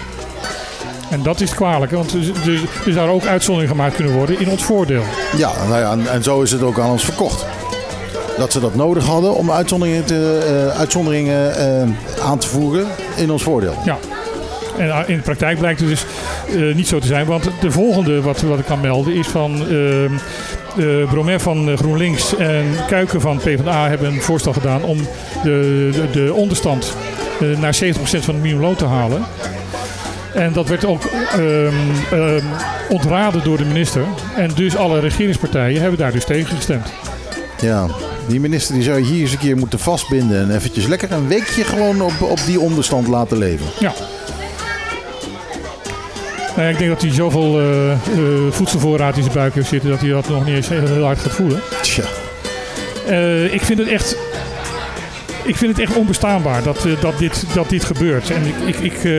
En 1.11 1.23
dat 1.23 1.41
is 1.41 1.55
kwalijk, 1.55 1.93
want 1.93 2.13
er, 2.13 2.21
er, 2.21 2.61
er 2.87 2.93
zouden 2.93 3.15
ook 3.15 3.25
uitzonderingen 3.27 3.77
gemaakt 3.77 3.95
kunnen 3.95 4.15
worden 4.15 4.41
in 4.41 4.49
ons 4.51 4.65
voordeel. 4.65 5.03
Ja, 5.37 5.51
nou 5.69 5.81
ja 5.81 5.91
en, 5.93 6.07
en 6.13 6.23
zo 6.23 6.41
is 6.43 6.51
het 6.51 6.63
ook 6.63 6.79
aan 6.79 6.91
ons 6.91 7.05
verkocht. 7.05 7.45
Dat 8.39 8.53
ze 8.53 8.61
dat 8.61 8.75
nodig 8.75 9.05
hadden 9.07 9.35
om 9.35 9.51
uitzonderingen, 9.51 10.05
te, 10.05 10.39
eh, 10.73 10.79
uitzonderingen 10.79 11.57
eh, 11.57 11.89
aan 12.25 12.39
te 12.39 12.49
voeren 12.49 12.87
in 13.17 13.31
ons 13.31 13.43
voordeel. 13.43 13.75
Ja. 13.85 13.99
En 14.79 14.87
uh, 14.87 15.01
in 15.07 15.17
de 15.17 15.23
praktijk 15.23 15.59
blijkt 15.59 15.81
het 15.81 15.89
dus 15.89 16.07
eh, 16.49 16.75
niet 16.75 16.89
zo 16.89 16.99
te 16.99 17.07
zijn. 17.07 17.27
Want 17.27 17.51
de 17.61 17.71
volgende 17.71 18.21
wat, 18.21 18.41
wat 18.41 18.59
ik 18.59 18.65
kan 18.65 18.81
melden 18.81 19.15
is 19.15 19.27
van 19.27 19.73
uh, 19.73 20.03
uh, 20.05 21.09
Bromer 21.11 21.41
van 21.41 21.69
eh, 21.69 21.77
GroenLinks 21.77 22.37
en 22.37 22.65
Kuiken 22.87 23.21
van 23.21 23.37
PvdA 23.37 23.89
hebben 23.89 24.13
een 24.13 24.23
voorstel 24.23 24.53
gedaan 24.53 24.83
om 24.83 24.99
de, 25.43 25.89
de, 25.93 26.11
de 26.11 26.33
onderstand 26.35 26.97
naar 27.61 27.75
70% 27.85 27.89
van 27.99 28.35
het 28.35 28.43
minimumloon 28.43 28.75
te 28.75 28.85
halen. 28.85 29.23
En 30.35 30.53
dat 30.53 30.69
werd 30.69 30.85
ook 30.85 31.03
um, 31.37 31.75
um, 32.13 32.43
ontraden 32.89 33.45
door 33.45 33.57
de 33.57 33.65
minister. 33.65 34.03
En 34.37 34.51
dus 34.55 34.77
alle 34.77 35.01
regeringspartijen 35.01 35.81
hebben 35.81 35.99
daar 35.99 36.13
dus 36.13 36.25
tegen 36.25 36.57
gestemd. 36.57 36.93
Ja, 37.61 37.87
die 38.27 38.41
minister 38.41 38.75
die 38.75 38.85
zou 38.85 38.99
je 38.99 39.05
hier 39.05 39.21
eens 39.21 39.33
een 39.33 39.39
keer 39.39 39.57
moeten 39.57 39.79
vastbinden. 39.79 40.41
En 40.41 40.57
eventjes 40.57 40.87
lekker 40.87 41.13
een 41.13 41.29
weekje 41.29 41.65
gewoon 41.65 42.01
op, 42.01 42.21
op 42.21 42.39
die 42.47 42.61
onderstand 42.61 43.09
laten 43.09 43.37
leven. 43.37 43.67
Ja. 43.79 43.93
Nou 46.57 46.69
ik 46.69 46.79
denk 46.79 46.91
dat 46.91 47.03
hij 47.03 47.13
zoveel 47.13 47.61
uh, 47.61 47.91
uh, 47.91 47.97
voedselvoorraad 48.51 49.17
in 49.17 49.23
zijn 49.23 49.35
buik 49.35 49.55
heeft 49.55 49.69
zitten 49.69 49.91
dat 49.91 50.01
hij 50.01 50.11
dat 50.11 50.29
nog 50.29 50.45
niet 50.45 50.55
eens 50.55 50.69
heel, 50.69 50.87
heel 50.87 51.05
hard 51.05 51.19
gaat 51.19 51.33
voelen. 51.33 51.61
Tja. 51.83 52.05
Uh, 53.09 53.55
ik 53.55 53.63
vind 53.63 53.79
het 53.79 53.89
echt. 53.89 54.17
Ik 55.43 55.57
vind 55.57 55.77
het 55.77 55.87
echt 55.87 55.97
onbestaanbaar 55.97 56.63
dat, 56.63 56.87
dat, 57.01 57.19
dit, 57.19 57.45
dat 57.55 57.69
dit 57.69 57.85
gebeurt. 57.85 58.31
En 58.31 58.43
ik, 58.47 58.77
ik, 58.77 58.93
ik, 58.93 59.11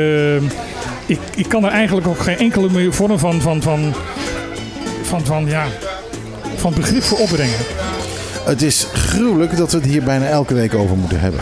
ik, 1.05 1.19
ik 1.35 1.49
kan 1.49 1.65
er 1.65 1.71
eigenlijk 1.71 2.07
ook 2.07 2.19
geen 2.19 2.37
enkele 2.37 2.91
vorm 2.91 3.19
van, 3.19 3.41
van, 3.41 3.61
van, 3.61 3.93
van, 5.03 5.25
van, 5.25 5.45
ja, 5.45 5.65
van 6.55 6.73
begrip 6.73 7.03
voor 7.03 7.17
opbrengen. 7.17 7.57
Het 8.45 8.61
is 8.61 8.87
gruwelijk 8.93 9.57
dat 9.57 9.71
we 9.71 9.77
het 9.77 9.85
hier 9.85 10.03
bijna 10.03 10.25
elke 10.25 10.53
week 10.53 10.73
over 10.73 10.97
moeten 10.97 11.19
hebben. 11.19 11.39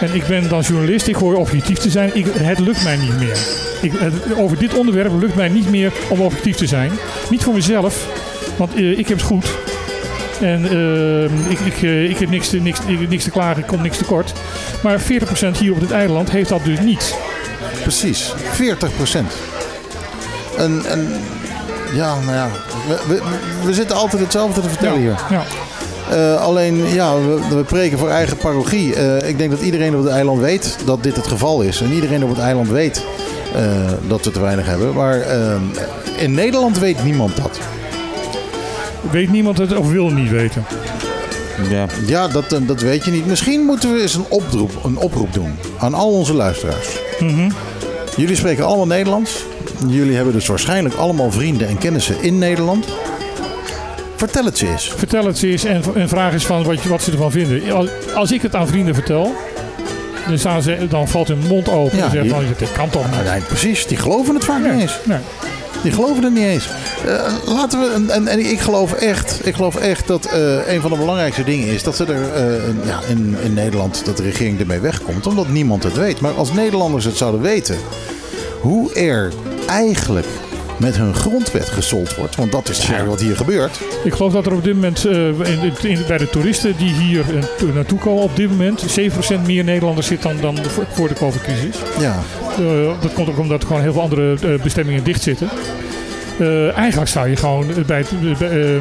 En 0.00 0.14
ik 0.14 0.26
ben 0.26 0.48
dan 0.48 0.60
journalist, 0.60 1.06
ik 1.06 1.14
hoor 1.14 1.34
objectief 1.34 1.78
te 1.78 1.90
zijn. 1.90 2.10
Ik, 2.14 2.26
het 2.32 2.58
lukt 2.58 2.82
mij 2.82 2.96
niet 2.96 3.18
meer. 3.18 3.38
Ik, 3.82 3.92
het, 3.92 4.34
over 4.36 4.58
dit 4.58 4.74
onderwerp 4.74 5.20
lukt 5.20 5.34
mij 5.34 5.48
niet 5.48 5.70
meer 5.70 5.92
om 6.08 6.20
objectief 6.20 6.56
te 6.56 6.66
zijn. 6.66 6.92
Niet 7.30 7.42
voor 7.42 7.54
mezelf, 7.54 8.06
want 8.56 8.78
uh, 8.78 8.98
ik 8.98 9.08
heb 9.08 9.18
het 9.18 9.26
goed. 9.26 9.46
En 10.40 10.74
uh, 10.74 11.50
ik, 11.50 11.60
ik, 11.60 11.82
uh, 11.82 12.10
ik 12.10 12.18
heb 12.18 12.28
niks 12.28 12.48
te, 12.48 12.58
niks, 12.58 12.78
niks 13.08 13.24
te 13.24 13.30
klagen, 13.30 13.62
ik 13.62 13.68
kom 13.68 13.82
niks 13.82 13.96
tekort. 13.96 14.32
Maar 14.82 15.00
40% 15.00 15.04
hier 15.58 15.72
op 15.72 15.80
dit 15.80 15.90
eiland 15.90 16.30
heeft 16.30 16.48
dat 16.48 16.64
dus 16.64 16.80
niet. 16.80 17.14
Precies, 17.82 18.32
40%. 18.32 18.34
En, 20.58 20.82
en 20.86 21.08
ja, 21.94 22.14
nou 22.20 22.36
ja, 22.36 22.48
we, 22.88 22.98
we, 23.06 23.22
we 23.64 23.74
zitten 23.74 23.96
altijd 23.96 24.22
hetzelfde 24.22 24.60
te 24.60 24.68
vertellen 24.68 25.00
ja, 25.00 25.16
hier. 25.28 25.36
Ja. 25.38 25.44
Uh, 26.10 26.40
alleen, 26.40 26.76
ja, 26.94 27.14
we, 27.14 27.40
we, 27.50 27.62
preken 27.62 27.98
voor 27.98 28.08
eigen 28.08 28.36
parochie. 28.36 28.96
Uh, 28.96 29.28
ik 29.28 29.38
denk 29.38 29.50
dat 29.50 29.60
iedereen 29.60 29.96
op 29.96 30.02
het 30.02 30.12
eiland 30.12 30.40
weet 30.40 30.76
dat 30.84 31.02
dit 31.02 31.16
het 31.16 31.26
geval 31.26 31.62
is. 31.62 31.80
En 31.80 31.92
iedereen 31.92 32.24
op 32.24 32.28
het 32.30 32.38
eiland 32.38 32.68
weet 32.68 33.04
uh, 33.56 33.62
dat 34.08 34.24
we 34.24 34.30
te 34.30 34.40
weinig 34.40 34.66
hebben. 34.66 34.94
Maar 34.94 35.26
in 36.16 36.34
Nederland 36.34 36.78
weet 36.78 37.04
niemand 37.04 37.36
dat. 37.36 37.60
Weet 39.10 39.30
niemand 39.30 39.58
het 39.58 39.76
of 39.76 39.90
wil 39.90 40.10
niet 40.10 40.30
weten? 40.30 40.64
Ja, 41.70 41.86
ja 42.06 42.28
dat, 42.28 42.60
dat 42.66 42.80
weet 42.80 43.04
je 43.04 43.10
niet. 43.10 43.26
Misschien 43.26 43.60
moeten 43.60 43.92
we 43.92 44.00
eens 44.00 44.14
een 44.14 44.26
oproep, 44.28 44.70
een 44.84 44.96
oproep 44.96 45.32
doen 45.32 45.54
aan 45.78 45.94
al 45.94 46.10
onze 46.10 46.34
luisteraars. 46.34 46.88
Mm 47.18 47.28
-hmm. 47.28 47.52
Jullie 48.16 48.36
spreken 48.36 48.64
allemaal 48.64 48.86
Nederlands. 48.86 49.44
Jullie 49.86 50.14
hebben 50.14 50.32
dus 50.32 50.46
waarschijnlijk 50.46 50.94
allemaal 50.94 51.30
vrienden 51.30 51.68
en 51.68 51.78
kennissen 51.78 52.22
in 52.22 52.38
Nederland. 52.38 52.86
Vertel 54.22 54.44
het 54.44 54.58
ze 54.58 54.68
eens. 54.68 54.92
Vertel 54.96 55.24
het 55.24 55.38
ze 55.38 55.48
eens 55.48 55.64
en, 55.64 55.82
en 55.94 56.08
vraag 56.08 56.32
eens 56.32 56.46
van 56.46 56.62
wat, 56.62 56.82
wat 56.82 57.02
ze 57.02 57.10
ervan 57.10 57.30
vinden. 57.30 57.72
Als, 57.72 57.88
als 58.14 58.32
ik 58.32 58.42
het 58.42 58.54
aan 58.54 58.66
vrienden 58.66 58.94
vertel, 58.94 59.34
dan, 60.28 60.38
staan 60.38 60.62
ze, 60.62 60.86
dan 60.88 61.08
valt 61.08 61.28
hun 61.28 61.38
mond 61.48 61.68
open 61.68 61.98
ja, 61.98 62.04
en 62.04 62.10
zeggen 62.10 62.30
van, 62.30 62.44
dit 62.58 62.72
kan 62.72 62.90
toch 62.90 63.10
niet. 63.10 63.24
Nee, 63.24 63.40
precies, 63.40 63.86
die 63.86 63.96
geloven 63.96 64.34
het 64.34 64.44
vaak 64.44 64.60
nee, 64.60 64.72
niet 64.72 64.80
eens. 64.80 64.98
Nee. 65.04 65.18
Die 65.82 65.92
geloven 65.92 66.22
het 66.24 66.32
niet 66.32 66.44
eens. 66.44 66.68
Uh, 67.06 67.54
laten 67.54 67.80
we, 67.80 67.92
en, 67.94 68.10
en, 68.10 68.28
en, 68.28 68.38
ik 68.50 68.60
geloof 68.60 68.92
echt, 68.92 69.46
ik 69.46 69.54
geloof 69.54 69.76
echt 69.76 70.06
dat 70.06 70.28
uh, 70.34 70.68
een 70.68 70.80
van 70.80 70.90
de 70.90 70.96
belangrijkste 70.96 71.44
dingen 71.44 71.68
is 71.68 71.82
dat 71.82 71.96
ze 71.96 72.04
er 72.04 72.20
uh, 72.46 72.86
ja, 72.86 73.00
in, 73.08 73.36
in 73.42 73.54
Nederland, 73.54 74.04
dat 74.04 74.16
de 74.16 74.22
regering 74.22 74.60
ermee 74.60 74.80
wegkomt, 74.80 75.26
omdat 75.26 75.48
niemand 75.48 75.82
het 75.82 75.96
weet. 75.96 76.20
Maar 76.20 76.32
als 76.32 76.52
Nederlanders 76.52 77.04
het 77.04 77.16
zouden 77.16 77.40
weten, 77.40 77.76
hoe 78.60 78.92
er 78.92 79.32
eigenlijk 79.66 80.26
met 80.82 80.96
hun 80.96 81.14
grondwet 81.14 81.68
gesold 81.68 82.14
wordt. 82.14 82.36
Want 82.36 82.52
dat 82.52 82.68
is 82.68 82.78
eigenlijk 82.78 83.08
wat 83.08 83.20
hier 83.20 83.36
gebeurt. 83.36 83.80
Ik 84.04 84.12
geloof 84.14 84.32
dat 84.32 84.46
er 84.46 84.52
op 84.52 84.64
dit 84.64 84.74
moment 84.74 85.04
eh, 85.04 85.26
in, 85.28 85.72
in- 85.82 85.98
bij 86.08 86.18
de 86.18 86.30
toeristen 86.30 86.76
die 86.76 86.92
hier 86.92 87.20
eh, 87.36 87.42
to- 87.58 87.66
naartoe 87.74 87.98
komen, 87.98 88.22
op 88.22 88.36
dit 88.36 88.50
moment 88.50 88.84
7% 89.00 89.46
meer 89.46 89.64
Nederlanders 89.64 90.06
zit 90.06 90.22
dan, 90.22 90.36
dan 90.40 90.58
voor- 90.92 91.08
de 91.08 91.14
COVID-crisis. 91.14 91.76
Ja. 92.00 92.18
Eh, 92.58 92.90
dat 93.00 93.12
komt 93.12 93.28
ook 93.28 93.38
omdat 93.38 93.60
er 93.60 93.66
gewoon 93.66 93.82
heel 93.82 93.92
veel 93.92 94.02
andere 94.02 94.36
bestemmingen 94.62 95.04
dicht 95.04 95.22
zitten. 95.22 95.48
Eigenlijk 96.74 97.10
zou 97.10 97.28
je 97.28 97.36
gewoon 97.36 97.66
bij 97.86 97.98
het, 97.98 98.38
bij, 98.38 98.80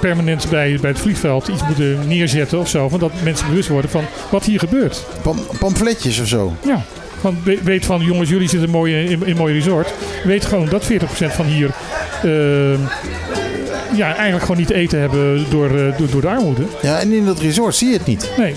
permanent 0.00 0.46
bij, 0.50 0.78
bij 0.80 0.90
het 0.90 0.98
vliegveld 0.98 1.48
iets 1.48 1.62
moeten 1.66 1.98
neerzetten 2.08 2.58
of 2.58 2.68
zo. 2.68 2.88
Van 2.88 2.98
dat 2.98 3.12
mensen 3.24 3.46
bewust 3.48 3.68
worden 3.68 3.90
van 3.90 4.04
wat 4.30 4.44
hier 4.44 4.58
gebeurt. 4.58 5.04
Pam- 5.22 5.46
pamfletjes 5.58 6.20
of 6.20 6.26
zo. 6.28 6.52
Ja. 6.66 6.82
We- 7.42 7.58
weet 7.62 7.84
van 7.84 8.00
jongens, 8.00 8.28
jullie 8.30 8.48
zitten 8.48 8.70
mooi 8.70 8.94
in, 9.04 9.10
in 9.10 9.22
een 9.30 9.36
mooi 9.36 9.54
resort. 9.54 9.92
Weet 10.24 10.44
gewoon 10.44 10.68
dat 10.68 10.84
40% 10.84 10.86
van 11.34 11.44
hier 11.46 11.70
eh, 12.22 12.78
ja, 13.96 14.06
eigenlijk 14.14 14.40
gewoon 14.42 14.56
niet 14.56 14.66
te 14.66 14.74
eten 14.74 15.00
hebben 15.00 15.44
door, 15.50 15.66
eh, 15.78 15.98
door, 15.98 16.10
door 16.10 16.20
de 16.20 16.28
armoede. 16.28 16.62
Ja, 16.82 16.98
en 17.00 17.12
in 17.12 17.24
dat 17.24 17.40
resort 17.40 17.74
zie 17.74 17.88
je 17.88 17.96
het 17.96 18.06
niet. 18.06 18.30
Nee. 18.38 18.54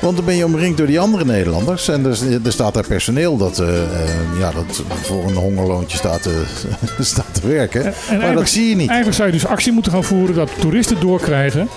Want 0.00 0.16
dan 0.16 0.24
ben 0.24 0.36
je 0.36 0.44
omringd 0.44 0.76
door 0.76 0.86
die 0.86 1.00
andere 1.00 1.24
Nederlanders. 1.24 1.88
En 1.88 2.04
er, 2.04 2.18
er 2.44 2.52
staat 2.52 2.74
daar 2.74 2.86
personeel 2.86 3.36
dat, 3.36 3.58
eh, 3.58 3.68
eh, 3.78 3.84
ja, 4.38 4.50
dat 4.52 4.82
voor 5.02 5.24
een 5.28 5.34
hongerloontje 5.34 5.96
staat, 5.96 6.22
te 6.22 6.42
staat 7.00 7.34
te 7.40 7.46
werken. 7.48 7.92
maar 8.20 8.34
dat 8.34 8.48
zie 8.48 8.68
je 8.68 8.74
niet. 8.76 8.88
Eigenlijk 8.88 9.16
zou 9.16 9.28
je 9.28 9.34
dus 9.34 9.46
actie 9.46 9.72
moeten 9.72 9.92
gaan 9.92 10.04
voeren 10.04 10.34
dat 10.34 10.50
toeristen 10.58 11.00
doorkrijgen. 11.00 11.68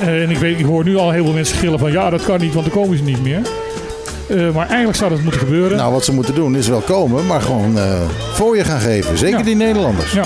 En 0.00 0.30
ik, 0.30 0.38
weet, 0.38 0.58
ik 0.58 0.64
hoor 0.64 0.84
nu 0.84 0.96
al 0.96 1.10
heel 1.10 1.24
veel 1.24 1.32
mensen 1.32 1.56
gillen 1.58 1.78
van 1.78 1.92
ja, 1.92 2.10
dat 2.10 2.24
kan 2.24 2.40
niet, 2.40 2.54
want 2.54 2.66
dan 2.66 2.74
komen 2.74 2.96
ze 2.98 3.02
niet 3.04 3.22
meer. 3.22 3.40
Eh, 4.28 4.50
maar 4.54 4.66
eigenlijk 4.66 4.96
zou 4.98 5.10
dat 5.10 5.20
moeten 5.20 5.40
gebeuren. 5.40 5.76
Nou, 5.76 5.92
wat 5.92 6.04
ze 6.04 6.12
moeten 6.12 6.34
doen 6.34 6.56
is 6.56 6.68
wel 6.68 6.80
komen, 6.80 7.26
maar 7.26 7.40
gewoon 7.42 7.78
eh 7.78 8.00
voor 8.34 8.56
je 8.56 8.64
gaan 8.64 8.80
geven. 8.80 9.18
Zeker 9.18 9.38
Ja. 9.38 9.44
die 9.44 9.56
Nederlanders. 9.56 10.12
Ja. 10.12 10.24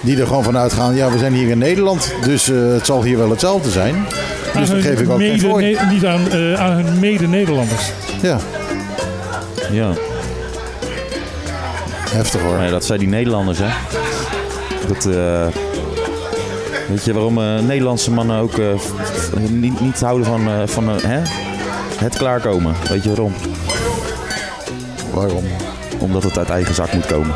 Die 0.00 0.20
er 0.20 0.26
gewoon 0.26 0.44
vanuit 0.44 0.72
gaan, 0.72 0.94
ja, 0.94 1.10
we 1.10 1.18
zijn 1.18 1.32
hier 1.32 1.48
in 1.48 1.58
Nederland, 1.58 2.12
dus 2.24 2.50
eh, 2.50 2.56
het 2.72 2.86
zal 2.86 3.02
hier 3.02 3.18
wel 3.18 3.30
hetzelfde 3.30 3.70
zijn. 3.70 3.94
Aan 3.94 4.60
Dus 4.60 4.70
dan 4.70 4.80
geef 4.80 5.00
ik 5.00 5.10
ook 5.10 5.18
geen 5.18 5.30
mede- 5.30 5.48
fooi. 5.48 5.72
ne- 5.74 5.92
niet 5.92 6.06
aan, 6.06 6.30
eh, 6.30 6.54
aan 6.54 6.72
hun 6.72 6.98
mede-Nederlanders. 6.98 7.90
Ja, 8.22 8.38
Ja. 9.72 9.90
heftig 12.10 12.40
hoor. 12.40 12.56
Nee, 12.58 12.70
dat 12.70 12.84
zijn 12.84 12.98
die 12.98 13.08
Nederlanders, 13.08 13.58
hè. 13.62 13.68
Dat, 14.88 15.06
eh, 15.06 15.46
weet 16.88 17.04
je 17.04 17.12
waarom 17.12 17.34
Nederlandse 17.66 18.10
mannen 18.10 18.40
ook 18.40 18.58
eh, 18.58 18.66
f- 18.78 18.92
f- 19.18 19.30
niet, 19.50 19.80
niet 19.80 20.00
houden 20.00 20.26
van, 20.26 20.48
eh, 20.48 20.54
van 20.64 20.88
hè? 20.88 21.20
Het 21.98 22.16
klaarkomen? 22.16 22.74
Weet 22.88 23.02
je 23.02 23.08
waarom? 23.08 23.32
Waarom? 25.12 25.44
Omdat 25.98 26.22
het 26.22 26.38
uit 26.38 26.50
eigen 26.50 26.74
zak 26.74 26.92
moet 26.92 27.06
komen. 27.06 27.34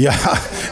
Ja, 0.00 0.14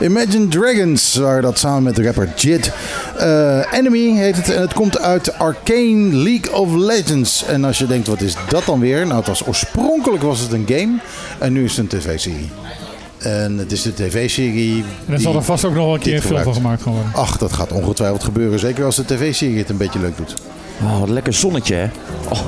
Imagine 0.01 0.49
Dragons 0.49 1.14
waren 1.14 1.43
dat 1.43 1.59
samen 1.59 1.83
met 1.83 1.97
de 1.97 2.03
rapper 2.03 2.33
Jid. 2.37 2.72
Eh, 3.18 3.72
Enemy 3.72 4.16
heet 4.16 4.37
het 4.37 4.51
en 4.51 4.61
het 4.61 4.72
komt 4.72 4.99
uit 4.99 5.39
Arcane 5.39 6.14
League 6.14 6.53
of 6.53 6.74
Legends. 6.74 7.45
En 7.45 7.64
als 7.64 7.79
je 7.79 7.87
denkt, 7.87 8.07
wat 8.07 8.20
is 8.20 8.37
dat 8.49 8.64
dan 8.64 8.81
weer? 8.81 9.07
Nou, 9.07 9.18
het 9.18 9.26
was, 9.26 9.47
oorspronkelijk 9.47 10.22
was 10.22 10.41
het 10.41 10.53
een 10.53 10.64
game 10.66 10.99
en 11.39 11.53
nu 11.53 11.64
is 11.64 11.76
het 11.76 11.93
een 11.93 11.99
tv-serie. 11.99 12.51
En 13.18 13.59
het 13.59 13.72
is 13.72 13.83
de 13.83 13.95
tv-serie. 13.95 14.85
En 15.07 15.12
er 15.12 15.20
zal 15.20 15.35
er 15.35 15.43
vast 15.43 15.64
ook 15.64 15.74
nog 15.74 15.85
wel 15.85 15.95
een 15.95 16.01
keer 16.01 16.14
een 16.14 16.22
film 16.22 16.43
van 16.43 16.55
gemaakt 16.55 16.83
gaan 16.83 16.93
worden. 16.93 17.12
Ach, 17.14 17.39
dat 17.39 17.53
gaat 17.53 17.72
ongetwijfeld 17.72 18.24
gebeuren. 18.24 18.59
Zeker 18.59 18.85
als 18.85 18.97
de 18.97 19.05
tv-serie 19.05 19.59
het 19.59 19.68
een 19.68 19.76
beetje 19.76 20.01
leuk 20.01 20.16
doet. 20.16 20.35
Oh, 20.83 21.01
wat 21.01 21.09
lekker 21.09 21.33
zonnetje, 21.33 21.74
hè? 21.74 21.91
Oh, 22.29 22.41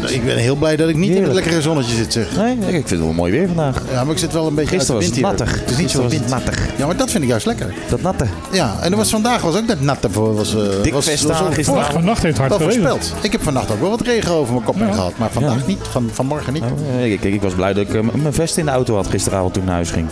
Nou, 0.00 0.12
Ik 0.12 0.24
ben 0.24 0.36
heel 0.36 0.54
blij 0.56 0.76
dat 0.76 0.88
ik 0.88 0.96
niet 0.96 1.10
in 1.16 1.22
het 1.22 1.32
lekkere 1.32 1.62
zonnetje 1.62 1.94
zit, 1.94 2.12
zeg. 2.12 2.36
nee, 2.36 2.52
ik 2.56 2.60
vind 2.72 2.90
het 2.90 2.98
wel 2.98 3.12
mooi 3.12 3.32
weer 3.32 3.46
vandaag. 3.46 3.82
Ja, 3.92 4.04
maar 4.04 4.12
ik 4.12 4.18
zit 4.18 4.32
wel 4.32 4.46
een 4.46 4.54
beetje 4.54 4.76
Gisteren 4.76 5.02
uit 5.02 5.14
de 5.14 5.20
was 5.20 5.30
het 5.30 5.38
nattig. 5.38 5.60
Het 5.60 5.70
is 5.70 5.76
niet 5.76 5.90
zo 5.90 6.02
Gisteren 6.02 6.02
was 6.02 6.12
het 6.12 6.44
wind. 6.44 6.44
nattig. 6.44 6.78
Ja, 6.78 6.86
maar 6.86 6.96
dat 6.96 7.10
vind 7.10 7.22
ik 7.22 7.28
juist 7.28 7.46
lekker. 7.46 7.74
Dat 7.88 8.02
natte. 8.02 8.26
Ja, 8.52 8.76
en 8.80 8.90
er 8.90 8.96
was 8.96 9.10
vandaag 9.10 9.42
was 9.42 9.56
ook 9.56 9.66
net 9.66 9.80
natte 9.80 10.10
voor. 10.10 10.34
Was, 10.34 10.54
eh, 10.54 10.60
Dik 10.82 10.92
was, 10.92 11.04
was 11.04 11.14
gisteravond. 11.14 11.54
voor- 11.64 11.84
Vannacht 11.84 12.22
heeft 12.22 12.38
het 12.38 12.48
hard 12.48 12.62
voorspeld. 12.62 13.12
Ik 13.22 13.32
heb 13.32 13.42
vannacht 13.42 13.70
ook 13.70 13.80
wel 13.80 13.90
wat 13.90 14.00
regen 14.00 14.32
over 14.32 14.52
mijn 14.52 14.64
kop 14.64 14.74
heen 14.78 14.86
Ja. 14.86 14.92
gehad. 14.92 15.12
Maar 15.16 15.30
vandaag 15.30 15.58
Ja. 15.60 15.66
niet, 15.66 15.78
van, 15.90 16.08
vanmorgen 16.12 16.52
niet. 16.52 16.62
Oh, 16.62 17.04
ik, 17.04 17.12
ik, 17.22 17.34
ik 17.34 17.42
was 17.42 17.54
blij 17.54 17.72
dat 17.72 17.82
ik 17.88 17.94
eh, 17.94 18.00
mijn 18.12 18.34
vest 18.34 18.56
in 18.56 18.64
de 18.64 18.70
auto 18.70 18.94
had 18.94 19.06
gisteravond 19.06 19.52
toen 19.52 19.62
ik 19.62 19.68
naar 19.68 19.76
huis 19.76 19.90
ging. 19.90 20.08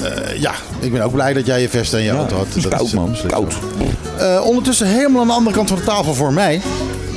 Eh, 0.00 0.36
ja, 0.40 0.52
ik 0.80 0.92
ben 0.92 1.02
ook 1.02 1.12
blij 1.12 1.32
dat 1.32 1.46
jij 1.46 1.60
je 1.60 1.68
vest 1.68 1.92
en 1.94 2.02
je 2.02 2.10
auto 2.10 2.36
had. 2.36 2.46
het 2.46 2.56
is 2.56 2.62
Dat 2.62 2.72
koud, 2.72 2.88
eh, 2.88 2.94
man. 2.94 3.16
Koud. 3.26 3.54
ondertussen 4.44 4.86
helemaal 4.86 5.20
aan 5.20 5.26
de 5.28 5.32
andere 5.32 5.56
kant 5.56 5.68
van 5.68 5.78
de 5.78 5.84
tafel 5.84 6.14
voor 6.14 6.32
mij 6.32 6.60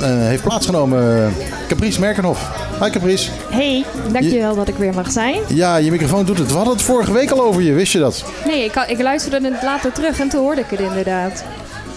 heeft 0.08 0.42
plaatsgenomen 0.42 1.26
eh, 1.26 1.46
Caprice 1.68 2.00
Merkenhoff. 2.00 2.50
Hi 2.82 2.90
Caprice. 2.90 3.30
Hey, 3.50 3.84
dankjewel 4.12 4.54
dat 4.54 4.68
ik 4.68 4.74
weer 4.74 4.94
mag 4.94 5.10
zijn. 5.10 5.40
Ja, 5.48 5.76
je 5.76 5.90
microfoon 5.90 6.24
doet 6.24 6.38
het. 6.38 6.48
We 6.48 6.54
hadden 6.54 6.72
het 6.72 6.82
vorige 6.82 7.12
week 7.12 7.30
al 7.30 7.42
over 7.42 7.62
je, 7.62 7.72
wist 7.72 7.92
je 7.92 7.98
dat? 7.98 8.24
Nee, 8.46 8.64
ik, 8.64 8.84
ik 8.86 9.00
luisterde 9.00 9.50
het 9.52 9.62
later 9.62 9.92
terug 9.92 10.20
en 10.20 10.28
toen 10.28 10.40
hoorde 10.40 10.60
ik 10.60 10.70
het 10.70 10.80
inderdaad. 10.80 11.44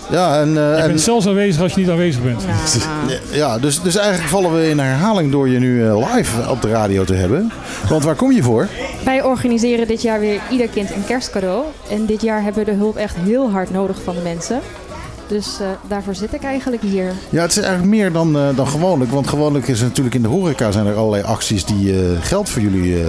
Ja, 0.10 0.40
en, 0.40 0.48
eh, 0.48 0.76
Je 0.76 0.82
en 0.82 0.88
bent 0.88 1.02
zelfs 1.02 1.28
aanwezig 1.28 1.62
als 1.62 1.74
je 1.74 1.80
niet 1.80 1.90
aanwezig 1.90 2.24
bent. 2.24 2.46
Nou, 2.46 3.20
ja 3.42 3.58
dus, 3.60 3.82
dus 3.82 3.96
eigenlijk 3.96 4.30
vallen 4.30 4.54
we 4.54 4.70
in 4.70 4.80
herhaling 4.80 5.32
door 5.32 5.50
je 5.50 5.60
nu 5.60 5.86
eh, 5.86 6.14
live 6.14 6.50
op 6.50 6.62
de 6.62 6.70
radio 6.70 7.04
te 7.04 7.14
hebben. 7.14 7.52
Want 7.90 8.04
waar 8.04 8.16
kom 8.16 8.32
je 8.32 8.44
voor? 8.44 8.68
wij 9.04 9.24
organiseren 9.24 9.88
dit 9.88 10.02
jaar 10.02 10.20
weer 10.20 10.42
ieder 10.50 10.68
kind 10.68 10.92
een 10.92 11.06
kerstcadeau. 11.06 11.64
En 11.90 12.06
dit 12.06 12.22
jaar 12.22 12.44
hebben 12.44 12.66
we 12.66 12.72
de 12.72 12.78
hulp 12.78 12.96
echt 12.96 13.16
heel 13.16 13.52
hard 13.52 13.72
nodig 13.72 14.02
van 14.04 14.16
de 14.16 14.22
mensen. 14.22 14.60
Dus 15.34 15.60
eh, 15.60 15.68
daarvoor 15.88 16.16
zit 16.16 16.34
ik 16.34 16.44
eigenlijk 16.44 16.82
hier. 16.82 17.14
Ja, 17.30 17.42
het 17.42 17.52
is 17.52 17.58
eigenlijk 17.58 17.88
meer 17.88 18.12
dan, 18.12 18.38
eh, 18.38 18.56
dan 18.56 18.68
gewoonlijk. 18.68 19.12
Want 19.12 19.28
gewoonlijk 19.28 19.68
is 19.68 19.80
er 19.80 19.88
natuurlijk 19.88 20.16
in 20.16 20.22
de 20.22 20.28
horeca 20.28 20.72
zijn 20.72 20.86
er 20.86 20.96
allerlei 20.96 21.24
acties 21.24 21.66
die 21.66 21.94
eh, 21.94 22.22
geld 22.22 22.50
voor 22.50 22.62
jullie 22.62 23.04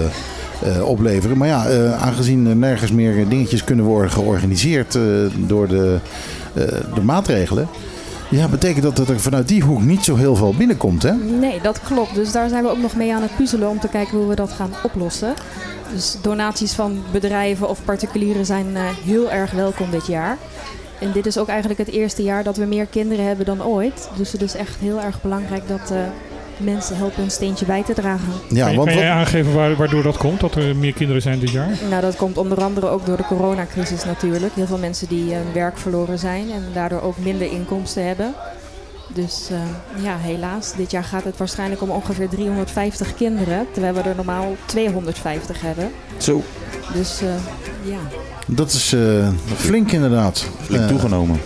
opleveren. 0.83 1.37
Maar 1.37 1.47
ja, 1.47 1.65
aangezien 1.95 2.47
er 2.47 2.55
nergens 2.55 2.91
meer 2.91 3.29
dingetjes 3.29 3.63
kunnen 3.63 3.85
worden 3.85 4.11
georganiseerd 4.11 4.97
door 5.37 5.67
de, 5.67 5.99
de 6.93 7.01
maatregelen. 7.03 7.67
Ja, 8.29 8.47
betekent 8.47 8.83
dat 8.83 8.95
dat 8.95 9.09
er 9.09 9.19
vanuit 9.19 9.47
die 9.47 9.63
hoek 9.63 9.81
niet 9.81 10.03
zo 10.03 10.15
heel 10.15 10.35
veel 10.35 10.53
binnenkomt, 10.57 11.03
hè? 11.03 11.13
Nee, 11.13 11.61
dat 11.61 11.79
klopt. 11.81 12.15
Dus 12.15 12.31
daar 12.31 12.49
zijn 12.49 12.63
we 12.63 12.69
ook 12.69 12.81
nog 12.81 12.95
mee 12.95 13.13
aan 13.13 13.21
het 13.21 13.35
puzzelen 13.35 13.69
om 13.69 13.79
te 13.79 13.87
kijken 13.87 14.17
hoe 14.17 14.27
we 14.27 14.35
dat 14.35 14.51
gaan 14.51 14.73
oplossen. 14.83 15.33
Dus 15.93 16.17
donaties 16.21 16.73
van 16.73 17.03
bedrijven 17.11 17.69
of 17.69 17.79
particulieren 17.85 18.45
zijn 18.45 18.67
heel 19.05 19.31
erg 19.31 19.51
welkom 19.51 19.91
dit 19.91 20.07
jaar. 20.07 20.37
En 20.99 21.11
dit 21.11 21.25
is 21.25 21.37
ook 21.37 21.47
eigenlijk 21.47 21.79
het 21.79 21.89
eerste 21.91 22.23
jaar 22.23 22.43
dat 22.43 22.57
we 22.57 22.65
meer 22.65 22.85
kinderen 22.85 23.25
hebben 23.25 23.45
dan 23.45 23.63
ooit. 23.63 24.09
Dus 24.17 24.31
het 24.31 24.41
is 24.41 24.55
echt 24.55 24.75
heel 24.79 25.01
erg 25.01 25.21
belangrijk 25.21 25.67
dat 25.67 25.91
eh, 25.91 25.97
mensen 26.57 26.97
helpen 26.97 27.23
een 27.23 27.31
steentje 27.31 27.65
bij 27.65 27.83
te 27.83 27.93
dragen. 27.93 28.33
Ja, 28.49 28.61
kan 28.63 28.71
je, 28.71 28.77
want 28.77 28.89
kan 28.89 28.97
jij 28.97 29.09
aangeven 29.09 29.53
waar- 29.53 29.75
waardoor 29.75 30.03
dat 30.03 30.17
komt? 30.17 30.39
Dat 30.39 30.55
er 30.55 30.75
meer 30.75 30.93
kinderen 30.93 31.21
zijn 31.21 31.39
dit 31.39 31.49
jaar? 31.51 31.69
Nou, 31.89 32.01
dat 32.01 32.15
komt 32.15 32.37
onder 32.37 32.63
andere 32.63 32.87
ook 32.87 33.05
door 33.05 33.17
de 33.17 33.25
coronacrisis 33.25 34.03
natuurlijk. 34.05 34.53
Heel 34.55 34.65
veel 34.65 34.77
mensen 34.77 35.07
die 35.07 35.33
hun 35.33 35.53
werk 35.53 35.77
verloren 35.77 36.19
zijn 36.19 36.51
en 36.51 36.63
daardoor 36.73 37.01
ook 37.01 37.17
minder 37.17 37.51
inkomsten 37.51 38.07
hebben. 38.07 38.33
Dus 39.15 39.47
eh, 39.51 40.03
ja, 40.03 40.17
helaas. 40.17 40.73
Dit 40.75 40.91
jaar 40.91 41.03
gaat 41.03 41.23
het 41.23 41.37
waarschijnlijk 41.37 41.81
om 41.81 41.89
ongeveer 41.89 42.29
350 42.29 43.15
kinderen. 43.15 43.65
Terwijl 43.71 43.93
we 43.93 44.01
er 44.01 44.15
normaal 44.15 44.55
250 44.65 45.61
hebben. 45.61 45.91
Zo, 46.17 46.43
Dus 46.93 47.21
eh, 47.21 47.27
ja. 47.91 47.97
dat 48.47 48.71
is 48.71 48.93
eh, 48.93 49.27
flink 49.55 49.91
inderdaad. 49.91 50.45
flink 50.61 50.81
Eh, 50.83 50.87
toegenomen. 50.89 51.39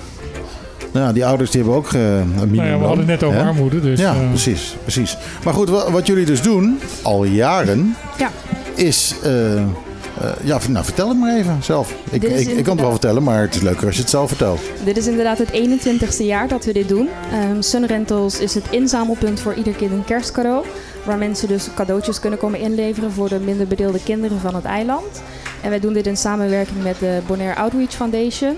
Nou, 0.93 1.13
die 1.13 1.25
ouders 1.25 1.51
die 1.51 1.61
hebben 1.61 1.77
ook 1.79 1.93
eh, 1.93 2.17
een 2.17 2.25
minimumloon. 2.27 2.55
Nou 2.55 2.69
ja, 2.71 2.77
we 2.79 2.85
hadden 2.85 3.07
het 3.09 3.19
net 3.19 3.23
over 3.23 3.41
armoede. 3.41 3.79
Dus, 3.81 3.99
ja, 3.99 4.13
precies, 4.29 4.75
precies. 4.81 5.17
Maar 5.43 5.53
goed, 5.53 5.69
wa- 5.69 5.91
wat 5.91 6.07
jullie 6.07 6.25
dus 6.25 6.41
doen, 6.41 6.79
al 7.03 7.23
jaren, 7.23 7.95
Ja. 8.17 8.29
is... 8.75 9.15
eh, 10.21 10.31
ja, 10.43 10.59
nou, 10.69 10.85
vertel 10.85 11.09
het 11.09 11.17
maar 11.17 11.37
even 11.37 11.63
zelf. 11.63 11.93
Ik, 12.09 12.23
ik, 12.23 12.47
ik 12.47 12.63
kan 12.63 12.73
het 12.73 12.81
wel 12.81 12.91
vertellen, 12.91 13.23
maar 13.23 13.41
het 13.41 13.55
is 13.55 13.61
leuker 13.61 13.85
als 13.85 13.95
je 13.95 14.01
het 14.01 14.09
zelf 14.09 14.27
vertelt. 14.27 14.59
Dit 14.83 14.97
is 14.97 15.07
inderdaad 15.07 15.37
het 15.37 15.51
21ste 15.51 16.25
jaar 16.25 16.47
dat 16.47 16.65
we 16.65 16.73
dit 16.73 16.87
doen. 16.87 17.09
Ehm 17.31 17.61
Sun 17.61 17.85
Rentals 17.85 18.39
is 18.39 18.53
het 18.53 18.63
inzamelpunt 18.69 19.39
voor 19.39 19.53
ieder 19.53 19.73
kind 19.73 19.91
een 19.91 20.05
kerstcadeau. 20.05 20.65
Waar 21.05 21.17
mensen 21.17 21.47
dus 21.47 21.69
cadeautjes 21.75 22.19
kunnen 22.19 22.39
komen 22.39 22.59
inleveren 22.59 23.11
voor 23.11 23.29
de 23.29 23.39
minder 23.39 23.67
bedeelde 23.67 24.03
kinderen 24.03 24.39
van 24.39 24.55
het 24.55 24.65
eiland. 24.65 25.21
En 25.61 25.69
wij 25.69 25.79
doen 25.79 25.93
dit 25.93 26.07
in 26.07 26.17
samenwerking 26.17 26.83
met 26.83 26.99
de 26.99 27.19
Bonaire 27.27 27.59
Outreach 27.59 27.91
Foundation. 27.91 28.57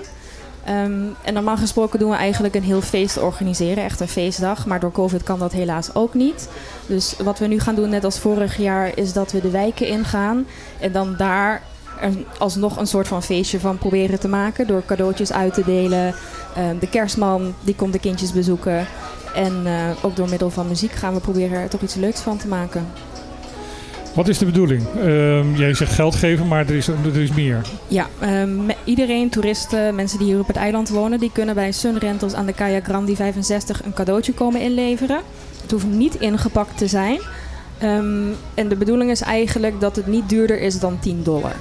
Ehm, 0.64 1.02
en 1.22 1.34
normaal 1.34 1.56
gesproken 1.56 1.98
doen 1.98 2.10
we 2.10 2.16
eigenlijk 2.16 2.54
een 2.54 2.62
heel 2.62 2.80
feest 2.80 3.18
organiseren, 3.18 3.84
echt 3.84 4.00
een 4.00 4.08
feestdag. 4.08 4.66
Maar 4.66 4.80
door 4.80 4.92
COVID 4.92 5.22
kan 5.22 5.38
dat 5.38 5.52
helaas 5.52 5.94
ook 5.94 6.14
niet. 6.14 6.48
Dus 6.86 7.14
wat 7.22 7.38
we 7.38 7.46
nu 7.46 7.60
gaan 7.60 7.74
doen, 7.74 7.88
net 7.88 8.04
als 8.04 8.18
vorig 8.18 8.56
jaar, 8.56 8.98
is 8.98 9.12
dat 9.12 9.32
we 9.32 9.40
de 9.40 9.50
wijken 9.50 9.86
ingaan. 9.86 10.46
En 10.80 10.92
dan 10.92 11.14
daar 11.16 11.62
alsnog 12.38 12.76
een 12.76 12.86
soort 12.86 13.08
van 13.08 13.22
feestje 13.22 13.60
van 13.60 13.78
proberen 13.78 14.20
te 14.20 14.28
maken. 14.28 14.66
Door 14.66 14.82
cadeautjes 14.86 15.32
uit 15.32 15.54
te 15.54 15.64
delen. 15.64 16.14
Ehm, 16.56 16.78
de 16.78 16.88
kerstman, 16.88 17.54
die 17.60 17.74
komt 17.74 17.92
de 17.92 17.98
kindjes 17.98 18.32
bezoeken. 18.32 18.86
En 19.34 19.62
eh, 19.66 20.04
ook 20.04 20.16
door 20.16 20.28
middel 20.28 20.50
van 20.50 20.68
muziek 20.68 20.92
gaan 20.92 21.14
we 21.14 21.20
proberen 21.20 21.58
er 21.58 21.68
toch 21.68 21.80
iets 21.80 21.94
leuks 21.94 22.20
van 22.20 22.36
te 22.36 22.48
maken. 22.48 22.86
Wat 24.14 24.28
is 24.28 24.38
de 24.38 24.44
bedoeling? 24.44 24.82
Ehm, 24.96 25.54
jij 25.54 25.74
zegt 25.74 25.92
geld 25.92 26.14
geven, 26.14 26.48
maar 26.48 26.66
er 26.66 26.74
is, 26.74 26.88
er 26.88 27.20
is 27.20 27.32
meer. 27.32 27.60
Ja, 27.88 28.06
ehm, 28.20 28.70
iedereen, 28.84 29.28
toeristen, 29.28 29.94
mensen 29.94 30.18
die 30.18 30.26
hier 30.26 30.38
op 30.38 30.46
het 30.46 30.56
eiland 30.56 30.88
wonen, 30.88 31.20
die 31.20 31.30
kunnen 31.32 31.54
bij 31.54 31.72
Sun 31.72 31.98
Rentals 31.98 32.34
aan 32.34 32.46
de 32.46 32.52
Kaya 32.52 32.80
Grandi 32.80 33.16
65 33.16 33.84
een 33.84 33.92
cadeautje 33.92 34.32
komen 34.32 34.60
inleveren. 34.60 35.20
Het 35.62 35.70
hoeft 35.70 35.86
niet 35.86 36.14
ingepakt 36.14 36.78
te 36.78 36.86
zijn. 36.86 37.20
Ehm, 37.78 38.28
en 38.54 38.68
de 38.68 38.76
bedoeling 38.76 39.10
is 39.10 39.20
eigenlijk 39.20 39.80
dat 39.80 39.96
het 39.96 40.06
niet 40.06 40.28
duurder 40.28 40.60
is 40.60 40.80
dan 40.80 40.98
10 41.00 41.22
dollar. 41.22 41.54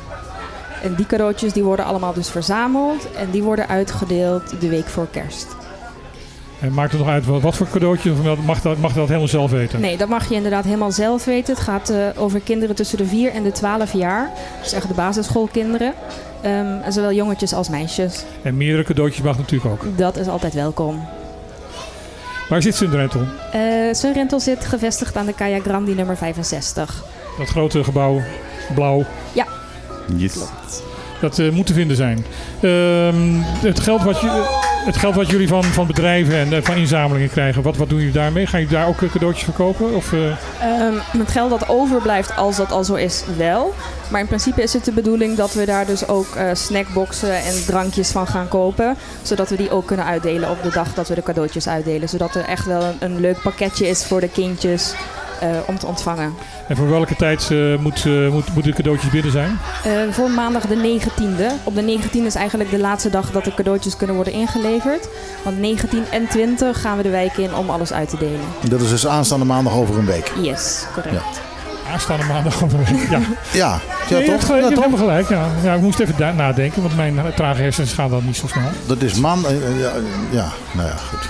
En 0.84 0.96
die 0.96 1.06
cadeautjes 1.06 1.54
die 1.54 1.64
worden 1.64 1.86
allemaal 1.86 2.14
dus 2.14 2.30
verzameld 2.30 3.12
en 3.12 3.32
die 3.32 3.44
worden 3.44 3.68
uitgedeeld 3.68 4.62
de 4.62 4.70
week 4.70 4.88
voor 4.88 5.08
kerst. 5.12 5.48
En 6.62 6.74
maakt 6.74 6.92
het 6.92 7.02
nog 7.02 7.10
uit 7.10 7.26
wat, 7.26 7.42
wat 7.42 7.56
voor 7.56 7.68
cadeautje? 7.72 8.12
Of 8.12 8.38
mag 8.46 8.62
dat, 8.62 8.78
mag 8.78 8.94
dat 8.94 9.08
helemaal 9.08 9.28
zelf 9.28 9.52
weten? 9.52 9.80
Nee, 9.80 9.98
dat 9.98 10.08
mag 10.08 10.30
je 10.30 10.36
inderdaad 10.36 10.64
helemaal 10.64 10.92
zelf 10.92 11.26
weten. 11.26 11.54
Het 11.54 11.64
gaat 11.64 11.90
eh, 11.90 12.08
over 12.16 12.40
kinderen 12.40 12.76
tussen 12.76 12.98
de 12.98 13.06
4 13.06 13.32
en 13.32 13.44
de 13.44 13.52
12 13.52 13.94
jaar. 13.94 14.30
Dus 14.62 14.74
echt 14.74 14.88
de 14.88 14.94
basisschoolkinderen. 14.94 15.94
Ehm, 16.42 16.82
en 16.84 16.94
zowel 16.94 17.14
jongetjes 17.14 17.54
als 17.54 17.70
meisjes. 17.70 18.24
En 18.42 18.58
meerdere 18.58 18.84
cadeautjes 18.84 19.24
mag 19.24 19.38
natuurlijk 19.38 19.72
ook. 19.72 19.98
Dat 19.98 20.18
is 20.18 20.28
altijd 20.28 20.54
welkom. 20.54 21.08
Waar 22.50 22.62
zit 22.62 22.76
Sundrentel? 22.76 23.22
Eh 23.52 23.62
Sun 23.92 24.14
Rental 24.14 24.40
zit 24.40 24.66
gevestigd 24.66 25.16
aan 25.16 25.26
de 25.26 25.34
Kaya 25.34 25.60
Grandi 25.60 25.94
nummer 25.94 26.18
65. 26.18 27.04
Dat 27.38 27.48
grote 27.48 27.84
gebouw, 27.84 28.22
blauw. 28.76 29.06
Ja. 29.34 29.46
Yes. 30.16 30.38
Dat 31.22 31.40
eh, 31.40 31.50
moet 31.50 31.66
te 31.66 31.74
vinden 31.74 31.96
zijn. 31.96 32.26
Ehm, 32.62 33.40
het, 33.68 33.80
geld 33.80 34.04
wat 34.04 34.22
je, 34.22 34.60
het 34.86 34.98
geld 34.98 35.16
wat 35.16 35.30
jullie 35.30 35.48
van, 35.48 35.64
van 35.64 35.88
bedrijven 35.88 36.36
en 36.36 36.54
eh, 36.54 36.64
van 36.64 36.76
inzamelingen 36.76 37.30
krijgen, 37.30 37.62
wat, 37.62 37.78
wat 37.78 37.90
doen 37.90 37.98
jullie 37.98 38.14
daarmee? 38.14 38.48
Gaan 38.48 38.60
jullie 38.60 38.76
daar 38.76 38.88
ook 38.88 39.02
eh, 39.02 39.12
cadeautjes 39.12 39.44
verkopen? 39.44 39.96
Of, 39.96 40.14
Ehm, 40.14 40.94
het 41.18 41.32
geld 41.32 41.50
dat 41.50 41.70
overblijft, 41.70 42.36
als 42.36 42.58
dat 42.58 42.72
al 42.72 42.84
zo 42.84 42.94
is, 42.94 43.24
wel. 43.38 43.74
Maar 44.10 44.20
in 44.20 44.28
principe 44.28 44.64
is 44.64 44.74
het 44.74 44.86
de 44.86 44.92
bedoeling 44.92 45.38
dat 45.38 45.54
we 45.54 45.66
daar 45.66 45.86
dus 45.86 46.08
ook 46.08 46.38
snackboxen 46.54 47.36
en 47.36 47.66
drankjes 47.66 48.10
van 48.10 48.28
gaan 48.28 48.48
kopen. 48.48 48.96
Zodat 49.22 49.50
we 49.50 49.56
die 49.56 49.72
ook 49.72 49.86
kunnen 49.86 50.06
uitdelen 50.06 50.50
op 50.50 50.64
de 50.64 50.70
dag 50.70 50.94
dat 50.94 51.08
we 51.08 51.16
de 51.16 51.24
cadeautjes 51.24 51.68
uitdelen. 51.68 52.10
Zodat 52.10 52.36
er 52.36 52.46
echt 52.46 52.66
wel 52.66 52.96
een, 53.00 53.20
leuk 53.20 53.42
pakketje 53.42 53.88
is 53.88 54.06
voor 54.06 54.20
de 54.20 54.30
kindjes 54.30 54.94
om 55.66 55.78
te 55.80 55.86
ontvangen. 55.88 56.34
en 56.68 56.76
voor 56.76 56.90
welke 56.90 57.16
tijd 57.16 57.48
eh, 57.52 57.58
moet, 57.80 58.06
eh, 58.06 58.28
moet, 58.30 58.54
moeten 58.54 58.72
de 58.72 58.74
cadeautjes 58.78 59.12
binnen 59.12 59.32
zijn? 59.32 59.60
Eh, 59.84 59.92
voor 60.12 60.30
maandag 60.30 60.66
de 60.68 60.76
19e. 60.76 61.52
Op 61.64 61.76
de 61.76 61.82
19e 61.82 62.26
is 62.26 62.36
eigenlijk 62.36 62.70
de 62.70 62.80
laatste 62.80 63.10
dag 63.10 63.32
dat 63.32 63.44
de 63.44 63.54
cadeautjes 63.54 63.98
kunnen 63.98 64.16
worden 64.16 64.34
ingeleverd. 64.34 65.08
Want 65.44 65.60
19 65.60 66.04
en 66.12 66.28
20 66.28 66.82
gaan 66.82 66.98
we 66.98 67.04
de 67.04 67.10
wijk 67.10 67.38
in 67.38 67.56
om 67.56 67.70
alles 67.70 67.94
uit 67.94 68.10
te 68.10 68.18
delen. 68.18 68.40
Dat 68.70 68.82
is 68.82 68.90
dus 68.90 69.08
aanstaande 69.08 69.46
maandag 69.46 69.74
over 69.74 69.98
een 69.98 70.06
week. 70.06 70.32
Yes, 70.42 70.86
correct. 70.94 71.16
Aanstaande 71.92 72.26
maandag. 72.26 72.62
of- 72.62 72.72
ja, 73.10 73.20
Ja, 73.52 73.80
ja 74.10 74.18
Nee, 74.18 74.26
je 74.26 74.32
toch? 74.32 74.48
je 74.48 74.54
Ja, 74.54 74.62
hebt 74.62 74.76
toch? 74.76 74.84
helemaal 74.84 75.06
gelijk. 75.08 75.30
Ja. 75.30 75.46
Ja, 75.64 75.74
ik 75.74 75.82
moest 75.82 76.00
even 76.00 76.36
nadenken, 76.36 76.82
want 76.82 76.96
mijn 76.96 77.20
trage 77.36 77.62
hersens 77.62 77.94
gaan 77.94 78.10
dan 78.10 78.26
niet 78.26 78.36
zo 78.36 78.48
snel. 78.48 78.64
Dat 78.86 79.02
is 79.02 79.14
man. 79.14 79.46
eh, 79.46 79.52
eh, 79.56 79.80
ja, 79.80 79.92
ja, 80.30 80.48
nou 80.72 80.88
ja, 80.88 80.96
goed. 80.96 81.30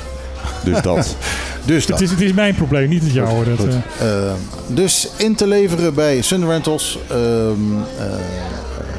Dus 0.63 0.81
dat. 0.91 1.15
Dus 1.65 1.85
dat. 1.85 1.99
Het 1.99 2.07
is, 2.07 2.13
het 2.15 2.21
is 2.21 2.33
mijn 2.33 2.55
probleem, 2.55 2.89
niet 2.89 3.03
het 3.03 3.13
jouwe. 3.13 3.45
Dat, 3.45 3.57
Goed. 3.59 3.67
eh, 3.99 4.25
Eh, 4.27 4.33
dus 4.67 5.09
in 5.17 5.35
te 5.35 5.47
leveren 5.47 5.93
bij 5.93 6.21
Sun 6.21 6.47
Rentals. 6.47 6.99
ehm, 7.09 7.17
eh, 7.99 8.05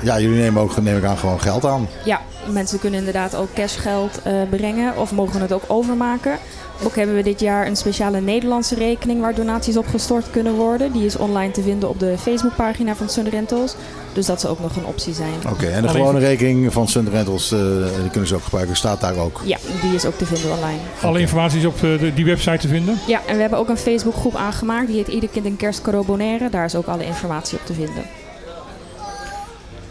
ja, 0.03 0.21
jullie 0.21 0.39
nemen 0.41 0.63
ook, 0.63 0.83
neem 0.83 0.97
ik 0.97 1.05
aan, 1.05 1.19
gewoon 1.19 1.41
geld 1.41 1.65
aan. 1.67 1.89
Ja, 2.05 2.21
mensen 2.53 2.79
kunnen 2.79 2.99
inderdaad 2.99 3.35
ook 3.35 3.53
cashgeld 3.55 4.21
eh, 4.23 4.33
brengen 4.51 4.97
of 4.97 5.13
mogen 5.13 5.41
het 5.41 5.53
ook 5.53 5.65
overmaken. 5.67 6.39
Ook 6.85 6.95
hebben 6.97 7.15
we 7.17 7.23
dit 7.23 7.41
jaar 7.41 7.67
een 7.67 7.77
speciale 7.77 8.21
Nederlandse 8.21 8.75
rekening 8.75 9.21
waar 9.21 9.35
donaties 9.35 9.77
op 9.77 9.87
gestort 9.87 10.25
kunnen 10.31 10.55
worden. 10.55 10.93
Die 10.93 11.05
is 11.05 11.17
online 11.17 11.51
te 11.53 11.63
vinden 11.63 11.89
op 11.89 11.99
de 12.01 12.15
Facebookpagina 12.19 12.95
van 12.95 13.09
Sun 13.09 13.29
Rentals. 13.29 13.75
Dus 14.13 14.27
dat 14.27 14.41
zou 14.41 14.53
ook 14.53 14.61
nog 14.61 14.77
een 14.77 14.85
optie 14.87 15.15
zijn. 15.15 15.33
Oké, 15.53 15.67
en 15.67 15.83
de 15.83 15.89
gewone 15.89 16.19
rekening 16.19 16.73
van 16.73 16.89
Sun 16.89 17.09
Rentals, 17.11 17.53
eh, 17.53 17.59
die 18.01 18.11
kunnen 18.11 18.29
ze 18.29 18.35
ook 18.35 18.43
gebruiken, 18.45 18.77
staat 18.77 19.01
daar 19.01 19.17
ook. 19.17 19.41
Ja, 19.45 19.59
die 19.83 19.95
is 19.95 20.05
ook 20.05 20.19
te 20.19 20.27
vinden 20.27 20.51
online. 20.53 20.79
alle 21.03 21.21
informatie 21.21 21.59
is 21.59 21.65
op 21.67 21.75
eh, 21.75 21.81
de- 21.81 22.15
die 22.15 22.25
website 22.25 22.59
te 22.59 22.69
vinden. 22.69 22.99
Ja, 23.07 23.21
en 23.27 23.35
we 23.35 23.41
hebben 23.41 23.59
ook 23.59 23.69
een 23.69 23.77
Facebookgroep 23.77 24.35
aangemaakt. 24.37 24.87
Die 24.87 24.97
heet 24.97 25.09
Ieder 25.09 25.29
Kind 25.29 25.47
een 25.47 25.57
Kerstcadeau 25.57 26.07
Bonaire. 26.07 26.51
Daar 26.51 26.65
is 26.65 26.75
ook 26.75 26.87
alle 26.87 27.05
informatie 27.05 27.59
op 27.59 27.67
te 27.67 27.73
vinden. 27.75 28.05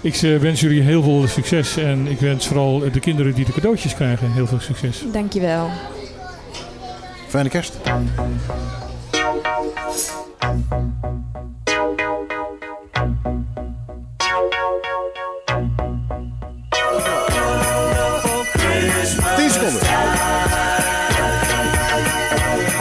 Ik 0.01 0.15
eh, 0.15 0.37
wens 0.37 0.59
jullie 0.59 0.81
heel 0.81 1.03
veel 1.03 1.27
succes 1.27 1.77
en 1.77 2.07
ik 2.07 2.19
wens 2.19 2.47
vooral 2.47 2.79
de 2.91 2.99
kinderen 2.99 3.33
die 3.33 3.45
de 3.45 3.51
cadeautjes 3.51 3.95
krijgen 3.95 4.31
heel 4.31 4.47
veel 4.47 4.59
succes. 4.59 5.03
Dankjewel. 5.11 5.69
Fijne 7.31 7.49
kerst. 7.49 7.73
Tien 19.37 19.49
seconden. 19.49 19.81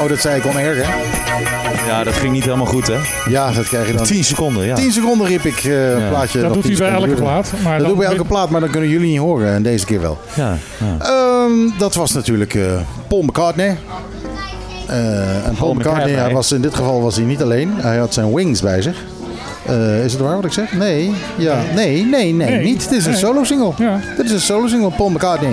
Oh, 0.02 0.08
dat 0.08 0.18
zei 0.18 0.36
ik 0.36 0.46
onair, 0.46 0.76
hè? 0.86 0.92
Ja, 1.86 2.04
dat 2.04 2.14
ging 2.14 2.32
niet 2.32 2.44
helemaal 2.44 2.66
goed, 2.66 2.86
hè? 2.86 2.96
Ja, 3.28 3.52
dat 3.52 3.68
krijg 3.68 3.86
je 3.86 3.92
dan. 3.92 4.04
10 4.06 4.24
seconden, 4.24 4.64
ja. 4.66 4.74
10 4.74 4.92
seconden 4.92 5.26
riep 5.26 5.44
ik 5.44 5.56
eh 5.64 5.98
Ja. 6.00 6.08
plaatje. 6.08 6.40
Dat 6.40 6.52
doet 6.54 6.62
10 6.62 6.72
hij 6.76 6.80
bij 6.80 6.90
elke 6.92 7.06
duurde. 7.06 7.22
plaat. 7.22 7.52
Maar 7.62 7.78
Dat 7.78 7.86
dan 7.86 7.88
doe 7.88 7.90
ik 8.02 8.08
bij 8.08 8.16
elke 8.16 8.28
plaat, 8.28 8.50
maar 8.50 8.60
dan 8.60 8.70
kunnen 8.70 8.88
jullie 8.90 9.10
niet 9.10 9.18
horen. 9.18 9.52
En 9.54 9.62
deze 9.62 9.84
keer 9.86 10.00
wel. 10.00 10.18
Ja, 10.34 10.56
ja. 10.78 11.04
Ehm, 11.06 11.78
dat 11.78 11.94
was 11.94 12.12
natuurlijk 12.12 12.54
eh, 12.54 12.62
Paul 13.08 13.22
McCartney. 13.22 13.76
Eh, 14.90 15.46
en 15.46 15.54
Paul 15.58 15.74
McCartney, 15.74 16.14
hij 16.14 16.32
was, 16.32 16.52
in 16.52 16.60
dit 16.60 16.74
geval 16.74 17.02
was 17.02 17.16
hij 17.16 17.24
niet 17.24 17.42
alleen. 17.42 17.72
Hij 17.76 17.96
had 17.96 18.14
zijn 18.14 18.34
wings 18.34 18.60
bij 18.62 18.82
zich. 18.82 18.96
Eh, 19.66 20.04
is 20.04 20.12
het 20.12 20.20
waar 20.22 20.34
wat 20.36 20.44
ik 20.44 20.52
zeg? 20.52 20.72
Nee. 20.72 21.12
Ja. 21.36 21.56
Nee, 21.74 22.04
nee, 22.04 22.32
nee, 22.32 22.48
Nee. 22.50 22.64
niet. 22.64 22.88
Dit 22.88 22.98
is 22.98 23.04
een 23.04 23.10
Nee. 23.10 23.20
solo 23.20 23.44
single. 23.44 23.72
Ja, 23.78 24.00
Dit 24.16 24.24
is 24.26 24.32
een 24.32 24.40
solo 24.40 24.66
single, 24.66 24.90
Paul 24.96 25.08
McCartney. 25.10 25.52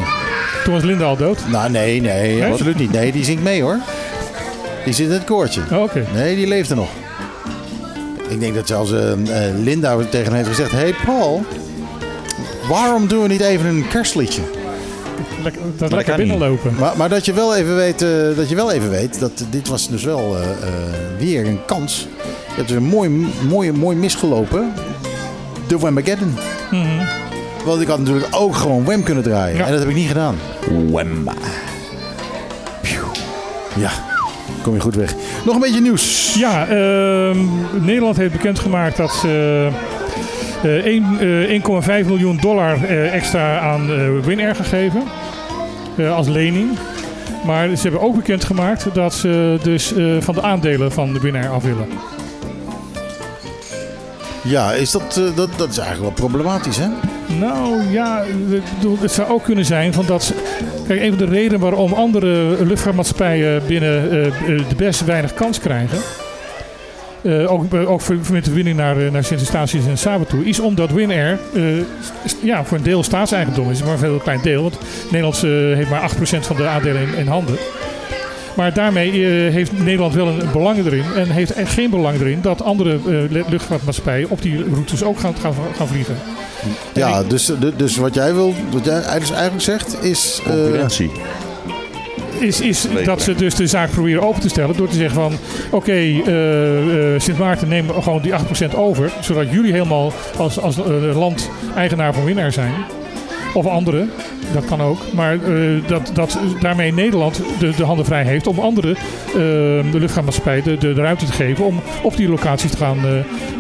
toen 0.63 0.73
was 0.73 0.83
Linda 0.83 1.05
al 1.05 1.17
dood. 1.17 1.39
Nou, 1.47 1.69
nee, 1.71 2.01
nee, 2.01 2.39
Nee? 2.39 2.51
absoluut 2.51 2.77
niet. 2.79 2.91
Nee, 2.91 3.11
die 3.11 3.23
zingt 3.23 3.43
mee 3.43 3.61
hoor. 3.61 3.77
Die 4.85 4.93
zit 4.93 5.07
in 5.07 5.13
het 5.13 5.23
koortje. 5.23 5.61
Oh, 5.71 5.81
Oké. 5.81 6.05
Nee, 6.13 6.35
die 6.35 6.47
leeft 6.47 6.69
er 6.69 6.75
nog. 6.75 6.89
Ik 8.29 8.39
denk 8.39 8.55
dat 8.55 8.67
zelfs 8.67 8.91
eh, 8.91 8.99
Linda 9.63 9.95
tegen 10.09 10.25
hem 10.25 10.35
heeft 10.35 10.47
gezegd... 10.47 10.71
Hey 10.71 10.93
Paul, 11.05 11.45
waarom 12.69 13.07
doen 13.07 13.21
we 13.21 13.27
niet 13.27 13.41
even 13.41 13.65
een 13.65 13.87
kerstliedje? 13.87 14.41
Lekker, 15.43 15.61
dat 15.77 15.91
lekker 15.91 16.15
binnenlopen. 16.15 16.75
Maar, 16.79 16.97
maar 16.97 17.09
dat, 17.09 17.25
je 17.25 17.33
wel 17.33 17.55
even 17.55 17.75
weet, 17.75 18.01
eh, 18.01 18.09
dat 18.35 18.49
je 18.49 18.55
wel 18.55 18.71
even 18.71 18.89
weet 18.89 19.19
dat 19.19 19.45
dit 19.49 19.67
was 19.67 19.89
dus 19.89 20.03
wel 20.03 20.37
eh, 20.37 20.41
eh, 20.43 20.57
weer 21.19 21.47
een 21.47 21.59
kans. 21.65 22.07
Je 22.47 22.53
hebt 22.55 22.67
dus 22.67 22.77
een 22.77 22.83
mooi, 22.83 23.27
mooi, 23.49 23.71
mooi 23.71 23.97
misgelopen. 23.97 24.73
De 25.67 25.77
Whamageddon. 25.77 26.35
Mhm. 26.71 27.05
Want 27.65 27.81
ik 27.81 27.87
had 27.87 27.99
natuurlijk 27.99 28.27
ook 28.31 28.55
gewoon 28.55 28.83
Wham 28.83 29.03
kunnen 29.03 29.23
draaien. 29.23 29.57
Ja. 29.57 29.65
En 29.65 29.71
dat 29.71 29.79
heb 29.79 29.89
ik 29.89 29.95
niet 29.95 30.07
gedaan. 30.07 30.35
Wemba. 30.91 31.33
Ja, 33.75 33.91
kom 34.61 34.73
je 34.73 34.79
goed 34.79 34.95
weg. 34.95 35.15
Nog 35.45 35.55
een 35.55 35.61
beetje 35.61 35.81
nieuws. 35.81 36.35
Ja, 36.37 36.67
ehm, 36.67 37.37
Nederland 37.85 38.17
heeft 38.17 38.31
bekendgemaakt 38.31 38.97
dat 38.97 39.11
ze 39.11 39.69
eh, 40.63 40.85
één, 40.85 41.05
eh, 41.19 41.49
1,5 41.49 42.07
miljoen 42.07 42.37
dollar 42.41 42.83
eh, 42.83 43.13
extra 43.13 43.59
aan 43.59 43.91
eh 43.91 44.25
Winair 44.25 44.55
gegeven. 44.55 45.03
Eh, 45.97 46.15
als 46.15 46.27
lening. 46.27 46.69
Maar 47.45 47.75
ze 47.75 47.81
hebben 47.81 48.01
ook 48.01 48.15
bekendgemaakt 48.15 48.93
dat 48.93 49.13
ze 49.13 49.57
dus 49.63 49.93
eh, 49.93 50.05
van 50.19 50.35
de 50.35 50.41
aandelen 50.41 50.91
van 50.91 51.13
de 51.13 51.19
Winair 51.19 51.49
af 51.49 51.63
willen. 51.63 51.87
Ja, 54.43 54.73
is 54.73 54.91
dat, 54.91 55.17
eh, 55.17 55.35
dat, 55.35 55.49
dat 55.57 55.69
is 55.69 55.77
eigenlijk 55.77 56.17
wel 56.17 56.27
problematisch, 56.27 56.77
hè? 56.77 56.87
Nou 57.39 57.91
ja, 57.91 58.23
het 58.99 59.11
zou 59.11 59.29
ook 59.29 59.43
kunnen 59.43 59.65
zijn 59.65 59.93
van 59.93 60.05
dat. 60.05 60.33
Kijk, 60.87 61.01
een 61.01 61.09
van 61.09 61.25
de 61.25 61.33
redenen 61.33 61.59
waarom 61.59 61.93
andere 61.93 62.65
luchtvaartmaatschappijen 62.65 63.61
binnen 63.67 64.09
de 64.45 64.75
best 64.75 65.05
weinig 65.05 65.33
kans 65.33 65.59
krijgen. 65.59 65.97
Eh, 67.21 67.51
ook, 67.51 67.73
eh, 67.73 67.91
ook 67.91 68.01
voor, 68.01 68.15
voor 68.21 68.35
met 68.35 68.45
de 68.45 68.51
winning 68.53 68.77
naar, 68.77 68.97
eh, 69.05 69.11
naar 69.11 69.23
Sint-Eustatius 69.23 69.85
en 69.87 69.97
Saba 69.97 70.23
toe, 70.23 70.45
is 70.45 70.59
omdat 70.59 70.91
Winair 70.91 71.39
eh, 71.53 71.61
ja, 72.43 72.63
voor 72.65 72.77
een 72.77 72.83
deel 72.83 73.03
staatseigendom 73.03 73.71
is, 73.71 73.83
maar 73.83 73.93
een 73.93 73.99
heel 73.99 74.17
klein 74.17 74.39
deel. 74.41 74.61
Want 74.61 74.77
Nederland 75.03 75.35
eh, 75.43 75.49
heeft 75.51 75.89
maar 75.89 76.01
8% 76.01 76.45
van 76.45 76.55
de 76.55 76.67
aandelen 76.67 77.01
in, 77.01 77.15
in 77.17 77.27
handen. 77.27 77.55
Maar 78.55 78.73
daarmee 78.73 79.11
eh, 79.11 79.53
heeft 79.53 79.71
Nederland 79.83 80.13
wel 80.13 80.27
een 80.27 80.51
belang 80.51 80.85
erin. 80.85 81.03
En 81.15 81.29
heeft 81.29 81.53
echt 81.53 81.73
geen 81.73 81.89
belang 81.89 82.19
erin 82.19 82.41
dat 82.41 82.61
andere 82.63 82.91
eh, 83.07 83.43
luchtvaartmaatschappijen 83.49 84.29
op 84.29 84.41
die 84.41 84.63
routes 84.73 85.03
ook 85.03 85.19
gaan, 85.19 85.35
gaan, 85.41 85.53
gaan 85.75 85.87
vliegen. 85.87 86.15
Ja, 86.93 87.23
dus, 87.23 87.51
dus 87.77 87.95
wat 87.97 88.13
jij 88.13 88.33
wil, 88.33 88.53
wat 88.71 88.85
jij 88.85 89.01
eigenlijk 89.01 89.31
eigenlijk 89.41 89.61
zegt, 89.63 90.03
is. 90.03 90.41
eh, 90.45 90.51
Concurrentie. 90.53 91.11
Is, 92.39 92.61
is 92.61 92.87
dat 93.03 93.21
ze 93.21 93.35
dus 93.35 93.55
de 93.55 93.67
zaak 93.67 93.89
proberen 93.91 94.23
open 94.23 94.41
te 94.41 94.49
stellen 94.49 94.77
door 94.77 94.87
te 94.87 94.95
zeggen 94.95 95.21
van 95.21 95.33
oké, 95.71 95.91
eh, 95.91 97.13
eh, 97.13 97.19
Sint 97.21 97.37
Maarten 97.37 97.67
neemt 97.67 97.91
gewoon 98.01 98.21
die 98.21 98.33
8% 98.33 98.75
over, 98.75 99.11
zodat 99.21 99.51
jullie 99.51 99.71
helemaal 99.71 100.13
als, 100.37 100.59
als 100.59 100.77
eh, 100.77 101.17
land 101.17 101.49
eigenaar 101.75 102.13
van 102.13 102.23
winnaar 102.23 102.51
zijn. 102.51 102.73
Of 103.53 103.65
anderen, 103.65 104.09
dat 104.53 104.65
kan 104.65 104.81
ook. 104.81 104.97
Maar 105.13 105.33
eh, 105.33 105.87
dat, 105.87 106.11
dat 106.13 106.39
daarmee 106.61 106.93
Nederland 106.93 107.41
de, 107.59 107.71
de 107.75 107.83
handen 107.83 108.05
vrij 108.05 108.23
heeft 108.23 108.47
om 108.47 108.59
andere, 108.59 108.89
eh, 108.89 109.33
de 109.33 109.99
luchtvaartmaatschappij, 109.99 110.61
de, 110.61 110.77
de, 110.77 110.93
de 110.93 111.01
ruimte 111.01 111.25
te 111.25 111.31
geven 111.31 111.65
om 111.65 111.81
op 112.03 112.17
die 112.17 112.29
locaties 112.29 112.71
te 112.71 112.77
gaan, 112.77 112.97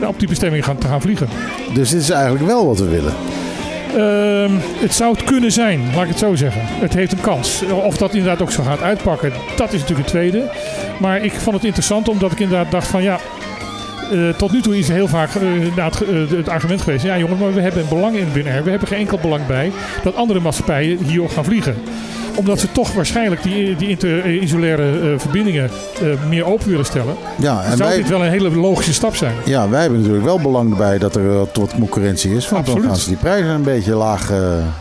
eh, 0.01 0.07
op 0.07 0.19
die 0.19 0.27
bestemming 0.27 0.65
gaan, 0.65 0.77
te 0.77 0.87
gaan 0.87 1.01
vliegen. 1.01 1.27
dus 1.73 1.89
dit 1.89 2.01
is 2.01 2.09
eigenlijk 2.09 2.45
wel 2.45 2.65
wat 2.65 2.79
we 2.79 2.87
willen. 2.87 3.13
Ehm, 3.95 4.51
het 4.79 4.93
zou 4.93 5.11
het 5.11 5.23
kunnen 5.23 5.51
zijn, 5.51 5.81
laat 5.95 6.03
ik 6.03 6.09
het 6.09 6.19
zo 6.19 6.35
zeggen. 6.35 6.61
Het 6.65 6.93
heeft 6.93 7.11
een 7.11 7.21
kans. 7.21 7.63
Of 7.63 7.97
dat 7.97 8.13
inderdaad 8.13 8.41
ook 8.41 8.51
zo 8.51 8.63
gaat 8.63 8.81
uitpakken, 8.81 9.33
dat 9.55 9.73
is 9.73 9.79
natuurlijk 9.79 10.09
het 10.09 10.17
tweede. 10.17 10.49
Maar 10.99 11.21
ik 11.21 11.31
vond 11.31 11.55
het 11.55 11.65
interessant 11.65 12.09
omdat 12.09 12.31
ik 12.31 12.39
inderdaad 12.39 12.71
dacht 12.71 12.87
van 12.87 13.03
ja... 13.03 13.19
eh, 14.11 14.29
tot 14.37 14.51
nu 14.51 14.61
toe 14.61 14.77
is 14.77 14.87
heel 14.87 15.07
vaak 15.07 15.35
eh, 15.35 15.55
inderdaad, 15.55 16.01
eh, 16.01 16.37
het 16.37 16.49
argument 16.49 16.81
geweest. 16.81 17.03
Ja 17.03 17.17
jongens, 17.17 17.39
maar 17.39 17.53
we 17.53 17.61
hebben 17.61 17.81
een 17.81 17.89
belang 17.89 18.15
in 18.15 18.31
Winair. 18.33 18.63
We 18.63 18.69
hebben 18.69 18.87
geen 18.87 18.99
enkel 18.99 19.19
belang 19.21 19.45
bij 19.45 19.71
dat 20.03 20.15
andere 20.15 20.39
maatschappijen 20.39 20.97
hier 20.97 21.21
ook 21.21 21.31
gaan 21.31 21.45
vliegen. 21.45 21.75
Omdat 22.35 22.59
ze 22.59 22.71
toch 22.71 22.93
waarschijnlijk 22.93 23.43
die, 23.43 23.75
die 23.75 23.89
inter-isolaire 23.89 25.13
verbindingen 25.17 25.69
meer 26.29 26.45
open 26.45 26.69
willen 26.69 26.85
stellen. 26.85 27.15
Ja, 27.37 27.63
en 27.63 27.77
zou 27.77 27.89
wij, 27.89 27.97
dit 27.97 28.09
wel 28.09 28.23
een 28.23 28.31
hele 28.31 28.55
logische 28.55 28.93
stap 28.93 29.15
zijn. 29.15 29.33
ja, 29.45 29.69
wij 29.69 29.81
hebben 29.81 29.99
natuurlijk 29.99 30.25
wel 30.25 30.39
belang 30.39 30.75
bij 30.75 30.97
dat 30.97 31.15
er 31.15 31.33
wat, 31.33 31.55
wat 31.55 31.73
concurrentie 31.79 32.35
is. 32.35 32.49
Want 32.49 32.65
dan 32.65 32.81
gaan 32.81 32.95
ze 32.95 33.07
die 33.07 33.17
prijzen 33.17 33.49
een 33.49 33.63
beetje 33.63 33.95
laag 33.95 34.31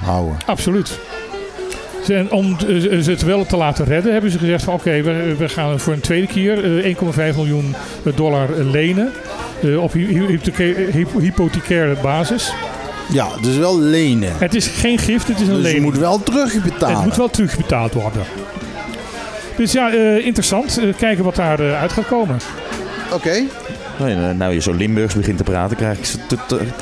houden. 0.05 0.36
Absoluut. 0.47 0.98
Om 2.31 2.57
eh, 2.69 2.77
ze 3.01 3.11
het 3.11 3.23
wel 3.23 3.47
te 3.47 3.57
laten 3.57 3.85
redden, 3.85 4.12
hebben 4.12 4.31
ze 4.31 4.39
gezegd 4.39 4.65
van 4.65 4.74
oké, 4.74 5.03
we, 5.03 5.35
we 5.39 5.49
gaan 5.49 5.81
voor 5.81 5.93
een 5.93 6.01
tweede 6.01 6.27
keer 6.27 6.85
eh, 6.85 6.97
1,5 7.31 7.37
miljoen 7.37 7.74
dollar 8.15 8.59
eh, 8.59 8.70
lenen. 8.70 9.12
eh, 9.62 9.83
op 9.83 9.93
hy- 9.93 10.07
hypotheca- 10.27 10.91
hypo- 10.93 11.19
hypothecaire 11.20 11.97
basis. 12.03 12.53
Ja, 13.12 13.28
dus 13.43 13.57
wel 13.57 13.81
lenen. 13.81 14.33
Het 14.39 14.55
is 14.55 14.66
geen 14.66 14.99
gift, 14.99 15.28
het 15.28 15.41
is 15.41 15.47
een 15.49 15.55
Dus 15.55 15.57
je 15.57 15.62
lening. 15.62 15.85
moet 15.85 15.99
wel 15.99 16.23
terugbetalen. 16.23 16.97
Het 16.97 17.05
moet 17.05 17.16
wel 17.16 17.31
terugbetaald 17.31 17.93
worden. 17.93 18.23
Dus 19.57 19.73
ja, 19.73 19.91
interessant. 20.19 20.81
Kijken 20.99 21.24
wat 21.24 21.37
daar 21.37 21.74
uit 21.74 21.93
gaat 21.93 22.07
komen. 22.07 22.37
Oké. 23.12 23.43
Nou 24.36 24.52
je 24.52 24.60
zo 24.60 24.73
Limburgs 24.73 25.14
begint 25.14 25.36
te 25.36 25.43
praten, 25.44 25.77
krijg 25.77 25.98
ik, 25.98 26.09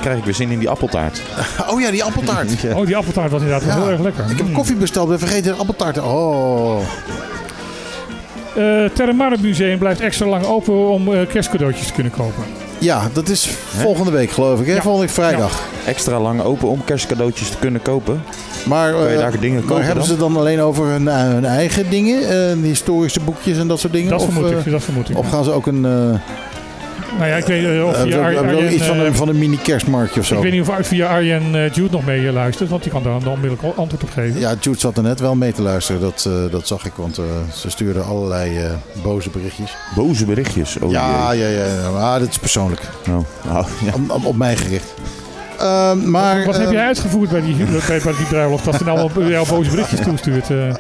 krijg 0.01 0.19
ik 0.19 0.24
weer 0.24 0.35
zin 0.35 0.51
in 0.51 0.59
die 0.59 0.69
appeltaart. 0.69 1.20
Oh 1.73 1.81
ja, 1.81 1.91
die 1.91 2.05
appeltaart. 2.05 2.51
Ja. 2.62 2.77
Oh, 2.77 2.86
die 2.86 2.97
appeltaart 2.97 3.31
was 3.31 3.43
inderdaad 3.43 3.69
Ja. 3.69 3.74
heel 3.74 3.91
erg 3.91 4.01
lekker. 4.01 4.24
Ik 4.31 4.36
heb 4.36 4.47
Mm. 4.47 4.53
koffie 4.53 4.77
besteld, 4.77 5.09
ben 5.09 5.19
vergeten 5.19 5.53
de 5.53 5.59
appeltaart. 5.59 5.99
Oh. 6.01 6.81
Eh 8.57 8.85
Terremarkt 8.95 9.43
Museum 9.43 9.78
blijft 9.78 10.01
extra 10.01 10.27
lang 10.27 10.45
open 10.45 10.89
om 10.89 11.15
eh, 11.15 11.27
kerstcadeautjes 11.28 11.86
te 11.86 11.93
kunnen 11.93 12.12
kopen. 12.12 12.45
Ja, 12.78 13.09
dat 13.12 13.28
is 13.28 13.47
volgende 13.77 14.11
week 14.11 14.31
geloof 14.31 14.61
ik. 14.61 14.66
Hè? 14.66 14.74
Ja. 14.74 14.81
Volgende 14.82 15.07
week 15.07 15.15
vrijdag. 15.15 15.61
Extra 15.86 16.20
lang 16.20 16.41
open 16.43 16.69
om 16.69 16.85
kerstcadeautjes 16.85 17.49
te 17.49 17.57
kunnen 17.59 17.82
kopen. 17.82 18.23
Maar, 18.66 18.93
Kan 18.93 19.03
je 19.03 19.09
eh, 19.09 19.19
daar 19.19 19.41
dingen 19.41 19.59
maar 19.59 19.69
kopen 19.69 19.85
hebben 19.85 20.05
dan? 20.07 20.12
ze 20.15 20.20
dan 20.20 20.36
alleen 20.36 20.61
over 20.61 20.85
hun, 20.86 21.09
eh, 21.09 21.16
hun 21.16 21.45
eigen 21.45 21.91
dingen? 21.91 22.51
eh, 22.51 22.57
historische 22.62 23.20
boekjes 23.20 23.59
en 23.59 23.69
dat 23.69 23.81
soort 23.81 23.93
dingen? 23.93 24.11
Dat 24.11 24.20
of, 24.20 24.32
vermoed 24.32 24.51
ik. 24.51 24.70
Dat 24.70 24.82
vermoed 24.82 25.11
ik. 25.11 25.19
of 25.19 25.28
gaan 25.31 25.45
ze 25.45 25.51
ook 25.53 25.66
een... 25.66 25.86
eh 27.15 27.19
Nou 27.19 27.31
ja, 27.31 27.36
ik 27.36 27.45
weet 27.45 27.65
eh, 27.65 27.86
of 27.86 27.97
ze 27.97 28.19
ook 28.19 28.24
Arjen, 28.24 28.74
iets 28.74 28.85
van 28.85 28.97
eh, 28.97 29.05
een, 29.05 29.15
van 29.15 29.28
een 29.28 29.39
mini 29.39 29.59
kerstmarktje 29.62 30.20
of 30.20 30.27
zo? 30.27 30.35
Ik 30.36 30.43
weet 30.43 30.53
niet 30.53 30.69
of 30.69 30.86
via 30.86 31.07
Arjen 31.09 31.55
eh, 31.55 31.70
Jude 31.73 31.89
nog 31.91 32.05
mee 32.05 32.27
eh, 32.27 32.32
luistert, 32.32 32.70
want 32.70 32.82
die 32.82 32.93
kan 32.93 33.03
daar 33.03 33.20
dan 33.20 33.32
onmiddellijk 33.32 33.77
antwoord 33.78 34.03
op 34.03 34.11
geven. 34.11 34.41
Ja, 34.41 34.55
Jude 34.61 34.78
zat 34.78 34.97
er 34.97 35.03
net 35.03 35.20
wel 35.20 35.35
mee 35.35 35.53
te 35.53 35.62
luisteren. 35.62 36.01
Dat, 36.01 36.24
eh, 36.28 36.51
dat 36.53 36.66
zag 36.66 36.85
ik, 36.85 36.93
want 36.97 37.19
eh, 37.19 37.24
ze 37.55 37.70
stuurde 37.70 38.01
allerlei 38.01 38.59
eh, 38.59 38.70
boze 39.03 39.31
berichtjes. 39.31 39.77
Boze 39.95 40.24
berichtjes. 40.24 40.77
Oh, 40.78 40.91
ja, 40.91 41.32
ja, 41.32 41.49
ja, 41.49 41.65
ja. 41.82 41.91
Maar 41.91 42.19
dat 42.19 42.28
is 42.28 42.39
persoonlijk. 42.39 42.81
Oh, 43.09 43.16
oh, 43.57 43.66
ja. 43.85 43.93
Op, 43.95 44.11
op- 44.11 44.24
op 44.27 44.36
mij 44.36 44.57
gericht. 44.57 44.95
Ehm, 45.59 46.11
maar, 46.11 46.45
Wat 46.45 46.55
heb 46.57 46.65
ehm, 46.65 46.73
jij 46.74 46.85
uitgevoerd 46.86 47.31
bij 47.31 47.41
die, 47.41 47.55
bij, 47.89 48.01
bij 48.05 48.12
die 48.16 48.27
bruiloft? 48.28 48.65
Dat 48.65 48.74
ze 48.74 48.85
nou 48.85 48.99
allemaal 48.99 49.28
jouw 49.28 49.45
boze 49.47 49.70
berichtjes 49.70 50.01
toestuurt. 50.01 50.51
eh? 50.51 50.74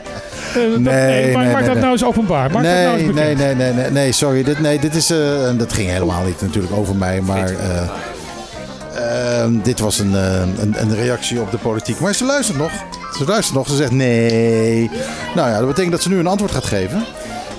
Eh, 0.56 0.60
Nee, 0.62 0.78
maar 0.78 0.84
nee, 0.84 1.32
maak 1.34 1.44
nee, 1.44 1.52
dat 1.54 1.72
nee. 1.72 1.74
nou 1.82 1.92
eens 1.92 2.04
openbaar. 2.04 2.50
Maak 2.50 2.62
dat 2.62 2.72
nou 2.72 2.96
nee, 2.96 3.06
eens 3.06 3.14
nee, 3.14 3.34
nee, 3.34 3.54
nee, 3.54 3.72
nee, 3.72 3.90
nee, 3.90 4.12
sorry. 4.12 4.42
Dit, 4.42 4.60
nee, 4.60 4.78
dit 4.78 4.94
is, 4.94 5.10
eh, 5.10 5.18
dat 5.56 5.72
ging 5.72 5.88
helemaal 5.90 6.24
niet 6.24 6.40
natuurlijk 6.40 6.72
over 6.76 6.96
mij, 6.96 7.20
maar 7.20 7.48
eh, 7.50 9.40
ehm, 9.40 9.52
dit 9.62 9.80
was 9.80 9.98
een, 9.98 10.14
eh, 10.14 10.40
een, 10.60 10.74
een 10.78 10.94
reactie 10.94 11.40
op 11.40 11.50
de 11.50 11.58
politiek. 11.58 12.00
Maar 12.00 12.14
ze 12.14 12.24
luistert 12.24 12.58
nog. 12.58 12.70
Ze 13.18 13.24
luistert 13.24 13.56
nog. 13.56 13.68
Ze 13.68 13.76
zegt 13.76 13.90
nee. 13.90 14.90
Nou 15.34 15.50
ja, 15.50 15.58
dat 15.58 15.66
betekent 15.66 15.92
dat 15.92 16.02
ze 16.02 16.08
nu 16.08 16.18
een 16.18 16.26
antwoord 16.26 16.52
gaat 16.52 16.64
geven. 16.64 17.04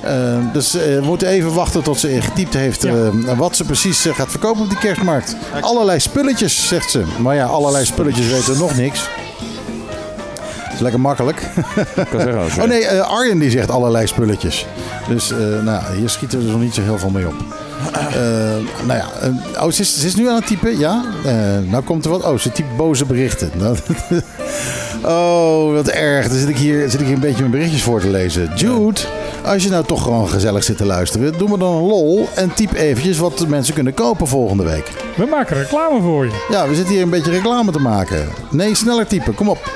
Ehm, 0.04 0.42
dus 0.54 0.76
eh, 0.76 0.82
we 0.82 1.02
moeten 1.04 1.28
even 1.28 1.54
wachten 1.54 1.84
tot 1.84 2.00
ze 2.00 2.22
getypt 2.22 2.54
heeft 2.54 2.82
Ja. 2.82 2.94
eh, 3.28 3.38
wat 3.38 3.56
ze 3.56 3.64
precies 3.64 4.06
eh, 4.06 4.16
gaat 4.16 4.30
verkopen 4.30 4.62
op 4.64 4.70
die 4.70 4.78
kerstmarkt. 4.78 5.36
Allerlei 5.62 6.00
spulletjes, 6.00 6.68
zegt 6.68 6.92
ze. 6.92 7.04
Maar 7.20 7.36
ja, 7.36 7.46
allerlei 7.46 7.86
spulletjes 7.86 8.28
weten 8.28 8.54
we 8.54 8.60
nog 8.60 8.76
niks. 8.78 9.10
Dat 10.76 10.84
is 10.86 10.92
lekker 10.92 11.00
makkelijk. 11.10 11.42
Ik 11.96 12.08
kan 12.10 12.20
zeggen, 12.22 12.42
als- 12.42 12.58
Oh 12.58 12.64
nee, 12.68 12.86
eh, 12.86 13.10
Arjen 13.10 13.40
die 13.40 13.50
zegt 13.50 13.70
allerlei 13.72 14.08
spulletjes. 14.08 14.66
Dus 15.08 15.32
eh, 15.32 15.38
nou, 15.64 15.82
hier 15.98 16.10
schieten 16.10 16.40
we 16.40 16.46
er 16.46 16.52
nog 16.52 16.62
niet 16.62 16.74
zo 16.74 16.82
heel 16.82 16.98
veel 16.98 17.10
mee 17.10 17.28
op. 17.28 17.34
Eh, 17.94 18.16
nou 18.86 19.00
ja, 19.00 19.06
oh, 19.62 19.72
ze 19.72 19.82
is, 19.82 20.00
ze 20.00 20.06
is 20.06 20.16
nu 20.16 20.30
aan 20.30 20.36
het 20.36 20.48
typen, 20.48 20.80
ja. 20.80 21.04
Eh, 21.26 21.34
nou 21.72 21.84
komt 21.84 22.06
er 22.06 22.12
wat. 22.12 22.24
Oh, 22.24 22.38
ze 22.38 22.52
typt 22.52 22.78
boze 22.78 23.06
berichten. 23.06 23.52
Oh, 25.04 25.74
wat 25.74 25.88
erg. 25.88 26.28
Dan 26.28 26.38
zit 26.38 26.50
ik, 26.50 26.58
hier, 26.58 26.90
zit 26.90 27.00
ik 27.00 27.06
hier 27.06 27.16
een 27.16 27.22
beetje 27.22 27.40
mijn 27.40 27.52
berichtjes 27.52 27.82
voor 27.84 28.00
te 28.00 28.10
lezen. 28.10 28.52
Jude, 28.56 29.00
als 29.46 29.64
je 29.64 29.70
nou 29.70 29.86
toch 29.86 30.04
gewoon 30.04 30.30
gezellig 30.30 30.64
zit 30.64 30.78
te 30.78 30.86
luisteren, 30.86 31.38
doe 31.38 31.50
me 31.50 31.58
dan 31.58 31.74
een 31.76 31.84
lol 31.84 32.28
en 32.36 32.54
typ 32.54 32.74
eventjes 32.74 33.18
wat 33.18 33.38
de 33.38 33.48
mensen 33.48 33.74
kunnen 33.74 33.94
kopen 33.94 34.28
volgende 34.28 34.64
week. 34.64 34.92
We 35.16 35.26
maken 35.26 35.58
reclame 35.58 36.02
voor 36.02 36.26
je. 36.26 36.32
Ja, 36.50 36.68
we 36.68 36.76
zitten 36.76 36.94
hier 36.94 37.04
een 37.04 37.10
beetje 37.10 37.32
reclame 37.32 37.72
te 37.72 37.80
maken. 37.80 38.28
Nee, 38.52 38.76
sneller 38.76 39.08
typen, 39.08 39.36
kom 39.36 39.50
op. 39.50 39.72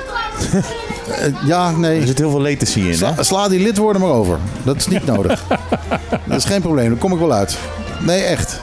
Eh, 1.10 1.46
ja, 1.46 1.70
nee. 1.70 2.00
Er 2.00 2.06
zit 2.06 2.18
heel 2.18 2.30
veel 2.30 2.40
latency 2.40 2.80
in, 2.80 2.86
hè? 2.86 2.94
Sla, 2.94 3.22
sla 3.22 3.48
die 3.48 3.60
lidwoorden 3.60 4.02
maar 4.02 4.10
over. 4.10 4.38
Dat 4.62 4.76
is 4.76 4.86
niet 4.86 5.06
nodig. 5.06 5.44
dat 6.28 6.36
is 6.36 6.44
geen 6.44 6.60
probleem, 6.60 6.88
daar 6.88 6.98
kom 6.98 7.12
ik 7.12 7.18
wel 7.18 7.32
uit. 7.32 7.58
Nee, 8.00 8.22
echt. 8.22 8.60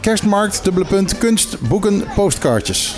Kerstmarkt, 0.00 0.64
dubbele 0.64 0.86
punt, 0.86 1.18
kunst, 1.18 1.60
boeken, 1.60 2.04
postkaartjes. 2.14 2.96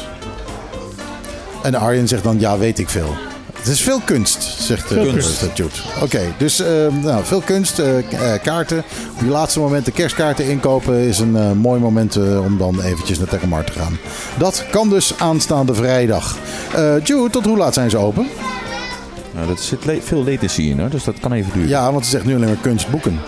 En 1.62 1.74
Arjen 1.74 2.08
zegt 2.08 2.22
dan, 2.22 2.40
ja, 2.40 2.58
weet 2.58 2.78
ik 2.78 2.88
veel. 2.88 3.27
Het 3.58 3.66
is 3.66 3.80
veel 3.82 4.00
kunst, 4.04 4.42
zegt 4.42 4.86
Veel 4.86 5.04
uh, 5.06 5.12
kunst. 5.12 5.44
Jude. 5.54 5.70
Oké, 6.02 6.20
dus 6.38 6.60
eh, 6.60 6.68
nou, 7.02 7.24
veel 7.24 7.40
kunst, 7.40 7.78
eh, 7.78 7.98
eh, 7.98 8.42
kaarten. 8.42 8.78
Op 9.14 9.20
die 9.20 9.28
laatste 9.28 9.60
momenten 9.60 9.92
kerstkaarten 9.92 10.44
inkopen 10.44 10.94
is 10.98 11.18
een 11.18 11.36
eh, 11.36 11.52
mooi 11.52 11.80
moment 11.80 12.16
eh, 12.16 12.44
om 12.44 12.58
dan 12.58 12.82
eventjes 12.82 13.18
naar 13.18 13.28
Tekkenmarkt 13.28 13.72
te 13.72 13.78
gaan. 13.78 13.98
Dat 14.38 14.64
kan 14.70 14.88
dus 14.88 15.12
aanstaande 15.18 15.74
vrijdag. 15.74 16.36
Eh 16.74 16.94
Jude, 17.04 17.30
tot 17.30 17.44
hoe 17.44 17.56
laat 17.56 17.74
zijn 17.74 17.90
ze 17.90 17.96
open? 17.96 18.26
Nou, 19.34 19.50
er 19.50 19.58
zit 19.58 19.84
le- 19.84 20.00
veel 20.02 20.24
latency 20.24 20.62
in, 20.62 20.80
hoor, 20.80 20.90
dus 20.90 21.04
dat 21.04 21.18
kan 21.20 21.32
even 21.32 21.52
duren. 21.52 21.68
Ja, 21.68 21.92
want 21.92 22.04
ze 22.04 22.10
zegt 22.10 22.24
nu 22.24 22.34
alleen 22.34 22.48
maar 22.48 22.56
kunstboeken. 22.60 23.20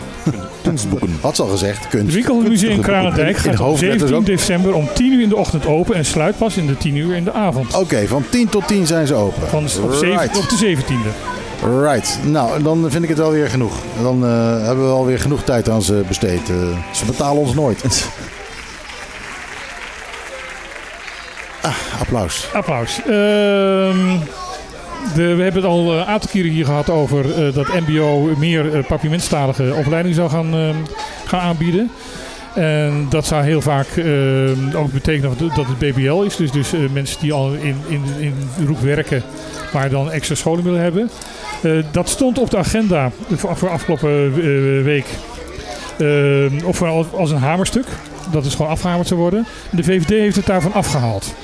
Kunstboeken. 0.63 1.19
Had 1.21 1.37
ze 1.37 1.43
al 1.43 1.49
gezegd, 1.49 1.79
Het 1.79 1.89
kunst. 1.89 2.15
winkelmuseum 2.15 2.81
Kranendijk 2.81 3.29
In 3.29 3.33
de 3.35 3.39
gaat 3.39 3.53
op 3.53 3.67
hoofdletters 3.67 4.11
17 4.11 4.17
ook. 4.17 4.27
december 4.27 4.75
om 4.75 4.89
10 4.95 5.13
uur 5.13 5.23
in 5.23 5.29
de 5.29 5.37
ochtend 5.37 5.67
open 5.67 5.95
en 5.95 6.05
sluit 6.05 6.39
pas 6.39 6.57
in 6.57 6.67
de 6.67 6.77
10 6.77 6.97
uur 6.97 7.15
in 7.17 7.25
de 7.25 7.33
avond. 7.33 7.75
Oké, 7.75 8.07
van 8.07 8.25
10 8.31 8.49
tot 8.49 8.67
10 8.67 8.87
zijn 8.87 9.07
ze 9.07 9.15
open. 9.15 9.49
Van 9.49 9.65
op, 9.83 9.91
right. 10.01 10.37
op 10.37 10.49
de 10.49 10.77
17e. 10.77 11.63
right. 11.83 12.19
Nou, 12.25 12.63
dan 12.63 12.91
vind 12.91 13.03
ik 13.03 13.09
het 13.09 13.19
wel 13.19 13.31
weer 13.31 13.49
genoeg. 13.51 13.75
Dan 14.03 14.25
eh, 14.25 14.65
hebben 14.67 14.85
we 14.87 14.91
alweer 14.93 15.19
genoeg 15.19 15.43
tijd 15.43 15.69
aan 15.69 15.83
ze 15.83 16.03
besteed. 16.09 16.51
Eh, 16.51 16.57
ze 16.93 17.05
betalen 17.05 17.43
ons 17.43 17.55
nooit. 17.55 17.83
ah, 21.63 21.75
applaus. 22.01 22.49
Applaus. 22.53 23.01
Ehm, 23.07 24.17
we 25.15 25.23
hebben 25.23 25.55
het 25.55 25.65
al 25.65 25.93
een 25.93 26.05
aantal 26.05 26.31
keren 26.31 26.51
hier 26.51 26.65
gehad 26.65 26.91
over 26.91 27.47
eh, 27.47 27.55
dat 27.55 27.81
MBO 27.87 28.35
meer 28.39 28.65
uh, 28.65 28.85
papiamenttalige 28.87 29.75
opleiding 29.75 30.15
zou 30.15 30.31
gaan, 30.31 30.75
gaan 31.27 31.41
aanbieden. 31.41 31.91
En 32.55 33.07
dat 33.09 33.27
zou 33.27 33.45
heel 33.45 33.61
vaak 33.61 33.87
ook 34.75 34.93
betekenen 34.93 35.37
dat 35.55 35.67
het 35.67 35.79
BBL 35.79 36.23
is. 36.23 36.37
Dus, 36.37 36.51
dus 36.51 36.73
eh, 36.73 36.81
mensen 36.93 37.21
die 37.21 37.33
al 37.33 37.53
in, 37.53 37.77
in, 37.89 38.03
in 38.19 38.35
roep 38.67 38.81
werken, 38.81 39.23
maar 39.73 39.91
dan 39.91 40.11
extra 40.11 40.35
scholing 40.35 40.65
willen 40.65 40.81
hebben. 40.81 41.11
Eh, 41.63 41.73
dat 41.91 42.09
stond 42.09 42.39
op 42.39 42.51
de 42.51 42.57
agenda 42.57 43.11
voor, 43.31 43.57
voor 43.57 43.69
afgelopen 43.69 44.11
eh, 44.11 44.85
week. 44.85 45.07
Of 46.65 46.83
als, 47.13 47.31
een 47.31 47.37
hamerstuk. 47.37 47.87
Dat 48.33 48.45
is 48.45 48.55
gewoon 48.55 48.71
afgehamerd 48.71 49.09
zou 49.09 49.21
worden. 49.21 49.47
En 49.71 49.77
de 49.77 49.83
VVD 49.83 50.09
heeft 50.09 50.37
het 50.37 50.47
daarvan 50.47 50.73
afgehaald. 50.73 51.35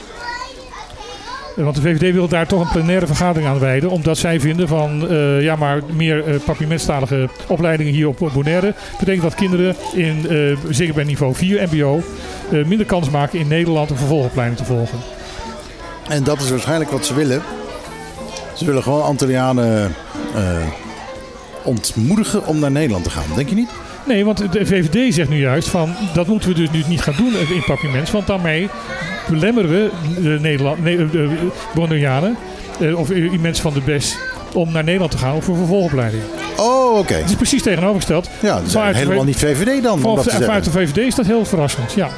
Want 1.64 1.74
de 1.74 1.80
VVD 1.82 2.12
wil 2.12 2.28
daar 2.28 2.46
toch 2.46 2.60
een 2.60 2.72
plenaire 2.72 3.06
vergadering 3.06 3.48
aan 3.48 3.58
wijden. 3.58 3.90
Omdat 3.90 4.18
zij 4.18 4.40
vinden 4.40 4.68
van 4.68 5.08
eh, 5.08 5.42
ja, 5.42 5.56
maar 5.56 5.82
meer 5.92 6.40
uh, 6.48 7.28
opleidingen 7.48 7.92
hier 7.92 8.08
op 8.08 8.30
Bonaire. 8.34 8.74
betekent 8.98 9.22
dat 9.22 9.34
kinderen 9.34 9.76
in, 9.92 10.28
eh, 10.28 10.56
zeker 10.70 10.94
bij 10.94 11.04
niveau 11.04 11.34
4 11.34 11.68
MBO, 11.72 12.02
minder 12.50 12.86
kans 12.86 13.10
maken 13.10 13.38
in 13.38 13.48
Nederland 13.48 13.90
een 13.90 13.96
vervolgopleiding 13.96 14.58
te 14.58 14.64
volgen. 14.64 14.98
En 16.08 16.24
dat 16.24 16.40
is 16.40 16.50
waarschijnlijk 16.50 16.90
wat 16.90 17.06
ze 17.06 17.14
willen. 17.14 17.42
Ze 18.54 18.64
willen 18.64 18.82
gewoon 18.82 19.02
Antillianen 19.02 19.94
ontmoedigen 21.62 22.46
om 22.46 22.58
naar 22.58 22.70
Nederland 22.70 23.04
te 23.04 23.10
gaan. 23.10 23.24
Denk 23.34 23.48
je 23.48 23.54
niet? 23.54 23.70
Nee, 24.06 24.24
want 24.24 24.52
de 24.52 24.66
VVD 24.66 25.14
zegt 25.14 25.28
nu 25.28 25.40
juist 25.40 25.68
van 25.68 25.94
dat 26.14 26.26
moeten 26.26 26.48
we 26.48 26.54
dus 26.54 26.70
nu 26.70 26.82
niet 26.88 27.00
gaan 27.00 27.14
doen 27.16 27.32
in 27.32 27.62
papiaments. 27.66 28.10
Want 28.10 28.26
daarmee 28.26 28.68
belemmeren 29.28 29.70
we 29.70 29.90
de 30.22 30.38
Nederland, 30.40 30.82
nee, 30.82 30.96
de 30.96 32.34
eh, 32.80 32.98
of 32.98 33.10
eh, 33.10 33.32
mensen 33.40 33.62
van 33.62 33.74
de 33.74 33.80
BES 33.80 34.16
om 34.52 34.72
naar 34.72 34.84
Nederland 34.84 35.10
te 35.10 35.18
gaan 35.18 35.42
voor 35.42 35.56
vervolgopleiding. 35.56 36.22
Oh, 36.56 36.98
oké. 36.98 37.14
Het 37.14 37.28
is 37.28 37.36
precies 37.36 37.62
tegenovergesteld. 37.62 38.28
Ja, 38.40 38.54
dat 38.54 38.66
is 38.66 38.74
helemaal 38.74 39.24
niet 39.24 39.36
VVD 39.36 39.82
dan. 39.82 40.00
Vanuit 40.00 40.64
de, 40.64 40.70
VVD 40.70 40.96
is 40.96 41.14
dat 41.14 41.26
heel 41.26 41.44
verrassend, 41.44 41.92
ja. 41.92 42.08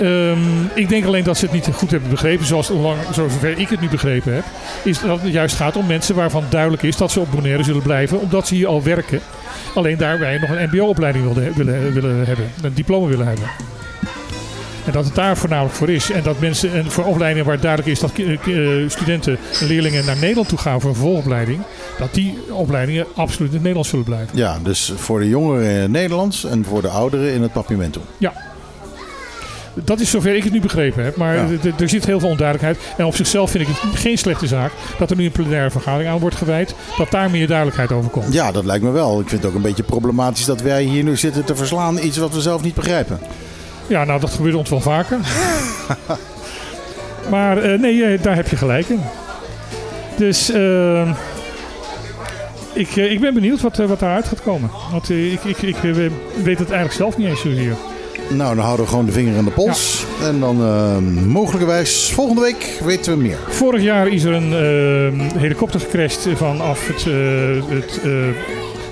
Ehm, 0.00 0.38
ik 0.74 0.88
denk 0.88 1.04
alleen 1.04 1.24
dat 1.24 1.36
ze 1.36 1.44
het 1.44 1.54
niet 1.54 1.68
goed 1.72 1.90
hebben 1.90 2.10
begrepen, 2.10 2.46
zoals 2.46 2.68
lang, 2.68 2.98
zover 3.12 3.58
ik 3.58 3.68
het 3.68 3.80
nu 3.80 3.88
begrepen 3.88 4.34
heb. 4.34 4.44
Is 4.84 5.00
dat 5.00 5.22
het 5.22 5.32
juist 5.32 5.56
gaat 5.56 5.76
om 5.76 5.86
mensen 5.86 6.14
waarvan 6.14 6.44
duidelijk 6.48 6.82
is 6.82 6.96
dat 6.96 7.10
ze 7.10 7.20
op 7.20 7.30
Bonaire 7.30 7.62
zullen 7.62 7.82
blijven, 7.82 8.20
omdat 8.20 8.46
ze 8.46 8.54
hier 8.54 8.66
al 8.66 8.82
werken. 8.82 9.20
Alleen 9.76 9.96
daarbij 9.98 10.38
nog 10.38 10.50
een 10.50 10.68
MBO-opleiding 10.72 11.32
willen, 11.34 11.54
willen, 11.54 11.92
willen 11.92 12.26
hebben, 12.26 12.50
een 12.62 12.74
diploma 12.74 13.06
willen 13.06 13.26
hebben. 13.26 13.44
En 14.86 14.92
dat 14.92 15.04
het 15.04 15.14
daar 15.14 15.36
voornamelijk 15.36 15.74
voor 15.74 15.88
is. 15.90 16.10
En 16.10 16.22
dat 16.22 16.40
mensen, 16.40 16.72
en 16.72 16.90
voor 16.90 17.04
opleidingen 17.04 17.46
waar 17.46 17.60
duidelijk 17.60 17.90
is 17.90 18.00
dat 18.00 18.12
ki- 18.12 18.38
eh, 18.44 18.88
studenten 18.90 19.38
en 19.60 19.66
leerlingen 19.66 20.04
naar 20.06 20.16
Nederland 20.16 20.48
toe 20.48 20.58
gaan 20.58 20.80
voor 20.80 20.90
een 20.90 20.96
vervolgopleiding, 20.96 21.60
dat 21.98 22.14
die 22.14 22.38
opleidingen 22.50 23.06
absoluut 23.14 23.40
in 23.40 23.54
het 23.54 23.56
Nederlands 23.56 23.88
zullen 23.88 24.04
blijven. 24.04 24.36
Ja, 24.38 24.58
dus 24.62 24.92
voor 24.96 25.20
de 25.20 25.28
jongeren 25.28 25.70
in 25.70 25.76
het 25.80 25.90
Nederlands 25.90 26.44
en 26.44 26.64
voor 26.64 26.82
de 26.82 26.88
ouderen 26.88 27.32
in 27.32 27.42
het 27.42 27.52
Papiamento. 27.52 28.00
Ja. 28.18 28.32
Dat 29.84 30.00
is 30.00 30.10
zover 30.10 30.34
ik 30.36 30.44
het 30.44 30.52
nu 30.52 30.60
begrepen 30.60 31.04
heb. 31.04 31.16
Maar 31.16 31.34
Ja. 31.34 31.46
er 31.78 31.88
zit 31.88 32.06
heel 32.06 32.20
veel 32.20 32.28
onduidelijkheid. 32.28 32.78
En 32.96 33.04
op 33.04 33.14
zichzelf 33.16 33.50
vind 33.50 33.68
ik 33.68 33.74
het 33.80 33.98
geen 33.98 34.18
slechte 34.18 34.46
zaak 34.46 34.72
dat 34.98 35.10
er 35.10 35.16
nu 35.16 35.24
een 35.24 35.30
plenaire 35.32 35.70
vergadering 35.70 36.10
aan 36.10 36.18
wordt 36.18 36.36
gewijd. 36.36 36.74
Dat 36.98 37.10
daar 37.10 37.30
meer 37.30 37.46
duidelijkheid 37.46 37.92
over 37.92 38.10
komt. 38.10 38.32
Ja, 38.32 38.52
dat 38.52 38.64
lijkt 38.64 38.84
me 38.84 38.90
wel. 38.90 39.20
Ik 39.20 39.28
vind 39.28 39.42
het 39.42 39.50
ook 39.50 39.56
een 39.56 39.62
beetje 39.62 39.82
problematisch 39.82 40.44
dat 40.44 40.60
wij 40.60 40.82
hier 40.82 41.02
nu 41.02 41.16
zitten 41.16 41.44
te 41.44 41.56
verslaan 41.56 41.98
iets 41.98 42.16
wat 42.16 42.34
we 42.34 42.40
zelf 42.40 42.62
niet 42.62 42.74
begrijpen. 42.74 43.18
Ja, 43.86 44.04
nou 44.04 44.20
dat 44.20 44.30
gebeurt 44.30 44.54
ons 44.54 44.70
wel 44.70 44.80
vaker. 44.80 45.18
maar 47.30 47.58
eh, 47.58 47.78
nee, 47.80 48.04
eh, 48.04 48.22
daar 48.22 48.36
heb 48.36 48.48
je 48.48 48.56
gelijk 48.56 48.88
in. 48.88 49.00
Dus 50.16 50.50
eh, 50.50 51.10
ik, 52.72 52.96
eh, 52.96 53.10
ik 53.12 53.20
ben 53.20 53.34
benieuwd 53.34 53.60
wat, 53.60 53.76
wat 53.76 54.00
daaruit 54.00 54.26
gaat 54.26 54.42
komen. 54.42 54.70
Want 54.92 55.10
ik, 55.10 55.44
ik, 55.44 55.62
ik 55.62 55.76
weet 56.42 56.58
het 56.58 56.70
eigenlijk 56.70 56.92
zelf 56.92 57.16
niet 57.16 57.28
eens 57.28 57.40
zozeer. 57.40 57.74
Nou, 58.28 58.54
dan 58.54 58.64
houden 58.64 58.84
we 58.84 58.90
gewoon 58.90 59.06
de 59.06 59.12
vinger 59.12 59.38
aan 59.38 59.44
de 59.44 59.50
pols. 59.50 60.04
En 60.22 60.40
dan 60.40 60.62
eh, 60.62 60.96
mogelijkerwijs 61.26 62.12
volgende 62.12 62.40
week 62.40 62.80
weten 62.84 63.12
we 63.12 63.22
meer. 63.22 63.38
Vorig 63.48 63.82
jaar 63.82 64.08
is 64.08 64.24
er 64.24 64.32
een 64.32 64.52
eh, 64.52 65.40
helikopter 65.40 65.80
gecrashed 65.80 66.28
vanaf 66.34 66.86
het, 66.86 67.06
eh, 67.06 67.76
het 67.76 68.00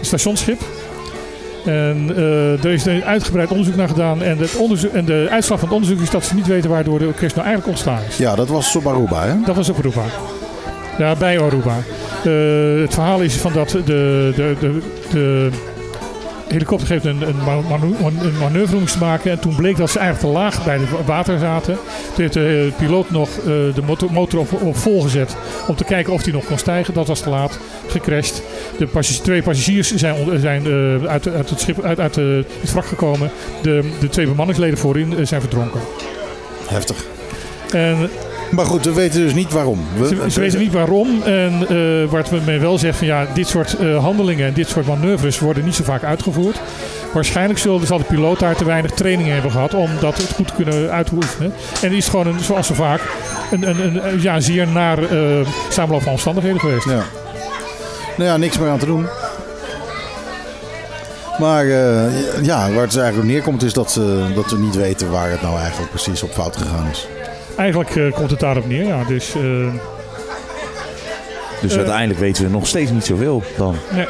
stationsschip. 0.00 0.60
En 1.64 2.12
eh, 2.16 2.64
er 2.64 2.72
is 2.72 2.84
een 2.84 3.04
uitgebreid 3.04 3.50
onderzoek 3.50 3.76
naar 3.76 3.88
gedaan. 3.88 4.22
En, 4.22 4.38
het 4.38 4.90
en 4.92 5.04
de 5.04 5.26
uitslag 5.30 5.58
van 5.58 5.68
het 5.68 5.76
onderzoek 5.76 6.00
is 6.00 6.10
dat 6.10 6.24
ze 6.24 6.34
niet 6.34 6.46
weten 6.46 6.70
waardoor 6.70 6.98
de 6.98 7.12
crash 7.16 7.32
nou 7.34 7.46
eigenlijk 7.46 7.66
ontstaan 7.66 8.00
is. 8.08 8.16
Ja, 8.16 8.34
dat 8.34 8.48
was 8.48 8.76
op 8.76 8.86
Aruba, 8.86 9.26
hè? 9.26 9.34
Dat 9.46 9.56
was 9.56 9.68
op 9.68 9.78
Aruba. 9.78 10.04
Ja, 10.98 11.14
bij 11.14 11.40
Aruba. 11.40 11.76
Het 12.82 12.94
verhaal 12.94 13.20
is 13.20 13.34
van 13.34 13.52
dat 13.52 13.68
de, 13.70 13.82
de, 13.84 14.54
de, 14.60 14.80
de 15.10 15.50
helikopter 16.48 16.88
heeft 16.88 17.04
een, 17.04 17.22
een, 17.22 17.34
een 18.20 18.38
manoeuvre 18.38 18.78
moest 18.78 19.00
maken. 19.00 19.30
En 19.30 19.38
toen 19.38 19.54
bleek 19.54 19.76
dat 19.76 19.90
ze 19.90 19.98
eigenlijk 19.98 20.32
te 20.32 20.40
laag 20.40 20.64
bij 20.64 20.78
het 20.78 21.06
water 21.06 21.38
zaten. 21.38 21.74
Toen 21.74 22.22
heeft 22.22 22.32
de 22.32 22.70
eh, 22.72 22.78
piloot 22.78 23.10
nog 23.10 23.28
eh, 23.28 23.44
de 23.44 23.82
motor, 23.86 24.12
motor 24.12 24.40
op, 24.40 24.62
op 24.62 24.76
vol 24.76 25.00
gezet 25.00 25.36
om 25.66 25.76
te 25.76 25.84
kijken 25.84 26.12
of 26.12 26.22
die 26.22 26.32
nog 26.32 26.44
kon 26.44 26.58
stijgen. 26.58 26.94
Dat 26.94 27.06
was 27.06 27.20
te 27.20 27.28
laat. 27.28 27.58
Gecrashed. 27.86 28.42
De 28.78 28.86
passagiers, 28.86 29.24
twee 29.24 29.42
passagiers 29.42 29.94
zijn, 29.94 30.40
zijn 30.40 30.66
eh, 30.66 31.10
uit, 31.10 31.28
uit 31.28 31.50
het 31.50 31.60
schip, 31.60 31.84
uit, 31.84 32.00
uit 32.00 32.14
het 32.14 32.72
wrak 32.72 32.86
gekomen. 32.86 33.30
De, 33.62 33.90
de 34.00 34.08
twee 34.08 34.26
bemanningsleden 34.26 34.78
voorin 34.78 35.26
zijn 35.26 35.40
verdronken. 35.40 35.80
Heftig. 36.66 37.04
En 37.70 38.10
Maar 38.54 38.66
goed, 38.66 38.84
we 38.84 38.92
weten 38.92 39.20
dus 39.20 39.34
niet 39.34 39.52
waarom. 39.52 39.80
We, 39.98 40.06
ze, 40.06 40.30
ze 40.30 40.40
weten 40.40 40.58
niet 40.58 40.72
waarom. 40.72 41.22
En 41.22 41.58
waar 42.10 42.22
het 42.22 42.46
men 42.46 42.60
wel 42.60 42.78
zegt 42.78 42.98
van 42.98 43.06
ja, 43.06 43.26
dit 43.34 43.48
soort 43.48 43.76
eh, 43.76 44.02
handelingen 44.02 44.46
en 44.46 44.52
dit 44.52 44.68
soort 44.68 44.86
manoeuvres 44.86 45.38
worden 45.38 45.64
niet 45.64 45.74
zo 45.74 45.84
vaak 45.84 46.04
uitgevoerd. 46.04 46.60
Waarschijnlijk 47.12 47.58
zullen, 47.58 47.86
zal 47.86 47.98
de 47.98 48.04
piloot 48.04 48.38
daar 48.38 48.56
te 48.56 48.64
weinig 48.64 48.90
training 48.90 49.28
hebben 49.28 49.50
gehad 49.50 49.74
om 49.74 49.90
dat 50.00 50.16
het 50.16 50.32
goed 50.34 50.46
te 50.46 50.54
kunnen 50.54 50.90
uitoefenen. 50.90 51.52
En 51.82 51.88
het 51.88 51.92
is 51.92 52.08
gewoon, 52.08 52.26
een, 52.26 52.40
zoals 52.40 52.66
zo 52.66 52.74
vaak, 52.74 53.00
een, 53.50 53.68
een, 53.68 54.06
een, 54.06 54.22
ja, 54.22 54.40
zeer 54.40 54.68
naar 54.68 54.98
eh 55.02 55.46
samenloop 55.68 56.02
van 56.02 56.12
omstandigheden 56.12 56.60
geweest. 56.60 56.84
Ja. 56.84 57.04
Nou 58.16 58.30
ja, 58.30 58.36
niks 58.36 58.58
meer 58.58 58.68
aan 58.68 58.78
te 58.78 58.86
doen. 58.86 59.06
Maar 61.38 61.64
eh, 61.64 62.42
ja, 62.42 62.70
waar 62.72 62.82
het 62.82 62.96
eigenlijk 62.96 63.16
op 63.16 63.24
neerkomt 63.24 63.62
is 63.62 63.72
dat, 63.72 63.92
ze, 63.92 64.32
dat 64.34 64.50
we 64.50 64.58
niet 64.58 64.74
weten 64.74 65.10
waar 65.10 65.30
het 65.30 65.42
nou 65.42 65.58
eigenlijk 65.58 65.90
precies 65.90 66.22
op 66.22 66.30
fout 66.30 66.56
gegaan 66.56 66.86
is. 66.90 67.08
Eigenlijk 67.56 67.96
eh, 67.96 68.12
komt 68.12 68.30
het 68.30 68.40
daarop 68.40 68.68
neer, 68.68 68.86
ja. 68.86 69.04
Dus, 69.04 69.34
eh, 69.34 69.42
Dus 71.60 71.72
Eh. 71.72 71.78
uiteindelijk 71.78 72.20
weten 72.20 72.44
we 72.44 72.50
nog 72.50 72.66
steeds 72.66 72.90
niet 72.90 73.04
zoveel 73.04 73.42
dan. 73.56 73.76
nee. 73.94 74.06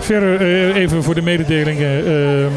Verder 0.00 0.40
even 0.76 1.02
voor 1.02 1.14
de 1.14 1.22
mededelingen. 1.22 1.98
ehm, 2.06 2.52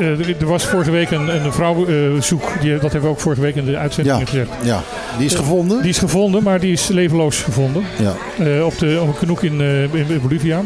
eh, 0.00 0.28
er- 0.40 0.46
was 0.46 0.66
vorige 0.66 0.90
week 0.90 1.10
een, 1.10 1.44
een 1.44 1.52
vrouwenzoek. 1.52 2.42
die, 2.60 2.72
dat 2.72 2.82
hebben 2.82 3.02
we 3.02 3.08
ook 3.08 3.20
vorige 3.20 3.40
week 3.40 3.54
in 3.56 3.64
de 3.64 3.76
uitzending 3.76 4.18
Ja, 4.18 4.24
gezegd. 4.24 4.50
ja. 4.62 4.82
Die 5.16 5.26
is 5.26 5.34
gevonden. 5.34 5.80
Die 5.80 5.90
is 5.90 5.98
gevonden, 5.98 6.42
maar 6.42 6.60
die 6.60 6.72
is 6.72 6.88
levenloos 6.88 7.40
gevonden. 7.42 7.84
Ja. 7.98 8.62
Op, 8.64 8.78
de, 8.78 8.98
op 9.00 9.08
een 9.08 9.14
knoek 9.18 9.42
in, 9.42 9.60
in, 9.60 9.90
in 10.08 10.20
Bolivia. 10.22 10.62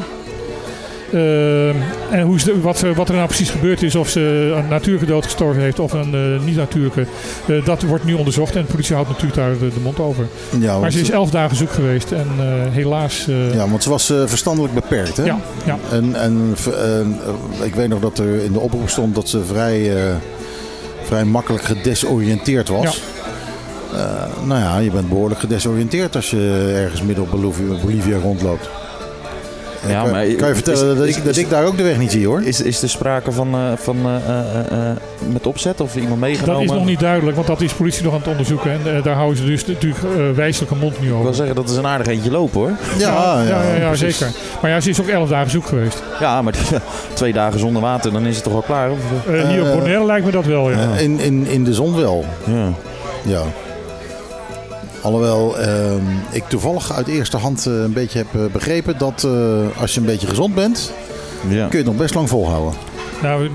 Eh, 1.12 1.68
en 2.14 2.20
hoe 2.22 2.36
is 2.36 2.44
de- 2.44 2.60
wat, 2.60 2.80
er- 2.80 2.94
wat 2.94 3.08
er 3.08 3.14
nou 3.14 3.26
precies 3.26 3.50
gebeurd 3.50 3.82
is, 3.82 3.94
of 3.94 4.08
ze 4.08 4.52
een 4.56 4.68
natuurlijke 4.68 5.06
dood 5.06 5.24
gestorven 5.24 5.62
heeft 5.62 5.78
of 5.78 5.92
een 5.92 6.14
eh, 6.14 6.44
niet-natuurlijke, 6.44 7.06
eh, 7.46 7.64
dat 7.64 7.82
wordt 7.82 8.04
nu 8.04 8.12
onderzocht 8.14 8.56
en 8.56 8.60
de 8.62 8.66
politie 8.70 8.94
houdt 8.94 9.08
natuurlijk 9.10 9.36
daar 9.36 9.50
de, 9.58 9.68
de 9.74 9.80
mond 9.82 10.00
over. 10.00 10.26
Ja, 10.60 10.78
maar 10.78 10.92
ze 10.92 11.00
is 11.00 11.10
elf 11.10 11.30
dagen 11.30 11.56
zoek 11.56 11.70
geweest 11.70 12.10
en 12.12 12.26
eh, 12.38 12.44
helaas. 12.72 13.26
eh, 13.28 13.54
Ja, 13.54 13.68
want 13.68 13.82
ze 13.82 13.88
was 13.90 14.10
eh, 14.10 14.22
verstandelijk 14.26 14.74
beperkt, 14.74 15.16
hè? 15.16 15.24
Ja, 15.24 15.38
ja. 15.64 15.78
En, 15.90 16.14
en 16.14 16.54
eh, 16.66 17.00
eh, 17.00 17.06
ik 17.64 17.74
weet 17.74 17.88
nog 17.88 18.00
dat 18.00 18.18
er 18.18 18.42
in 18.44 18.52
de 18.52 18.60
oproep 18.60 18.88
stond 18.88 19.14
dat 19.14 19.28
ze 19.28 19.44
vrij, 19.44 19.96
eh, 19.96 20.14
vrij 21.02 21.24
makkelijk 21.24 21.64
gedesoriënteerd 21.64 22.68
was. 22.68 23.02
Eh, 23.94 24.00
nou 24.44 24.60
ja, 24.60 24.78
je 24.78 24.90
bent 24.90 25.08
behoorlijk 25.08 25.40
gedesoriënteerd 25.40 26.16
als 26.16 26.30
je 26.30 26.72
ergens 26.76 27.02
midden 27.02 27.24
op 27.24 27.30
Bolivia 27.82 28.16
rondloopt. 28.18 28.68
Ja, 29.88 30.02
kan, 30.02 30.10
maar 30.10 30.26
kan 30.26 30.48
je 30.48 30.54
vertellen 30.54 30.90
is- 30.90 30.96
dat, 30.98 31.06
is- 31.06 31.16
ik, 31.16 31.24
dat 31.24 31.36
is- 31.36 31.42
ik 31.42 31.50
daar 31.50 31.64
ook 31.64 31.76
de 31.76 31.82
weg 31.82 31.98
niet 31.98 32.10
zie, 32.10 32.26
hoor? 32.26 32.42
Is, 32.42 32.60
is 32.60 32.82
er 32.82 32.88
sprake 32.88 33.32
van, 33.32 33.54
eh, 33.54 33.60
van 33.76 33.96
eh, 34.04 34.60
eh, 34.90 34.96
met 35.32 35.46
opzet 35.46 35.80
of 35.80 35.94
iemand 35.94 36.10
dat 36.10 36.20
meegenomen? 36.20 36.62
is 36.64 36.70
nog 36.70 36.84
niet 36.84 37.00
duidelijk, 37.00 37.36
want 37.36 37.48
dat 37.48 37.60
is 37.60 37.72
politie 37.72 38.04
nog 38.04 38.12
aan 38.12 38.18
het 38.18 38.28
onderzoeken. 38.28 38.70
En 38.70 38.96
eh, 38.96 39.02
daar 39.04 39.14
houden 39.14 39.36
ze 39.36 39.44
dus 39.44 39.66
natuurlijk 39.66 40.02
eh 40.04 40.30
wijselijke 40.34 40.74
mond 40.74 41.00
nu 41.00 41.06
Ik 41.06 41.12
over. 41.12 41.24
wil 41.24 41.34
zeggen, 41.34 41.54
dat 41.54 41.68
is 41.70 41.76
een 41.76 41.86
aardig 41.86 42.06
eentje 42.06 42.30
lopen 42.30 42.60
hoor. 42.60 42.70
ja, 42.98 43.42
ja, 43.42 43.62
ja, 43.78 43.94
zeker. 43.94 44.30
Maar 44.62 44.70
ja, 44.70 44.80
ze 44.80 44.90
is 44.90 45.00
ook 45.00 45.08
elf 45.08 45.28
dagen 45.28 45.50
zoek 45.50 45.66
geweest. 45.66 46.02
Ja, 46.20 46.42
maar 46.42 46.54
twee 47.14 47.32
dagen 47.32 47.58
zonder 47.58 47.82
water, 47.82 48.12
dan 48.12 48.26
is 48.26 48.34
het 48.34 48.44
toch 48.44 48.52
wel 48.52 48.62
klaar? 48.62 48.90
Of, 48.90 48.98
hier 49.48 49.62
op 49.62 49.72
Bonaire 49.78 50.04
lijkt 50.06 50.24
me 50.26 50.30
dat 50.32 50.44
wel, 50.44 50.70
ja. 50.70 50.94
In, 50.98 51.20
in, 51.20 51.46
in 51.46 51.64
de 51.64 51.74
zon 51.74 51.96
wel, 51.96 52.24
ja. 52.44 52.68
ja. 53.22 53.42
Alhoewel 55.06 55.58
ehm, 55.58 56.02
ik 56.30 56.44
toevallig 56.48 56.92
uit 56.92 57.06
eerste 57.06 57.36
hand 57.36 57.66
eh, 57.66 57.72
een 57.72 57.92
beetje 57.92 58.18
heb 58.18 58.26
eh, 58.34 58.52
begrepen 58.52 58.98
dat 58.98 59.24
eh, 59.24 59.80
als 59.80 59.94
je 59.94 60.00
een 60.00 60.06
beetje 60.06 60.26
gezond 60.26 60.54
bent, 60.54 60.92
ja. 61.48 61.66
kun 61.68 61.78
je 61.78 61.84
het 61.84 61.86
nog 61.86 61.96
best 61.96 62.14
lang 62.14 62.28
volhouden. 62.28 62.72
Nou, 63.22 63.50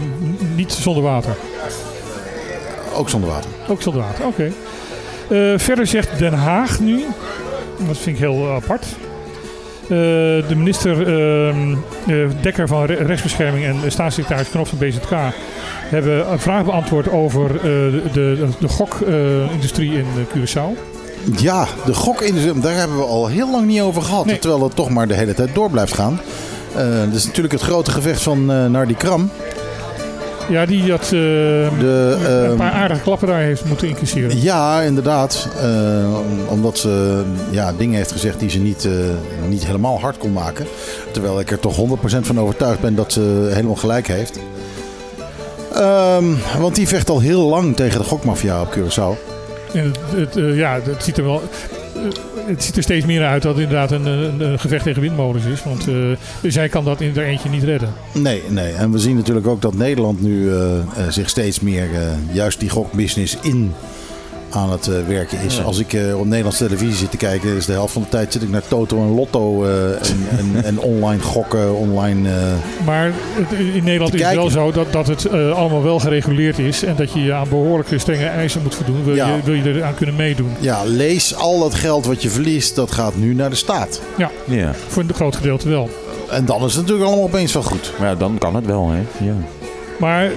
niet 0.56 0.72
zonder 0.72 1.04
water. 1.04 1.36
Ook 2.96 3.10
zonder 3.10 3.30
water. 3.30 3.50
Ook 3.68 3.82
zonder 3.82 4.02
water, 4.02 4.26
oké. 4.26 4.52
Eh, 5.30 5.60
verder 5.60 5.88
zegt 5.88 6.20
Den 6.20 6.34
Haag 6.34 6.80
nu, 6.80 7.06
dat 7.88 7.98
vind 7.98 8.16
ik 8.16 8.22
heel 8.22 8.50
apart. 8.50 8.86
Eh, 9.84 9.88
de 10.48 10.56
minister 10.56 10.92
ehm, 11.08 11.72
eh, 12.08 12.16
Dekker 12.42 12.68
van 12.68 12.86
Re- 12.86 13.04
Rechtsbescherming 13.04 13.66
en 13.66 13.92
staatssecretaris 13.92 14.50
Knop 14.50 14.68
van 14.68 14.78
BZK 14.78 15.12
hebben 15.90 16.32
een 16.32 16.40
vraag 16.40 16.66
beantwoord 16.66 17.12
over 17.12 17.56
eh, 17.56 17.62
de, 17.62 18.02
de, 18.14 18.48
de 18.60 18.68
gokindustrie 18.68 19.92
in 19.94 20.06
Curaçao. 20.36 21.00
Ja, 21.38 21.68
de 21.86 21.94
gokindustrie, 21.94 22.60
daar 22.60 22.76
hebben 22.76 22.98
we 22.98 23.04
al 23.04 23.28
heel 23.28 23.52
lang 23.52 23.68
niet 23.68 23.82
over 23.82 24.02
gehad. 24.02 24.26
Nee. 24.26 24.40
Terwijl 24.40 24.64
het 24.64 24.76
toch 24.76 24.90
maar 24.90 25.08
de 25.08 25.14
hele 25.14 25.34
tijd 25.34 25.56
door 25.56 25.70
blijft 25.70 25.94
gaan. 25.94 26.20
Eh 26.76 26.84
dat 27.06 27.14
is 27.16 27.26
natuurlijk 27.26 27.54
het 27.54 27.62
grote 27.64 27.92
gevecht 27.92 28.22
van 28.22 28.52
eh 28.52 28.66
Nardi 28.66 28.96
Kram. 28.96 29.30
Ja, 30.50 30.66
die 30.66 30.86
dat 30.86 31.10
eh, 31.14 31.62
een 31.64 31.70
ehm, 32.26 32.56
paar 32.56 32.72
aardige 32.72 33.02
klappen 33.02 33.28
daar 33.28 33.40
heeft 33.40 33.66
moeten 33.66 33.88
incasseren. 33.88 34.42
Ja, 34.42 34.82
inderdaad. 34.82 35.48
Om- 36.06 36.48
omdat 36.50 36.78
ze 36.78 37.24
ja, 37.50 37.74
dingen 37.78 37.96
heeft 37.96 38.12
gezegd 38.12 38.40
die 38.40 38.50
ze 38.50 38.60
niet, 38.60 38.88
niet 39.50 39.66
helemaal 39.66 40.00
hard 40.00 40.18
kon 40.18 40.32
maken. 40.34 40.66
Terwijl 41.12 41.40
ik 41.40 41.52
er 41.52 41.60
toch 41.60 41.76
100% 41.76 42.26
van 42.28 42.40
overtuigd 42.40 42.80
ben 42.80 42.96
dat 42.96 43.12
ze 43.14 43.50
helemaal 43.54 43.76
gelijk 43.76 44.08
heeft. 44.08 44.40
Ehm, 45.74 46.26
want 46.60 46.76
die 46.76 46.88
vecht 46.88 47.10
al 47.10 47.20
heel 47.20 47.42
lang 47.42 47.76
tegen 47.76 48.00
de 48.00 48.06
gokmafia 48.06 48.62
op 48.62 48.76
Curaçao. 48.78 49.31
Het, 49.74 50.38
eh, 50.38 50.58
ja, 50.58 50.80
het 50.84 51.04
ziet 51.04 51.18
er 51.18 51.24
wel. 51.24 51.42
eh, 51.96 52.02
het 52.46 52.64
ziet 52.64 52.78
er 52.78 52.84
steeds 52.84 53.06
meer 53.06 53.26
uit 53.26 53.42
dat 53.42 53.54
het 53.54 53.64
inderdaad 53.64 53.92
een, 53.92 54.06
een, 54.06 54.60
gevecht 54.60 54.84
tegen 54.84 55.02
windmolens 55.02 55.46
is. 55.46 55.64
Want 55.64 55.88
eh, 55.88 55.96
zij 56.52 56.70
kan 56.70 56.84
dat 56.84 57.02
in 57.02 57.16
haar 57.16 57.26
eentje 57.26 57.50
niet 57.50 57.64
redden. 57.64 57.94
Nee, 58.14 58.42
nee. 58.50 58.74
En 58.74 58.92
we 58.92 59.00
zien 59.00 59.16
natuurlijk 59.16 59.48
ook 59.48 59.62
dat 59.62 59.74
Nederland 59.74 60.22
nu 60.22 60.52
zich 61.10 61.30
steeds 61.30 61.60
meer 61.60 61.88
juist 62.32 62.60
die 62.60 62.70
gokbusiness 62.70 63.38
in 63.42 63.74
aan 64.52 64.72
het 64.72 64.88
eh, 64.88 64.94
werken 65.08 65.40
is. 65.46 65.56
Ja. 65.58 65.64
Als 65.64 65.80
ik 65.80 65.94
eh, 65.94 66.20
op 66.20 66.26
Nederlandse 66.26 66.66
televisie 66.66 66.96
zit 66.96 67.12
te 67.12 67.18
kijken, 67.18 67.56
is 67.56 67.66
de 67.66 67.72
helft 67.72 67.94
van 67.94 68.02
de 68.02 68.10
tijd 68.10 68.34
zit 68.34 68.42
ik 68.42 68.50
naar 68.50 68.68
Toto 68.68 68.98
en 68.98 69.16
Lotto 69.16 69.66
eh, 69.66 69.90
en, 69.90 70.28
en, 70.38 70.64
en 70.70 70.80
online 70.80 71.22
gokken, 71.22 71.76
online. 71.76 72.30
eh, 72.30 72.86
Maar 72.86 73.12
in 73.76 73.84
Nederland 73.84 74.14
is 74.14 74.22
het 74.22 74.34
wel 74.36 74.50
zo 74.50 74.72
dat, 74.72 74.92
dat 74.92 75.08
het 75.08 75.26
eh, 75.26 75.52
allemaal 75.52 75.84
wel 75.84 76.00
gereguleerd 76.00 76.60
is. 76.60 76.84
En 76.84 76.96
dat 76.96 77.12
je 77.12 77.24
je 77.24 77.34
aan 77.34 77.50
behoorlijke 77.50 77.98
strenge 77.98 78.26
eisen 78.26 78.62
moet 78.62 78.76
voldoen. 78.76 79.04
Wil, 79.04 79.16
Ja. 79.16 79.36
je, 79.36 79.42
wil 79.44 79.54
je 79.54 79.74
eraan 79.76 79.96
kunnen 79.96 80.16
meedoen. 80.16 80.52
ja, 80.60 80.82
lees 80.86 81.36
al 81.36 81.60
dat 81.60 81.74
geld 81.74 82.06
wat 82.06 82.22
je 82.22 82.30
verliest, 82.30 82.76
dat 82.76 82.92
gaat 82.92 83.16
nu 83.16 83.34
naar 83.34 83.50
de 83.50 83.56
staat. 83.56 84.02
Ja, 84.18 84.32
Ja. 84.46 84.72
voor 84.88 85.04
een 85.04 85.14
groot 85.14 85.36
gedeelte 85.36 85.70
wel. 85.70 85.90
En 86.30 86.46
dan 86.46 86.64
is 86.66 86.72
het 86.74 86.82
natuurlijk 86.82 87.08
allemaal 87.08 87.26
opeens 87.26 87.54
wel 87.54 87.64
goed. 87.64 87.92
Maar 88.00 88.08
ja, 88.10 88.16
dan 88.16 88.38
kan 88.38 88.56
het 88.56 88.66
wel, 88.66 88.90
hè. 88.90 89.26
Ja. 89.26 89.34
Maar 90.00 90.32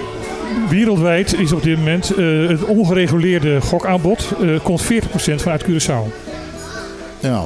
wereldwijd 0.69 1.39
is 1.39 1.51
op 1.51 1.63
dit 1.63 1.77
moment 1.77 2.13
eh, 2.15 2.47
het 2.47 2.63
ongereguleerde 2.63 3.61
gokaanbod 3.61 4.27
eh 4.41 4.49
komt 4.63 4.83
40% 4.83 4.85
vanuit 5.35 5.63
Curaçao. 5.63 6.13
Ja. 7.19 7.43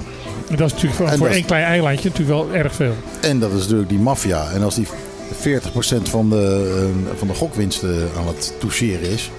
En 0.50 0.56
dat 0.56 0.68
is 0.68 0.74
natuurlijk 0.74 0.94
voor, 0.94 1.18
voor 1.18 1.28
één 1.28 1.46
klein 1.46 1.64
eilandje 1.64 2.10
natuurlijk 2.10 2.40
wel 2.40 2.56
erg 2.56 2.76
veel. 2.76 2.94
En 3.22 3.40
dat 3.40 3.52
is 3.52 3.62
natuurlijk 3.62 3.90
die 3.90 4.00
maffia. 4.00 4.48
En 4.54 4.64
als 4.64 4.76
die 4.76 4.88
40% 5.34 6.10
van 6.10 6.30
de, 6.30 6.76
eh, 6.76 7.18
van 7.18 7.28
de 7.28 7.34
gokwinsten 7.34 8.10
aan 8.18 8.28
het 8.28 8.54
toucheren 8.60 9.10
is. 9.10 9.32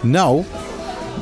Nou, 0.00 0.44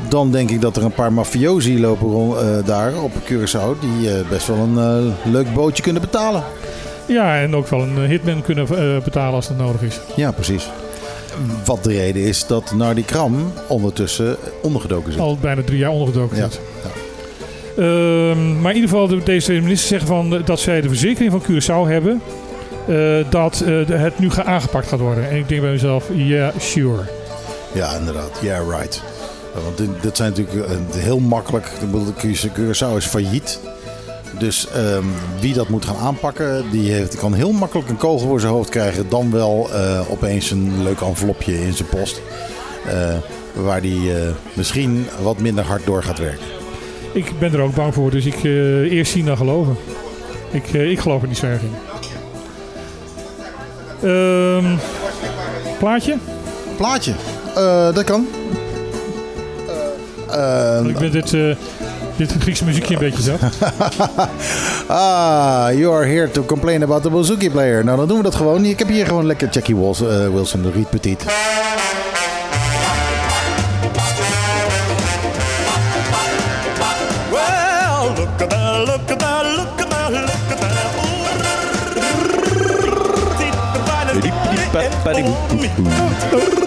dan 0.09 0.31
denk 0.31 0.51
ik 0.51 0.61
dat 0.61 0.77
er 0.77 0.85
een 0.85 0.93
paar 0.93 1.13
mafiosi 1.13 1.81
lopen 1.81 2.09
rond, 2.09 2.37
daar 2.67 3.03
op 3.03 3.13
Curaçao. 3.25 3.81
Die 3.81 4.11
best 4.31 4.47
wel 4.47 4.57
een 4.57 5.15
leuk 5.25 5.55
bootje 5.55 5.83
kunnen 5.83 6.03
betalen. 6.03 6.45
Ja, 7.07 7.41
en 7.41 7.55
ook 7.55 7.69
wel 7.69 7.83
een 7.83 7.99
hitman 8.07 8.43
kunnen 8.43 8.67
betalen 9.05 9.35
als 9.35 9.49
dat 9.49 9.57
nodig 9.57 9.83
is. 9.83 10.01
Ja, 10.17 10.31
precies. 10.33 10.69
Wat 11.65 11.85
de 11.85 11.93
reden 11.93 12.23
is 12.23 12.47
dat 12.47 12.73
Nardi 12.75 13.05
Kram 13.05 13.53
ondertussen 13.69 14.37
ondergedoken 14.63 15.13
zit. 15.13 15.21
Al 15.21 15.39
bijna 15.41 15.63
drie 15.63 15.79
jaar 15.79 15.91
ondergedoken 15.91 16.37
Ja. 16.37 16.49
zit. 16.51 16.61
Ehm, 17.77 18.61
maar 18.61 18.71
in 18.71 18.77
ieder 18.81 18.91
geval, 18.91 19.09
de, 19.09 19.23
deze 19.23 19.53
ministers 19.53 19.89
zeggen 19.89 20.09
van, 20.09 20.35
eh, 20.37 20.45
dat 20.45 20.61
zij 20.61 20.81
de 20.81 20.89
verzekering 20.89 21.31
van 21.33 21.43
Curaçao 21.43 21.89
hebben. 21.91 22.21
eh, 22.89 23.25
dat 23.31 23.61
eh, 23.67 23.87
het 23.89 24.19
nu 24.19 24.29
aangepakt 24.45 24.89
gaat 24.89 24.99
worden. 25.01 25.31
En 25.31 25.37
ik 25.37 25.49
denk 25.49 25.61
bij 25.61 25.71
mezelf, 25.71 26.05
ja, 26.15 26.53
sure. 26.59 27.03
Ja, 27.73 27.97
inderdaad. 27.97 28.31
Yeah, 28.43 28.69
right. 28.79 29.03
Ja, 29.55 29.61
Want 29.61 29.77
dit, 29.77 29.89
dit 30.01 30.17
zijn 30.17 30.29
natuurlijk 30.37 30.69
heel 30.97 31.19
makkelijk. 31.19 31.67
Curaçao 32.57 32.97
is 32.97 33.05
failliet. 33.07 33.59
Dus 34.39 34.69
ehm, 34.69 35.05
wie 35.41 35.55
dat 35.55 35.69
moet 35.69 35.85
gaan 35.85 35.97
aanpakken, 35.97 36.65
die 36.71 36.93
heeft, 36.93 37.17
kan 37.17 37.35
heel 37.35 37.53
makkelijk 37.53 37.89
een 37.89 37.97
kogel 37.97 38.27
voor 38.29 38.41
zijn 38.41 38.53
hoofd 38.53 38.69
krijgen. 38.71 39.09
Dan 39.09 39.31
wel 39.31 39.69
eh, 39.73 40.01
opeens 40.11 40.51
een 40.51 40.83
leuk 40.83 41.01
envelopje 41.01 41.65
in 41.67 41.73
zijn 41.73 41.89
post. 41.89 42.21
eh, 42.89 43.15
waar 43.55 43.81
die 43.81 44.15
eh, 44.15 44.29
misschien 44.53 45.07
wat 45.23 45.39
minder 45.39 45.65
hard 45.65 45.87
door 45.87 46.03
gaat 46.03 46.19
werken. 46.19 46.47
Ik 47.13 47.39
ben 47.39 47.53
er 47.53 47.61
ook 47.61 47.75
bang 47.75 47.95
voor, 47.95 48.11
dus 48.11 48.25
ik 48.27 48.43
eerst 48.43 49.13
zien 49.13 49.25
dan 49.25 49.37
geloven. 49.37 49.77
Ik, 50.51 50.69
ik 50.73 50.99
geloof 51.01 51.23
er 51.23 51.29
niet 51.29 51.39
zo 51.39 51.47
erg 51.47 51.61
in. 51.63 51.75
Plaatje? 55.79 56.17
Plaatje. 56.77 57.13
Dat 57.95 58.05
kan. 58.05 58.27
Ik 60.89 60.99
ben 60.99 61.13
dit, 61.13 61.37
dit 62.19 62.33
Griekse 62.39 62.65
muziekje 62.65 62.95
een 62.95 63.01
beetje 63.01 63.23
zat. 63.23 63.41
ah, 64.89 65.71
you 65.73 65.95
are 65.95 66.07
here 66.07 66.31
to 66.31 66.43
complain 66.43 66.83
about 66.83 67.03
the 67.03 67.11
bouzouki 67.11 67.51
player. 67.51 67.85
Nou, 67.85 67.97
dan 67.97 68.09
doen 68.09 68.17
we 68.17 68.23
dat 68.23 68.35
gewoon. 68.35 68.65
Ik 68.65 68.79
heb 68.79 68.89
hier 68.89 69.07
gewoon 69.07 69.27
lekker 69.27 69.49
Jackie 69.49 69.75
eh, 69.75 69.81
Wilson, 70.33 70.63
de 70.63 70.71
Riet 70.71 70.91
Petit. 70.91 71.25
Well, 77.31 78.15
look 78.17 78.41
at 78.41 78.51
that, 78.51 78.87
look 78.87 79.11
at 79.11 79.19
that, 79.19 79.45
look 79.57 79.81
at 79.81 79.91
that, 79.91 80.11
look 80.11 80.51
at 80.51 80.61
that. 86.31 86.58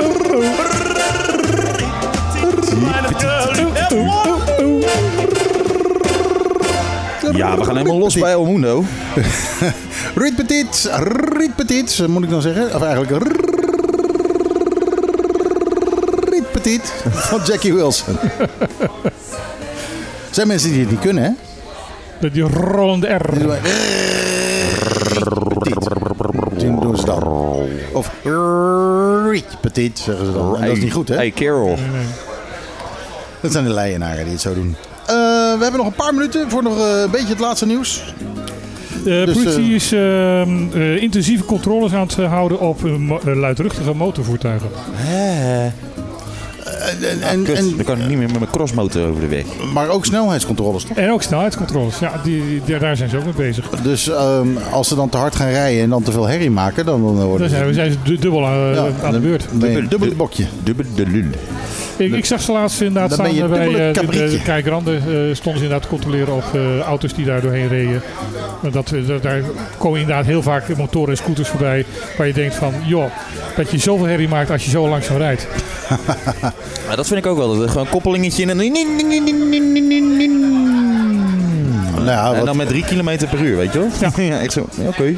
Ja, 7.33 7.57
we 7.57 7.63
gaan 7.63 7.75
helemaal 7.77 7.97
los 7.97 8.13
bij 8.15 8.31
El 8.31 8.45
Mundo. 8.45 8.83
Riet 10.15 10.35
Petit, 10.35 10.89
Riet 11.37 11.55
Petit, 11.55 12.07
moet 12.07 12.23
ik 12.23 12.29
dan 12.29 12.41
zeggen. 12.41 12.75
Of 12.75 12.81
eigenlijk 12.81 13.23
Riet 16.29 16.51
Petit 16.51 16.93
van 17.09 17.39
Jackie 17.45 17.73
Wilson. 17.73 18.17
Er 19.11 20.37
zijn 20.37 20.47
mensen 20.47 20.71
die 20.71 20.79
het 20.79 20.89
niet 20.89 20.99
kunnen, 20.99 21.23
hè? 21.23 21.29
Met 22.21 22.33
die 22.33 22.43
rollende 22.43 23.07
R. 23.07 23.33
Die 26.57 26.79
doen- 26.79 26.97
ze 26.97 27.05
dan. 27.05 27.23
Of 27.93 28.11
Riet 29.29 29.45
Petit, 29.61 29.99
zeggen 29.99 30.25
ze 30.25 30.31
dan. 30.31 30.55
En 30.55 30.67
dat 30.67 30.77
is 30.77 30.83
niet 30.83 30.93
goed, 30.93 31.07
hè? 31.07 31.15
Hey, 31.15 31.31
Carol. 31.31 31.77
Dat 33.39 33.51
zijn 33.51 33.63
de 33.63 33.69
leienaren 33.73 34.23
die 34.23 34.33
het 34.33 34.41
zo 34.41 34.53
doen. 34.53 34.75
We 35.61 35.67
hebben 35.67 35.85
nog 35.85 35.95
een 35.97 36.03
paar 36.05 36.13
minuten 36.13 36.49
voor 36.49 36.63
nog 36.63 36.77
eh, 36.79 37.01
een 37.01 37.11
beetje 37.11 37.27
het 37.27 37.39
laatste 37.39 37.65
nieuws. 37.65 38.03
De 39.03 39.23
Dus, 39.25 39.33
politie 39.35 39.63
eh, 39.69 39.75
is 39.75 39.91
ehm, 39.91 40.81
eh, 40.81 41.01
intensieve 41.01 41.45
controles 41.45 41.93
aan 41.93 42.01
het 42.07 42.15
houden 42.15 42.59
op 42.59 42.79
luidruchtige 43.25 43.93
motorvoertuigen. 43.93 44.69
En, 47.01 47.21
en, 47.21 47.43
Kut, 47.43 47.55
en, 47.57 47.75
dan 47.75 47.85
kan 47.85 47.99
ik 48.01 48.07
niet 48.07 48.17
meer 48.17 48.27
met 48.29 48.39
mijn 48.39 48.51
crossmotor 48.51 49.07
over 49.07 49.21
de 49.21 49.27
weg. 49.27 49.45
maar 49.73 49.89
ook 49.89 50.05
snelheidscontroles, 50.05 50.83
toch? 50.83 50.97
En 50.97 51.11
ook 51.11 51.21
snelheidscontroles. 51.21 51.99
Ja, 51.99 52.11
die, 52.23 52.61
die- 52.65 52.77
daar 52.79 52.95
zijn 52.97 53.09
ze 53.09 53.17
ook 53.17 53.23
mee 53.23 53.33
bezig. 53.33 53.69
Dus 53.69 54.09
ehm, 54.09 54.47
als 54.71 54.87
ze 54.87 54.95
dan 54.95 55.09
te 55.09 55.17
hard 55.17 55.35
gaan 55.35 55.49
rijden 55.49 55.83
en 55.83 55.89
dan 55.89 56.03
te 56.03 56.11
veel 56.11 56.27
herrie 56.27 56.51
maken, 56.51 56.85
dan, 56.85 57.01
dan 57.01 57.13
worden 57.15 57.39
Daar 57.39 57.49
zijn, 57.49 57.65
we- 57.67 57.73
zijn 57.73 57.91
ze 57.91 57.97
du- 58.03 58.17
dubbel 58.17 58.47
aan, 58.47 58.57
Ja, 58.73 58.79
aan 58.85 58.85
de 58.95 59.11
dan 59.11 59.21
beurt. 59.21 59.47
een 59.61 59.87
dubbel 59.89 60.15
bokje. 60.15 60.45
Dubbel 60.63 60.85
de 60.95 61.05
lul. 61.07 61.25
Ik, 62.01 62.13
ik 62.13 62.25
zag 62.25 62.41
ze 62.41 62.51
laatst 62.51 62.81
inderdaad 62.81 63.09
Dan 63.17 63.27
staan 63.27 63.49
bij 63.49 63.67
eh, 63.89 63.93
de, 63.93 64.39
Kijkranden. 64.43 64.95
eh, 64.95 65.01
stonden 65.35 65.35
ze 65.41 65.47
inderdaad 65.51 65.81
te 65.81 65.87
controleren 65.87 66.33
op 66.35 66.43
eh, 66.53 66.79
auto's 66.79 67.13
die 67.13 67.25
daar 67.25 67.41
doorheen 67.41 67.67
reden. 67.67 68.01
En 68.63 68.71
Dat, 68.71 68.93
dat- 69.07 69.23
daar 69.23 69.41
komen 69.77 69.99
inderdaad 69.99 70.25
heel 70.25 70.41
vaak 70.41 70.77
motoren 70.77 71.09
en 71.09 71.17
scooters 71.17 71.49
voorbij. 71.49 71.85
Waar 72.17 72.27
je 72.27 72.33
denkt 72.33 72.55
van, 72.55 72.73
joh, 72.85 73.11
dat 73.55 73.71
je 73.71 73.77
zoveel 73.77 74.05
herrie 74.05 74.27
maakt 74.27 74.51
als 74.51 74.63
je 74.65 74.69
zo 74.69 74.87
langzaam 74.89 75.17
rijdt. 75.17 75.47
Maar 76.87 76.95
dat 76.95 77.07
vind 77.07 77.19
ik 77.19 77.31
ook 77.31 77.37
wel. 77.37 77.53
Dat 77.53 77.61
er 77.63 77.69
gewoon 77.69 77.85
een 77.85 77.91
koppelingetje 77.91 78.41
in 78.41 78.49
en... 78.49 78.57
Nou, 81.95 82.05
ja, 82.05 82.29
En 82.31 82.35
wat- 82.37 82.45
dan 82.45 82.57
met 82.57 82.67
3 82.67 82.83
km 82.83 83.17
per 83.29 83.39
uur, 83.39 83.57
weet 83.57 83.73
je 83.73 83.79
wel? 83.79 83.89
Ja, 84.25 84.39
ik 84.47 84.51
zo, 84.51 84.67
ja, 84.81 84.87
oké. 84.87 85.13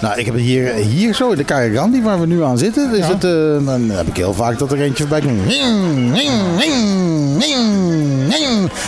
Nou, 0.00 0.18
ik 0.18 0.24
heb 0.24 0.34
het 0.34 0.42
hier, 0.42 0.72
hier 0.74 1.14
zo 1.14 1.30
in 1.30 1.36
de 1.36 1.44
Carigandi 1.44 2.02
waar 2.02 2.20
we 2.20 2.26
nu 2.26 2.42
aan 2.44 2.58
zitten. 2.58 2.90
Is 2.94 2.98
Ja. 2.98 3.06
het, 3.12 3.24
eh, 3.24 3.66
dan 3.66 3.90
heb 3.90 4.06
ik 4.06 4.16
heel 4.16 4.34
vaak 4.34 4.58
dat 4.58 4.72
er 4.72 4.80
eentje 4.80 5.06
voorbij 5.06 5.20
komt. 5.20 5.40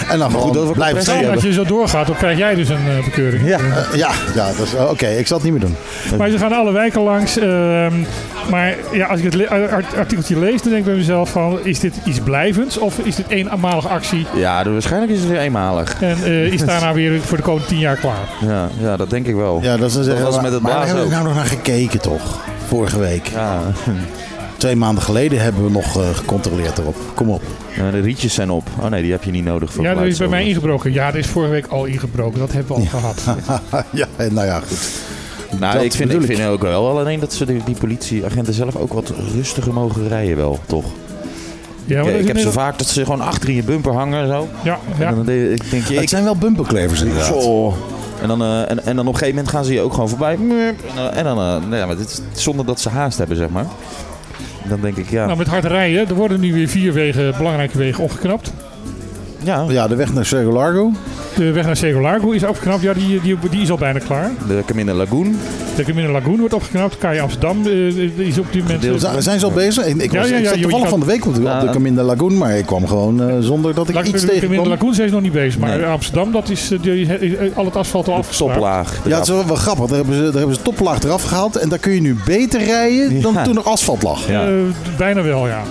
En 0.09 0.19
dan 0.19 0.31
gewoon 0.31 0.57
over 0.57 0.65
compressie 0.65 1.01
steken. 1.01 1.31
Als 1.33 1.43
je 1.43 1.53
zo 1.53 1.65
doorgaat, 1.65 2.07
dan 2.07 2.17
krijg 2.17 2.39
jij 2.39 2.55
dus 2.55 2.69
een 2.69 2.89
eh, 2.99 3.05
bekeuring. 3.05 3.47
Ja, 3.47 3.59
eh, 3.59 3.99
ja, 3.99 4.11
ja 4.35 4.47
dat 4.47 4.67
is, 4.67 4.75
oké, 4.91 5.07
ik 5.07 5.27
zal 5.27 5.37
het 5.37 5.47
niet 5.51 5.55
meer 5.59 5.69
doen. 5.69 5.77
Maar 6.19 6.31
ze 6.31 6.39
gaan 6.39 6.53
alle 6.53 6.73
wijken 6.73 7.03
langs. 7.03 7.39
Maar 8.51 8.77
ja, 8.93 9.07
als 9.07 9.21
ik 9.21 9.33
het 9.33 9.97
artikeltje 9.97 10.39
lees, 10.39 10.63
dan 10.63 10.71
denk 10.71 10.77
ik 10.77 10.85
bij 10.85 10.95
mezelf 10.95 11.31
van... 11.31 11.59
Is 11.63 11.81
dit 11.81 11.95
iets 12.05 12.21
blijvends 12.21 12.79
of 12.79 12.99
is 12.99 13.17
dit 13.17 13.29
eenmalige 13.29 13.89
actie? 13.89 14.27
Ja, 14.35 14.63
dus 14.63 14.73
waarschijnlijk 14.73 15.13
is 15.13 15.19
het 15.19 15.29
weer 15.29 15.39
eenmalig. 15.39 16.03
En 16.03 16.17
eh, 16.25 16.53
is 16.53 16.65
daarna 16.65 16.93
weer 16.93 17.21
voor 17.21 17.37
de 17.37 17.43
komende 17.43 17.67
tien 17.67 17.79
jaar 17.79 17.97
klaar? 17.97 18.29
Ja, 18.41 18.69
ja 18.81 18.97
dat 18.97 19.11
denk 19.11 19.27
ik 19.27 19.35
wel. 19.35 19.61
Ja, 19.63 19.77
dat 19.77 19.91
is 19.91 20.07
een 20.07 20.23
was 20.23 20.41
met 20.41 20.53
het 20.53 20.63
maar 20.63 20.73
we 20.73 20.77
blazen 20.77 20.87
hebben 20.87 21.05
ook. 21.05 21.11
nou 21.11 21.25
nog 21.25 21.35
naar 21.35 21.45
gekeken, 21.45 22.01
toch? 22.01 22.41
Vorige 22.67 22.99
week. 22.99 23.27
Ja. 23.27 23.61
Twee 24.57 24.77
maanden 24.77 25.03
geleden 25.03 25.43
hebben 25.43 25.65
we 25.65 25.71
nog 25.71 26.01
eh, 26.01 26.15
gecontroleerd 26.15 26.79
erop. 26.79 26.97
Kom 27.15 27.31
op. 27.31 27.43
Ja, 27.77 27.91
de 27.91 28.01
rietjes 28.01 28.35
zijn 28.35 28.51
op. 28.51 28.69
Oh 28.81 28.87
nee, 28.87 29.03
die 29.03 29.11
heb 29.11 29.25
je 29.25 29.31
niet 29.31 29.45
nodig 29.45 29.73
voor 29.73 29.85
Ja, 29.85 29.95
dat 29.95 30.05
is 30.05 30.19
bij 30.19 30.29
mij 30.29 30.39
geluidsoverlast. 30.39 30.47
ingebroken. 30.47 30.93
Ja, 30.93 31.07
dat 31.11 31.21
is 31.21 31.27
vorige 31.27 31.51
week 31.51 31.67
al 31.67 31.85
ingebroken. 31.85 32.39
Dat 32.39 32.53
hebben 32.53 32.77
we 32.77 32.83
al 32.83 33.01
gehad. 33.01 33.23
ja, 33.91 34.07
en 34.17 34.35
nou 34.35 34.47
ja, 34.47 34.61
goed. 34.61 34.79
Nou, 35.61 35.75
Dat 35.75 35.83
ik 35.83 35.93
vind, 35.93 36.13
ik 36.13 36.23
vind 36.25 36.43
ook 36.49 36.63
wel 36.63 36.99
alleen 36.99 37.21
dat 37.21 37.33
ze 37.33 37.47
die, 37.47 37.61
die 37.65 37.77
politieagenten 37.77 38.55
zelf 38.55 38.77
ook 38.77 38.93
wat 38.93 39.13
rustiger 39.35 39.73
mogen 39.73 40.09
rijden 40.09 40.37
wel, 40.37 40.59
toch? 40.67 40.85
Ja, 41.85 42.03
maar 42.03 42.13
ik, 42.13 42.21
ik 42.21 42.27
heb 42.27 42.39
zo 42.39 42.51
vaak 42.51 42.79
dat 42.79 42.87
ze 42.87 43.05
gewoon 43.05 43.21
achter 43.21 43.49
in 43.49 43.55
je 43.55 43.63
bumper 43.63 43.93
hangen 43.93 44.23
en 44.23 44.29
zo. 44.29 44.49
Ja, 44.65 44.79
ja. 44.99 45.07
En 45.09 45.15
dan 45.15 45.25
de- 45.27 45.53
ik 45.53 45.71
denk 45.71 45.85
je, 45.87 45.95
Het 45.95 46.03
ik, 46.03 46.09
zijn 46.09 46.25
wel 46.25 46.37
bumperklevers 46.37 47.01
inderdaad. 47.01 47.27
Zo. 47.43 47.75
En 48.23 48.29
dan, 48.29 48.43
eh, 48.43 48.71
en, 48.71 48.85
en 48.85 48.97
dan 48.97 48.99
op 49.07 49.13
een 49.13 49.19
gegeven 49.19 49.35
moment 49.35 49.49
gaan 49.49 49.65
ze 49.65 49.73
je 49.73 49.81
ook 49.81 49.93
gewoon 49.95 50.09
voorbij. 50.09 50.35
En 50.35 50.49
dan, 50.95 51.11
en 51.11 51.25
dan 51.25 51.39
eh, 51.39 51.45
nou 51.45 51.77
ja, 51.77 51.87
maar 51.87 51.97
dit 51.97 52.23
is 52.35 52.43
zonder 52.43 52.67
dat 52.67 52.81
ze 52.81 52.89
haast 52.89 53.19
hebben, 53.19 53.37
zeg 53.37 53.49
maar. 53.49 53.67
Dan 54.69 54.81
denk 54.81 54.97
ik, 54.97 55.11
ja. 55.11 55.25
Nou, 55.27 55.39
met 55.39 55.47
hard 55.47 55.65
rijden, 55.65 56.09
er 56.09 56.15
worden 56.15 56.41
nu 56.41 56.53
weer 56.53 56.69
vier 56.69 56.93
wegen, 56.93 57.35
belangrijke 57.37 57.79
wegen 57.79 58.05
opgeknapt. 58.05 58.53
Ja, 59.45 59.65
Ja, 59.69 59.89
de 59.89 59.95
weg 59.95 60.13
naar 60.15 60.25
Cerro 60.27 60.53
Largo. 60.53 60.91
De 61.37 61.53
weg 61.53 61.67
naar 61.67 61.77
Cerro 61.77 62.01
Largo 62.01 62.31
is 62.31 62.45
opgeknapt. 62.45 62.83
Ja, 62.83 62.93
die, 62.93 63.21
die, 63.21 63.37
die 63.51 63.63
is 63.63 63.71
al 63.71 63.77
bijna 63.77 63.99
klaar. 63.99 64.31
de 64.49 64.63
Camino 64.67 64.93
Lagoon. 64.95 65.37
De 65.77 65.83
Camino 65.85 66.13
Lagoon 66.13 66.39
wordt 66.39 66.55
opgeknapt. 66.55 66.99
KAI 66.99 67.21
Amsterdam 67.21 67.67
eh, 67.67 68.19
is 68.19 68.39
op 68.39 68.47
dit 68.53 68.63
moment... 68.63 68.85
Eh, 68.85 68.93
Zijn 68.97 69.23
zijn 69.23 69.39
ze 69.39 69.45
al 69.45 69.53
bezig? 69.53 69.87
Ik, 69.87 69.97
ik, 69.97 70.13
Ja, 70.13 70.21
was, 70.21 70.29
ja, 70.29 70.37
ik 70.37 70.43
ja, 70.43 70.49
zat 70.49 70.55
je- 70.57 70.63
toevallig 70.63 70.85
je 70.85 70.91
van 70.91 71.01
de 71.01 71.07
week 71.07 71.27
op 71.27 71.35
de, 71.35 71.41
op 71.41 71.61
de. 71.61 71.69
Camino 71.71 72.03
Lagoon, 72.03 72.39
maar 72.39 72.59
ik 72.59 72.67
kwam 72.67 72.87
gewoon 72.87 73.23
eh, 73.29 73.35
zonder 73.41 73.75
dat 73.75 73.89
ik 73.89 73.95
La- 73.95 74.01
iets 74.03 74.11
de 74.11 74.19
Camino 74.27 74.41
tegenkwam. 74.41 74.69
Lagoon 74.69 74.95
zijn 74.95 75.09
ze 75.09 75.15
nog 75.15 75.23
niet 75.23 75.33
bezig, 75.33 75.61
maar 75.61 75.77
Nee. 75.77 75.87
Amsterdam, 75.87 76.33
dat 76.33 76.49
is, 76.49 76.71
eh, 76.71 76.79
die, 76.83 77.07
eh, 77.17 77.57
al 77.57 77.65
het 77.65 77.77
asfalt 77.77 78.09
al 78.09 78.15
afgeslagen. 78.15 78.55
Toplaag. 78.55 79.01
Ja, 79.05 79.15
het 79.15 79.23
is 79.23 79.29
wel, 79.35 79.47
wel 79.47 79.57
grappig. 79.57 79.87
Daar 79.87 79.97
hebben, 79.97 80.15
ze, 80.17 80.23
daar 80.23 80.33
hebben 80.33 80.55
ze 80.55 80.63
toplaag 80.63 81.03
eraf 81.03 81.23
gehaald. 81.23 81.57
En 81.57 81.69
daar 81.69 81.79
kun 81.79 81.93
je 81.93 82.01
nu 82.01 82.17
beter 82.27 82.65
rijden 82.65 83.21
dan 83.23 83.37
toen 83.45 83.57
er 83.57 83.63
asfalt 83.63 84.03
lag. 84.03 84.29
Ja. 84.29 84.43
Eh, 84.47 84.53
bijna 84.99 85.23
wel, 85.23 85.47
ja. 85.47 85.63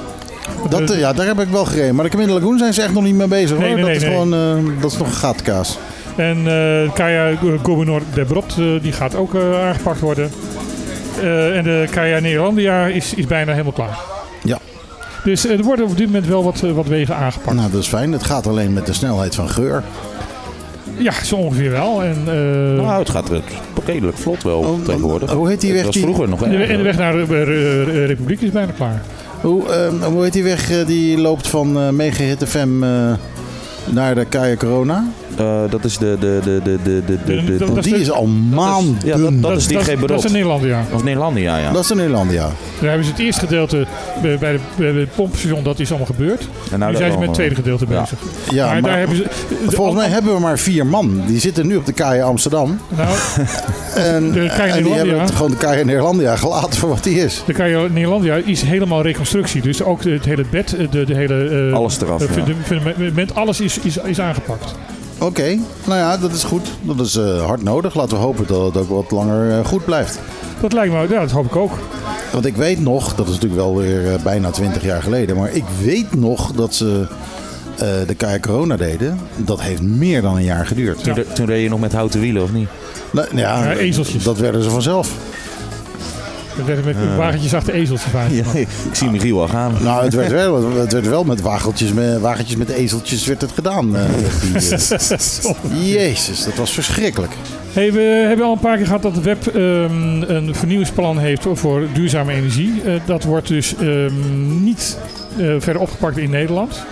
Dat, 0.70 0.88
De- 0.88 0.94
eh, 0.94 1.00
ja, 1.00 1.14
daar 1.14 1.26
heb 1.26 1.40
ik 1.40 1.48
wel 1.48 1.66
gereden. 1.66 1.96
Maar 1.96 2.04
de 2.04 2.12
Camino 2.12 2.34
Lagoon 2.34 2.58
zijn 2.58 2.74
ze 2.74 2.82
echt 2.82 2.94
nog 2.94 3.04
niet 3.04 3.16
mee 3.16 3.28
bezig. 3.28 3.58
Nee, 3.58 3.68
hoor. 3.68 3.76
nee, 3.76 3.84
dat, 3.84 3.86
nee, 3.88 3.96
is 3.96 4.02
nee. 4.04 4.12
Gewoon, 4.12 4.34
eh, 4.34 4.82
dat 4.82 4.92
is 4.92 4.98
nog 4.98 5.08
een 5.08 5.14
gatenkaas. 5.14 5.78
En 6.16 6.38
eh 6.48 6.94
Kaya 6.94 7.34
Gobernor 7.64 8.02
de 8.14 8.26
Brot, 8.26 8.56
eh, 8.60 8.66
die 8.82 8.92
gaat 8.92 9.16
ook 9.16 9.36
eh, 9.36 9.66
aangepakt 9.68 10.00
worden. 10.00 10.32
Eh, 11.22 11.58
en 11.58 11.64
de 11.64 11.86
Kaya 11.92 12.20
Nederlandia 12.20 12.86
is, 12.86 13.14
is 13.14 13.26
bijna 13.28 13.52
helemaal 13.52 13.72
klaar. 13.72 13.98
Ja. 14.44 14.58
Dus 15.24 15.46
er 15.48 15.64
worden 15.64 15.86
op 15.86 15.98
dit 15.98 16.06
moment 16.06 16.28
wel 16.28 16.44
wat, 16.44 16.60
wat 16.60 16.88
wegen 16.88 17.16
aangepakt. 17.16 17.56
Nou, 17.56 17.72
dat 17.72 17.82
is 17.82 17.88
fijn. 17.88 18.12
Het 18.12 18.24
gaat 18.24 18.48
alleen 18.48 18.74
met 18.74 18.86
de 18.86 18.94
snelheid 18.94 19.36
van 19.36 19.50
geur. 19.50 19.84
Ja, 20.98 21.12
zo 21.24 21.36
ongeveer 21.36 21.72
wel. 21.72 22.04
En, 22.04 22.18
eh, 22.28 22.34
Nou, 22.84 23.00
het 23.00 23.10
gaat 23.10 23.30
redelijk 23.86 24.18
vlot 24.18 24.44
wel 24.44 24.60
Oh, 24.60 24.84
tegenwoordig. 24.86 25.32
hoe 25.32 25.50
heet 25.50 25.62
die 25.62 25.74
weg 25.74 25.84
was 25.86 25.94
die- 25.94 26.04
vroeger 26.04 26.30
nog 26.30 26.40
de, 26.40 26.46
en 26.64 26.78
de 26.78 26.84
weg 26.84 26.98
naar 26.98 27.14
de 27.14 28.06
Republiek 28.06 28.42
is 28.42 28.50
bijna 28.52 28.72
klaar. 28.78 29.02
Hoe, 29.42 29.70
eh, 29.70 30.04
hoe 30.04 30.24
heet 30.24 30.34
die 30.34 30.44
weg 30.44 30.72
eh, 30.72 30.86
die 30.86 31.18
loopt 31.18 31.48
van 31.48 31.78
eh 31.78 31.90
Megahitte 31.90 32.48
FM 32.48 32.84
eh, 32.84 33.14
naar 33.86 34.16
de 34.16 34.26
Kaya 34.26 34.56
Corona? 34.56 35.06
Eh, 35.38 35.62
dat 35.70 35.84
is 35.84 35.98
de... 35.98 36.18
de, 36.20 36.40
de, 36.44 36.60
de, 36.64 36.80
de, 36.84 37.02
de, 37.06 37.18
de, 37.26 37.44
de- 37.44 37.58
Dat 37.58 37.68
Want 37.68 37.86
is 37.86 37.92
die 37.92 38.02
is 38.02 38.12
al 38.12 38.28
maanden. 38.28 38.98
ja, 39.06 39.18
dat, 39.18 39.42
dat 39.42 39.58
is 39.58 39.68
die 39.68 39.78
dat, 39.78 39.86
dat 39.86 39.96
is 39.96 40.02
berot. 40.02 40.26
in 40.26 40.32
Nederland, 40.32 40.64
ja. 40.64 40.84
Of 40.94 41.04
Nederlandia, 41.04 41.58
ja. 41.58 41.72
Dat 41.72 41.84
is 41.84 41.92
in 41.92 41.98
Nederland, 41.98 42.32
ja. 42.32 42.50
Daar 42.80 42.90
hebben 42.90 43.06
ze 43.06 43.12
het 43.12 43.20
eerste 43.20 43.40
gedeelte 43.40 43.86
bij, 44.22 44.38
bij, 44.38 44.52
de, 44.52 44.60
bij 44.76 44.88
het 44.88 45.16
pompstation, 45.16 45.64
dat 45.64 45.80
is 45.80 45.90
allemaal 45.90 46.06
gebeurd. 46.08 46.48
En 46.72 46.80
nou 46.80 46.92
nu 46.92 46.98
zijn 46.98 47.12
ze 47.12 47.18
met 47.18 47.26
het 47.28 47.36
tweede 47.36 47.56
gedeelte 47.56 47.86
ja. 47.90 48.02
bezig. 48.02 48.18
Ja, 48.52 48.66
maar, 48.66 48.74
maar 48.82 48.90
daar 48.92 49.00
hebben 49.00 49.18
ze... 49.18 49.26
volgens 49.68 49.98
mij 49.98 50.08
hebben 50.10 50.34
we 50.34 50.40
maar 50.40 50.60
vier 50.60 50.86
man. 50.86 51.22
Die 51.28 51.40
zitten 51.40 51.68
nu 51.68 51.76
op 51.76 51.86
de 51.86 51.94
Kaya 51.94 52.24
Amsterdam. 52.26 52.80
Nou, 52.98 53.10
En, 53.96 54.32
De 54.32 54.48
Kaya 54.58 54.76
en 54.76 54.84
die 54.84 54.92
Nederlandia. 54.92 54.96
hebben 54.98 55.20
het 55.22 55.32
gewoon 55.36 55.52
de 55.52 55.58
Kaya 55.58 55.84
Nederlandia 55.86 56.36
gelaten 56.36 56.74
voor 56.80 56.90
wat 56.90 57.04
die 57.04 57.20
is. 57.20 57.44
De 57.46 57.54
Kaya 57.54 57.88
Nederlandia 57.92 58.36
is 58.36 58.62
helemaal 58.62 59.02
reconstructie. 59.02 59.62
Dus 59.62 59.84
ook 59.84 60.04
het 60.04 60.26
hele 60.26 60.46
bed, 60.52 60.76
de, 60.92 61.06
de 61.06 61.16
hele... 61.16 61.68
eh, 61.70 61.74
Alles 61.74 62.02
eraf, 62.02 62.22
eh, 62.22 62.28
ja. 62.28 62.44
funda- 62.66 62.92
fundament, 62.94 63.36
alles 63.36 63.62
is, 63.62 63.71
is, 63.80 63.98
is 63.98 64.20
aangepakt. 64.20 64.76
Oké, 65.20 65.58
nou 65.86 66.00
ja, 66.00 66.18
dat 66.18 66.32
is 66.32 66.44
goed. 66.44 66.68
Dat 66.82 67.00
is 67.00 67.16
eh, 67.16 67.46
hard 67.46 67.64
nodig. 67.64 67.96
Laten 67.96 68.18
we 68.18 68.24
hopen 68.24 68.48
dat 68.48 68.66
het 68.74 68.78
ook 68.78 68.90
wat 68.90 69.12
langer 69.12 69.58
eh, 69.60 69.66
goed 69.66 69.86
blijft. 69.86 70.20
Dat 70.62 70.74
lijkt 70.74 70.94
me, 70.94 71.08
ja, 71.10 71.20
dat 71.20 71.32
hoop 71.32 71.46
ik 71.46 71.56
ook. 71.56 71.72
Want 72.32 72.46
ik 72.46 72.56
weet 72.56 72.80
nog, 72.80 73.16
dat 73.16 73.28
is 73.28 73.34
natuurlijk 73.34 73.62
wel 73.62 73.78
weer 73.78 74.14
eh, 74.14 74.24
bijna 74.24 74.50
20 74.50 74.84
jaar 74.84 75.02
geleden, 75.02 75.36
maar 75.38 75.52
ik 75.52 75.64
weet 75.84 76.16
nog 76.16 76.52
dat 76.52 76.76
ze 76.76 77.08
eh, 77.78 77.88
de 78.08 78.16
Kaya 78.16 78.40
Corona 78.40 78.76
deden. 78.78 79.20
Dat 79.36 79.62
heeft 79.62 79.82
meer 79.82 80.22
dan 80.22 80.36
een 80.36 80.44
jaar 80.44 80.66
geduurd. 80.66 81.04
Toen, 81.04 81.24
toen 81.34 81.46
reed 81.46 81.64
je 81.64 81.70
nog 81.70 81.80
met 81.80 81.94
houten 81.94 82.20
wielen, 82.20 82.44
of 82.44 82.52
niet? 82.52 82.70
Nou, 83.12 83.28
ja, 83.36 83.64
Ja, 83.64 83.74
ezeltjes. 83.74 84.24
Dat 84.24 84.38
werden 84.38 84.64
ze 84.64 84.70
vanzelf. 84.70 85.12
Er 86.58 86.66
werden 86.66 86.86
met 86.86 87.16
wagentjes 87.18 87.54
achter 87.54 87.74
ezeltjes 87.74 88.14
aan. 88.16 88.34
Ja, 88.34 88.44
ik 88.54 88.68
zie 88.92 89.10
Michiel 89.10 89.42
al 89.42 89.48
gaan. 89.48 89.74
Nou, 89.82 90.04
het 90.04 90.14
werd 90.14 90.32
wel, 90.32 90.76
het 90.76 90.94
werd 90.94 91.08
wel 91.08 91.24
met 91.24 91.42
wageltjes, 91.42 91.94
met 91.94 92.20
wagentjes 92.20 92.56
met 92.58 92.70
ezeltjes 92.70 93.26
werd 93.26 93.42
het 93.42 93.52
gedaan. 93.52 93.96
eh, 93.96 94.04
die, 94.54 94.70
eh. 94.70 95.94
Jezus, 95.94 96.44
dat 96.44 96.56
was 96.56 96.72
verschrikkelijk. 96.72 97.32
Hey, 97.74 97.92
we 97.94 98.26
hebben 98.28 98.46
al 98.46 98.52
een 98.54 98.60
paar 98.60 98.78
keer 98.78 98.86
gehad 98.86 99.02
dat 99.02 99.16
het 99.16 99.24
web 99.24 99.48
ehm, 99.48 100.22
een 100.22 100.56
vernieuwingsplan 100.56 101.18
heeft 101.18 101.46
voor 101.54 101.88
duurzame 101.94 102.34
energie. 102.34 102.82
Eh, 102.86 102.94
dat 103.06 103.24
wordt 103.24 103.48
dus 103.48 103.76
ehm, 103.76 104.64
niet 104.64 104.98
eh, 105.38 105.56
verder 105.60 105.82
opgepakt 105.82 106.18
in 106.18 106.30
Nederland. 106.30 106.84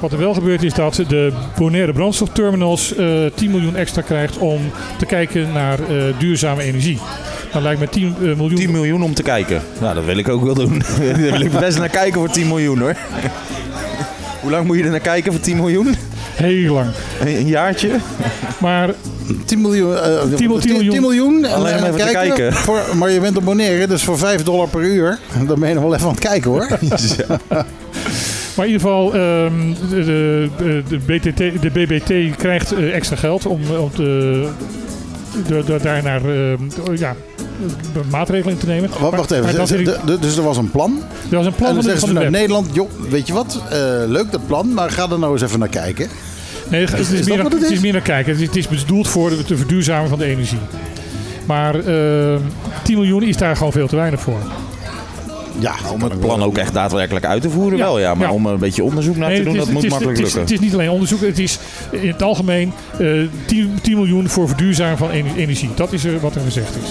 Wat 0.00 0.12
er 0.12 0.18
wel 0.18 0.34
gebeurt 0.34 0.62
is 0.62 0.74
dat 0.74 0.94
de 1.08 1.32
Bonaire 1.58 1.92
brandstofterminals 1.92 2.94
eh 2.94 3.24
10 3.34 3.50
miljoen 3.50 3.76
extra 3.76 4.02
krijgt 4.02 4.38
om 4.38 4.60
te 4.98 5.06
kijken 5.06 5.52
naar 5.52 5.78
eh, 5.80 6.04
duurzame 6.18 6.62
energie. 6.62 6.98
Dat 7.52 7.62
lijkt 7.62 7.80
me 7.80 7.88
10 7.88 8.14
eh, 8.20 8.22
miljoen. 8.22 8.54
10 8.54 8.70
miljoen 8.70 9.02
om 9.02 9.14
te 9.14 9.22
kijken. 9.22 9.62
Nou, 9.80 9.94
dat 9.94 10.04
wil 10.04 10.16
ik 10.16 10.28
ook 10.28 10.44
wel 10.44 10.54
doen. 10.54 10.78
Daar 11.00 11.30
wil 11.30 11.40
ik 11.40 11.50
best 11.58 11.78
naar 11.78 11.88
kijken 11.88 12.20
voor 12.20 12.30
10 12.30 12.46
miljoen 12.48 12.78
hoor. 12.78 12.96
Hoe 14.42 14.50
lang 14.50 14.66
moet 14.66 14.76
je 14.76 14.82
er 14.84 14.90
naar 14.90 15.00
kijken 15.00 15.32
voor 15.32 15.40
10 15.40 15.56
miljoen? 15.56 15.94
Heel 16.34 16.74
lang. 16.74 16.86
Een, 17.20 17.36
een 17.36 17.46
jaartje? 17.46 17.90
Maar 18.60 18.90
10 19.44 19.60
miljoen. 19.60 19.96
eh, 19.96 20.20
10 20.36 20.48
miljoen. 20.48 20.90
10 20.90 21.00
miljoen. 21.00 21.44
En, 21.44 21.54
Alleen 21.54 21.72
en 21.72 21.80
maar 21.80 21.90
even 21.94 22.06
te 22.06 22.12
kijken. 22.12 22.52
Voor, 22.52 22.80
maar 22.94 23.10
je 23.10 23.20
bent 23.20 23.36
op 23.36 23.44
Bonaire, 23.44 23.86
dus 23.86 24.02
voor 24.02 24.18
5 24.18 24.42
dollar 24.42 24.68
per 24.68 24.80
uur. 24.80 25.18
Dan 25.46 25.60
ben 25.60 25.68
je 25.68 25.74
nog 25.74 25.84
wel 25.84 25.94
even 25.94 26.06
aan 26.06 26.14
het 26.14 26.20
kijken 26.20 26.50
hoor. 26.50 26.68
Maar 28.56 28.66
in 28.66 28.72
ieder 28.72 28.86
geval, 28.88 29.14
ehm, 29.14 29.52
de, 29.90 30.48
de, 30.58 30.82
de, 30.88 30.98
BTT, 30.98 31.62
de 31.62 31.70
BBT 31.72 32.36
krijgt 32.36 32.72
eh, 32.72 32.94
extra 32.94 33.16
geld 33.16 33.46
om, 33.46 33.60
om 33.78 33.90
te, 33.90 34.48
de, 35.48 35.62
de, 35.66 35.78
daar 35.82 36.02
naar 36.02 36.20
ehm, 36.24 36.94
ja, 36.94 37.14
maatregelen 38.10 38.58
te 38.58 38.66
nemen. 38.66 38.88
Wacht, 39.00 39.00
wacht 39.16 39.30
Maar- 39.30 39.40
maar 39.42 39.54
even. 39.54 39.80
ik- 39.80 40.20
dus 40.22 40.36
er 40.36 40.42
was 40.42 40.56
een 40.56 40.70
plan. 40.70 41.02
Er 41.30 41.36
was 41.36 41.46
een 41.46 41.54
plan 41.54 41.78
en 41.78 41.82
dan 41.84 41.98
van 41.98 42.12
naar. 42.12 42.30
Nederland, 42.30 42.68
joh, 42.74 42.90
weet 43.10 43.26
je 43.26 43.32
wat? 43.32 43.62
Eh, 43.70 43.78
leuk 44.06 44.32
dat 44.32 44.46
plan, 44.46 44.74
maar 44.74 44.90
ga 44.90 45.10
er 45.10 45.18
nou 45.18 45.32
eens 45.32 45.42
even 45.42 45.58
naar 45.58 45.68
kijken. 45.68 46.08
Nee, 46.70 46.84
het, 46.84 46.98
is 46.98 47.26
meer, 47.26 47.42
wat 47.42 47.52
het 47.52 47.60
het 47.62 47.70
is 47.70 47.76
is? 47.76 47.82
meer 47.82 47.92
naar 47.92 48.00
kijken. 48.02 48.32
Het 48.32 48.40
is, 48.40 48.46
het 48.46 48.56
is 48.56 48.68
bedoeld 48.68 49.08
voor 49.08 49.30
de, 49.30 49.36
de 49.46 49.56
verduurzaming 49.56 50.08
van 50.08 50.18
de 50.18 50.24
energie. 50.24 50.58
Maar 51.46 51.74
ehm 51.74 52.40
10 52.82 52.94
miljoen 52.94 53.22
is 53.22 53.36
daar 53.36 53.56
gewoon 53.56 53.72
veel 53.72 53.86
te 53.88 53.96
weinig 53.96 54.20
voor. 54.20 54.38
Ja, 55.58 55.74
Om 55.92 56.02
het 56.02 56.20
plan 56.20 56.42
ook 56.42 56.58
echt 56.58 56.72
daadwerkelijk 56.74 57.24
uit 57.24 57.42
te 57.42 57.50
voeren 57.50 57.78
Ja, 57.78 57.84
wel, 57.84 57.98
ja. 57.98 58.14
Maar 58.14 58.28
ja. 58.28 58.32
om 58.34 58.46
er 58.46 58.52
een 58.52 58.58
beetje 58.58 58.84
onderzoek 58.84 59.16
naar 59.16 59.28
Nee, 59.28 59.38
te 59.38 59.44
doen, 59.44 59.52
is- 59.52 59.58
dat 59.64 59.70
moet 59.72 59.84
is- 59.84 59.90
makkelijk 59.90 60.18
het 60.18 60.26
is, 60.26 60.34
lukken. 60.34 60.54
Het 60.54 60.62
is 60.62 60.66
niet 60.70 60.78
alleen 60.78 60.90
onderzoek, 60.90 61.20
het 61.20 61.38
is 61.38 61.58
in 61.90 62.08
het 62.08 62.22
algemeen 62.22 62.72
eh 62.98 63.08
10, 63.46 63.78
10 63.82 63.94
miljoen 63.94 64.28
voor 64.28 64.48
verduurzaming 64.48 64.98
van 64.98 65.10
ener- 65.10 65.36
energie. 65.36 65.70
Dat 65.74 65.92
is 65.92 66.04
er 66.04 66.20
wat 66.20 66.34
er 66.34 66.40
gezegd 66.40 66.76
is. 66.84 66.90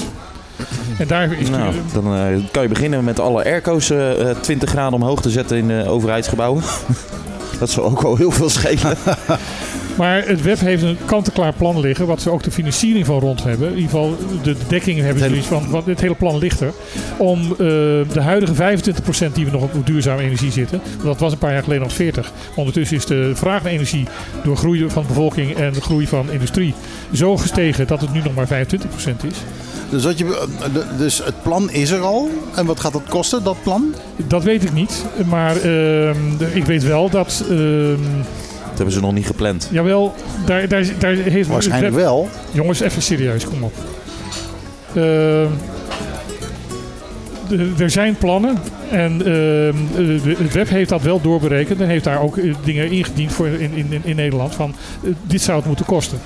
En 0.98 1.08
daar 1.08 1.30
is 1.40 1.50
Nou, 1.50 1.74
dan 1.94 2.16
eh, 2.16 2.22
kan 2.52 2.64
je 2.64 2.70
beginnen 2.70 3.04
met 3.04 3.20
alle 3.20 3.44
airco's 3.44 3.90
eh, 3.90 4.30
eh, 4.30 4.38
20 4.42 4.70
graden 4.70 4.94
omhoog 4.94 5.22
te 5.22 5.30
zetten 5.30 5.58
in 5.58 5.68
de 5.68 5.84
overheidsgebouwen. 5.88 6.64
dat 7.60 7.70
zal 7.70 7.84
ook 7.84 8.04
al 8.04 8.16
heel 8.16 8.32
veel 8.32 8.50
schelen. 8.50 8.98
Maar 9.98 10.28
het 10.28 10.42
web 10.42 10.60
heeft 10.60 10.84
een 10.84 10.98
kant-en-klaar 11.06 11.54
plan 11.54 11.80
liggen, 11.80 12.08
wat 12.08 12.22
ze 12.22 12.30
ook 12.30 12.44
de 12.44 12.52
financiering 12.52 13.06
van 13.06 13.20
rond 13.20 13.44
hebben. 13.44 13.68
In 13.68 13.76
ieder 13.76 13.90
geval 13.90 14.18
de 14.44 14.56
dekking 14.68 15.00
hebben 15.00 15.24
ze 15.24 15.30
zoiets 15.30 15.48
van, 15.48 15.70
want 15.70 15.86
het 15.86 16.02
hele 16.02 16.16
plan 16.16 16.38
ligt 16.38 16.60
er. 16.62 16.74
Om 17.18 17.42
eh, 17.52 17.58
de 17.58 18.22
huidige 18.22 18.54
25% 18.54 19.32
die 19.34 19.46
we 19.46 19.52
nog 19.52 19.64
op 19.64 19.86
duurzame 19.86 20.22
energie 20.22 20.52
zitten, 20.52 20.82
dat 21.04 21.20
was 21.20 21.32
een 21.32 21.38
paar 21.38 21.54
jaar 21.54 21.64
geleden 21.64 21.84
nog 21.84 21.94
40. 21.94 22.32
Ondertussen 22.56 22.98
is 22.98 23.06
de 23.06 23.32
vraag 23.34 23.64
naar 23.64 23.72
energie 23.72 24.08
door 24.44 24.58
groei 24.58 24.90
van 24.90 25.02
de 25.02 25.08
bevolking 25.08 25.56
en 25.56 25.74
de 25.74 25.82
groei 25.82 26.08
van 26.08 26.32
industrie 26.32 26.74
zo 27.14 27.38
gestegen 27.38 27.88
dat 27.88 28.02
het 28.02 28.14
nu 28.14 28.22
nog 28.24 28.34
maar 28.34 28.48
25% 28.48 28.52
is. 29.28 29.38
Dus, 29.90 30.04
wat 30.04 30.18
je, 30.18 30.26
eh, 30.26 30.98
dus 30.98 31.24
het 31.24 31.44
plan 31.44 31.72
is 31.72 31.90
er 31.90 32.02
al. 32.02 32.30
En 32.56 32.66
wat 32.66 32.80
gaat 32.80 32.94
dat 32.94 33.10
kosten, 33.10 33.44
dat 33.44 33.58
plan? 33.64 33.96
Dat 34.28 34.44
weet 34.44 34.64
ik 34.64 34.74
niet, 34.74 35.06
maar 35.26 35.56
ehm, 35.56 36.18
ik 36.54 36.66
weet 36.66 36.84
wel 36.84 37.10
dat... 37.10 37.44
ehm, 37.50 38.00
Dat 38.76 38.84
hebben 38.86 38.94
ze 38.94 39.00
nog 39.02 39.14
niet 39.14 39.26
gepland. 39.26 39.70
Jawel, 39.72 40.14
daar, 40.46 40.68
daar, 40.68 40.86
daar 41.00 41.14
heeft 41.16 41.50
Waarschijnlijk 41.50 41.94
web- 41.94 42.04
wel. 42.04 42.30
Jongens, 42.52 42.80
even 42.80 43.02
serieus, 43.02 43.46
kom 43.46 43.64
op. 43.64 43.74
Ehm, 44.96 45.48
er 47.82 47.90
zijn 47.90 48.16
plannen 48.18 48.58
en 48.92 49.22
ehm, 49.26 49.76
het 50.44 50.54
web 50.54 50.70
heeft 50.70 50.90
dat 50.90 51.02
wel 51.02 51.22
doorberekend 51.22 51.82
en 51.82 51.88
heeft 51.88 52.04
daar 52.04 52.22
ook 52.22 52.38
eh, 52.38 52.54
dingen 52.64 52.92
ingediend 52.92 53.32
voor 53.34 53.48
in, 53.48 53.72
in, 53.74 54.02
in 54.04 54.16
Nederland 54.16 54.56
van 54.56 54.76
eh, 55.04 55.10
dit 55.24 55.42
zou 55.42 55.58
het 55.58 55.68
moeten 55.68 55.86
kosten. 55.86 56.18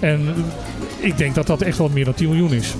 En 0.00 0.20
eh, 1.00 1.06
ik 1.06 1.18
denk 1.18 1.34
dat 1.34 1.46
dat 1.46 1.62
echt 1.62 1.78
wel 1.78 1.88
meer 1.92 2.04
dan 2.04 2.14
10 2.14 2.28
miljoen 2.28 2.52
is. 2.54 2.74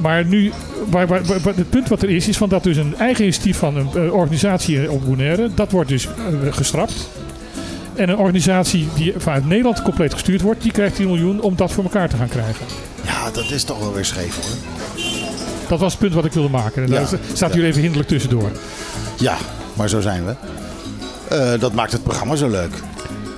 Maar 0.00 0.24
nu, 0.24 0.52
waar, 0.90 1.06
waar, 1.06 1.22
waar- 1.24 1.54
het 1.56 1.70
punt 1.70 1.88
wat 1.88 2.02
er 2.02 2.10
is, 2.10 2.28
is 2.28 2.36
van 2.36 2.48
dat 2.48 2.62
dus 2.62 2.76
een 2.76 2.94
eigen 2.98 3.22
initiatief 3.24 3.56
van 3.58 3.76
een 3.76 4.12
organisatie 4.12 4.90
op 4.90 5.04
Bonaire, 5.04 5.48
dat 5.54 5.70
wordt 5.70 5.88
dus 5.88 6.08
geschrapt. 6.50 7.08
En 7.96 8.08
een 8.08 8.16
organisatie 8.16 8.88
die 8.94 9.12
vanuit 9.16 9.46
Nederland 9.46 9.82
compleet 9.82 10.12
gestuurd 10.12 10.40
wordt, 10.40 10.62
die 10.62 10.72
krijgt 10.72 10.96
10 10.96 11.06
miljoen 11.06 11.40
om 11.40 11.56
dat 11.56 11.72
voor 11.72 11.84
elkaar 11.84 12.08
te 12.08 12.16
gaan 12.16 12.28
krijgen. 12.28 12.66
Ja, 13.04 13.30
dat 13.30 13.50
is 13.50 13.64
toch 13.64 13.78
wel 13.78 13.92
weer 13.92 14.04
scheef 14.04 14.34
hoor. 14.36 14.54
Dat 15.68 15.78
was 15.78 15.90
het 15.92 16.00
punt 16.00 16.14
wat 16.14 16.24
ik 16.24 16.32
wilde 16.32 16.48
maken. 16.48 16.82
En 16.82 16.88
Ja. 16.88 16.94
daar 16.94 17.08
staat 17.32 17.54
u 17.56 17.64
even 17.64 17.80
hinderlijk 17.80 18.08
tussendoor. 18.08 18.50
Ja, 19.18 19.36
maar 19.74 19.88
zo 19.88 20.00
zijn 20.00 20.24
we. 20.24 20.34
Eh, 21.28 21.60
dat 21.60 21.72
maakt 21.72 21.92
het 21.92 22.02
programma 22.02 22.36
zo 22.36 22.48
leuk. 22.48 22.74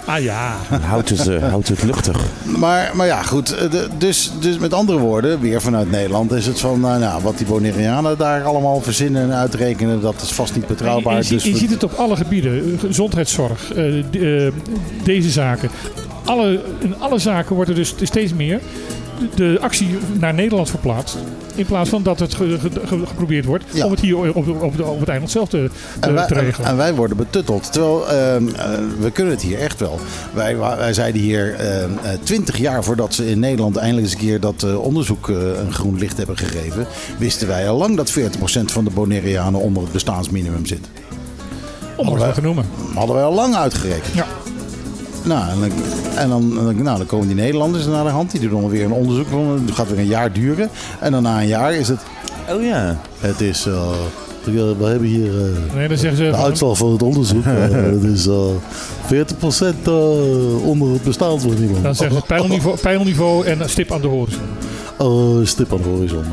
Ah 0.09 0.23
ja. 0.23 0.57
Houdt 0.81 1.09
het, 1.09 1.27
eh, 1.27 1.49
houdt 1.49 1.69
het 1.69 1.83
luchtig. 1.83 2.17
Maar, 2.45 2.91
maar 2.95 3.07
ja, 3.07 3.23
goed. 3.23 3.55
eh, 3.55 3.71
dus, 3.99 4.31
dus 4.41 4.59
met 4.59 4.75
andere 4.75 4.99
woorden, 4.99 5.41
weer 5.41 5.61
vanuit 5.61 5.91
Nederland 5.91 6.33
is 6.33 6.47
het 6.47 6.61
van... 6.61 6.81
nou, 6.81 6.99
nou, 7.01 7.23
wat 7.23 7.39
die 7.39 7.47
Bonaireanen 7.47 8.19
daar 8.19 8.43
allemaal 8.45 8.81
verzinnen 8.81 9.23
en 9.23 9.33
uitrekenen... 9.33 10.01
dat 10.01 10.23
is 10.23 10.33
vast 10.33 10.55
niet 10.55 10.67
betrouwbaar. 10.67 11.17
Je, 11.17 11.23
ziet, 11.23 11.31
dus 11.33 11.45
je 11.45 11.53
we- 11.53 11.59
ziet 11.59 11.71
het 11.71 11.83
op 11.83 11.93
alle 11.93 12.17
gebieden. 12.17 12.79
Gezondheidszorg, 12.79 13.73
eh, 13.73 13.99
eh, 14.47 14.53
deze 15.05 15.31
zaken. 15.31 15.71
Alle, 16.25 16.61
in 16.79 16.95
alle 16.99 17.19
zaken 17.19 17.55
wordt 17.55 17.71
er 17.71 17.77
dus 17.77 17.95
steeds 18.03 18.33
meer 18.35 18.61
de- 19.35 19.59
actie 19.61 19.99
naar 20.19 20.35
Nederland 20.35 20.71
verplaatst. 20.71 21.17
In 21.55 21.67
plaats 21.67 21.91
van 21.91 22.03
dat 22.03 22.19
het 22.21 22.35
ge- 22.35 22.59
ge- 22.59 22.87
ge- 22.87 23.07
geprobeerd 23.07 23.45
wordt 23.45 23.65
Ja. 23.73 23.85
om 23.85 23.91
het 23.91 24.01
hier 24.01 24.17
op, 24.19 24.37
op, 24.37 24.63
op, 24.63 24.77
de- 24.77 24.85
op 24.85 25.01
het 25.01 25.09
eiland 25.09 25.31
zelf 25.31 25.49
te, 25.49 25.71
te, 26.01 26.07
En 26.09 26.15
wij, 26.15 26.27
te 26.27 26.35
en, 26.35 26.41
regelen. 26.45 26.69
en 26.71 26.77
wij 26.77 26.95
worden 26.95 27.17
betutteld. 27.17 27.73
Terwijl 27.73 28.09
ehm, 28.09 28.49
eh, 28.49 28.65
we 29.01 29.11
kunnen 29.11 29.33
het 29.33 29.43
hier 29.43 29.59
echt 29.59 29.81
wel. 29.81 29.99
Wij, 30.35 30.57
wij 30.57 30.93
zeiden 30.93 31.21
hier 31.21 31.57
twintig 32.23 32.59
jaar 32.59 32.85
voordat 32.85 33.15
ze 33.15 33.31
in 33.31 33.39
Nederland 33.39 33.77
eindelijk 33.77 34.07
eens 34.07 34.15
een 34.15 34.21
keer 34.27 34.41
dat 34.41 34.63
eh, 34.63 34.79
onderzoek 34.83 35.29
eh, 35.29 35.37
een 35.59 35.73
groen 35.73 35.99
licht 35.99 36.17
hebben 36.17 36.37
gegeven. 36.37 36.87
Wisten 37.19 37.49
wij 37.49 37.69
al 37.69 37.77
lang 37.79 37.97
dat 37.97 38.11
40% 38.11 38.73
van 38.73 38.85
de 38.85 38.91
Bonaireanen 38.91 39.61
onder 39.61 39.83
het 39.83 39.93
bestaansminimum 39.93 40.67
zit. 40.67 40.89
om 41.97 42.09
eens 42.09 42.19
wat 42.19 42.35
te 42.35 42.41
noemen. 42.43 42.65
Hadden 42.95 43.15
wij 43.15 43.25
al 43.25 43.35
lang 43.35 43.55
uitgerekend. 43.55 44.15
Ja. 44.15 44.27
Nou, 45.29 45.51
en 45.51 45.59
dan, 45.61 45.71
en 46.17 46.29
dan, 46.29 46.83
nou, 46.83 46.97
dan 46.99 47.07
komen 47.07 47.27
die 47.27 47.37
Nederlanders 47.37 47.87
naar 47.87 48.05
de 48.05 48.11
hand. 48.11 48.31
Die 48.31 48.41
doen 48.49 48.61
dan 48.61 48.71
weer 48.71 48.85
een 48.85 48.93
onderzoek. 48.93 49.27
van- 49.29 49.63
Het 49.67 49.75
gaat 49.75 49.89
weer 49.89 49.99
een 49.99 50.07
jaar 50.07 50.33
duren. 50.33 50.71
En 51.01 51.13
dan 51.13 51.23
na 51.23 51.41
een 51.41 51.47
jaar 51.47 51.75
is 51.75 51.89
het... 51.89 52.01
Oh 52.51 52.63
ja. 52.63 52.99
Het 53.19 53.41
is... 53.41 53.67
eh, 53.67 53.91
we 54.45 54.85
hebben 54.85 55.09
hier... 55.09 55.31
eh, 55.41 55.75
Nee, 55.75 55.89
dan 55.89 55.97
zeggen 55.97 56.17
ze 56.19 56.25
de 56.25 56.31
van- 56.31 56.41
uitslag 56.45 56.77
van 56.79 56.93
het 56.93 57.03
onderzoek. 57.03 57.45
eh, 57.55 57.71
het 57.71 58.03
is 58.03 58.27
eh 58.27 58.35
40% 59.13 59.77
eh, 59.85 60.67
onder 60.67 60.93
het 60.93 61.03
bestaansminimum. 61.03 61.83
Dan 61.83 61.95
zeggen 61.95 62.17
ze 62.17 62.23
pijlniveau, 62.27 62.77
pijlniveau 62.79 63.47
en 63.47 63.71
stip 63.71 63.93
aan 63.93 64.01
de 64.01 64.07
horizon. 64.07 64.43
Oh, 64.99 65.47
stip 65.47 65.73
aan 65.73 65.83
de 65.83 65.89
horizon. 65.89 66.25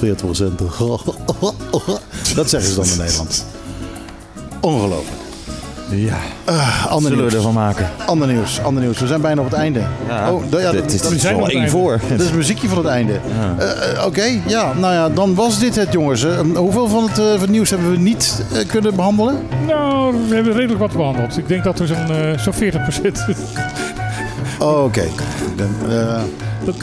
eh 0.00 0.08
40%. 0.10 0.54
Dat 2.34 2.50
zeggen 2.50 2.70
ze 2.70 2.74
dan 2.76 2.84
in 2.86 2.98
Nederland. 2.98 3.44
Ongelooflijk. 4.60 5.22
Ja. 5.90 6.16
Ah, 6.44 6.86
ander 6.86 7.02
Zullen 7.10 7.16
we 7.16 7.30
nieuws. 7.30 7.34
ervan 7.34 7.52
maken? 7.54 7.90
Ander 8.06 8.28
nieuws, 8.28 8.60
ander 8.62 8.82
nieuws. 8.82 8.98
We 9.00 9.06
zijn 9.06 9.20
bijna 9.20 9.40
op 9.40 9.50
het 9.50 9.58
einde. 9.58 9.80
Ja, 10.08 10.32
oh, 10.32 10.42
da- 10.50 10.58
ja, 10.60 10.70
dit 10.70 10.80
dat, 10.82 10.92
is- 11.12 11.22
We 11.22 11.28
het 11.28 11.48
één 11.52 11.68
voor. 11.70 12.00
Dat 12.08 12.20
is 12.20 12.26
het 12.26 12.34
muziekje 12.34 12.68
van 12.68 12.78
het 12.78 12.86
einde. 12.86 13.12
Ja. 13.12 13.64
Eh, 13.64 13.92
eh, 13.98 14.06
Oké, 14.06 14.24
ja, 14.46 14.72
nou 14.72 14.94
ja, 14.94 15.08
dan 15.08 15.34
was 15.34 15.58
dit 15.58 15.74
het, 15.76 15.92
jongens. 15.92 16.24
Eh, 16.24 16.38
hoeveel 16.54 16.88
van 16.88 17.02
het, 17.02 17.18
eh, 17.18 17.24
van 17.30 17.40
het 17.40 17.50
nieuws 17.50 17.70
hebben 17.70 17.90
we 17.90 17.98
niet 17.98 18.42
eh, 18.52 18.66
kunnen 18.68 18.94
behandelen? 18.96 19.34
Nou, 19.66 20.14
we 20.28 20.34
hebben 20.34 20.52
redelijk 20.52 20.80
wat 20.80 20.92
behandeld. 20.92 21.36
Ik 21.38 21.48
denk 21.48 21.64
dat 21.64 21.78
er 21.78 21.86
zo'n 21.86 22.10
eh, 22.10 22.38
zo'n 22.38 22.52
40% 22.54 23.24
Oh, 24.58 24.82
Oké. 24.84 25.04
Dan, 25.56 25.68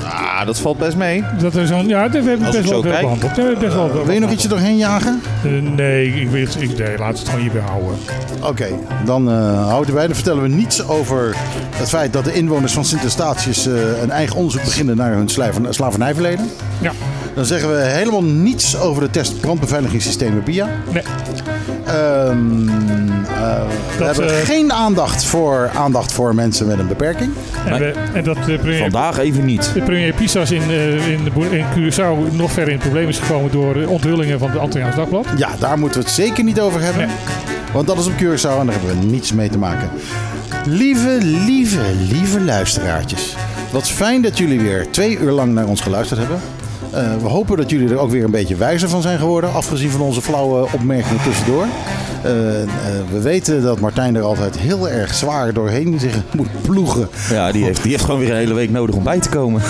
Ah, 0.04 0.46
dat 0.46 0.60
valt 0.60 0.78
best 0.78 0.96
mee. 0.98 1.24
Dat 1.42 1.56
er 1.56 1.68
zo'n, 1.68 1.88
ja, 1.88 2.10
we 2.10 2.18
hebben 2.18 2.46
Als 2.46 2.56
best 2.56 2.70
wel 2.70 2.82
veel 2.82 2.92
behandeld. 2.92 3.36
We 3.36 3.42
hebben 3.42 3.60
best 3.60 3.74
wel 3.74 3.92
wil 4.06 4.14
je 4.14 4.20
nog 4.20 4.32
ietsje 4.32 4.48
doorheen 4.48 4.78
jagen? 4.78 5.22
Eh, 5.44 5.52
nee, 5.76 6.22
ik 6.22 6.30
weet, 6.30 6.56
ik, 6.62 6.78
nee, 6.78 6.98
laat 6.98 7.18
het 7.20 7.28
gewoon 7.28 7.42
hierbij 7.42 7.62
houden. 7.62 7.96
Oké, 8.44 8.68
dan 9.06 9.30
eh 9.30 9.68
houden 9.68 9.90
we 9.90 9.94
bij. 9.98 10.06
Dan 10.06 10.16
vertellen 10.16 10.42
we 10.42 10.48
niets 10.50 10.88
over 10.88 11.36
het 11.76 11.90
feit 11.90 12.14
dat 12.14 12.26
de 12.26 12.34
inwoners 12.34 12.74
van 12.74 12.86
Sint-Eustatius 12.86 13.68
eh, 13.68 14.02
een 14.02 14.12
eigen 14.12 14.36
onderzoek 14.36 14.64
beginnen 14.64 14.98
naar 14.98 15.14
hun 15.14 15.30
slaven- 15.30 15.74
slavernijverleden. 15.74 16.46
Ja. 16.82 16.92
Dan 17.36 17.46
zeggen 17.46 17.70
we 17.76 17.82
helemaal 17.82 18.24
niets 18.24 18.78
over 18.80 19.02
de 19.02 19.10
test 19.10 19.40
brandbeveiligingssystemen 19.40 20.44
BIA. 20.44 20.68
Nee. 20.94 21.04
Ehm, 21.86 22.68
eh, 22.70 23.62
we 23.98 24.04
hebben 24.06 24.30
eh, 24.40 24.46
geen 24.46 24.74
aandacht 24.74 25.26
voor, 25.26 25.70
aandacht 25.76 26.12
voor 26.12 26.36
mensen 26.36 26.68
met 26.68 26.80
een 26.80 26.88
beperking. 26.88 27.32
En, 27.66 27.80
we- 27.80 27.94
en 28.14 28.24
dat 28.24 28.38
de 28.46 28.58
premier, 28.58 28.80
Vandaag 28.80 29.18
even 29.18 29.46
niet. 29.46 29.72
de 29.74 29.82
premier 29.82 30.14
Pisas 30.14 30.52
in, 30.52 30.62
eh, 30.70 31.08
in, 31.08 31.24
de, 31.24 31.58
in 31.58 31.66
Curaçao 31.76 32.36
nog 32.36 32.52
verder 32.52 32.74
in 32.74 32.80
het 32.80 32.90
probleem 32.90 33.08
is 33.08 33.20
gekomen 33.20 33.52
door 33.52 33.76
eh, 33.82 33.90
onthullingen 33.90 34.40
van 34.40 34.50
het 34.50 34.60
Antilliaans 34.60 34.96
Dagblad. 34.96 35.26
Ja, 35.38 35.50
daar 35.60 35.80
moeten 35.80 36.00
we 36.00 36.06
het 36.06 36.16
zeker 36.16 36.44
niet 36.44 36.60
over 36.60 36.82
hebben. 36.82 37.08
Want 37.74 37.88
dat 37.88 37.98
is 37.98 38.06
op 38.06 38.14
Curaçao 38.14 38.60
en 38.60 38.66
daar 38.66 38.76
hebben 38.80 39.00
we 39.00 39.06
niets 39.06 39.34
mee 39.34 39.50
te 39.50 39.58
maken. 39.58 39.90
Lieve, 40.66 41.18
lieve, 41.22 41.82
lieve 42.10 42.42
luisteraartjes. 42.42 43.36
Wat 43.72 43.90
fijn 43.90 44.22
dat 44.22 44.38
jullie 44.38 44.60
weer 44.60 44.88
twee 44.92 45.18
uur 45.18 45.32
lang 45.32 45.54
naar 45.54 45.66
ons 45.68 45.82
geluisterd 45.82 46.20
hebben. 46.20 46.40
Eh, 46.92 47.18
we 47.22 47.28
hopen 47.28 47.58
dat 47.58 47.70
jullie 47.70 47.90
er 47.90 47.98
ook 47.98 48.10
weer 48.10 48.24
een 48.24 48.32
beetje 48.32 48.56
wijzer 48.56 48.90
van 48.90 49.02
zijn 49.02 49.20
geworden. 49.20 49.54
Afgezien 49.54 49.90
van 49.90 50.02
onze 50.02 50.22
flauwe 50.22 50.68
opmerkingen 50.74 51.24
tussendoor. 51.24 51.66
Eh, 52.24 52.62
eh, 52.62 52.70
we 53.12 53.22
weten 53.22 53.62
dat 53.62 53.80
Martijn 53.80 54.16
er 54.16 54.22
altijd 54.22 54.58
heel 54.58 54.90
erg 54.90 55.14
zwaar 55.14 55.54
doorheen 55.54 56.00
zich 56.00 56.16
moet 56.36 56.62
ploegen. 56.62 57.10
Ja, 57.30 57.52
die 57.52 57.64
heeft, 57.64 57.82
die 57.82 57.92
heeft 57.92 58.04
gewoon 58.04 58.20
weer 58.20 58.30
een 58.30 58.36
hele 58.36 58.54
week 58.54 58.70
nodig 58.70 58.96
om 58.96 59.04
bij 59.04 59.20
te 59.20 59.30
komen. 59.30 59.62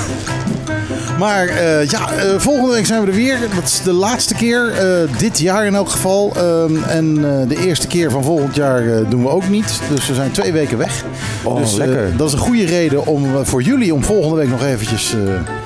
Maar 1.22 1.48
eh, 1.48 1.86
ja, 1.86 2.12
eh, 2.12 2.40
volgende 2.40 2.74
week 2.74 2.86
zijn 2.86 3.02
we 3.02 3.08
er 3.08 3.14
weer. 3.14 3.38
Dat 3.56 3.64
is 3.64 3.82
de 3.84 3.92
laatste 3.92 4.34
keer, 4.34 4.72
eh, 4.72 5.18
dit 5.18 5.40
jaar 5.40 5.66
in 5.66 5.76
elk 5.76 5.90
geval. 5.90 6.32
Ehm, 6.36 6.84
en 6.84 7.18
eh, 7.18 7.48
de 7.48 7.66
eerste 7.68 7.88
keer 7.88 8.12
van 8.12 8.24
volgend 8.24 8.56
jaar 8.56 9.10
doen 9.10 9.22
we 9.24 9.30
ook 9.30 9.50
niet. 9.50 9.80
Dus 9.90 10.08
we 10.08 10.14
zijn 10.14 10.32
twee 10.32 10.52
weken 10.52 10.78
weg. 10.78 11.04
Oh, 11.44 11.58
dus 11.58 11.72
eh, 11.72 11.78
lekker. 11.78 12.18
dat 12.18 12.28
is 12.28 12.34
een 12.34 12.40
goede 12.40 12.66
reden 12.66 13.06
om, 13.06 13.46
voor 13.46 13.62
jullie 13.62 13.94
om 13.94 14.04
volgende 14.04 14.36
week 14.36 14.50
nog 14.50 14.64
eventjes 14.64 15.14
eh, 15.14 15.20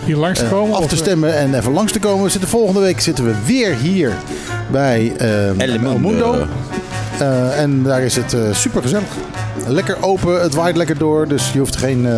Hier 0.06 0.16
langs 0.18 0.40
te 0.40 0.46
komen. 0.46 0.76
af 0.76 0.88
te 0.88 0.96
stemmen 0.96 1.38
en 1.38 1.54
even 1.54 1.74
langs 1.74 1.92
te 1.92 2.00
komen. 2.00 2.24
We 2.24 2.30
zitten, 2.30 2.50
volgende 2.50 2.80
week 2.80 3.02
zitten 3.02 3.26
we 3.26 3.34
weer 3.46 3.76
hier 3.76 4.12
bij 4.72 5.14
eh 5.18 5.48
El 5.48 5.80
Mundo. 5.80 5.90
El 5.90 6.00
Mundo. 6.00 6.46
Eh, 7.20 7.60
en 7.60 7.84
daar 7.84 8.02
is 8.02 8.16
het 8.16 8.36
super 8.52 8.82
gezellig. 8.82 9.08
Lekker 9.68 9.98
open, 10.02 10.42
het 10.42 10.54
waait 10.54 10.76
lekker 10.76 10.98
door. 10.98 11.28
Dus 11.28 11.52
je 11.54 11.60
hoeft 11.60 11.76
geen 11.76 12.06
eh, 12.06 12.14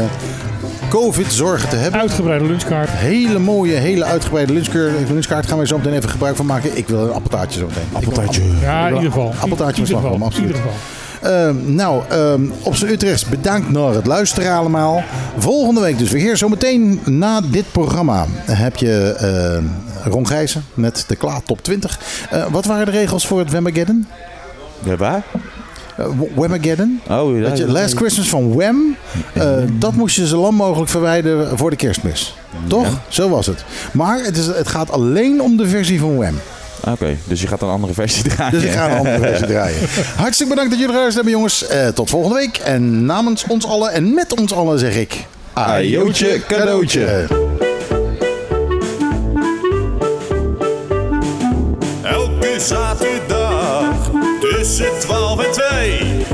COVID-zorgen 0.89 1.69
te 1.69 1.75
hebben. 1.75 1.99
Uitgebreide 1.99 2.45
lunchkaart. 2.45 2.89
Hele 2.89 3.39
mooie, 3.39 3.73
hele 3.73 4.03
uitgebreide 4.03 4.53
lunchkaart. 4.53 5.09
lunchkaart 5.09 5.47
gaan 5.47 5.57
we 5.57 5.67
zo 5.67 5.77
meteen 5.77 5.93
even 5.93 6.09
gebruik 6.09 6.35
van 6.35 6.45
maken. 6.45 6.77
Ik 6.77 6.87
wil 6.87 7.03
een 7.03 7.13
appeltaartje 7.13 7.59
zo 7.59 7.67
meteen. 7.67 7.87
Appeltaartje. 7.91 8.41
Ja, 8.61 8.87
in 8.87 8.93
ieder 8.93 9.11
geval. 9.11 9.33
Appeltaartje 9.39 9.81
in 9.81 9.87
met 9.87 9.87
ieder 9.87 9.87
slagroom, 9.87 10.11
geval. 10.11 10.15
In 10.15 10.23
absoluut. 10.23 10.47
ieder 10.47 10.61
geval. 10.61 10.77
Ehm, 11.21 11.75
nou, 11.75 12.03
ehm, 12.09 12.41
op 12.63 12.75
zijn 12.75 12.91
Utrechts 12.91 13.25
bedankt 13.25 13.71
naar 13.71 13.93
het 13.93 14.05
luisteren 14.05 14.51
allemaal. 14.51 15.03
Volgende 15.37 15.81
week 15.81 15.97
dus 15.97 16.11
weer 16.11 16.21
hier. 16.21 16.37
Zometeen 16.37 16.99
na 17.05 17.41
dit 17.41 17.71
programma 17.71 18.25
heb 18.45 18.75
je 18.75 19.15
eh 19.19 19.63
Ron 20.11 20.27
Gijzen 20.27 20.63
met 20.73 21.05
de 21.07 21.15
Klaar 21.15 21.43
Top 21.43 21.63
20. 21.63 21.99
Eh, 22.29 22.45
wat 22.51 22.65
waren 22.65 22.85
de 22.85 22.91
regels 22.91 23.27
voor 23.27 23.39
het 23.39 23.51
Wemageddon? 23.51 24.07
Ja, 24.83 24.95
waar? 24.95 25.23
Uh, 25.99 26.05
Wemageddon? 26.35 27.01
Oh, 27.09 27.37
ja. 27.37 27.49
Dat 27.49 27.57
je 27.57 27.67
Last 27.67 27.95
Christmas 27.95 28.29
van 28.29 28.53
Wham, 28.55 28.95
eh, 29.33 29.51
dat 29.71 29.93
moest 29.93 30.15
je 30.15 30.27
zo 30.27 30.41
lang 30.41 30.53
mogelijk 30.57 30.89
verwijderen 30.89 31.57
voor 31.57 31.69
de 31.69 31.75
kerstmis. 31.75 32.35
Toch? 32.67 32.87
Zo 33.07 33.29
was 33.29 33.45
het. 33.45 33.63
Maar 33.91 34.23
het, 34.23 34.37
is, 34.37 34.45
het 34.45 34.67
gaat 34.67 34.91
alleen 34.91 35.41
om 35.41 35.57
de 35.57 35.67
versie 35.67 35.99
van 35.99 36.17
Wham. 36.17 36.39
Oké, 36.87 37.17
dus 37.23 37.41
je 37.41 37.47
gaat 37.47 37.61
een 37.61 37.69
andere 37.69 37.93
versie 37.93 38.23
draaien. 38.23 38.51
Dus 38.51 38.63
ik 38.63 38.71
ga 38.71 38.89
een 38.91 38.97
andere 38.97 39.19
versie 39.19 39.47
draaien. 39.53 39.77
Hartstikke 40.15 40.53
bedankt 40.53 40.71
dat 40.71 40.79
jullie 40.79 40.95
geluisterd 40.95 41.13
hebben, 41.13 41.31
jongens. 41.31 41.67
Eh, 41.67 41.87
tot 41.87 42.09
volgende 42.09 42.35
week. 42.35 42.57
En 42.57 43.05
namens 43.05 43.45
ons 43.47 43.65
allen 43.65 43.91
en 43.91 44.13
met 44.13 44.39
ons 44.39 44.53
allen 44.53 44.79
zeg 44.79 44.95
ik... 44.95 45.25
Ajootje, 45.53 46.41
cadeautje. 46.47 47.27
Elke 52.03 52.59
zaterdag 52.59 54.11
tussen 54.39 54.99
12 54.99 55.26
2. 55.51 56.25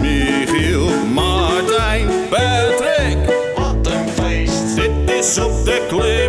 Michiel, 0.00 0.88
Martijn, 1.12 2.08
Patrick. 2.30 3.16
Wat 3.56 3.86
een 3.86 4.08
feest. 4.08 4.76
Dit 4.76 4.90
is 5.18 5.38
op 5.38 5.64
de 5.64 5.84
clip. 5.88 6.23